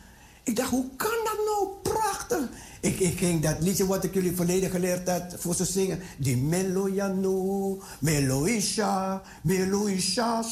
Ik 0.43 0.55
dacht, 0.55 0.69
hoe 0.69 0.85
kan 0.95 1.17
dat 1.23 1.37
nou? 1.45 1.67
Prachtig. 1.81 2.49
Ik, 2.81 2.99
ik 2.99 3.17
ging 3.17 3.41
dat 3.41 3.55
liedje 3.59 3.85
wat 3.85 4.03
ik 4.03 4.13
jullie 4.13 4.35
verleden 4.35 4.69
geleerd 4.69 5.09
had 5.09 5.35
voor 5.37 5.55
ze 5.55 5.65
zingen. 5.65 5.99
Die 6.17 6.37
Meloyanu, 6.37 7.77
Meloisha, 7.99 9.21
Meloisha, 9.41 10.43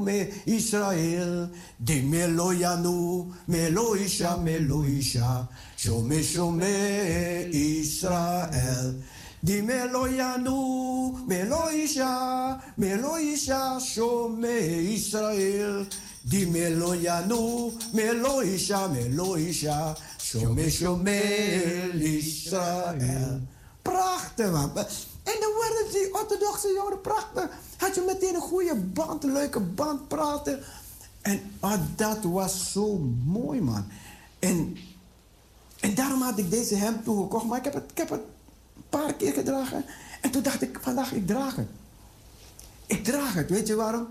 me 0.00 0.28
Israël. 0.44 1.48
Die 1.76 2.02
Meloyanu, 2.02 3.24
Meloisha, 3.44 4.36
Meloisha, 4.36 5.48
me 6.04 6.22
Shome 6.22 7.48
Israël. 7.50 8.94
Die 9.40 9.62
Meloyanu, 9.62 11.16
Meloisha, 11.26 12.60
Meloisha, 12.76 13.80
me 14.38 14.92
Israël. 14.92 15.86
Die 16.22 16.46
Meloyanu, 16.46 17.72
Meloisha, 17.92 18.88
Meloisha, 18.88 19.96
Shome 20.18 20.70
Shome 20.70 21.20
Israël. 21.98 23.40
Prachtig 23.82 24.50
man. 24.50 24.70
En 25.22 25.36
dan 25.40 25.52
worden 25.54 25.92
die 25.92 26.14
orthodoxe 26.14 26.72
joden 26.74 27.00
prachtig. 27.00 27.48
Had 27.76 27.94
je 27.94 28.02
meteen 28.06 28.34
een 28.34 28.40
goede 28.40 28.74
band, 28.74 29.24
een 29.24 29.32
leuke 29.32 29.60
band 29.60 30.08
praten. 30.08 30.62
En 31.20 31.40
ah, 31.60 31.80
dat 31.96 32.22
was 32.22 32.72
zo 32.72 32.98
mooi 33.24 33.60
man. 33.60 33.84
En, 34.38 34.76
en 35.80 35.94
daarom 35.94 36.22
had 36.22 36.38
ik 36.38 36.50
deze 36.50 36.74
hemd 36.74 37.04
toegekocht. 37.04 37.46
Maar 37.46 37.58
ik 37.58 37.64
heb, 37.64 37.74
het, 37.74 37.90
ik 37.90 37.98
heb 37.98 38.10
het 38.10 38.20
een 38.76 38.82
paar 38.88 39.14
keer 39.14 39.32
gedragen. 39.32 39.84
En 40.20 40.30
toen 40.30 40.42
dacht 40.42 40.62
ik, 40.62 40.78
vandaag 40.82 41.12
ik 41.12 41.26
draag 41.26 41.56
het. 41.56 41.68
Ik 42.86 43.04
draag 43.04 43.34
het, 43.34 43.50
weet 43.50 43.66
je 43.66 43.74
waarom? 43.74 44.06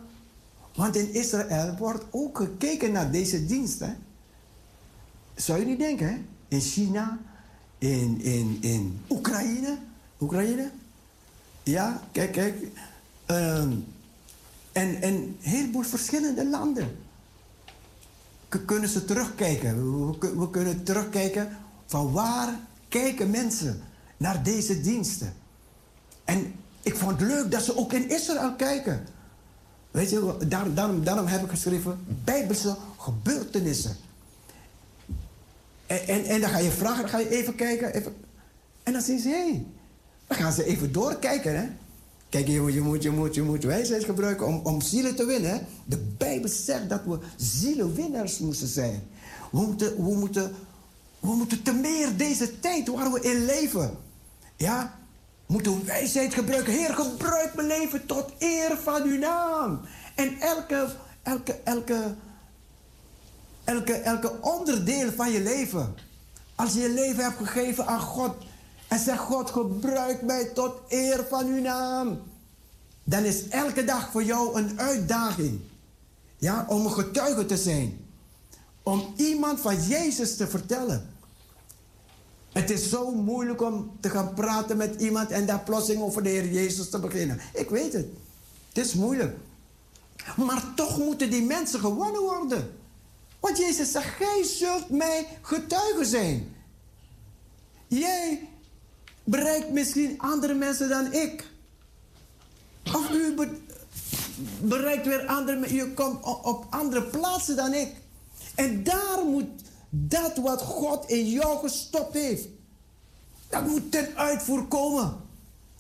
Want 0.75 0.95
in 0.95 1.13
Israël 1.13 1.75
wordt 1.77 2.03
ook 2.09 2.37
gekeken 2.37 2.91
naar 2.91 3.11
deze 3.11 3.45
diensten. 3.45 3.97
Zou 5.35 5.59
je 5.59 5.65
niet 5.65 5.79
denken, 5.79 6.07
hè? 6.07 6.17
In 6.47 6.61
China, 6.61 7.19
in, 7.77 8.21
in, 8.21 8.57
in 8.61 9.01
Oekraïne. 9.09 9.77
Oekraïne? 10.19 10.69
Ja, 11.63 12.01
kijk, 12.11 12.31
kijk. 12.31 12.61
Um, 13.27 13.85
en, 14.71 15.01
en 15.01 15.13
een 15.13 15.37
heleboel 15.39 15.83
verschillende 15.83 16.49
landen. 16.49 16.97
Kunnen 18.65 18.89
ze 18.89 19.05
terugkijken. 19.05 19.75
We, 20.19 20.35
we 20.37 20.49
kunnen 20.49 20.83
terugkijken 20.83 21.57
van 21.85 22.11
waar 22.11 22.59
kijken 22.87 23.29
mensen 23.29 23.81
naar 24.17 24.43
deze 24.43 24.81
diensten. 24.81 25.33
En 26.23 26.53
ik 26.81 26.95
vond 26.95 27.19
het 27.19 27.29
leuk 27.29 27.51
dat 27.51 27.63
ze 27.63 27.77
ook 27.77 27.93
in 27.93 28.09
Israël 28.09 28.55
kijken. 28.55 29.07
Weet 29.91 30.09
je, 30.09 30.37
daar, 30.47 30.73
daarom, 30.73 31.27
heb 31.27 31.43
ik 31.43 31.49
geschreven 31.49 31.99
Bijbelse 32.23 32.75
gebeurtenissen. 32.97 33.95
En, 35.85 36.07
en, 36.07 36.25
en, 36.25 36.41
dan 36.41 36.49
ga 36.49 36.57
je 36.57 36.71
vragen, 36.71 37.01
dan 37.01 37.09
ga 37.09 37.19
je 37.19 37.29
even 37.29 37.55
kijken. 37.55 37.93
Even, 37.93 38.15
en 38.83 38.93
dan 38.93 39.01
zien 39.01 39.19
ze, 39.19 39.27
hé, 39.27 39.35
hey, 39.35 39.65
dan 40.27 40.37
gaan 40.37 40.53
ze 40.53 40.63
even 40.63 40.91
doorkijken. 40.91 41.59
Hè? 41.59 41.67
Kijk, 42.29 42.47
je 42.47 42.61
moet, 42.61 42.73
je 42.73 42.81
moet, 42.81 43.03
je 43.03 43.11
moet, 43.11 43.35
je 43.35 43.41
moet 43.41 43.63
wijsheid 43.63 44.03
gebruiken 44.03 44.47
om, 44.47 44.59
om 44.63 44.81
zielen 44.81 45.15
te 45.15 45.25
winnen. 45.25 45.65
De 45.85 45.97
Bijbel 45.97 46.49
zegt 46.49 46.89
dat 46.89 47.01
we 47.05 47.19
zielenwinnaars 47.35 48.39
moesten 48.39 48.67
zijn. 48.67 49.03
We 49.51 49.59
moeten, 49.59 49.95
we 49.95 50.15
moeten, 50.15 50.55
we 51.19 51.35
moeten 51.35 51.61
te 51.63 51.73
meer 51.73 52.17
deze 52.17 52.59
tijd 52.59 52.87
waar 52.87 53.11
we 53.11 53.21
in 53.21 53.45
leven. 53.45 53.97
Ja, 54.55 54.99
moeten 55.51 55.85
wijsheid 55.85 56.33
gebruiken. 56.33 56.73
Heer, 56.73 56.93
gebruik 56.93 57.55
mijn 57.55 57.67
leven 57.67 58.05
tot 58.05 58.31
eer 58.39 58.77
van 58.77 59.03
uw 59.03 59.17
naam. 59.17 59.81
En 60.15 60.39
elke, 60.39 60.87
elke, 61.23 61.59
elke, 61.63 62.15
elke, 63.63 63.93
elke 63.93 64.41
onderdeel 64.41 65.11
van 65.11 65.31
je 65.31 65.41
leven. 65.41 65.95
Als 66.55 66.73
je 66.73 66.79
je 66.79 66.89
leven 66.89 67.23
hebt 67.23 67.37
gegeven 67.37 67.87
aan 67.87 67.99
God. 67.99 68.35
En 68.87 68.99
zegt 68.99 69.19
God, 69.19 69.49
gebruik 69.49 70.21
mij 70.21 70.45
tot 70.45 70.73
eer 70.87 71.25
van 71.29 71.45
uw 71.45 71.61
naam. 71.61 72.21
Dan 73.03 73.23
is 73.23 73.47
elke 73.47 73.83
dag 73.83 74.11
voor 74.11 74.23
jou 74.23 74.57
een 74.57 74.79
uitdaging. 74.79 75.59
Ja, 76.37 76.65
om 76.69 76.85
een 76.85 76.91
getuige 76.91 77.45
te 77.45 77.57
zijn. 77.57 78.05
Om 78.83 79.13
iemand 79.15 79.59
van 79.59 79.83
Jezus 79.83 80.37
te 80.37 80.47
vertellen. 80.47 81.10
Het 82.51 82.69
is 82.69 82.89
zo 82.89 83.11
moeilijk 83.11 83.61
om 83.61 83.91
te 83.99 84.09
gaan 84.09 84.33
praten 84.33 84.77
met 84.77 85.01
iemand 85.01 85.31
en 85.31 85.45
daar 85.45 85.59
plotseling 85.59 86.03
over 86.03 86.23
de 86.23 86.29
Heer 86.29 86.51
Jezus 86.51 86.89
te 86.89 86.99
beginnen. 86.99 87.39
Ik 87.53 87.69
weet 87.69 87.93
het. 87.93 88.05
Het 88.73 88.85
is 88.85 88.93
moeilijk. 88.93 89.37
Maar 90.37 90.73
toch 90.75 90.97
moeten 90.97 91.29
die 91.29 91.43
mensen 91.43 91.79
gewonnen 91.79 92.21
worden. 92.21 92.79
Want 93.39 93.57
Jezus 93.57 93.91
zegt, 93.91 94.15
gij 94.15 94.43
zult 94.43 94.89
mij 94.89 95.27
getuigen 95.41 96.05
zijn. 96.05 96.55
Jij 97.87 98.47
bereikt 99.23 99.71
misschien 99.71 100.19
andere 100.19 100.53
mensen 100.53 100.89
dan 100.89 101.13
ik. 101.13 101.49
Of 102.93 103.09
u 103.11 103.35
bereikt 104.61 105.05
weer 105.05 105.25
andere. 105.25 105.73
Je 105.73 105.93
komt 105.93 106.23
op 106.23 106.65
andere 106.69 107.03
plaatsen 107.03 107.55
dan 107.55 107.73
ik. 107.73 107.89
En 108.55 108.83
daar 108.83 109.25
moet 109.25 109.61
dat 109.93 110.37
wat 110.37 110.61
God 110.61 111.09
in 111.09 111.29
jou 111.29 111.59
gestopt 111.59 112.13
heeft, 112.13 112.47
dat 113.49 113.67
moet 113.67 113.91
ten 113.91 114.15
uitvoer 114.15 114.65
komen. 114.65 115.15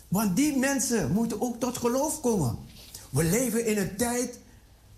Want 0.07 0.35
die 0.35 0.57
mensen 0.57 1.11
moeten 1.11 1.41
ook 1.41 1.59
tot 1.59 1.77
geloof 1.77 2.21
komen. 2.21 2.57
We 3.09 3.23
leven 3.23 3.65
in 3.65 3.77
een 3.77 3.95
tijd, 3.95 4.39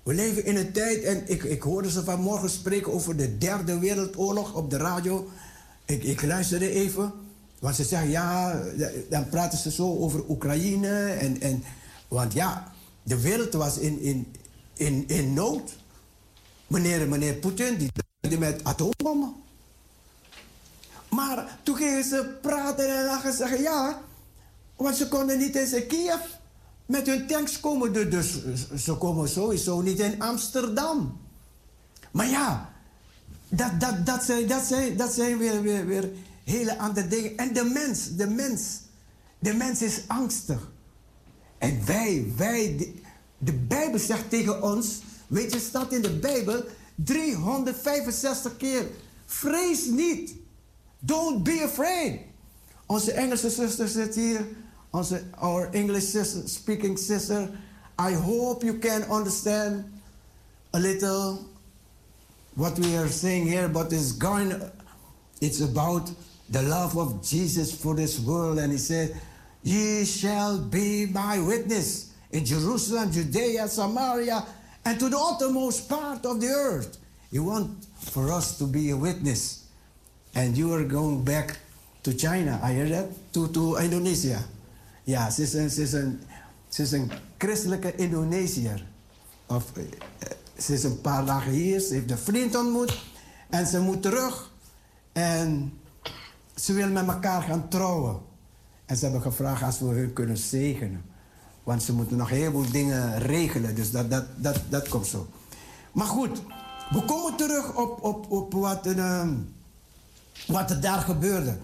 we 0.04 0.14
leven 0.14 0.46
in 0.46 0.56
een 0.56 0.72
tijd, 0.72 1.04
en 1.04 1.30
ik, 1.30 1.44
ik 1.44 1.62
hoorde 1.62 1.92
ze 1.92 2.04
vanmorgen 2.04 2.50
spreken 2.50 2.94
over 2.94 3.18
de 3.18 3.38
derde 3.38 3.80
wereldoorlog 3.80 4.54
op 4.54 4.70
de 4.70 4.78
radio. 4.78 5.30
Ik, 5.86 6.04
ik 6.04 6.22
luisterde 6.22 6.70
even, 6.70 7.12
want 7.60 7.76
ze 7.76 7.84
zeggen 7.84 8.10
ja, 8.10 8.62
dan 9.10 9.30
praten 9.30 9.58
ze 9.58 9.72
zo 9.72 9.98
over 9.98 10.30
Oekraïne. 10.30 11.10
En, 11.10 11.42
en, 11.42 11.64
want 12.08 12.34
ja, 12.34 12.74
de 13.04 13.22
wereld 13.22 13.54
was 13.54 13.78
in, 13.78 14.00
in, 14.00 14.28
in, 14.74 15.08
in 15.08 15.34
nood. 15.34 15.76
Meneer, 16.68 17.08
meneer 17.08 17.34
Poetin, 17.34 17.78
die 17.78 17.92
met 18.30 18.64
atoombommen. 18.64 19.34
Maar 21.10 21.60
toen 21.64 21.76
gingen 21.76 22.04
ze 22.04 22.38
praten 22.42 22.98
en 22.98 23.06
lachen 23.06 23.30
en 23.30 23.36
zeggen 23.36 23.62
ja, 23.62 24.02
want 24.76 24.96
ze 24.96 25.08
konden 25.08 25.38
niet 25.38 25.56
in 25.56 25.88
Kiev 25.88 26.22
met 26.86 27.08
hun 27.08 27.28
tanks 27.28 27.60
komen. 27.60 28.10
Dus 28.10 28.42
ze 28.76 28.94
komen 28.94 29.30
sowieso 29.30 29.82
niet 29.82 30.00
in 30.00 30.22
Amsterdam. 30.22 31.18
Maar 32.12 32.30
ja, 32.30 32.74
dat, 33.50 33.80
dat, 33.80 34.06
dat, 34.06 34.24
zijn, 34.24 34.48
dat, 34.48 34.64
zijn, 34.64 34.98
dat 34.98 35.14
zijn 35.14 35.38
weer, 35.38 35.62
weer, 35.62 35.86
weer 35.86 36.10
hele 36.44 36.78
andere 36.78 37.08
dingen. 37.08 37.38
En 37.38 37.54
de 37.54 37.64
mens, 37.64 38.16
de 38.16 38.28
mens, 38.28 38.80
de 39.40 39.54
mens 39.54 39.82
is 39.82 40.02
angstig. 40.08 40.72
En 41.58 41.86
wij, 41.86 42.34
wij, 42.36 42.76
de, 42.78 42.94
de 43.38 43.54
Bijbel 43.54 44.00
zegt 44.00 44.30
tegen 44.30 44.64
ons, 44.64 45.02
weet 45.28 45.54
je, 45.54 45.60
staat 45.60 45.94
in 45.94 46.02
de 46.02 46.20
Bijbel 46.20 46.64
365 47.04 48.58
keer. 48.58 48.88
Vrees 49.26 49.86
niet. 49.86 50.36
Don't 51.00 51.44
be 51.44 51.62
afraid. 51.64 52.20
Onze 52.86 53.12
Engelse 53.12 53.50
zuster 53.50 53.88
zit 53.88 54.16
hier. 54.16 54.46
Onze, 54.90 55.24
our 55.40 55.70
English 55.72 56.06
sister, 56.06 56.50
speaking 56.50 56.98
sister. 56.98 57.50
I 57.98 58.14
hope 58.14 58.66
you 58.66 58.78
can 58.80 59.04
understand 59.10 59.86
a 60.74 60.80
little 60.80 61.40
what 62.56 62.78
we 62.80 62.96
are 62.96 63.08
saying 63.08 63.48
here, 63.48 63.68
but 63.68 63.92
it's 63.92 64.12
going, 64.12 64.54
it's 65.42 65.62
about 65.62 66.12
the 66.50 66.62
love 66.62 66.98
of 66.98 67.24
Jesus 67.24 67.74
for 67.74 67.96
this 67.96 68.20
world. 68.20 68.60
And 68.60 68.72
he 68.72 68.78
said, 68.78 69.20
Ye 69.64 70.06
shall 70.06 70.60
be 70.60 71.08
my 71.08 71.40
witness 71.40 72.14
in 72.32 72.46
Jerusalem, 72.46 73.12
Judea, 73.12 73.68
Samaria, 73.68 74.46
and 74.86 75.00
to 75.00 75.10
the 75.10 75.18
uttermost 75.18 75.88
part 75.88 76.26
of 76.26 76.40
the 76.40 76.48
earth. 76.48 76.98
He 77.32 77.40
wants 77.40 77.88
for 78.12 78.32
us 78.32 78.58
to 78.58 78.66
be 78.66 78.92
a 78.92 78.98
witness. 78.98 79.66
And 80.36 80.58
you 80.58 80.74
are 80.74 80.84
going 80.84 81.24
back 81.24 81.58
to 82.04 82.14
China. 82.14 82.60
I 82.64 82.74
hear 82.74 82.90
that? 82.90 83.08
To, 83.34 83.48
to 83.48 83.78
Indonesia. 83.78 84.40
Ja, 85.06 85.30
ze 85.30 85.42
is, 85.42 85.54
een, 85.54 85.70
ze 85.70 85.82
is 85.82 85.94
een, 85.94 86.20
Ze 86.74 86.82
is 86.82 86.92
een 86.92 87.12
christelijke 87.38 87.96
Indonesiër. 87.96 88.86
Of, 89.46 89.78
eh, 89.78 89.84
ze 90.58 90.74
is 90.74 90.84
een 90.84 91.02
paar 91.02 91.26
dagen 91.26 91.52
hier, 91.52 91.80
ze 91.80 91.94
heeft 91.94 92.12
een 92.12 92.18
vriend 92.18 92.56
ontmoet. 92.56 93.04
En 93.50 93.68
ze 93.68 93.80
moet 93.80 94.02
terug. 94.02 94.52
En 95.12 95.74
ze 96.56 96.74
wil 96.74 96.90
met 96.90 97.08
elkaar 97.08 97.42
gaan 97.42 97.68
trouwen. 97.68 98.20
En 98.86 98.98
ze 98.98 99.04
hebben 99.04 99.22
gevraagd 99.22 99.64
als 99.64 99.80
we 99.80 99.86
hun 99.86 100.14
kunnen 100.14 100.38
zegenen. 100.38 101.04
Want 101.64 101.84
ze 101.84 101.94
moeten 101.94 102.18
nog 102.18 102.30
heel 102.30 102.52
veel 102.52 102.72
dingen 102.72 103.20
regelen. 103.20 103.76
Dus 103.76 103.92
dat, 103.92 104.10
dat, 104.12 104.26
dat, 104.36 104.62
dat 104.70 104.88
komt 104.88 105.08
zo. 105.08 105.28
Maar 105.92 106.08
goed, 106.08 106.42
we 106.90 107.06
komen 107.06 107.36
terug 107.36 107.76
op, 107.76 108.04
op, 108.04 108.32
op 108.32 108.54
wat, 108.54 108.88
uh, 108.88 109.28
wat 110.48 110.70
er 110.70 110.82
daar 110.82 111.02
gebeurde. 111.02 111.58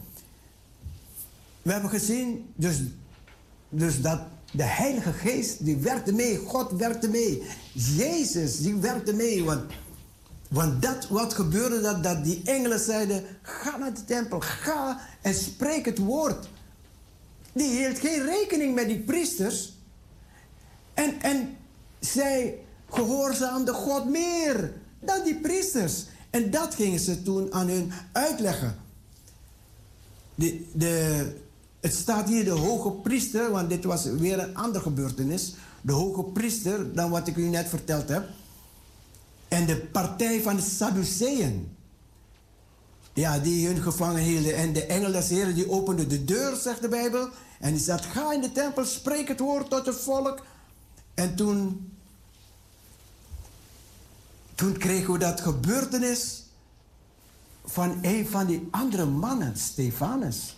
We 1.62 1.72
hebben 1.72 1.90
gezien 1.90 2.52
dus, 2.56 2.82
dus 3.70 4.02
dat 4.02 4.20
de 4.52 4.64
Heilige 4.64 5.14
Geest, 5.14 5.66
die 5.66 5.78
werkte 5.78 6.14
mee. 6.14 6.38
God 6.38 6.72
werkte 6.72 7.10
mee. 7.10 7.44
Jezus, 7.74 8.58
die 8.58 8.76
werkte 8.76 9.14
mee. 9.14 9.44
Want, 9.44 9.62
want 10.48 10.82
dat 10.82 11.08
wat 11.08 11.34
gebeurde, 11.34 11.82
dat, 11.82 12.04
dat 12.04 12.24
die 12.24 12.42
engelen 12.44 12.80
zeiden... 12.80 13.24
Ga 13.42 13.78
naar 13.78 13.94
de 13.94 14.06
tempel, 14.06 14.40
ga 14.40 15.00
en 15.22 15.34
spreek 15.34 15.86
het 15.86 15.98
woord. 15.98 16.50
Die 17.54 17.70
hield 17.70 18.00
geen 18.00 18.26
rekening 18.26 18.76
met 18.76 18.88
die 18.88 19.00
priesters. 19.00 19.78
En, 21.00 21.22
en 21.22 21.58
zij 22.00 22.60
gehoorzaamde 22.90 23.74
God 23.74 24.10
meer 24.10 24.74
dan 25.00 25.24
die 25.24 25.36
priesters. 25.36 26.06
En 26.30 26.52
dat 26.52 26.76
gingen 26.76 27.00
ze 27.00 27.24
toen 27.24 27.54
aan 27.54 27.68
hun 27.68 27.92
uitleggen. 28.12 28.76
De, 30.36 30.66
de, 30.74 31.26
het 31.80 31.94
staat 31.94 32.28
hier 32.28 32.44
de 32.44 32.50
hoge 32.50 32.92
priester, 32.92 33.52
want 33.52 33.70
dit 33.70 33.84
was 33.84 34.04
weer 34.04 34.40
een 34.40 34.56
andere 34.56 34.84
gebeurtenis. 34.84 35.54
De 35.82 35.92
hoge 35.92 36.24
priester 36.24 36.94
dan 36.94 37.10
wat 37.10 37.28
ik 37.28 37.36
u 37.36 37.48
net 37.48 37.70
verteld 37.70 38.10
heb. 38.10 38.30
En 39.48 39.66
de 39.66 39.78
partij 39.78 40.42
van 40.42 40.56
de 40.56 40.62
Sadduceeën. 40.62 41.78
Ja, 43.14 43.40
die 43.40 43.68
hun 43.68 43.82
gevangen 43.82 44.22
hielden. 44.22 44.56
En 44.56 44.74
de 44.74 44.86
engel 44.86 45.12
des 45.12 45.30
Heren 45.30 45.56
die 45.56 45.70
opende 45.70 46.08
de 46.08 46.26
deur, 46.26 46.56
zegt 46.56 46.82
de 46.82 46.88
Bijbel. 46.88 47.30
En 47.60 47.74
die 47.74 47.84
zegt, 47.84 48.06
ga 48.06 48.34
in 48.34 48.42
de 48.42 48.52
tempel, 48.52 48.86
spreek 48.86 49.28
het 49.28 49.40
woord 49.40 49.70
tot 49.70 49.86
het 49.86 49.96
volk. 49.96 50.42
En 51.20 51.36
toen, 51.36 51.92
toen 54.56 54.78
kregen 54.78 55.14
we 55.14 55.20
dat 55.20 55.42
gebeurtenis 55.42 56.44
van 57.66 58.00
een 58.02 58.28
van 58.28 58.46
die 58.46 58.68
andere 58.72 59.06
mannen, 59.06 59.58
Stefanus. 59.58 60.58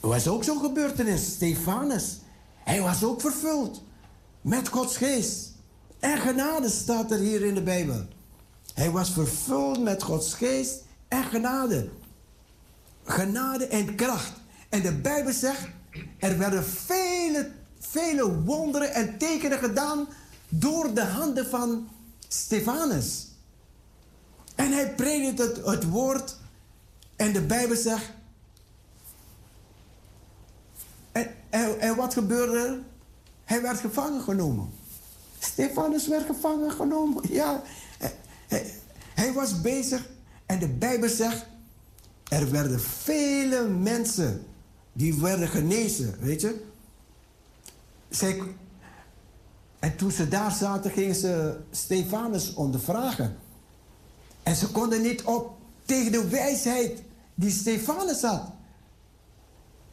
Er 0.00 0.08
was 0.08 0.28
ook 0.28 0.44
zo'n 0.44 0.60
gebeurtenis, 0.60 1.32
Stefanus. 1.32 2.18
Hij 2.64 2.80
was 2.80 3.04
ook 3.04 3.20
vervuld 3.20 3.82
met 4.40 4.68
Gods 4.68 4.96
geest. 4.96 5.52
En 5.98 6.18
genade 6.18 6.68
staat 6.68 7.10
er 7.10 7.18
hier 7.18 7.44
in 7.44 7.54
de 7.54 7.62
Bijbel. 7.62 8.06
Hij 8.74 8.90
was 8.90 9.10
vervuld 9.10 9.82
met 9.82 10.02
Gods 10.02 10.34
geest 10.34 10.84
en 11.08 11.24
genade. 11.24 11.90
Genade 13.04 13.66
en 13.66 13.94
kracht. 13.94 14.32
En 14.68 14.82
de 14.82 14.94
Bijbel 14.94 15.32
zegt, 15.32 15.68
er 16.18 16.38
werden 16.38 16.64
vele, 16.64 17.57
vele 17.78 18.42
wonderen 18.42 18.94
en 18.94 19.18
tekenen 19.18 19.58
gedaan 19.58 20.08
door 20.48 20.94
de 20.94 21.04
handen 21.04 21.46
van 21.46 21.88
Stefanus. 22.28 23.26
En 24.54 24.72
hij 24.72 24.94
predikt 24.94 25.38
het, 25.38 25.84
woord 25.84 26.36
en 27.16 27.32
de 27.32 27.40
Bijbel 27.40 27.76
zegt, 27.76 28.10
en, 31.12 31.80
en, 31.80 31.96
wat 31.96 32.12
gebeurde 32.12 32.58
er? 32.58 32.78
Hij 33.44 33.62
werd 33.62 33.80
gevangen 33.80 34.22
genomen. 34.22 34.70
Stefanus 35.38 36.06
werd 36.06 36.26
gevangen 36.26 36.70
genomen. 36.70 37.24
Ja, 37.28 37.62
hij, 39.14 39.32
was 39.32 39.60
bezig. 39.60 40.08
En 40.46 40.58
de 40.58 40.68
Bijbel 40.68 41.08
zegt, 41.08 41.46
er 42.28 42.50
werden 42.50 42.80
vele 42.80 43.68
mensen 43.68 44.46
die 44.92 45.20
werden 45.20 45.48
genezen, 45.48 46.14
weet 46.20 46.40
je. 46.40 46.66
Zij, 48.08 48.42
en 49.78 49.96
toen 49.96 50.10
ze 50.10 50.28
daar 50.28 50.52
zaten, 50.52 50.90
gingen 50.90 51.14
ze 51.14 51.60
Stefanus 51.70 52.54
ondervragen. 52.54 53.36
En 54.42 54.56
ze 54.56 54.70
konden 54.70 55.02
niet 55.02 55.22
op 55.22 55.56
tegen 55.84 56.12
de 56.12 56.28
wijsheid 56.28 57.02
die 57.34 57.50
Stefanus 57.50 58.22
had. 58.22 58.42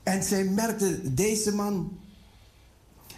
En 0.03 0.23
zij 0.23 0.43
merkte, 0.43 1.13
deze 1.13 1.55
man, 1.55 1.97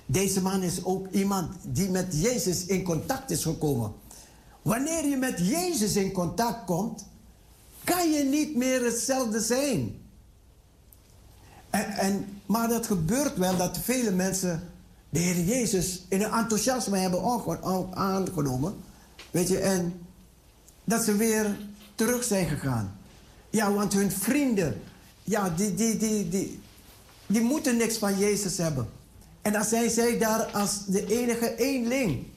deze 0.06 0.42
man 0.42 0.64
is 0.64 0.84
ook 0.84 1.08
iemand 1.12 1.56
die 1.62 1.90
met 1.90 2.22
Jezus 2.22 2.66
in 2.66 2.84
contact 2.84 3.32
is 3.32 3.44
gekomen. 3.44 3.94
Wanneer 4.62 5.06
je 5.06 5.18
met 5.18 5.40
Jezus 5.48 5.96
in 5.96 6.12
contact 6.12 6.66
komt, 6.66 7.08
kan 7.84 8.12
je 8.12 8.24
niet 8.24 8.56
meer 8.56 8.84
hetzelfde 8.84 9.40
zijn. 9.40 10.02
En, 11.70 12.42
maar 12.46 12.68
dat 12.68 12.86
gebeurt 12.86 13.38
wel 13.38 13.58
dat 13.58 13.78
vele 13.78 14.12
mensen 14.12 14.64
de 15.10 15.20
Heer 15.20 15.44
Jezus 15.44 16.06
in 16.10 16.22
een 16.22 16.32
enthousiasme 16.32 16.98
hebben 16.98 17.24
aangenomen. 17.94 18.76
Weet 19.32 19.48
je, 19.48 19.60
en 19.60 20.02
dat 20.84 21.04
ze 21.04 21.16
weer 21.16 21.58
terug 21.96 22.24
zijn 22.24 22.48
gegaan. 22.48 23.00
Ja, 23.50 23.74
want 23.74 23.94
hun 23.94 24.12
vrienden, 24.12 24.82
ja, 25.24 25.50
die, 25.50 25.74
die, 25.74 25.98
die, 25.98 26.30
die, 26.30 26.60
die 27.26 27.42
moeten 27.42 27.78
niks 27.78 27.98
van 27.98 28.18
Jezus 28.18 28.58
hebben. 28.58 28.90
En 29.42 29.54
dan 29.54 29.64
zijn 29.64 29.90
zij 29.90 30.18
daar 30.18 30.46
als 30.46 30.86
de 30.86 31.06
enige 31.06 31.56
eenling. 31.56 32.28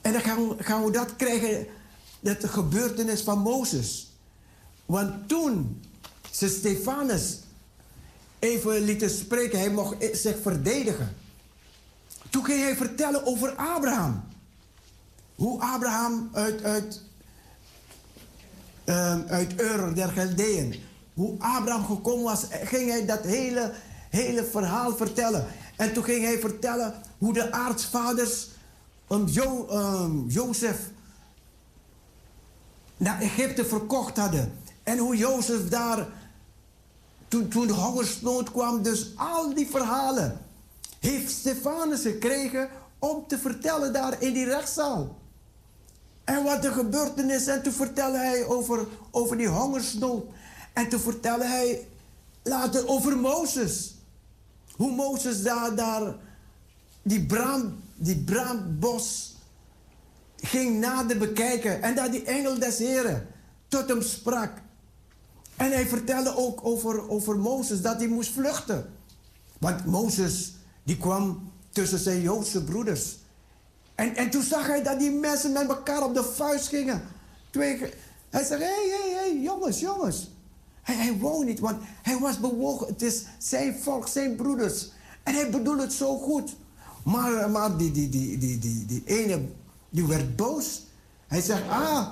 En 0.00 0.12
dan 0.12 0.20
gaan, 0.20 0.56
gaan 0.58 0.84
we 0.84 0.90
dat 0.90 1.16
krijgen, 1.16 1.66
dat 2.20 2.44
gebeurtenis 2.44 3.20
van 3.20 3.38
Mozes. 3.38 4.12
Want 4.86 5.28
toen 5.28 5.82
ze 6.30 6.48
Stefanus 6.48 7.38
even 8.46 8.80
lieten 8.80 9.10
spreken, 9.10 9.58
hij 9.58 9.70
mocht 9.70 9.96
zich 10.12 10.36
verdedigen. 10.42 11.16
Toen 12.30 12.44
ging 12.44 12.62
hij 12.62 12.76
vertellen 12.76 13.26
over 13.26 13.54
Abraham. 13.54 14.24
Hoe 15.34 15.60
Abraham 15.60 16.30
uit, 16.32 16.62
uit, 16.62 17.02
um, 18.84 19.24
uit 19.28 19.60
Ur 19.60 19.94
der 19.94 20.08
Geldeën 20.08 20.74
hoe 21.16 21.34
Abraham 21.38 21.84
gekomen 21.84 22.24
was, 22.24 22.44
ging 22.50 22.90
hij 22.90 23.06
dat 23.06 23.24
hele, 23.24 23.72
hele 24.10 24.44
verhaal 24.44 24.96
vertellen. 24.96 25.46
En 25.76 25.92
toen 25.92 26.04
ging 26.04 26.24
hij 26.24 26.38
vertellen 26.38 26.94
hoe 27.18 27.32
de 27.32 27.52
aartsvaders 27.52 28.48
um, 29.08 29.26
jo, 29.26 29.68
um, 29.70 30.24
Jozef 30.28 30.78
naar 32.96 33.20
Egypte 33.20 33.64
verkocht 33.64 34.16
hadden. 34.16 34.52
En 34.82 34.98
hoe 34.98 35.16
Jozef 35.16 35.68
daar, 35.68 36.06
toen, 37.48 37.66
de 37.66 37.72
hongersnood 37.72 38.50
kwam, 38.50 38.82
dus 38.82 39.12
al 39.16 39.54
die 39.54 39.66
verhalen 39.66 40.40
heeft 40.98 41.30
Stefanus 41.30 42.02
gekregen 42.02 42.68
om 42.98 43.24
te 43.26 43.38
vertellen 43.38 43.92
daar 43.92 44.22
in 44.22 44.32
die 44.32 44.44
rechtszaal. 44.44 45.16
En 46.24 46.42
wat 46.42 46.64
er 46.64 46.72
gebeurtenis. 46.72 47.46
En 47.46 47.62
toen 47.62 47.72
vertelde 47.72 48.18
hij 48.18 48.44
over, 48.44 48.86
over 49.10 49.36
die 49.36 49.48
hongersnood. 49.48 50.24
En 50.72 50.88
toen 50.88 51.00
vertelde 51.00 51.44
hij 51.44 51.86
later 52.42 52.88
over 52.88 53.16
Mozes. 53.16 53.94
Hoe 54.72 54.92
Mozes 54.92 55.42
daar, 55.42 55.74
daar 55.74 56.14
die, 57.02 57.26
braam, 57.26 57.82
die 57.94 58.16
braambos 58.16 59.34
ging 60.36 60.80
nader 60.80 61.18
bekijken. 61.18 61.82
En 61.82 61.94
dat 61.94 62.12
die 62.12 62.24
engel 62.24 62.58
des 62.58 62.78
Heren 62.78 63.26
tot 63.68 63.88
hem 63.88 64.02
sprak. 64.02 64.50
En 65.56 65.70
hij 65.72 65.86
vertelde 65.86 66.36
ook 66.36 66.60
over, 66.62 67.08
over 67.08 67.38
Mozes 67.38 67.82
dat 67.82 67.96
hij 67.96 68.08
moest 68.08 68.32
vluchten. 68.32 68.92
Want 69.58 69.84
Mozes 69.84 70.54
die 70.82 70.96
kwam 70.96 71.52
tussen 71.70 71.98
zijn 71.98 72.20
Joodse 72.20 72.64
broeders. 72.64 73.16
En, 73.94 74.16
en 74.16 74.30
toen 74.30 74.42
zag 74.42 74.66
hij 74.66 74.82
dat 74.82 74.98
die 74.98 75.10
mensen 75.10 75.52
met 75.52 75.68
elkaar 75.68 76.04
op 76.04 76.14
de 76.14 76.24
vuist 76.24 76.68
gingen. 76.68 77.02
Twee, 77.50 77.92
hij 78.30 78.44
zei, 78.44 78.62
hé, 78.62 78.68
hé, 78.68 79.14
hé, 79.14 79.40
jongens, 79.42 79.80
jongens. 79.80 80.30
Hij, 80.82 80.94
hij 80.94 81.18
wou 81.18 81.44
niet, 81.44 81.58
want 81.58 81.82
hij 82.02 82.18
was 82.18 82.40
bewogen. 82.40 82.86
Het 82.86 83.02
is 83.02 83.24
zijn 83.38 83.74
volk, 83.74 84.08
zijn 84.08 84.36
broeders. 84.36 84.90
En 85.22 85.34
hij 85.34 85.50
bedoelde 85.50 85.82
het 85.82 85.92
zo 85.92 86.18
goed. 86.18 86.56
Maar, 87.04 87.50
maar 87.50 87.76
die, 87.76 87.90
die, 87.90 88.08
die, 88.08 88.38
die, 88.38 88.86
die, 88.86 89.02
ene, 89.04 89.42
die 89.90 90.06
werd 90.06 90.36
boos. 90.36 90.82
Hij 91.26 91.40
zegt, 91.40 91.68
ah. 91.68 92.08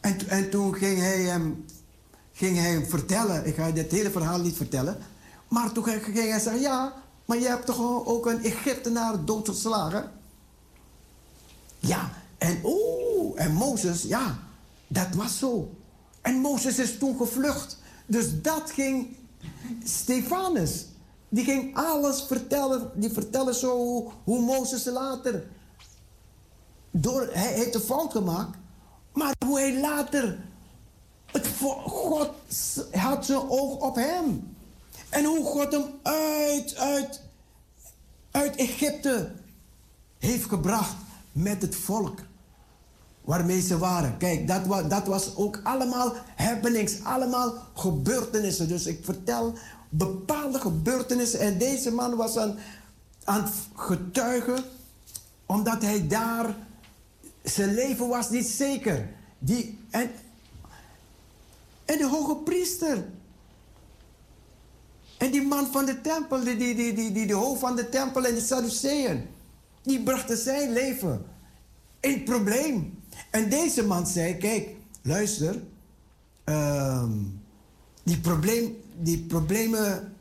En, 0.00 0.28
en 0.28 0.50
toen 0.50 0.74
ging 0.74 0.98
hij, 0.98 1.22
hem, 1.22 1.64
ging 2.32 2.56
hij 2.56 2.86
vertellen. 2.86 3.46
Ik 3.46 3.54
ga 3.54 3.70
dit 3.70 3.90
hele 3.90 4.10
verhaal 4.10 4.38
niet 4.38 4.56
vertellen. 4.56 4.98
Maar 5.48 5.72
toen 5.72 5.84
ging 5.84 6.14
hij 6.14 6.40
zeggen, 6.40 6.60
ja, 6.60 6.92
maar 7.24 7.38
je 7.38 7.48
hebt 7.48 7.66
toch 7.66 8.06
ook 8.06 8.26
een 8.26 8.44
Egyptenaar 8.44 9.24
doodgeslagen? 9.24 10.10
Ja, 11.78 12.10
en 12.38 12.60
oeh, 12.64 13.40
en 13.40 13.52
Mozes, 13.52 14.02
ja, 14.02 14.38
dat 14.86 15.14
was 15.14 15.38
zo. 15.38 15.74
En 16.20 16.34
Mozes 16.34 16.78
is 16.78 16.98
toen 16.98 17.16
gevlucht. 17.16 17.78
Dus 18.06 18.42
dat 18.42 18.70
ging 18.70 19.16
Stefanus. 19.84 20.86
Die 21.28 21.44
ging 21.44 21.76
alles 21.76 22.22
vertellen. 22.22 22.90
Die 22.94 23.10
vertellen 23.10 23.54
zo 23.54 23.76
hoe, 23.76 24.10
hoe 24.24 24.40
Mozes 24.40 24.84
later. 24.84 25.46
Door, 26.90 27.28
hij 27.32 27.52
heeft 27.52 27.74
een 27.74 27.80
fout 27.80 28.12
gemaakt. 28.12 28.56
Maar 29.12 29.34
hoe 29.46 29.58
hij 29.58 29.80
later. 29.80 30.38
God 31.70 32.30
had 32.90 33.26
zijn 33.26 33.50
oog 33.50 33.76
op 33.76 33.94
hem. 33.94 34.56
En 35.08 35.24
hoe 35.24 35.44
God 35.44 35.72
hem 35.72 35.84
uit, 36.02 36.76
uit, 36.76 37.20
uit 38.30 38.56
Egypte 38.56 39.32
heeft 40.18 40.48
gebracht 40.48 40.96
met 41.32 41.62
het 41.62 41.76
volk 41.76 42.20
waarmee 43.24 43.60
ze 43.60 43.78
waren. 43.78 44.16
Kijk, 44.16 44.48
dat 44.48 44.66
was, 44.66 44.88
dat 44.88 45.06
was 45.06 45.36
ook 45.36 45.60
allemaal 45.62 46.14
happenings, 46.36 47.04
allemaal 47.04 47.54
gebeurtenissen. 47.74 48.68
Dus 48.68 48.86
ik 48.86 49.04
vertel 49.04 49.54
bepaalde 49.88 50.60
gebeurtenissen. 50.60 51.40
En 51.40 51.58
deze 51.58 51.90
man 51.90 52.16
was 52.16 52.36
aan, 52.36 52.58
aan 53.24 53.48
getuigen, 53.74 54.64
omdat 55.46 55.82
hij 55.82 56.06
daar, 56.08 56.56
zijn 57.42 57.74
leven 57.74 58.08
was 58.08 58.30
niet 58.30 58.46
zeker. 58.46 59.08
Die, 59.38 59.78
en, 59.90 60.10
en 61.92 61.98
de 61.98 62.06
hoge 62.06 62.36
priester. 62.36 63.04
En 65.18 65.30
die 65.30 65.42
man 65.42 65.66
van 65.66 65.84
de 65.84 66.00
tempel, 66.00 66.44
die, 66.44 66.56
die, 66.56 66.74
die, 66.74 66.92
die, 66.92 67.12
die 67.12 67.26
de 67.26 67.34
hoofd 67.34 67.60
van 67.60 67.76
de 67.76 67.88
tempel 67.88 68.26
en 68.26 68.34
de 68.34 68.40
Sadduceeën, 68.40 69.26
die 69.82 70.02
brachten 70.02 70.36
zijn 70.36 70.72
leven 70.72 71.24
in 72.00 72.12
het 72.12 72.24
probleem. 72.24 73.02
En 73.30 73.48
deze 73.48 73.84
man 73.84 74.06
zei: 74.06 74.36
Kijk, 74.36 74.68
luister, 75.02 75.62
uh, 76.44 77.04
die, 78.02 78.18
probleem, 78.20 78.76
die 78.96 79.18
problemen, 79.18 80.16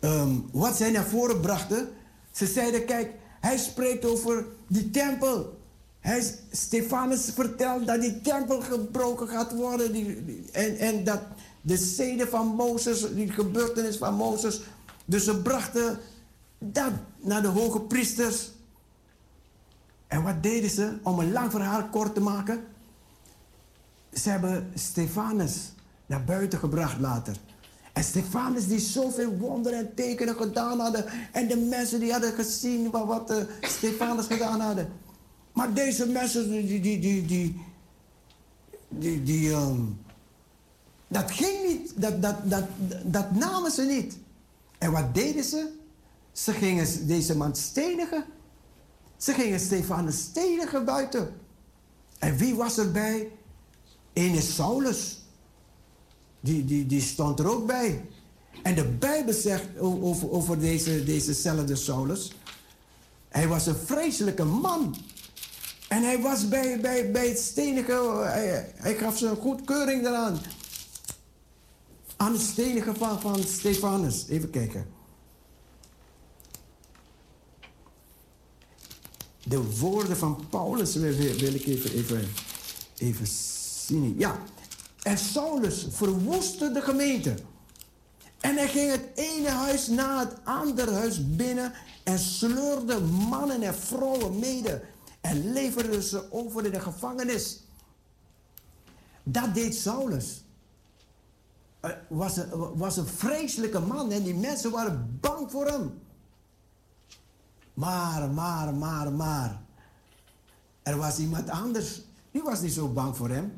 um, 0.00 0.48
wat 0.52 0.76
zij 0.76 0.90
naar 0.90 1.06
voren 1.06 1.40
brachten, 1.40 1.88
ze 2.30 2.46
zeiden: 2.46 2.84
Kijk, 2.84 3.12
hij 3.40 3.58
spreekt 3.58 4.04
over 4.04 4.46
die 4.66 4.90
tempel. 4.90 5.60
Hij, 6.02 6.34
Stefanus 6.50 7.30
vertelt 7.34 7.86
dat 7.86 8.00
die 8.00 8.20
tempel 8.20 8.60
gebroken 8.60 9.28
gaat 9.28 9.54
worden. 9.54 9.94
En, 10.52 10.76
en 10.78 11.04
dat 11.04 11.20
de 11.60 11.76
zeden 11.76 12.28
van 12.28 12.46
Mozes, 12.46 13.14
die 13.14 13.32
gebeurtenis 13.32 13.96
van 13.96 14.14
Mozes. 14.14 14.60
Dus 15.04 15.24
ze 15.24 15.42
brachten 15.42 15.98
dat 16.58 16.92
naar 17.20 17.42
de 17.42 17.48
hoge 17.48 17.80
priesters. 17.80 18.50
En 20.06 20.22
wat 20.22 20.42
deden 20.42 20.70
ze? 20.70 20.98
Om 21.02 21.18
een 21.18 21.32
lang 21.32 21.50
verhaal 21.50 21.88
kort 21.88 22.14
te 22.14 22.20
maken. 22.20 22.64
Ze 24.12 24.30
hebben 24.30 24.70
Stefanus 24.74 25.72
naar 26.06 26.24
buiten 26.24 26.58
gebracht 26.58 27.00
later. 27.00 27.36
En 27.92 28.04
Stefanus 28.04 28.66
die 28.66 28.78
zoveel 28.78 29.36
wonderen 29.36 29.78
en 29.78 29.94
tekenen 29.94 30.36
gedaan 30.36 30.80
hadden. 30.80 31.04
En 31.32 31.48
de 31.48 31.56
mensen 31.56 32.00
die 32.00 32.12
hadden 32.12 32.32
gezien 32.32 32.90
wat 32.90 33.30
uh, 33.30 33.36
Stefanus 33.60 34.26
gedaan 34.26 34.60
hadden. 34.60 34.92
Maar 35.52 35.74
deze 35.74 36.06
mensen, 36.06 36.50
die, 36.50 36.80
die, 36.80 36.98
die, 36.98 37.24
die, 37.26 37.60
die, 38.88 39.22
die, 39.22 39.50
um, 39.50 40.00
dat 41.08 41.30
ging 41.30 41.66
niet. 41.66 41.92
Dat, 41.96 42.22
dat, 42.22 42.36
dat, 42.44 42.64
dat 43.04 43.34
namen 43.34 43.70
ze 43.70 43.82
niet. 43.82 44.18
En 44.78 44.92
wat 44.92 45.14
deden 45.14 45.44
ze? 45.44 45.72
Ze 46.32 46.52
gingen 46.52 47.06
deze 47.06 47.36
man 47.36 47.56
stenigen. 47.56 48.24
Ze 49.16 49.32
gingen 49.32 49.60
Stefanus 49.60 50.20
stenigen 50.20 50.84
buiten. 50.84 51.34
En 52.18 52.36
wie 52.36 52.54
was 52.54 52.78
erbij? 52.78 53.30
Ene 54.12 54.40
Saulus. 54.40 55.20
Die, 56.40 56.64
die, 56.64 56.86
die 56.86 57.00
stond 57.00 57.38
er 57.38 57.50
ook 57.50 57.66
bij. 57.66 58.04
En 58.62 58.74
de 58.74 58.84
Bijbel 58.84 59.34
zegt 59.34 59.78
over, 59.78 60.30
over 60.30 60.60
deze, 60.60 61.04
dezezelfde 61.04 61.76
Saulus. 61.76 62.32
Hij 63.28 63.48
was 63.48 63.66
een 63.66 63.76
vreselijke 63.76 64.44
man. 64.44 64.96
En 65.92 66.02
hij 66.02 66.20
was 66.20 66.48
bij, 66.48 66.80
bij, 66.80 67.10
bij 67.10 67.28
het 67.28 67.38
stenigen. 67.38 68.26
Hij, 68.32 68.72
hij 68.74 68.94
gaf 68.94 69.18
zijn 69.18 69.36
goedkeuring 69.36 70.06
eraan. 70.06 70.38
Aan 72.16 72.32
het 72.32 72.40
stenigen 72.40 72.96
van, 72.96 73.20
van 73.20 73.42
Stefanus. 73.42 74.26
Even 74.28 74.50
kijken. 74.50 74.86
de 79.44 79.78
woorden 79.78 80.16
van 80.16 80.46
Paulus 80.50 80.94
wil, 80.94 81.12
wil 81.14 81.54
ik 81.54 81.66
even, 81.66 81.92
even, 81.92 82.28
even 82.96 83.26
zien. 83.86 84.14
Ja, 84.18 84.36
en 85.02 85.18
Saulus 85.18 85.86
verwoestte 85.90 86.72
de 86.72 86.80
gemeente. 86.80 87.34
En 88.40 88.56
hij 88.56 88.68
ging 88.68 88.90
het 88.90 89.04
ene 89.14 89.48
huis 89.48 89.86
na 89.86 90.18
het 90.18 90.34
andere 90.44 90.90
huis 90.90 91.36
binnen 91.36 91.72
en 92.02 92.18
sleurde 92.18 93.00
mannen 93.00 93.62
en 93.62 93.74
vrouwen 93.74 94.38
mede 94.38 94.82
en 95.22 95.52
leverde 95.52 96.02
ze 96.02 96.32
over 96.32 96.64
in 96.64 96.72
de 96.72 96.80
gevangenis. 96.80 97.60
Dat 99.22 99.54
deed 99.54 99.74
Saulus. 99.74 100.44
Het 101.80 101.96
was 102.08 102.36
een, 102.36 102.76
was 102.76 102.96
een 102.96 103.06
vreselijke 103.06 103.80
man 103.80 104.10
en 104.12 104.22
die 104.22 104.34
mensen 104.34 104.70
waren 104.70 105.18
bang 105.20 105.50
voor 105.50 105.66
hem. 105.66 106.00
Maar, 107.74 108.30
maar, 108.30 108.74
maar, 108.74 109.12
maar. 109.12 109.60
Er 110.82 110.96
was 110.96 111.18
iemand 111.18 111.48
anders. 111.48 112.00
Die 112.30 112.42
was 112.42 112.60
niet 112.60 112.72
zo 112.72 112.88
bang 112.88 113.16
voor 113.16 113.28
hem. 113.28 113.54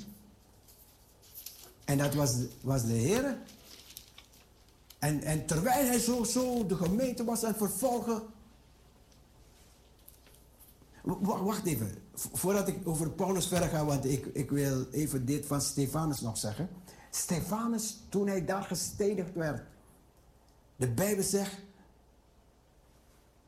En 1.84 1.99
dat 1.99 2.15
was, 2.15 2.34
was 2.60 2.83
de 2.83 2.93
Heer. 2.93 3.39
En, 4.99 5.23
en 5.23 5.47
terwijl 5.47 5.86
hij 5.86 5.99
zo, 5.99 6.25
zo 6.25 6.67
de 6.67 6.76
gemeente 6.76 7.25
was 7.25 7.43
aan 7.43 7.49
het 7.49 7.59
vervolgen. 7.59 8.23
Wacht 11.05 11.66
even, 11.66 11.94
voordat 12.15 12.68
ik 12.68 12.89
over 12.89 13.10
Paulus 13.10 13.47
verder 13.47 13.68
ga, 13.68 13.84
want 13.84 14.05
ik, 14.05 14.26
ik 14.26 14.50
wil 14.50 14.86
even 14.91 15.24
dit 15.24 15.47
van 15.47 15.60
Stefanus 15.60 16.20
nog 16.20 16.39
zeggen. 16.39 16.68
Stefanus, 17.10 17.99
toen 18.08 18.26
hij 18.26 18.44
daar 18.44 18.62
gestenigd 18.62 19.34
werd, 19.34 19.62
de 20.76 20.91
Bijbel 20.91 21.24
zegt, 21.24 21.58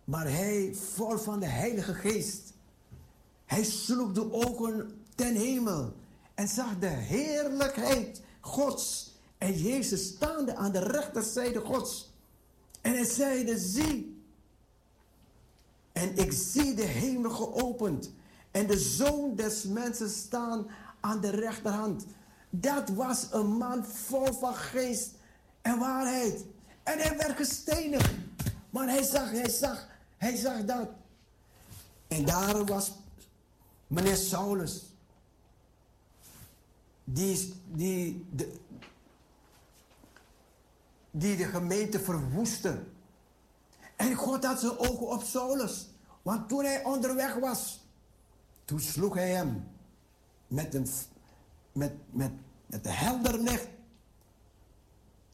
maar 0.05 0.31
hij, 0.31 0.75
vol 0.75 1.19
van 1.19 1.41
de 1.41 1.47
Heilige 1.47 1.95
Geest, 1.95 2.53
hij 3.45 3.65
sloeg 3.65 4.13
de 4.13 4.33
ogen 4.33 5.03
ten 5.15 5.35
hemel 5.35 5.93
en 6.35 6.49
zag 6.49 6.79
de 6.79 6.87
heerlijkheid 6.87 8.23
Gods 8.41 9.15
en 9.39 9.53
Jezus 9.53 10.07
staande 10.07 10.55
aan 10.55 10.73
de 10.73 10.79
rechterzijde 10.79 11.61
Gods. 11.61 12.13
En 12.81 12.93
hij 12.93 13.05
zeide, 13.05 13.59
zie, 13.59 14.16
en 15.97 16.17
ik 16.17 16.33
zie 16.33 16.75
de 16.75 16.85
hemel 16.85 17.31
geopend 17.31 18.11
en 18.51 18.67
de 18.67 18.79
zoon 18.79 19.35
des 19.35 19.65
mensen 19.65 20.11
staan 20.11 20.67
aan 21.01 21.21
de 21.21 21.31
rechterhand. 21.31 22.07
Dat 22.51 22.89
was 22.89 23.29
een 23.31 23.47
man 23.47 23.85
vol 23.85 24.33
van 24.33 24.55
geest 24.55 25.11
en 25.63 25.79
waarheid. 25.79 26.45
En 26.83 26.99
hij 26.99 27.17
werd 27.17 27.37
gestenigd. 27.37 28.11
Maar 28.71 28.89
hij 28.89 29.03
zag, 29.03 29.31
hij 29.31 29.49
zag 29.49 29.87
hij 30.17 30.37
zag 30.37 30.65
dat. 30.65 30.89
En 32.09 32.25
daar 32.25 32.65
was 32.65 32.93
meneer 33.87 34.17
Saulus. 34.17 34.85
Die, 37.05 37.55
die, 37.73 38.27
de, 38.31 38.53
die 41.11 41.37
de 41.37 41.45
gemeente 41.45 42.01
verwoestte. 42.01 42.83
En 43.97 44.15
God 44.15 44.45
had 44.45 44.61
zijn 44.61 44.79
ogen 44.79 45.09
op 45.09 45.23
Saulus. 45.23 45.89
Want 46.23 46.49
toen 46.49 46.65
hij 46.65 46.85
onderweg 46.85 47.35
was, 47.35 47.81
toen 48.65 48.81
sloeg 48.81 49.15
hij 49.15 49.31
hem 49.31 49.69
met 50.47 50.75
een, 50.75 50.87
met, 51.73 51.93
met, 52.11 52.33
met 52.67 52.87
helder 52.89 53.41
licht. 53.41 53.69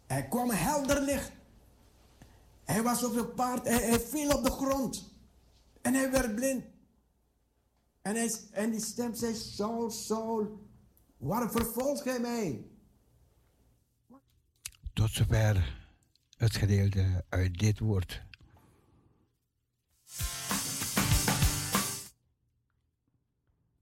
Hij 0.07 0.29
kwam 0.29 0.51
helder 0.51 1.01
licht. 1.01 1.33
Hij 2.65 2.83
was 2.83 3.05
op 3.05 3.17
een 3.17 3.35
paard, 3.35 3.65
hij, 3.69 3.89
hij 3.89 4.01
viel 4.01 4.37
op 4.37 4.45
de 4.45 4.51
grond. 4.51 5.11
En 5.83 5.95
hij 5.95 6.11
werd 6.11 6.35
blind. 6.35 6.65
En, 8.03 8.15
hij, 8.15 8.35
en 8.51 8.71
die 8.71 8.81
stem 8.81 9.15
zei, 9.15 9.35
Saul, 9.35 9.91
Saul, 9.91 10.67
waarom 11.17 11.51
vervolg 11.51 12.05
jij 12.05 12.21
mij? 12.21 12.67
Tot 14.93 15.11
zover 15.11 15.81
het 16.37 16.57
gedeelte 16.57 17.25
uit 17.29 17.59
dit 17.59 17.79
woord. 17.79 18.23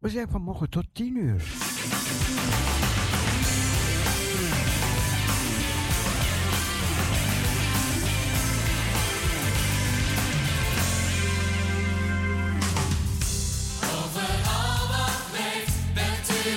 We 0.00 0.08
zijn 0.08 0.28
vanmorgen 0.28 0.70
tot 0.70 0.86
tien 0.92 1.16
uur. 1.16 1.42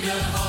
opkomt, 0.00 0.02
elke 0.02 0.20
morgen 0.20 0.38
weer. 0.38 0.43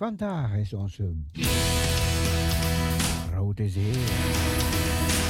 Heer 0.00 0.08
mij, 0.08 0.18
vandaag 0.18 0.54
is 0.56 0.72
onze 0.72 1.14
grote 3.30 3.62
Heer. 3.62 5.29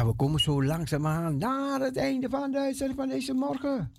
En 0.00 0.06
we 0.06 0.12
komen 0.12 0.40
zo 0.40 0.64
langzaamaan 0.64 1.38
naar 1.38 1.80
het 1.80 1.96
einde 1.96 2.28
van 2.28 2.50
de 2.50 2.58
uitzending 2.58 2.98
van 2.98 3.08
deze 3.08 3.32
morgen. 3.32 3.92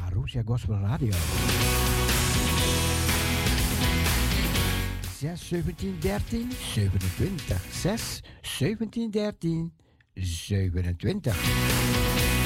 Marusha 0.00 0.42
Gospel 0.44 0.78
Radio. 0.78 1.12
6, 5.18 5.48
17, 5.48 5.96
13, 6.00 6.52
27. 6.52 7.64
6, 7.72 8.22
17, 8.40 9.10
13, 9.10 9.72
27. 10.14 12.37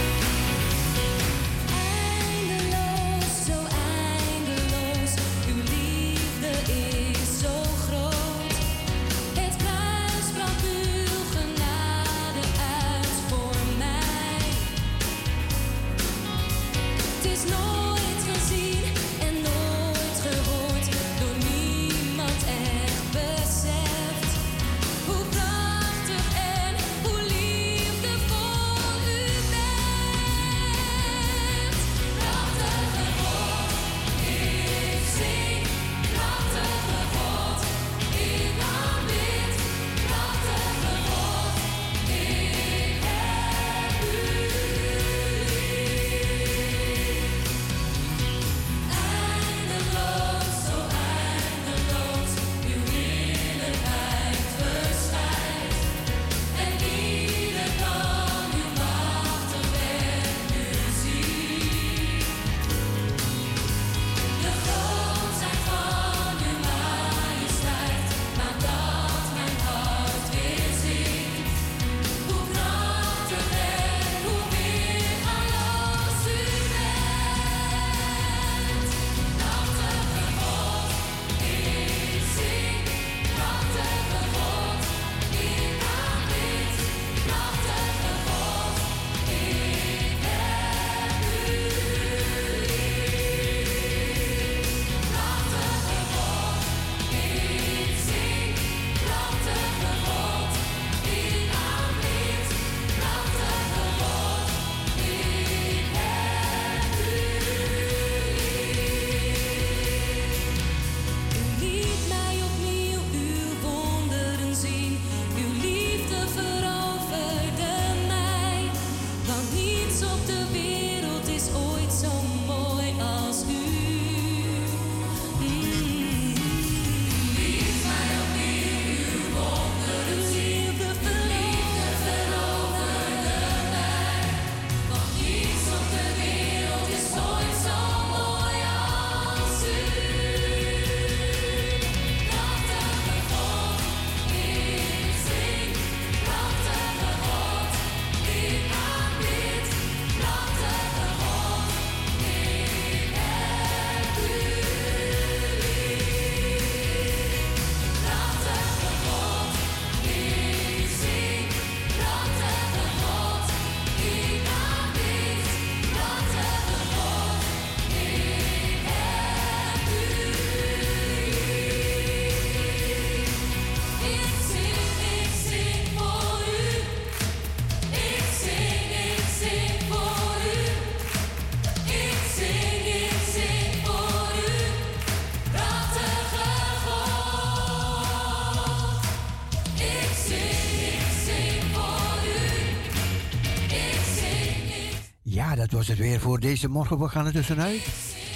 was 195.88 195.90
het 195.90 196.06
weer 196.06 196.20
voor 196.20 196.40
deze 196.40 196.68
morgen. 196.68 196.98
We 196.98 197.08
gaan 197.08 197.26
er 197.26 197.32
tussenuit. 197.32 197.86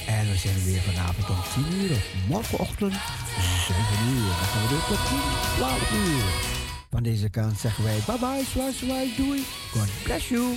En 0.06 0.30
we 0.30 0.36
zijn 0.36 0.54
er 0.54 0.64
weer 0.64 0.80
vanavond 0.80 1.30
om 1.30 1.64
10 1.64 1.80
uur. 1.80 1.90
Of 1.90 2.28
morgenochtend 2.28 2.92
7 2.92 3.82
uur. 4.08 4.26
Dan 4.26 4.48
gaan 4.50 4.62
we 4.62 4.68
door 4.68 4.86
tot 4.88 5.08
10, 5.08 5.18
12 5.56 5.92
uur. 5.92 6.24
Van 6.90 7.02
deze 7.02 7.30
kant 7.30 7.58
zeggen 7.58 7.84
wij 7.84 7.98
bye 8.06 8.18
bye, 8.18 8.72
swaai, 8.72 9.14
doei. 9.16 9.44
God 9.72 9.88
bless 10.04 10.28
you. 10.28 10.56